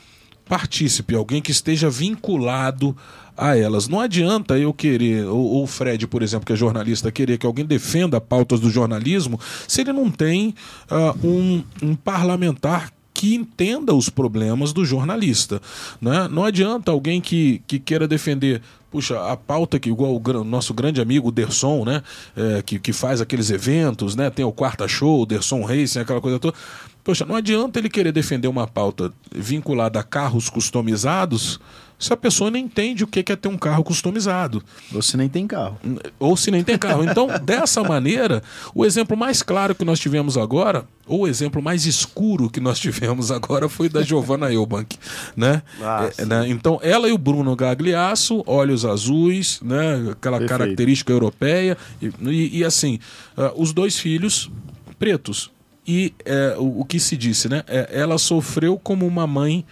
partícipe, 0.47 1.15
alguém 1.15 1.41
que 1.41 1.51
esteja 1.51 1.89
vinculado 1.89 2.95
a 3.37 3.57
elas. 3.57 3.87
Não 3.87 3.99
adianta 3.99 4.57
eu 4.57 4.73
querer, 4.73 5.25
ou, 5.25 5.63
o 5.63 5.67
Fred, 5.67 6.07
por 6.07 6.21
exemplo, 6.21 6.45
que 6.45 6.53
é 6.53 6.55
jornalista, 6.55 7.11
querer 7.11 7.37
que 7.37 7.45
alguém 7.45 7.65
defenda 7.65 8.19
pautas 8.21 8.59
do 8.59 8.69
jornalismo 8.69 9.39
se 9.67 9.81
ele 9.81 9.93
não 9.93 10.09
tem 10.09 10.53
ah, 10.89 11.13
um, 11.23 11.63
um 11.81 11.95
parlamentar 11.95 12.91
que 13.15 13.33
entenda 13.33 13.93
os 13.93 14.09
problemas 14.09 14.73
do 14.73 14.83
jornalista. 14.83 15.61
Né? 16.01 16.27
Não 16.29 16.43
adianta 16.43 16.91
alguém 16.91 17.21
que, 17.21 17.61
que 17.65 17.79
queira 17.79 18.07
defender. 18.07 18.61
Puxa, 18.91 19.31
a 19.31 19.37
pauta 19.37 19.79
que, 19.79 19.89
igual 19.89 20.21
o 20.21 20.43
nosso 20.43 20.73
grande 20.73 21.01
amigo 21.01 21.31
Derson, 21.31 21.85
né? 21.85 22.03
É, 22.35 22.61
que, 22.61 22.77
que 22.77 22.93
faz 22.93 23.21
aqueles 23.21 23.49
eventos, 23.49 24.15
né? 24.15 24.29
Tem 24.29 24.45
o 24.45 24.51
quarta 24.51 24.87
show, 24.87 25.21
o 25.21 25.25
Derson 25.25 25.63
Racing, 25.63 25.99
aquela 25.99 26.21
coisa 26.21 26.39
toda. 26.39 26.55
Poxa, 27.03 27.25
não 27.25 27.35
adianta 27.35 27.79
ele 27.79 27.89
querer 27.89 28.11
defender 28.11 28.47
uma 28.47 28.67
pauta 28.67 29.11
vinculada 29.33 29.99
a 29.99 30.03
carros 30.03 30.49
customizados 30.49 31.59
se 31.97 32.11
a 32.11 32.17
pessoa 32.17 32.51
não 32.51 32.57
entende 32.59 33.03
o 33.03 33.07
que 33.07 33.19
é 33.31 33.35
ter 33.35 33.47
um 33.47 33.57
carro 33.57 33.83
customizado 33.83 34.61
Você 34.91 35.15
nem 35.17 35.29
tem 35.29 35.47
carro. 35.47 35.79
ou 36.19 36.35
se 36.35 36.51
nem 36.51 36.63
tem 36.63 36.77
carro. 36.77 37.03
Então, 37.03 37.27
dessa 37.43 37.83
maneira, 37.83 38.43
o 38.73 38.85
exemplo 38.85 39.15
mais 39.15 39.41
claro 39.41 39.73
que 39.73 39.85
nós 39.85 39.99
tivemos 39.99 40.37
agora, 40.37 40.85
ou 41.07 41.21
o 41.21 41.27
exemplo 41.27 41.61
mais 41.61 41.85
escuro 41.85 42.49
que 42.49 42.59
nós 42.59 42.79
tivemos 42.79 43.31
agora, 43.31 43.69
foi 43.69 43.87
da 43.89 44.01
Giovanna 44.03 44.51
Eubank, 44.51 44.97
né? 45.37 45.61
Ah, 45.81 46.09
É, 46.17 46.25
né? 46.25 46.47
Então, 46.49 46.79
ela 46.83 47.07
e 47.07 47.11
o 47.13 47.17
Bruno 47.17 47.55
Gagliasso, 47.55 48.43
olhos 48.45 48.83
azuis, 48.85 49.59
né? 49.61 50.09
Aquela 50.11 50.39
Perfeito. 50.39 50.49
característica 50.49 51.11
europeia 51.13 51.77
e, 52.01 52.11
e- 52.29 52.57
e, 52.59 52.63
assim, 52.65 52.99
ah, 53.37 53.53
os 53.55 53.71
dois 53.71 53.97
filhos 53.97 54.51
pretos. 54.99 55.51
E 55.87 56.13
é, 56.25 56.55
o, 56.57 56.81
o 56.81 56.85
que 56.85 56.99
se 56.99 57.15
disse, 57.15 57.47
né? 57.47 57.63
É, 57.67 57.89
ela 57.93 58.17
sofreu 58.17 58.77
como 58.77 59.05
uma 59.05 59.27
mãe 59.27 59.63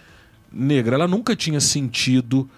negra. 0.54 0.96
Ela 0.96 1.08
nunca 1.08 1.36
tinha 1.36 1.60
sentido 1.60 2.50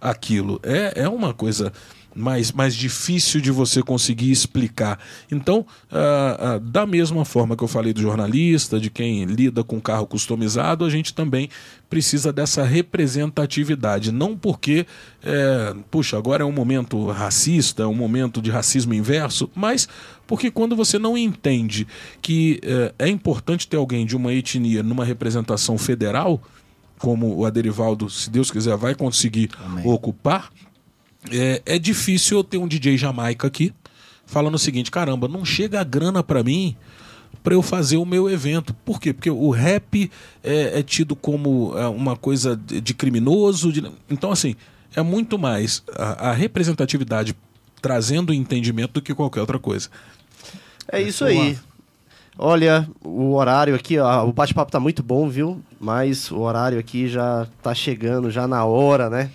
aquilo. 0.00 0.58
É, 0.62 1.02
é 1.02 1.08
uma 1.08 1.32
coisa 1.32 1.72
mais, 2.14 2.52
mais 2.52 2.74
difícil 2.74 3.40
de 3.40 3.50
você 3.50 3.82
conseguir 3.82 4.30
explicar. 4.30 4.98
Então, 5.30 5.66
ah, 5.90 6.36
ah, 6.38 6.58
da 6.58 6.86
mesma 6.86 7.24
forma 7.24 7.56
que 7.56 7.64
eu 7.64 7.68
falei 7.68 7.92
do 7.92 8.00
jornalista, 8.00 8.78
de 8.78 8.90
quem 8.90 9.24
lida 9.24 9.64
com 9.64 9.80
carro 9.80 10.06
customizado, 10.06 10.84
a 10.84 10.90
gente 10.90 11.14
também 11.14 11.48
precisa 11.88 12.32
dessa 12.32 12.64
representatividade. 12.64 14.12
Não 14.12 14.36
porque, 14.36 14.86
é, 15.22 15.74
puxa, 15.90 16.16
agora 16.16 16.42
é 16.42 16.46
um 16.46 16.52
momento 16.52 17.06
racista, 17.10 17.82
é 17.82 17.86
um 17.86 17.94
momento 17.94 18.40
de 18.40 18.50
racismo 18.50 18.94
inverso, 18.94 19.50
mas 19.54 19.88
porque 20.26 20.50
quando 20.50 20.76
você 20.76 20.98
não 20.98 21.16
entende 21.16 21.86
que 22.20 22.60
é, 22.62 23.06
é 23.06 23.08
importante 23.08 23.66
ter 23.68 23.76
alguém 23.76 24.06
de 24.06 24.16
uma 24.16 24.32
etnia 24.32 24.82
numa 24.82 25.04
representação 25.04 25.76
federal, 25.76 26.42
como 27.02 27.36
o 27.36 27.44
Aderivaldo, 27.44 28.08
se 28.08 28.30
Deus 28.30 28.48
quiser, 28.50 28.76
vai 28.76 28.94
conseguir 28.94 29.50
ocupar, 29.84 30.50
é, 31.30 31.60
é 31.66 31.78
difícil 31.78 32.38
eu 32.38 32.44
ter 32.44 32.58
um 32.58 32.68
DJ 32.68 32.96
Jamaica 32.96 33.46
aqui 33.48 33.74
falando 34.24 34.54
o 34.54 34.58
seguinte: 34.58 34.88
caramba, 34.90 35.26
não 35.26 35.44
chega 35.44 35.80
a 35.80 35.84
grana 35.84 36.22
pra 36.22 36.44
mim 36.44 36.76
para 37.42 37.54
eu 37.54 37.62
fazer 37.62 37.96
o 37.96 38.04
meu 38.06 38.30
evento. 38.30 38.72
Por 38.84 39.00
quê? 39.00 39.12
Porque 39.12 39.28
o 39.30 39.50
rap 39.50 40.08
é, 40.44 40.78
é 40.78 40.82
tido 40.82 41.16
como 41.16 41.76
é, 41.76 41.88
uma 41.88 42.16
coisa 42.16 42.54
de, 42.56 42.80
de 42.80 42.94
criminoso. 42.94 43.72
de- 43.72 43.84
Então, 44.08 44.30
assim, 44.30 44.54
é 44.94 45.02
muito 45.02 45.36
mais 45.36 45.82
a, 45.96 46.30
a 46.30 46.32
representatividade 46.32 47.34
trazendo 47.80 48.32
entendimento 48.32 48.92
do 48.92 49.02
que 49.02 49.12
qualquer 49.12 49.40
outra 49.40 49.58
coisa. 49.58 49.88
É 50.90 51.02
isso 51.02 51.24
aí. 51.24 51.58
Olha, 52.38 52.88
o 53.04 53.34
horário 53.34 53.74
aqui, 53.74 53.98
ó, 53.98 54.26
o 54.26 54.32
bate-papo 54.32 54.70
tá 54.72 54.80
muito 54.80 55.02
bom, 55.02 55.28
viu? 55.28 55.62
Mas 55.78 56.30
o 56.30 56.38
horário 56.40 56.78
aqui 56.78 57.06
já 57.08 57.46
tá 57.62 57.74
chegando, 57.74 58.30
já 58.30 58.46
na 58.48 58.64
hora, 58.64 59.10
né? 59.10 59.30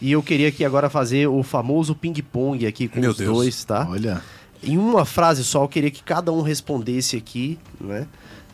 E 0.00 0.12
eu 0.12 0.22
queria 0.22 0.48
aqui 0.48 0.64
agora 0.64 0.90
fazer 0.90 1.26
o 1.28 1.42
famoso 1.42 1.94
ping-pong 1.94 2.66
aqui 2.66 2.88
com 2.88 2.98
Meu 3.00 3.10
os 3.10 3.16
Deus. 3.16 3.32
dois, 3.32 3.64
tá? 3.64 3.86
Olha, 3.88 4.22
Em 4.62 4.76
uma 4.76 5.04
frase 5.04 5.44
só, 5.44 5.62
eu 5.64 5.68
queria 5.68 5.90
que 5.90 6.02
cada 6.02 6.32
um 6.32 6.42
respondesse 6.42 7.16
aqui, 7.16 7.58
né? 7.80 8.06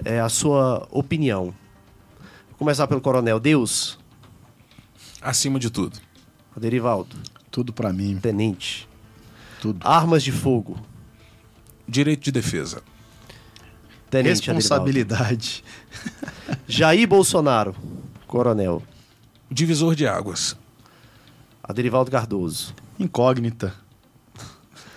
é, 0.05 0.21
a 0.21 0.29
sua 0.29 0.87
opinião. 0.91 1.55
Vou 2.51 2.59
começar 2.59 2.87
pelo 2.87 3.01
Coronel 3.01 3.41
Deus, 3.41 3.99
Acima 5.23 5.59
de 5.59 5.71
tudo. 5.71 5.99
Aderivaldo, 6.57 7.17
tudo 7.51 7.73
pra 7.73 7.93
mim, 7.93 8.19
Tenente. 8.21 8.89
tudo. 9.61 9.81
Armas 9.87 10.23
de 10.23 10.31
fogo, 10.31 10.77
Direito 11.89 12.23
de 12.25 12.31
defesa. 12.33 12.83
Tenente. 14.11 14.51
Responsabilidade. 14.51 15.65
Jair 16.67 17.07
Bolsonaro, 17.09 17.75
Coronel. 18.27 18.83
Divisor 19.51 19.95
de 19.95 20.07
águas. 20.07 20.57
Aderivaldo 21.63 22.11
Cardoso. 22.11 22.75
Incógnita. 22.99 23.75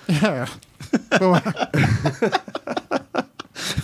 É. 0.07 0.45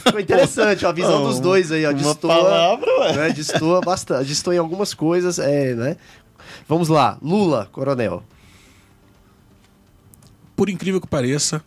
Ficou 0.04 0.20
interessante, 0.20 0.86
ó, 0.86 0.90
a 0.90 0.92
visão 0.92 1.20
Não, 1.24 1.30
dos 1.30 1.40
dois 1.40 1.72
aí, 1.72 1.86
ó. 1.86 1.90
uma 1.92 1.98
Destoa, 1.98 2.36
palavra, 2.36 3.00
ué. 3.00 3.14
né, 3.16 3.30
destoa 3.32 3.82
bastante. 3.82 4.28
Destoa 4.28 4.56
em 4.56 4.58
algumas 4.58 4.94
coisas, 4.94 5.38
é, 5.40 5.74
né? 5.76 5.98
Vamos 6.68 6.88
lá. 6.90 7.18
Lula, 7.22 7.68
coronel. 7.72 8.24
Por 10.56 10.70
incrível 10.70 11.02
que 11.02 11.08
pareça, 11.08 11.62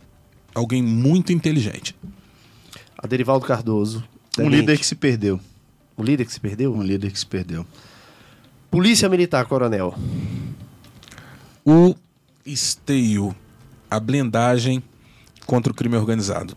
alguém 0.53 0.81
muito 0.81 1.31
inteligente. 1.31 1.95
Aderivaldo 3.01 3.45
Cardoso. 3.45 3.99
Um 3.99 4.43
Tenente. 4.43 4.55
líder 4.57 4.77
que 4.77 4.85
se 4.85 4.95
perdeu. 4.95 5.39
Um 5.97 6.03
líder 6.03 6.25
que 6.25 6.33
se 6.33 6.39
perdeu? 6.39 6.73
Um 6.73 6.83
líder 6.83 7.11
que 7.11 7.19
se 7.19 7.25
perdeu. 7.25 7.65
Polícia 8.69 9.09
Militar, 9.09 9.45
coronel. 9.45 9.95
O 11.65 11.95
esteio, 12.45 13.35
a 13.89 13.99
blindagem 13.99 14.83
contra 15.45 15.71
o 15.71 15.75
crime 15.75 15.95
organizado. 15.95 16.55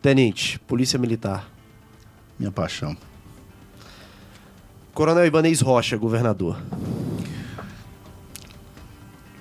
Tenente, 0.00 0.58
Polícia 0.60 0.98
Militar. 0.98 1.48
Minha 2.38 2.52
paixão. 2.52 2.96
Coronel 4.94 5.26
Ibanez 5.26 5.60
Rocha, 5.60 5.96
governador. 5.96 6.62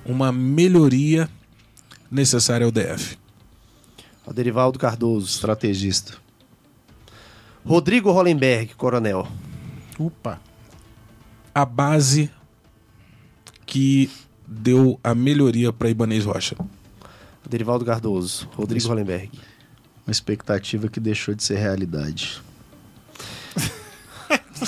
Uma 0.05 0.31
melhoria 0.31 1.29
necessária 2.09 2.65
ao 2.65 2.71
DF. 2.71 3.17
Aderivaldo 4.27 4.79
Cardoso. 4.79 5.27
Estrategista. 5.27 6.13
Rodrigo 7.65 8.11
Hollenberg, 8.11 8.75
coronel. 8.75 9.27
Opa. 9.97 10.39
A 11.53 11.65
base 11.65 12.29
que 13.65 14.09
deu 14.47 14.99
a 15.03 15.15
melhoria 15.15 15.73
para 15.73 15.89
Ibanez 15.89 16.25
Rocha. 16.25 16.55
Aderivaldo 17.45 17.85
Cardoso. 17.85 18.47
Rodrigo 18.55 18.79
Isso. 18.79 18.89
Hollenberg. 18.89 19.31
Uma 20.05 20.11
expectativa 20.11 20.87
que 20.87 20.99
deixou 20.99 21.33
de 21.33 21.43
ser 21.43 21.57
realidade. 21.57 22.41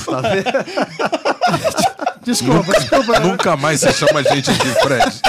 Tá 0.06 0.20
vendo? 0.20 0.52
Desculpa, 2.24 2.74
desculpa. 2.78 3.20
Nunca 3.22 3.56
mais 3.56 3.80
você 3.80 3.94
chama 3.94 4.20
a 4.20 4.24
gente 4.24 4.52
aqui, 4.52 4.68
Fred. 4.82 5.22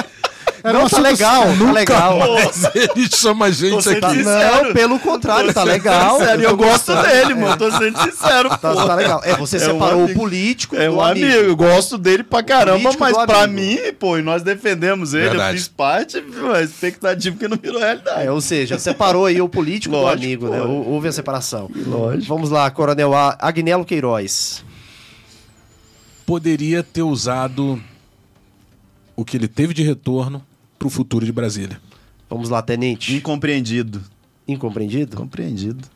Era 0.63 0.79
Não, 0.79 0.87
um 0.87 0.89
tá 0.89 0.99
legal, 1.01 1.43
tá 1.57 1.73
legal. 1.73 2.19
Mas 2.19 2.65
ele 2.75 3.09
chama 3.11 3.47
a 3.47 3.51
gente 3.51 3.83
Tô 3.85 3.91
aqui. 3.91 4.19
Sincero. 4.19 4.65
não, 4.67 4.73
pelo 4.73 4.99
contrário, 4.99 5.53
tá 5.55 5.63
legal. 5.63 6.19
Sério, 6.19 6.45
eu 6.45 6.51
tô 6.51 6.57
gosto 6.57 6.93
gostando. 6.93 7.03
dele, 7.09 7.35
mano. 7.35 7.57
Tô 7.57 7.71
sendo 7.71 7.99
sincero, 8.03 8.49
Tá, 8.51 8.59
tá 8.59 8.95
legal. 8.95 9.21
É, 9.25 9.35
você 9.37 9.57
É 9.57 9.61
um 9.61 9.73
separou 9.73 10.01
o 10.01 10.05
amigo. 10.05 10.19
político 10.21 10.75
É 10.77 10.89
do 10.89 10.97
um 10.97 11.01
amigo. 11.01 11.27
eu 11.27 11.55
gosto 11.57 11.97
dele 11.97 12.23
pra 12.23 12.43
caramba, 12.43 12.91
mas 12.99 13.17
do 13.17 13.27
pra 13.27 13.43
amigo. 13.43 13.83
mim, 13.83 13.93
pô, 13.99 14.19
e 14.19 14.23
nós 14.23 14.43
defendemos 14.43 15.15
ele, 15.15 15.29
Verdade. 15.29 15.51
eu 15.53 15.59
fiz 15.59 15.69
parte, 15.69 16.21
viu, 16.21 16.53
a 16.53 16.61
expectativa 16.63 17.37
que 17.37 17.47
não 17.49 17.57
virou 17.57 17.81
realidade. 17.81 18.27
É, 18.27 18.31
ou 18.33 18.41
seja, 18.41 18.79
separou 18.79 19.27
aí 19.27 19.41
o 19.41 19.49
político 19.49 19.95
do 19.95 20.01
Lógico, 20.01 20.25
amigo, 20.25 20.47
pô. 20.49 20.53
né? 20.53 20.61
Hou- 20.63 20.89
Houve 20.89 21.09
a 21.09 21.13
separação. 21.13 21.71
Lógico. 21.87 22.27
Vamos 22.27 22.51
lá, 22.51 22.71
Coronel 22.71 23.13
Agnello 23.39 23.85
Queiroz. 23.85 24.65
Poderia 26.27 26.83
ter 26.83 27.03
usado 27.03 27.81
o 29.17 29.25
que 29.25 29.37
ele 29.37 29.49
teve 29.49 29.73
de 29.73 29.83
retorno 29.83 30.45
para 30.79 30.87
o 30.87 30.91
futuro 30.91 31.25
de 31.27 31.33
Brasília. 31.33 31.81
Vamos 32.31 32.49
lá, 32.51 32.61
Tenente. 32.63 33.15
Incompreendido. 33.15 34.03
Incompreendido? 34.47 35.17
Compreendido. 35.17 35.89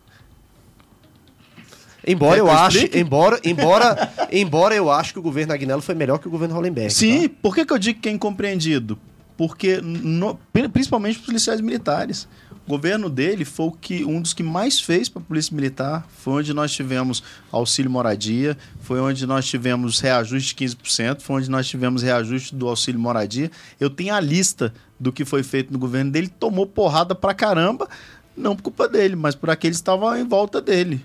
Embora 2.04 2.36
eu 2.36 2.50
ache, 2.50 2.90
embora, 2.94 3.38
embora, 3.44 4.12
embora 4.32 4.74
eu 4.74 4.90
acho 4.90 5.12
que 5.12 5.20
o 5.20 5.22
governo 5.22 5.52
Agnello 5.52 5.80
foi 5.80 5.94
melhor 5.94 6.18
que 6.18 6.26
o 6.26 6.30
governo 6.30 6.54
Hollenberg. 6.56 6.92
Sim, 6.92 7.28
tá? 7.28 7.34
por 7.40 7.54
que, 7.54 7.64
que 7.64 7.72
eu 7.72 7.78
digo 7.78 8.00
que 8.00 8.08
é 8.08 8.12
incompreendido? 8.12 8.98
Porque, 9.36 9.80
no- 9.80 10.34
pri- 10.52 10.68
principalmente 10.68 11.20
os 11.20 11.24
policiais 11.24 11.60
militares. 11.60 12.26
O 12.64 12.70
governo 12.70 13.10
dele 13.10 13.44
foi 13.44 13.66
o 13.66 13.72
que, 13.72 14.04
um 14.04 14.20
dos 14.20 14.32
que 14.32 14.42
mais 14.42 14.80
fez 14.80 15.08
para 15.08 15.20
a 15.20 15.24
Polícia 15.24 15.54
Militar. 15.54 16.06
Foi 16.18 16.34
onde 16.34 16.54
nós 16.54 16.72
tivemos 16.72 17.22
auxílio 17.50 17.90
moradia, 17.90 18.56
foi 18.80 19.00
onde 19.00 19.26
nós 19.26 19.46
tivemos 19.46 19.98
reajuste 19.98 20.54
de 20.54 20.76
15%, 20.76 21.20
foi 21.20 21.36
onde 21.36 21.50
nós 21.50 21.66
tivemos 21.66 22.02
reajuste 22.02 22.54
do 22.54 22.68
auxílio 22.68 23.00
moradia. 23.00 23.50
Eu 23.80 23.90
tenho 23.90 24.14
a 24.14 24.20
lista 24.20 24.72
do 24.98 25.12
que 25.12 25.24
foi 25.24 25.42
feito 25.42 25.72
no 25.72 25.78
governo 25.78 26.12
dele. 26.12 26.28
Tomou 26.28 26.64
porrada 26.64 27.16
pra 27.16 27.34
caramba, 27.34 27.88
não 28.36 28.54
por 28.54 28.62
culpa 28.62 28.88
dele, 28.88 29.16
mas 29.16 29.34
por 29.34 29.50
aqueles 29.50 29.78
que 29.78 29.82
estavam 29.82 30.16
em 30.16 30.24
volta 30.24 30.60
dele. 30.60 31.04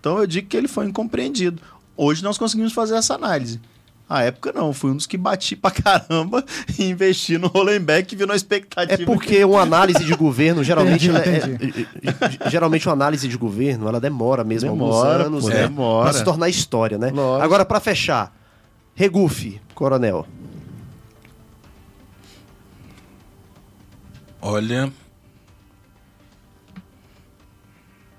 Então 0.00 0.18
eu 0.18 0.26
digo 0.26 0.48
que 0.48 0.56
ele 0.56 0.68
foi 0.68 0.86
incompreendido. 0.86 1.62
Hoje 1.96 2.22
nós 2.22 2.36
conseguimos 2.36 2.72
fazer 2.72 2.96
essa 2.96 3.14
análise. 3.14 3.60
A 4.08 4.22
época 4.22 4.52
não, 4.52 4.72
fui 4.72 4.92
um 4.92 4.96
dos 4.96 5.04
que 5.06 5.16
bati 5.16 5.56
pra 5.56 5.70
caramba 5.72 6.44
e 6.78 6.84
investi 6.84 7.38
no 7.38 7.48
Hollenbeck 7.48 8.12
e 8.12 8.16
viu 8.16 8.26
na 8.26 8.36
expectativa. 8.36 9.02
É 9.02 9.04
porque 9.04 9.44
uma 9.44 9.60
análise 9.62 10.04
de 10.04 10.14
governo, 10.14 10.62
geralmente, 10.64 11.08
Entendi, 11.08 11.88
ela 12.04 12.16
é- 12.30 12.46
é- 12.46 12.50
geralmente 12.50 12.86
uma 12.86 12.92
análise 12.92 13.26
de 13.26 13.36
governo, 13.36 13.88
ela 13.88 13.98
demora 14.00 14.44
mesmo 14.44 14.70
Demora, 14.70 15.24
alguns 15.24 15.26
anos, 15.26 15.44
pô, 15.44 15.50
né? 15.50 15.62
demora. 15.62 16.04
Pra 16.10 16.12
se 16.18 16.24
tornar 16.24 16.48
história, 16.48 16.96
né? 16.98 17.10
Lógico. 17.10 17.44
Agora, 17.44 17.64
pra 17.64 17.80
fechar, 17.80 18.32
Regufe, 18.94 19.60
Coronel. 19.74 20.24
Olha, 24.40 24.92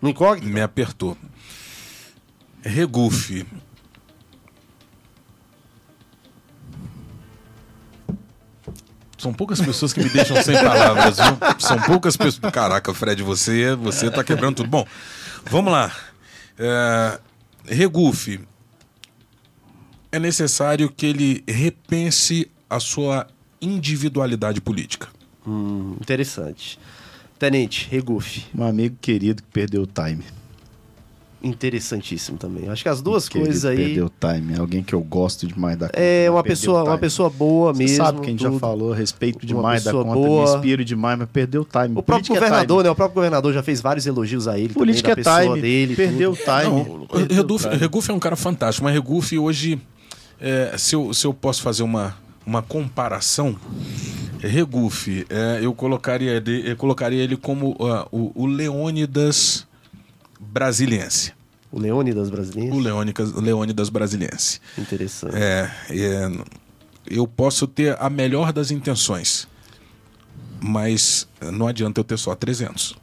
No 0.02 0.10
incógnito? 0.10 0.52
me 0.54 0.62
apertou. 0.62 1.18
Regufe. 2.62 3.46
São 9.18 9.34
poucas 9.34 9.60
pessoas 9.60 9.94
que 9.94 10.04
me 10.04 10.10
deixam 10.10 10.42
sem 10.44 10.56
palavras, 10.56 11.18
viu? 11.18 11.38
São 11.60 11.80
poucas 11.82 12.16
pessoas. 12.16 12.52
Caraca, 12.52 12.94
Fred, 12.94 13.24
você, 13.24 13.76
você 13.76 14.12
tá 14.12 14.24
quebrando 14.24 14.58
tudo. 14.58 14.70
Bom, 14.70 14.86
vamos 15.46 15.72
lá. 15.74 15.92
É, 16.58 17.20
Regufe. 17.66 18.40
É 20.12 20.20
necessário 20.20 20.90
que 20.90 21.06
ele 21.06 21.44
repense 21.48 22.50
a 22.70 22.80
sua 22.80 23.28
individualidade 23.62 24.62
política. 24.62 25.08
Hum, 25.46 25.96
interessante. 26.00 26.80
Tenente, 27.40 27.88
Regufe. 27.90 28.46
Um 28.56 28.64
amigo 28.64 28.98
querido 29.02 29.42
que 29.42 29.50
perdeu 29.50 29.84
o 29.84 29.88
time. 29.88 30.24
Interessantíssimo 31.44 32.38
também. 32.38 32.68
Acho 32.68 32.82
que 32.84 32.90
as 32.90 33.02
duas 33.02 33.30
Querido 33.30 33.48
coisas 33.50 33.66
aí. 33.66 33.78
Perdeu 33.78 34.06
o 34.08 34.10
time. 34.10 34.54
É 34.56 34.60
alguém 34.60 34.82
que 34.84 34.94
eu 34.96 35.02
gosto 35.02 35.46
demais 35.48 35.78
da 35.78 35.88
conta. 35.88 36.00
É 36.00 36.30
uma 36.32 36.44
pessoa, 36.44 36.84
uma 36.84 36.98
pessoa 36.98 37.30
boa 37.30 37.74
Você 37.74 37.84
mesmo. 37.84 37.98
sabe 37.98 38.20
que 38.22 38.28
a 38.28 38.30
gente 38.32 38.42
já 38.44 38.50
tudo. 38.50 38.60
falou, 38.60 38.92
respeito 38.92 39.46
demais 39.46 39.84
da 39.84 39.92
pessoa 39.92 40.04
conta, 40.04 40.16
boa. 40.20 40.46
me 40.52 40.56
inspiro 40.56 40.84
demais, 40.84 41.20
mas 41.20 41.30
perdeu 41.32 41.62
o 41.62 41.66
time. 41.66 41.90
O 41.96 42.02
próprio 42.02 42.06
Política 42.06 42.34
é 42.38 42.40
governador, 42.40 42.78
time. 42.78 42.84
né? 42.86 42.90
O 42.92 42.96
próprio 42.96 43.16
governador 43.16 43.54
já 43.54 43.62
fez 43.64 43.80
vários 43.82 44.08
elogios 44.08 44.48
a 44.48 44.58
ele. 44.58 44.74
Política 44.74 45.12
é 45.12 45.16
também, 45.16 45.24
da 45.24 45.38
pessoa 45.40 45.56
time. 45.58 45.62
dele. 45.62 45.96
perdeu 45.96 46.32
tudo. 46.36 46.42
o 46.42 47.18
time. 47.18 47.68
Não. 47.72 47.78
Regufe 47.78 48.10
é 48.12 48.14
um 48.14 48.20
cara 48.20 48.36
fantástico, 48.36 48.84
mas 48.86 48.94
Regufe 48.94 49.38
hoje, 49.38 49.80
é, 50.42 50.74
se, 50.78 50.96
eu, 50.96 51.14
se 51.14 51.26
eu 51.28 51.34
posso 51.34 51.62
fazer 51.62 51.84
uma, 51.84 52.16
uma 52.46 52.64
comparação, 52.64 53.56
Regufe, 54.40 55.26
é, 55.30 55.60
eu, 55.62 55.74
colocaria, 55.74 56.32
ele- 56.32 56.72
eu 56.72 56.76
colocaria 56.76 57.24
ele 57.24 57.36
como 57.38 57.76
ah, 57.82 58.08
o, 58.12 58.32
o 58.36 58.46
Leônidas 58.46 59.67
brasiliense. 60.40 61.34
O 61.72 61.80
Leônidas 61.80 62.30
brasileiro. 62.30 62.76
O 62.76 62.80
Leônicas, 62.80 63.34
Leônidas 63.34 63.90
brasiliense. 63.90 64.60
Interessante. 64.78 65.36
É, 65.36 65.70
é, 65.90 66.32
eu 67.06 67.28
posso 67.28 67.68
ter 67.68 67.98
a 68.00 68.10
melhor 68.10 68.54
das 68.54 68.72
intenções, 68.72 69.48
mas 70.62 71.28
não 71.52 71.68
adianta 71.68 72.00
eu 72.00 72.04
ter 72.04 72.18
só 72.18 72.36
300. 72.36 72.96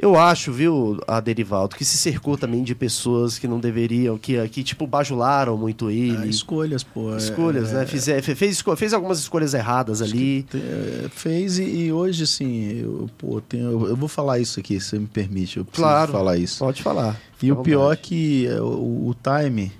Eu 0.00 0.14
acho, 0.16 0.52
viu, 0.52 1.00
a 1.08 1.18
Derivaldo, 1.18 1.74
que 1.74 1.84
se 1.84 1.96
cercou 1.98 2.38
também 2.38 2.62
de 2.62 2.72
pessoas 2.72 3.36
que 3.36 3.48
não 3.48 3.58
deveriam, 3.58 4.16
que, 4.16 4.48
que 4.48 4.62
tipo, 4.62 4.86
bajularam 4.86 5.56
muito 5.56 5.90
ele. 5.90 6.24
É, 6.24 6.26
escolhas, 6.28 6.84
pô. 6.84 7.12
é- 7.12 7.16
Escolhas, 7.16 7.72
né? 7.72 7.84
Fiz, 7.84 8.06
é, 8.06 8.22
fez, 8.22 8.52
esco- 8.52 8.76
fez 8.76 8.94
algumas 8.94 9.18
escolhas 9.18 9.54
erradas 9.54 10.00
ali. 10.00 10.46
É, 10.54 11.08
fez 11.10 11.58
e, 11.58 11.64
e 11.64 11.92
hoje, 11.92 12.22
assim, 12.22 12.78
eu, 12.78 13.10
pô, 13.18 13.40
tenho, 13.40 13.64
eu, 13.72 13.88
eu 13.88 13.96
vou 13.96 14.08
falar 14.08 14.38
isso 14.38 14.60
aqui, 14.60 14.78
se 14.78 14.90
você 14.90 14.98
me 15.00 15.06
permite. 15.08 15.56
Eu 15.56 15.64
preciso 15.64 15.82
Claro. 15.88 16.12
falar 16.12 16.36
isso. 16.38 16.60
Pode 16.60 16.80
falar. 16.80 17.20
E 17.42 17.50
o 17.50 17.56
pior 17.56 17.92
é 17.92 17.96
que 17.96 18.46
é, 18.46 18.60
o, 18.60 19.08
o 19.08 19.14
time 19.20 19.72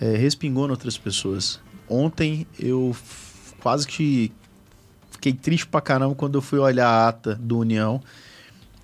é, 0.00 0.16
respingou 0.16 0.66
em 0.66 0.70
outras 0.70 0.96
pessoas. 0.96 1.60
Ontem 1.90 2.46
eu 2.58 2.96
quase 3.60 3.86
que 3.86 4.32
fiquei 5.10 5.34
triste 5.34 5.66
pra 5.66 5.82
caramba 5.82 6.14
quando 6.14 6.38
eu 6.38 6.42
fui 6.42 6.58
olhar 6.58 6.88
a 6.88 7.08
ata 7.08 7.34
do 7.34 7.58
União 7.58 8.00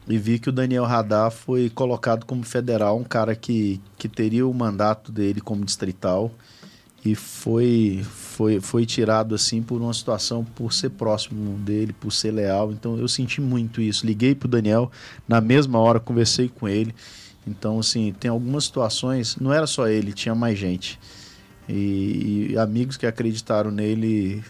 e 0.08 0.18
vi 0.18 0.38
que 0.38 0.48
o 0.48 0.52
Daniel 0.52 0.84
Radar 0.84 1.30
foi 1.30 1.70
colocado 1.70 2.26
como 2.26 2.44
federal, 2.44 2.98
um 2.98 3.04
cara 3.04 3.34
que, 3.34 3.80
que 3.96 4.08
teria 4.08 4.46
o 4.46 4.52
mandato 4.52 5.10
dele 5.10 5.40
como 5.40 5.64
distrital 5.64 6.30
e 7.04 7.14
foi, 7.14 8.02
foi, 8.02 8.60
foi 8.60 8.86
tirado 8.86 9.34
assim 9.34 9.62
por 9.62 9.80
uma 9.80 9.92
situação 9.92 10.42
por 10.42 10.72
ser 10.72 10.90
próximo 10.90 11.58
dele, 11.58 11.92
por 11.92 12.10
ser 12.10 12.30
leal. 12.30 12.72
Então 12.72 12.98
eu 12.98 13.06
senti 13.06 13.42
muito 13.42 13.80
isso. 13.82 14.06
Liguei 14.06 14.34
pro 14.34 14.48
Daniel 14.48 14.90
na 15.28 15.38
mesma 15.38 15.78
hora, 15.78 16.00
conversei 16.00 16.48
com 16.48 16.66
ele. 16.66 16.94
Então, 17.46 17.78
assim, 17.78 18.14
tem 18.18 18.30
algumas 18.30 18.64
situações, 18.64 19.36
não 19.36 19.52
era 19.52 19.66
só 19.66 19.86
ele, 19.86 20.14
tinha 20.14 20.34
mais 20.34 20.58
gente. 20.58 20.98
E, 21.68 22.48
e 22.52 22.58
amigos 22.58 22.96
que 22.96 23.04
acreditaram 23.04 23.70
nele 23.70 24.42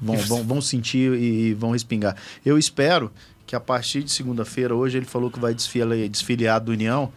vão, 0.00 0.16
vão, 0.16 0.42
vão 0.42 0.60
sentir 0.60 1.12
e 1.12 1.54
vão 1.54 1.70
respingar. 1.70 2.16
Eu 2.44 2.58
espero 2.58 3.12
que 3.48 3.56
a 3.56 3.60
partir 3.60 4.02
de 4.02 4.10
segunda-feira, 4.12 4.74
hoje 4.76 4.98
ele 4.98 5.06
falou 5.06 5.30
que 5.30 5.40
vai 5.40 5.54
desfile- 5.54 6.06
desfiliar 6.06 6.60
do 6.60 6.70
União, 6.72 7.10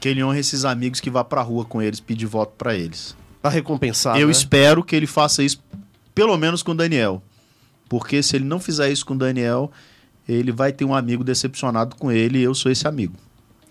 que 0.00 0.08
ele 0.08 0.22
honre 0.24 0.40
esses 0.40 0.64
amigos 0.64 0.98
que 0.98 1.08
vá 1.08 1.22
pra 1.22 1.42
rua 1.42 1.64
com 1.64 1.80
eles, 1.80 2.00
pedir 2.00 2.26
voto 2.26 2.54
pra 2.58 2.74
eles. 2.74 3.16
Pra 3.40 3.48
recompensar, 3.52 4.18
Eu 4.18 4.26
né? 4.26 4.32
espero 4.32 4.82
que 4.82 4.96
ele 4.96 5.06
faça 5.06 5.44
isso, 5.44 5.62
pelo 6.12 6.36
menos 6.36 6.60
com 6.64 6.72
o 6.72 6.74
Daniel. 6.74 7.22
Porque 7.88 8.20
se 8.20 8.34
ele 8.34 8.44
não 8.44 8.58
fizer 8.58 8.90
isso 8.90 9.06
com 9.06 9.14
o 9.14 9.18
Daniel, 9.18 9.70
ele 10.28 10.50
vai 10.50 10.72
ter 10.72 10.84
um 10.84 10.92
amigo 10.94 11.22
decepcionado 11.22 11.94
com 11.94 12.10
ele 12.10 12.38
e 12.38 12.42
eu 12.42 12.54
sou 12.54 12.70
esse 12.72 12.88
amigo. 12.88 13.14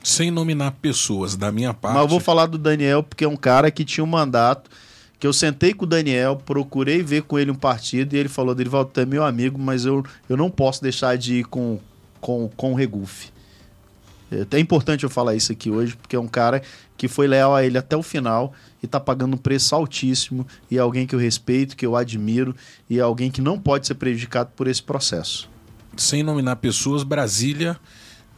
Sem 0.01 0.31
nominar 0.31 0.71
pessoas 0.81 1.35
da 1.35 1.51
minha 1.51 1.73
parte. 1.73 1.95
Mas 1.95 2.03
eu 2.03 2.07
vou 2.07 2.21
falar 2.21 2.45
do 2.45 2.57
Daniel 2.57 3.03
porque 3.03 3.25
é 3.25 3.27
um 3.27 3.35
cara 3.35 3.69
que 3.69 3.83
tinha 3.83 4.03
um 4.03 4.07
mandato, 4.07 4.71
que 5.19 5.27
eu 5.27 5.33
sentei 5.33 5.73
com 5.73 5.83
o 5.83 5.87
Daniel, 5.87 6.37
procurei 6.37 7.03
ver 7.03 7.23
com 7.23 7.37
ele 7.37 7.51
um 7.51 7.55
partido 7.55 8.13
e 8.15 8.17
ele 8.17 8.29
falou, 8.29 8.55
Derivaldo, 8.55 8.89
tu 8.93 9.01
é 9.01 9.05
meu 9.05 9.25
amigo, 9.25 9.59
mas 9.59 9.83
eu, 9.83 10.01
eu 10.29 10.37
não 10.37 10.49
posso 10.49 10.81
deixar 10.81 11.17
de 11.17 11.35
ir 11.39 11.43
com, 11.43 11.77
com, 12.19 12.49
com 12.55 12.73
o 12.73 12.75
Regufe. 12.75 13.31
É 14.51 14.59
importante 14.59 15.03
eu 15.03 15.09
falar 15.09 15.35
isso 15.35 15.51
aqui 15.51 15.71
hoje, 15.71 15.95
porque 15.95 16.15
é 16.15 16.19
um 16.19 16.27
cara 16.27 16.61
que 16.95 17.07
foi 17.07 17.27
leal 17.27 17.55
a 17.55 17.63
ele 17.63 17.77
até 17.77 17.97
o 17.97 18.03
final 18.03 18.53
e 18.81 18.85
tá 18.85 18.99
pagando 18.99 19.33
um 19.33 19.37
preço 19.37 19.73
altíssimo 19.73 20.45
e 20.69 20.77
é 20.77 20.79
alguém 20.79 21.07
que 21.07 21.15
eu 21.15 21.19
respeito, 21.19 21.75
que 21.75 21.85
eu 21.85 21.95
admiro 21.95 22.55
e 22.87 22.99
é 22.99 23.01
alguém 23.01 23.31
que 23.31 23.41
não 23.41 23.59
pode 23.59 23.87
ser 23.87 23.95
prejudicado 23.95 24.51
por 24.55 24.67
esse 24.67 24.83
processo. 24.83 25.49
sem 25.97 26.21
nominar 26.21 26.57
pessoas, 26.57 27.03
Brasília, 27.03 27.75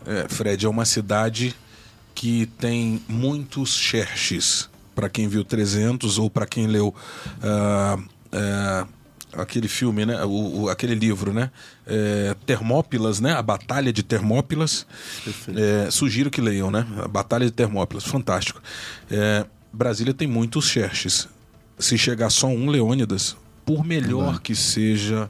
é, 0.06 0.28
Fred, 0.30 0.66
é 0.66 0.70
uma 0.70 0.86
cidade 0.86 1.54
que 2.16 2.46
tem 2.58 3.02
muitos 3.08 3.76
xerxes. 3.76 4.70
Para 4.96 5.10
quem 5.10 5.28
viu 5.28 5.44
300 5.44 6.18
ou 6.18 6.30
para 6.30 6.46
quem 6.46 6.68
leu 6.68 6.94
ah, 7.42 7.98
é, 8.32 8.86
aquele 9.34 9.68
filme, 9.68 10.06
né? 10.06 10.24
O, 10.26 10.64
o- 10.64 10.70
aquele 10.70 10.96
livro, 10.96 11.34
né? 11.34 11.52
É, 11.86 12.36
Termópilas, 12.46 13.20
né? 13.20 13.34
A 13.34 13.42
Batalha 13.42 13.92
de 13.94 14.04
Termópilas. 14.04 14.86
É, 15.88 15.92
sugiro 15.92 16.30
que 16.30 16.42
leiam, 16.42 16.70
né? 16.72 16.86
A 17.04 17.08
Batalha 17.08 17.46
de 17.46 17.52
Termópilas, 17.52 18.04
fantástico. 18.04 18.62
É, 19.10 19.46
Brasília 19.74 20.14
tem 20.14 20.28
muitos 20.28 20.66
xerxes. 20.68 21.28
Se 21.80 21.98
chegar 21.98 22.30
só 22.30 22.48
um 22.48 22.70
Leônidas, 22.70 23.36
por 23.66 23.84
melhor 23.86 24.40
que 24.40 24.56
seja 24.56 25.30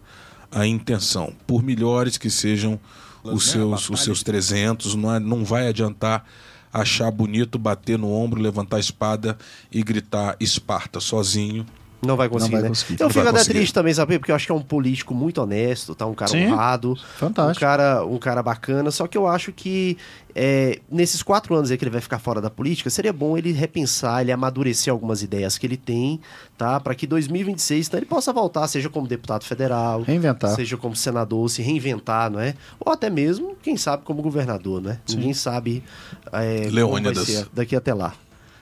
a 0.51 0.65
intenção, 0.65 1.33
por 1.47 1.63
melhores 1.63 2.17
que 2.17 2.29
sejam 2.29 2.79
os 3.23 3.45
seus, 3.51 3.89
os 3.93 4.03
seus 4.03 4.23
300, 4.23 4.95
não, 4.95 5.19
não 5.19 5.45
vai 5.45 5.67
adiantar 5.67 6.25
achar 6.73 7.11
bonito, 7.11 7.59
bater 7.59 7.97
no 7.99 8.11
ombro, 8.11 8.41
levantar 8.41 8.77
a 8.77 8.79
espada 8.79 9.37
e 9.71 9.83
gritar 9.83 10.35
Esparta 10.39 10.99
sozinho. 10.99 11.65
Não 12.01 12.15
vai 12.17 12.27
conseguir, 12.27 12.53
vai 12.53 12.61
né? 12.63 12.67
conseguir. 12.69 12.93
Eu 12.99 13.03
Não 13.05 13.09
fico 13.09 13.23
vai 13.23 13.29
até 13.29 13.39
conseguir. 13.39 13.59
triste 13.59 13.73
também, 13.73 13.93
sabe? 13.93 14.17
Porque 14.17 14.31
eu 14.31 14.35
acho 14.35 14.45
que 14.45 14.51
é 14.51 14.55
um 14.55 14.61
político 14.61 15.13
muito 15.13 15.41
honesto, 15.41 15.93
tá? 15.93 16.05
Um 16.05 16.15
cara 16.15 16.31
Sim. 16.31 16.47
honrado. 16.47 16.97
Fantástico. 17.17 17.57
Um 17.57 17.59
cara, 17.59 18.05
um 18.05 18.17
cara 18.17 18.41
bacana. 18.41 18.89
Só 18.89 19.05
que 19.07 19.17
eu 19.17 19.27
acho 19.27 19.51
que 19.51 19.97
é, 20.33 20.79
nesses 20.89 21.21
quatro 21.21 21.53
anos 21.53 21.69
aí 21.69 21.77
que 21.77 21.83
ele 21.83 21.91
vai 21.91 22.01
ficar 22.01 22.17
fora 22.17 22.41
da 22.41 22.49
política, 22.49 22.89
seria 22.89 23.13
bom 23.13 23.37
ele 23.37 23.51
repensar, 23.51 24.21
ele 24.21 24.31
amadurecer 24.31 24.91
algumas 24.91 25.21
ideias 25.21 25.57
que 25.57 25.67
ele 25.67 25.77
tem, 25.77 26.19
tá? 26.57 26.79
Para 26.79 26.95
que 26.95 27.05
2026 27.05 27.87
então, 27.87 27.99
ele 27.99 28.05
possa 28.07 28.33
voltar, 28.33 28.67
seja 28.67 28.89
como 28.89 29.07
deputado 29.07 29.43
federal, 29.43 30.01
Reinventar. 30.01 30.55
seja 30.55 30.77
como 30.77 30.95
senador, 30.95 31.49
se 31.49 31.61
reinventar, 31.61 32.31
não 32.31 32.39
é? 32.39 32.55
Ou 32.79 32.91
até 32.91 33.09
mesmo, 33.09 33.55
quem 33.61 33.77
sabe, 33.77 34.03
como 34.03 34.21
governador, 34.21 34.81
né? 34.81 34.99
Ninguém 35.09 35.33
sabe 35.33 35.83
é, 36.27 36.29
como 36.29 36.61
vai 36.63 36.69
Leônidas. 36.71 37.27
ser 37.27 37.47
daqui 37.53 37.75
até 37.75 37.93
lá. 37.93 38.13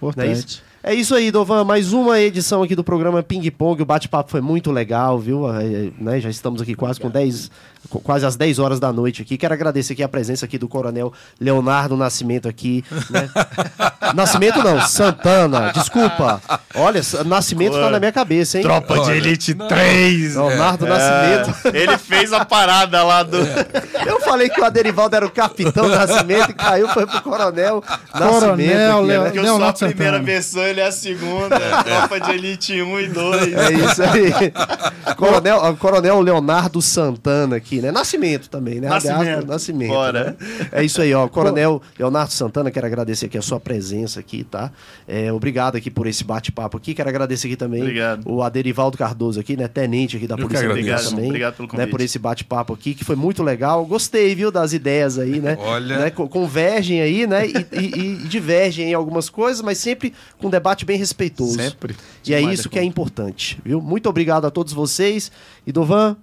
Não 0.02 0.10
é 0.10 0.12
Importante. 0.12 0.64
É 0.82 0.94
isso 0.94 1.14
aí, 1.14 1.30
Dovan. 1.30 1.64
Mais 1.66 1.92
uma 1.92 2.20
edição 2.20 2.64
aqui 2.64 2.74
do 2.76 2.84
programa 2.84 3.22
Ping 3.22 3.50
Pong. 3.52 3.82
O 3.82 3.86
bate-papo 3.86 4.32
foi 4.32 4.40
muito 4.40 4.72
legal, 4.72 5.20
viu? 5.20 5.48
É, 5.54 5.92
né, 6.00 6.20
Já 6.22 6.30
estamos 6.30 6.62
aqui 6.62 6.74
quase 6.74 7.00
com 7.00 7.10
10, 7.10 7.50
qu- 7.50 7.79
quase 8.04 8.26
às 8.26 8.36
10 8.36 8.60
horas 8.60 8.80
da 8.80 8.92
noite 8.94 9.22
aqui. 9.22 9.38
Quero 9.38 9.54
agradecer 9.54 9.94
aqui 9.94 10.04
a 10.04 10.10
presença 10.10 10.46
aqui 10.46 10.58
do 10.58 10.68
Coronel 10.68 11.12
Leonardo 11.40 11.96
Nascimento 11.98 12.48
aqui. 12.48 12.84
né? 13.10 13.30
Nascimento 14.16 14.62
não, 14.64 14.82
Santana. 14.82 15.72
Desculpa. 15.74 16.42
Olha, 16.76 17.02
Nascimento 17.26 17.74
tá 17.74 17.90
na 17.90 18.00
minha 18.00 18.12
cabeça, 18.12 18.58
hein? 18.58 18.64
Tropa 18.64 18.94
de 18.96 19.00
Olha, 19.02 19.16
Elite 19.18 19.54
não. 19.54 19.68
3. 19.68 20.36
Leonardo 20.36 20.86
Nascimento. 20.88 21.76
Ele 21.76 21.98
fez 21.98 22.34
a 22.34 22.44
parada 22.46 23.04
lá 23.04 23.24
do. 23.24 23.38
Eu 24.06 24.20
falei 24.22 24.50
que 24.50 24.60
o 24.60 24.66
Aderivaldo 24.66 25.16
era 25.16 25.26
o 25.26 25.30
capitão 25.32 25.88
Nascimento 25.88 26.52
e 26.52 26.54
caiu, 26.54 26.88
foi 26.90 27.06
pro 27.06 27.22
Coronel 27.22 27.84
Nascimento. 28.14 28.40
Coronel 28.40 28.98
aqui, 29.00 29.08
né? 29.08 29.20
Leo- 29.20 29.32
Que 29.32 29.38
eu 29.40 29.44
sou 29.46 29.54
a 29.54 29.58
Leonardo 29.58 29.78
primeira 29.80 30.18
Santana. 30.18 30.24
versão, 30.24 30.64
ele 30.64 30.80
é 30.82 30.88
a 30.88 30.92
segunda. 30.92 31.60
Tropa 31.84 32.20
de 32.20 32.32
Elite 32.32 32.82
1 32.82 33.00
e 33.00 33.08
2. 33.08 33.54
É 33.54 33.72
isso 33.74 34.04
aí. 34.04 34.54
Coronel, 35.16 35.76
Coronel 35.78 36.22
Leonardo 36.22 36.82
Santana 36.82 37.58
aqui, 37.58 37.69
né? 37.78 37.92
Nascimento 37.92 38.50
também, 38.50 38.80
né? 38.82 38.90
Nascimento. 38.90 39.20
Aliás, 39.22 39.46
Nascimento. 39.46 39.90
Bora. 39.90 40.38
né? 40.40 40.68
É 40.72 40.84
isso 40.84 41.02
aí, 41.02 41.14
ó. 41.14 41.28
Coronel 41.30 41.82
Leonardo 41.98 42.32
Santana, 42.34 42.72
quero 42.72 42.86
agradecer 42.88 43.28
aqui 43.28 43.38
a 43.38 43.42
sua 43.42 43.60
presença 43.60 44.20
aqui, 44.20 44.44
tá? 44.44 44.72
É, 45.08 45.32
obrigado 45.32 45.76
aqui 45.76 45.90
por 45.92 46.08
esse 46.08 46.24
bate-papo 46.24 46.78
aqui. 46.78 46.94
Quero 46.94 47.10
agradecer 47.10 47.48
aqui 47.48 47.56
também 47.56 47.82
Obrigado. 47.82 48.24
o 48.30 48.42
Aderivaldo 48.44 48.98
Cardoso 48.98 49.40
aqui, 49.40 49.56
né? 49.56 49.68
Tenente 49.68 50.18
aqui 50.18 50.28
da 50.28 50.36
que 50.36 50.42
Polícia 50.42 50.68
Militar 50.74 51.02
também. 51.04 51.28
Obrigado 51.28 51.56
pelo 51.56 51.68
né, 51.68 51.72
convite. 51.72 51.92
por 51.92 52.02
esse 52.02 52.20
bate-papo 52.20 52.74
aqui, 52.74 52.94
que 52.94 53.04
foi 53.04 53.16
muito 53.16 53.44
legal. 53.44 53.86
Gostei, 53.86 54.34
viu, 54.36 54.52
das 54.52 54.74
ideias 54.74 55.18
aí, 55.20 55.40
né? 55.40 55.58
Olha. 55.60 56.00
Né, 56.00 56.10
co- 56.10 56.28
Convergem 56.28 57.02
aí, 57.02 57.28
né? 57.28 57.46
E, 57.48 57.66
e- 57.74 58.00
e 58.24 58.28
divergem 58.28 58.90
em 58.90 58.94
algumas 58.94 59.30
coisas, 59.30 59.62
mas 59.62 59.78
sempre 59.78 60.14
com 60.38 60.48
um 60.48 60.50
debate 60.50 60.86
bem 60.86 60.98
respeitoso. 60.98 61.56
Sempre. 61.56 61.96
E 62.26 62.34
é 62.34 62.42
isso 62.42 62.64
da 62.64 62.70
que 62.70 62.80
é 62.80 62.84
importante, 62.84 63.60
viu? 63.64 63.82
Muito 63.82 64.08
obrigado 64.10 64.46
a 64.46 64.52
todos 64.52 64.72
vocês. 64.74 65.32
E 65.66 65.72
Dovan, 65.72 66.16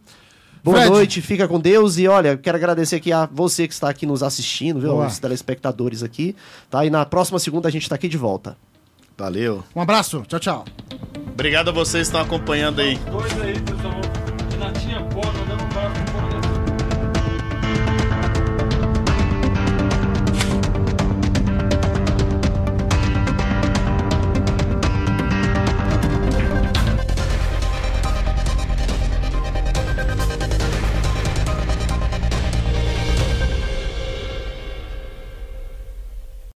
boa 0.62 0.76
Fred. 0.78 0.90
noite, 0.90 1.22
fica 1.22 1.46
com 1.46 1.60
Deus. 1.60 1.98
E 1.98 2.08
olha, 2.08 2.36
quero 2.36 2.56
agradecer 2.56 2.96
aqui 2.96 3.12
a 3.12 3.26
você 3.30 3.66
que 3.66 3.74
está 3.74 3.88
aqui 3.88 4.06
nos 4.06 4.22
assistindo, 4.22 4.80
viu? 4.80 4.98
Os 4.98 5.18
telespectadores 5.18 6.02
aqui, 6.02 6.34
tá? 6.70 6.84
E 6.84 6.90
na 6.90 7.04
próxima 7.04 7.38
segunda 7.38 7.68
a 7.68 7.70
gente 7.70 7.82
está 7.82 7.94
aqui 7.94 8.08
de 8.08 8.16
volta. 8.16 8.56
Valeu. 9.16 9.64
Um 9.74 9.80
abraço. 9.80 10.22
Tchau, 10.28 10.40
tchau. 10.40 10.64
Obrigado 11.32 11.68
a 11.68 11.72
vocês 11.72 12.08
que 12.08 12.16
estão 12.16 12.20
acompanhando 12.20 12.80
aí. 12.80 12.96
Dois 13.10 13.32
aí, 13.40 13.54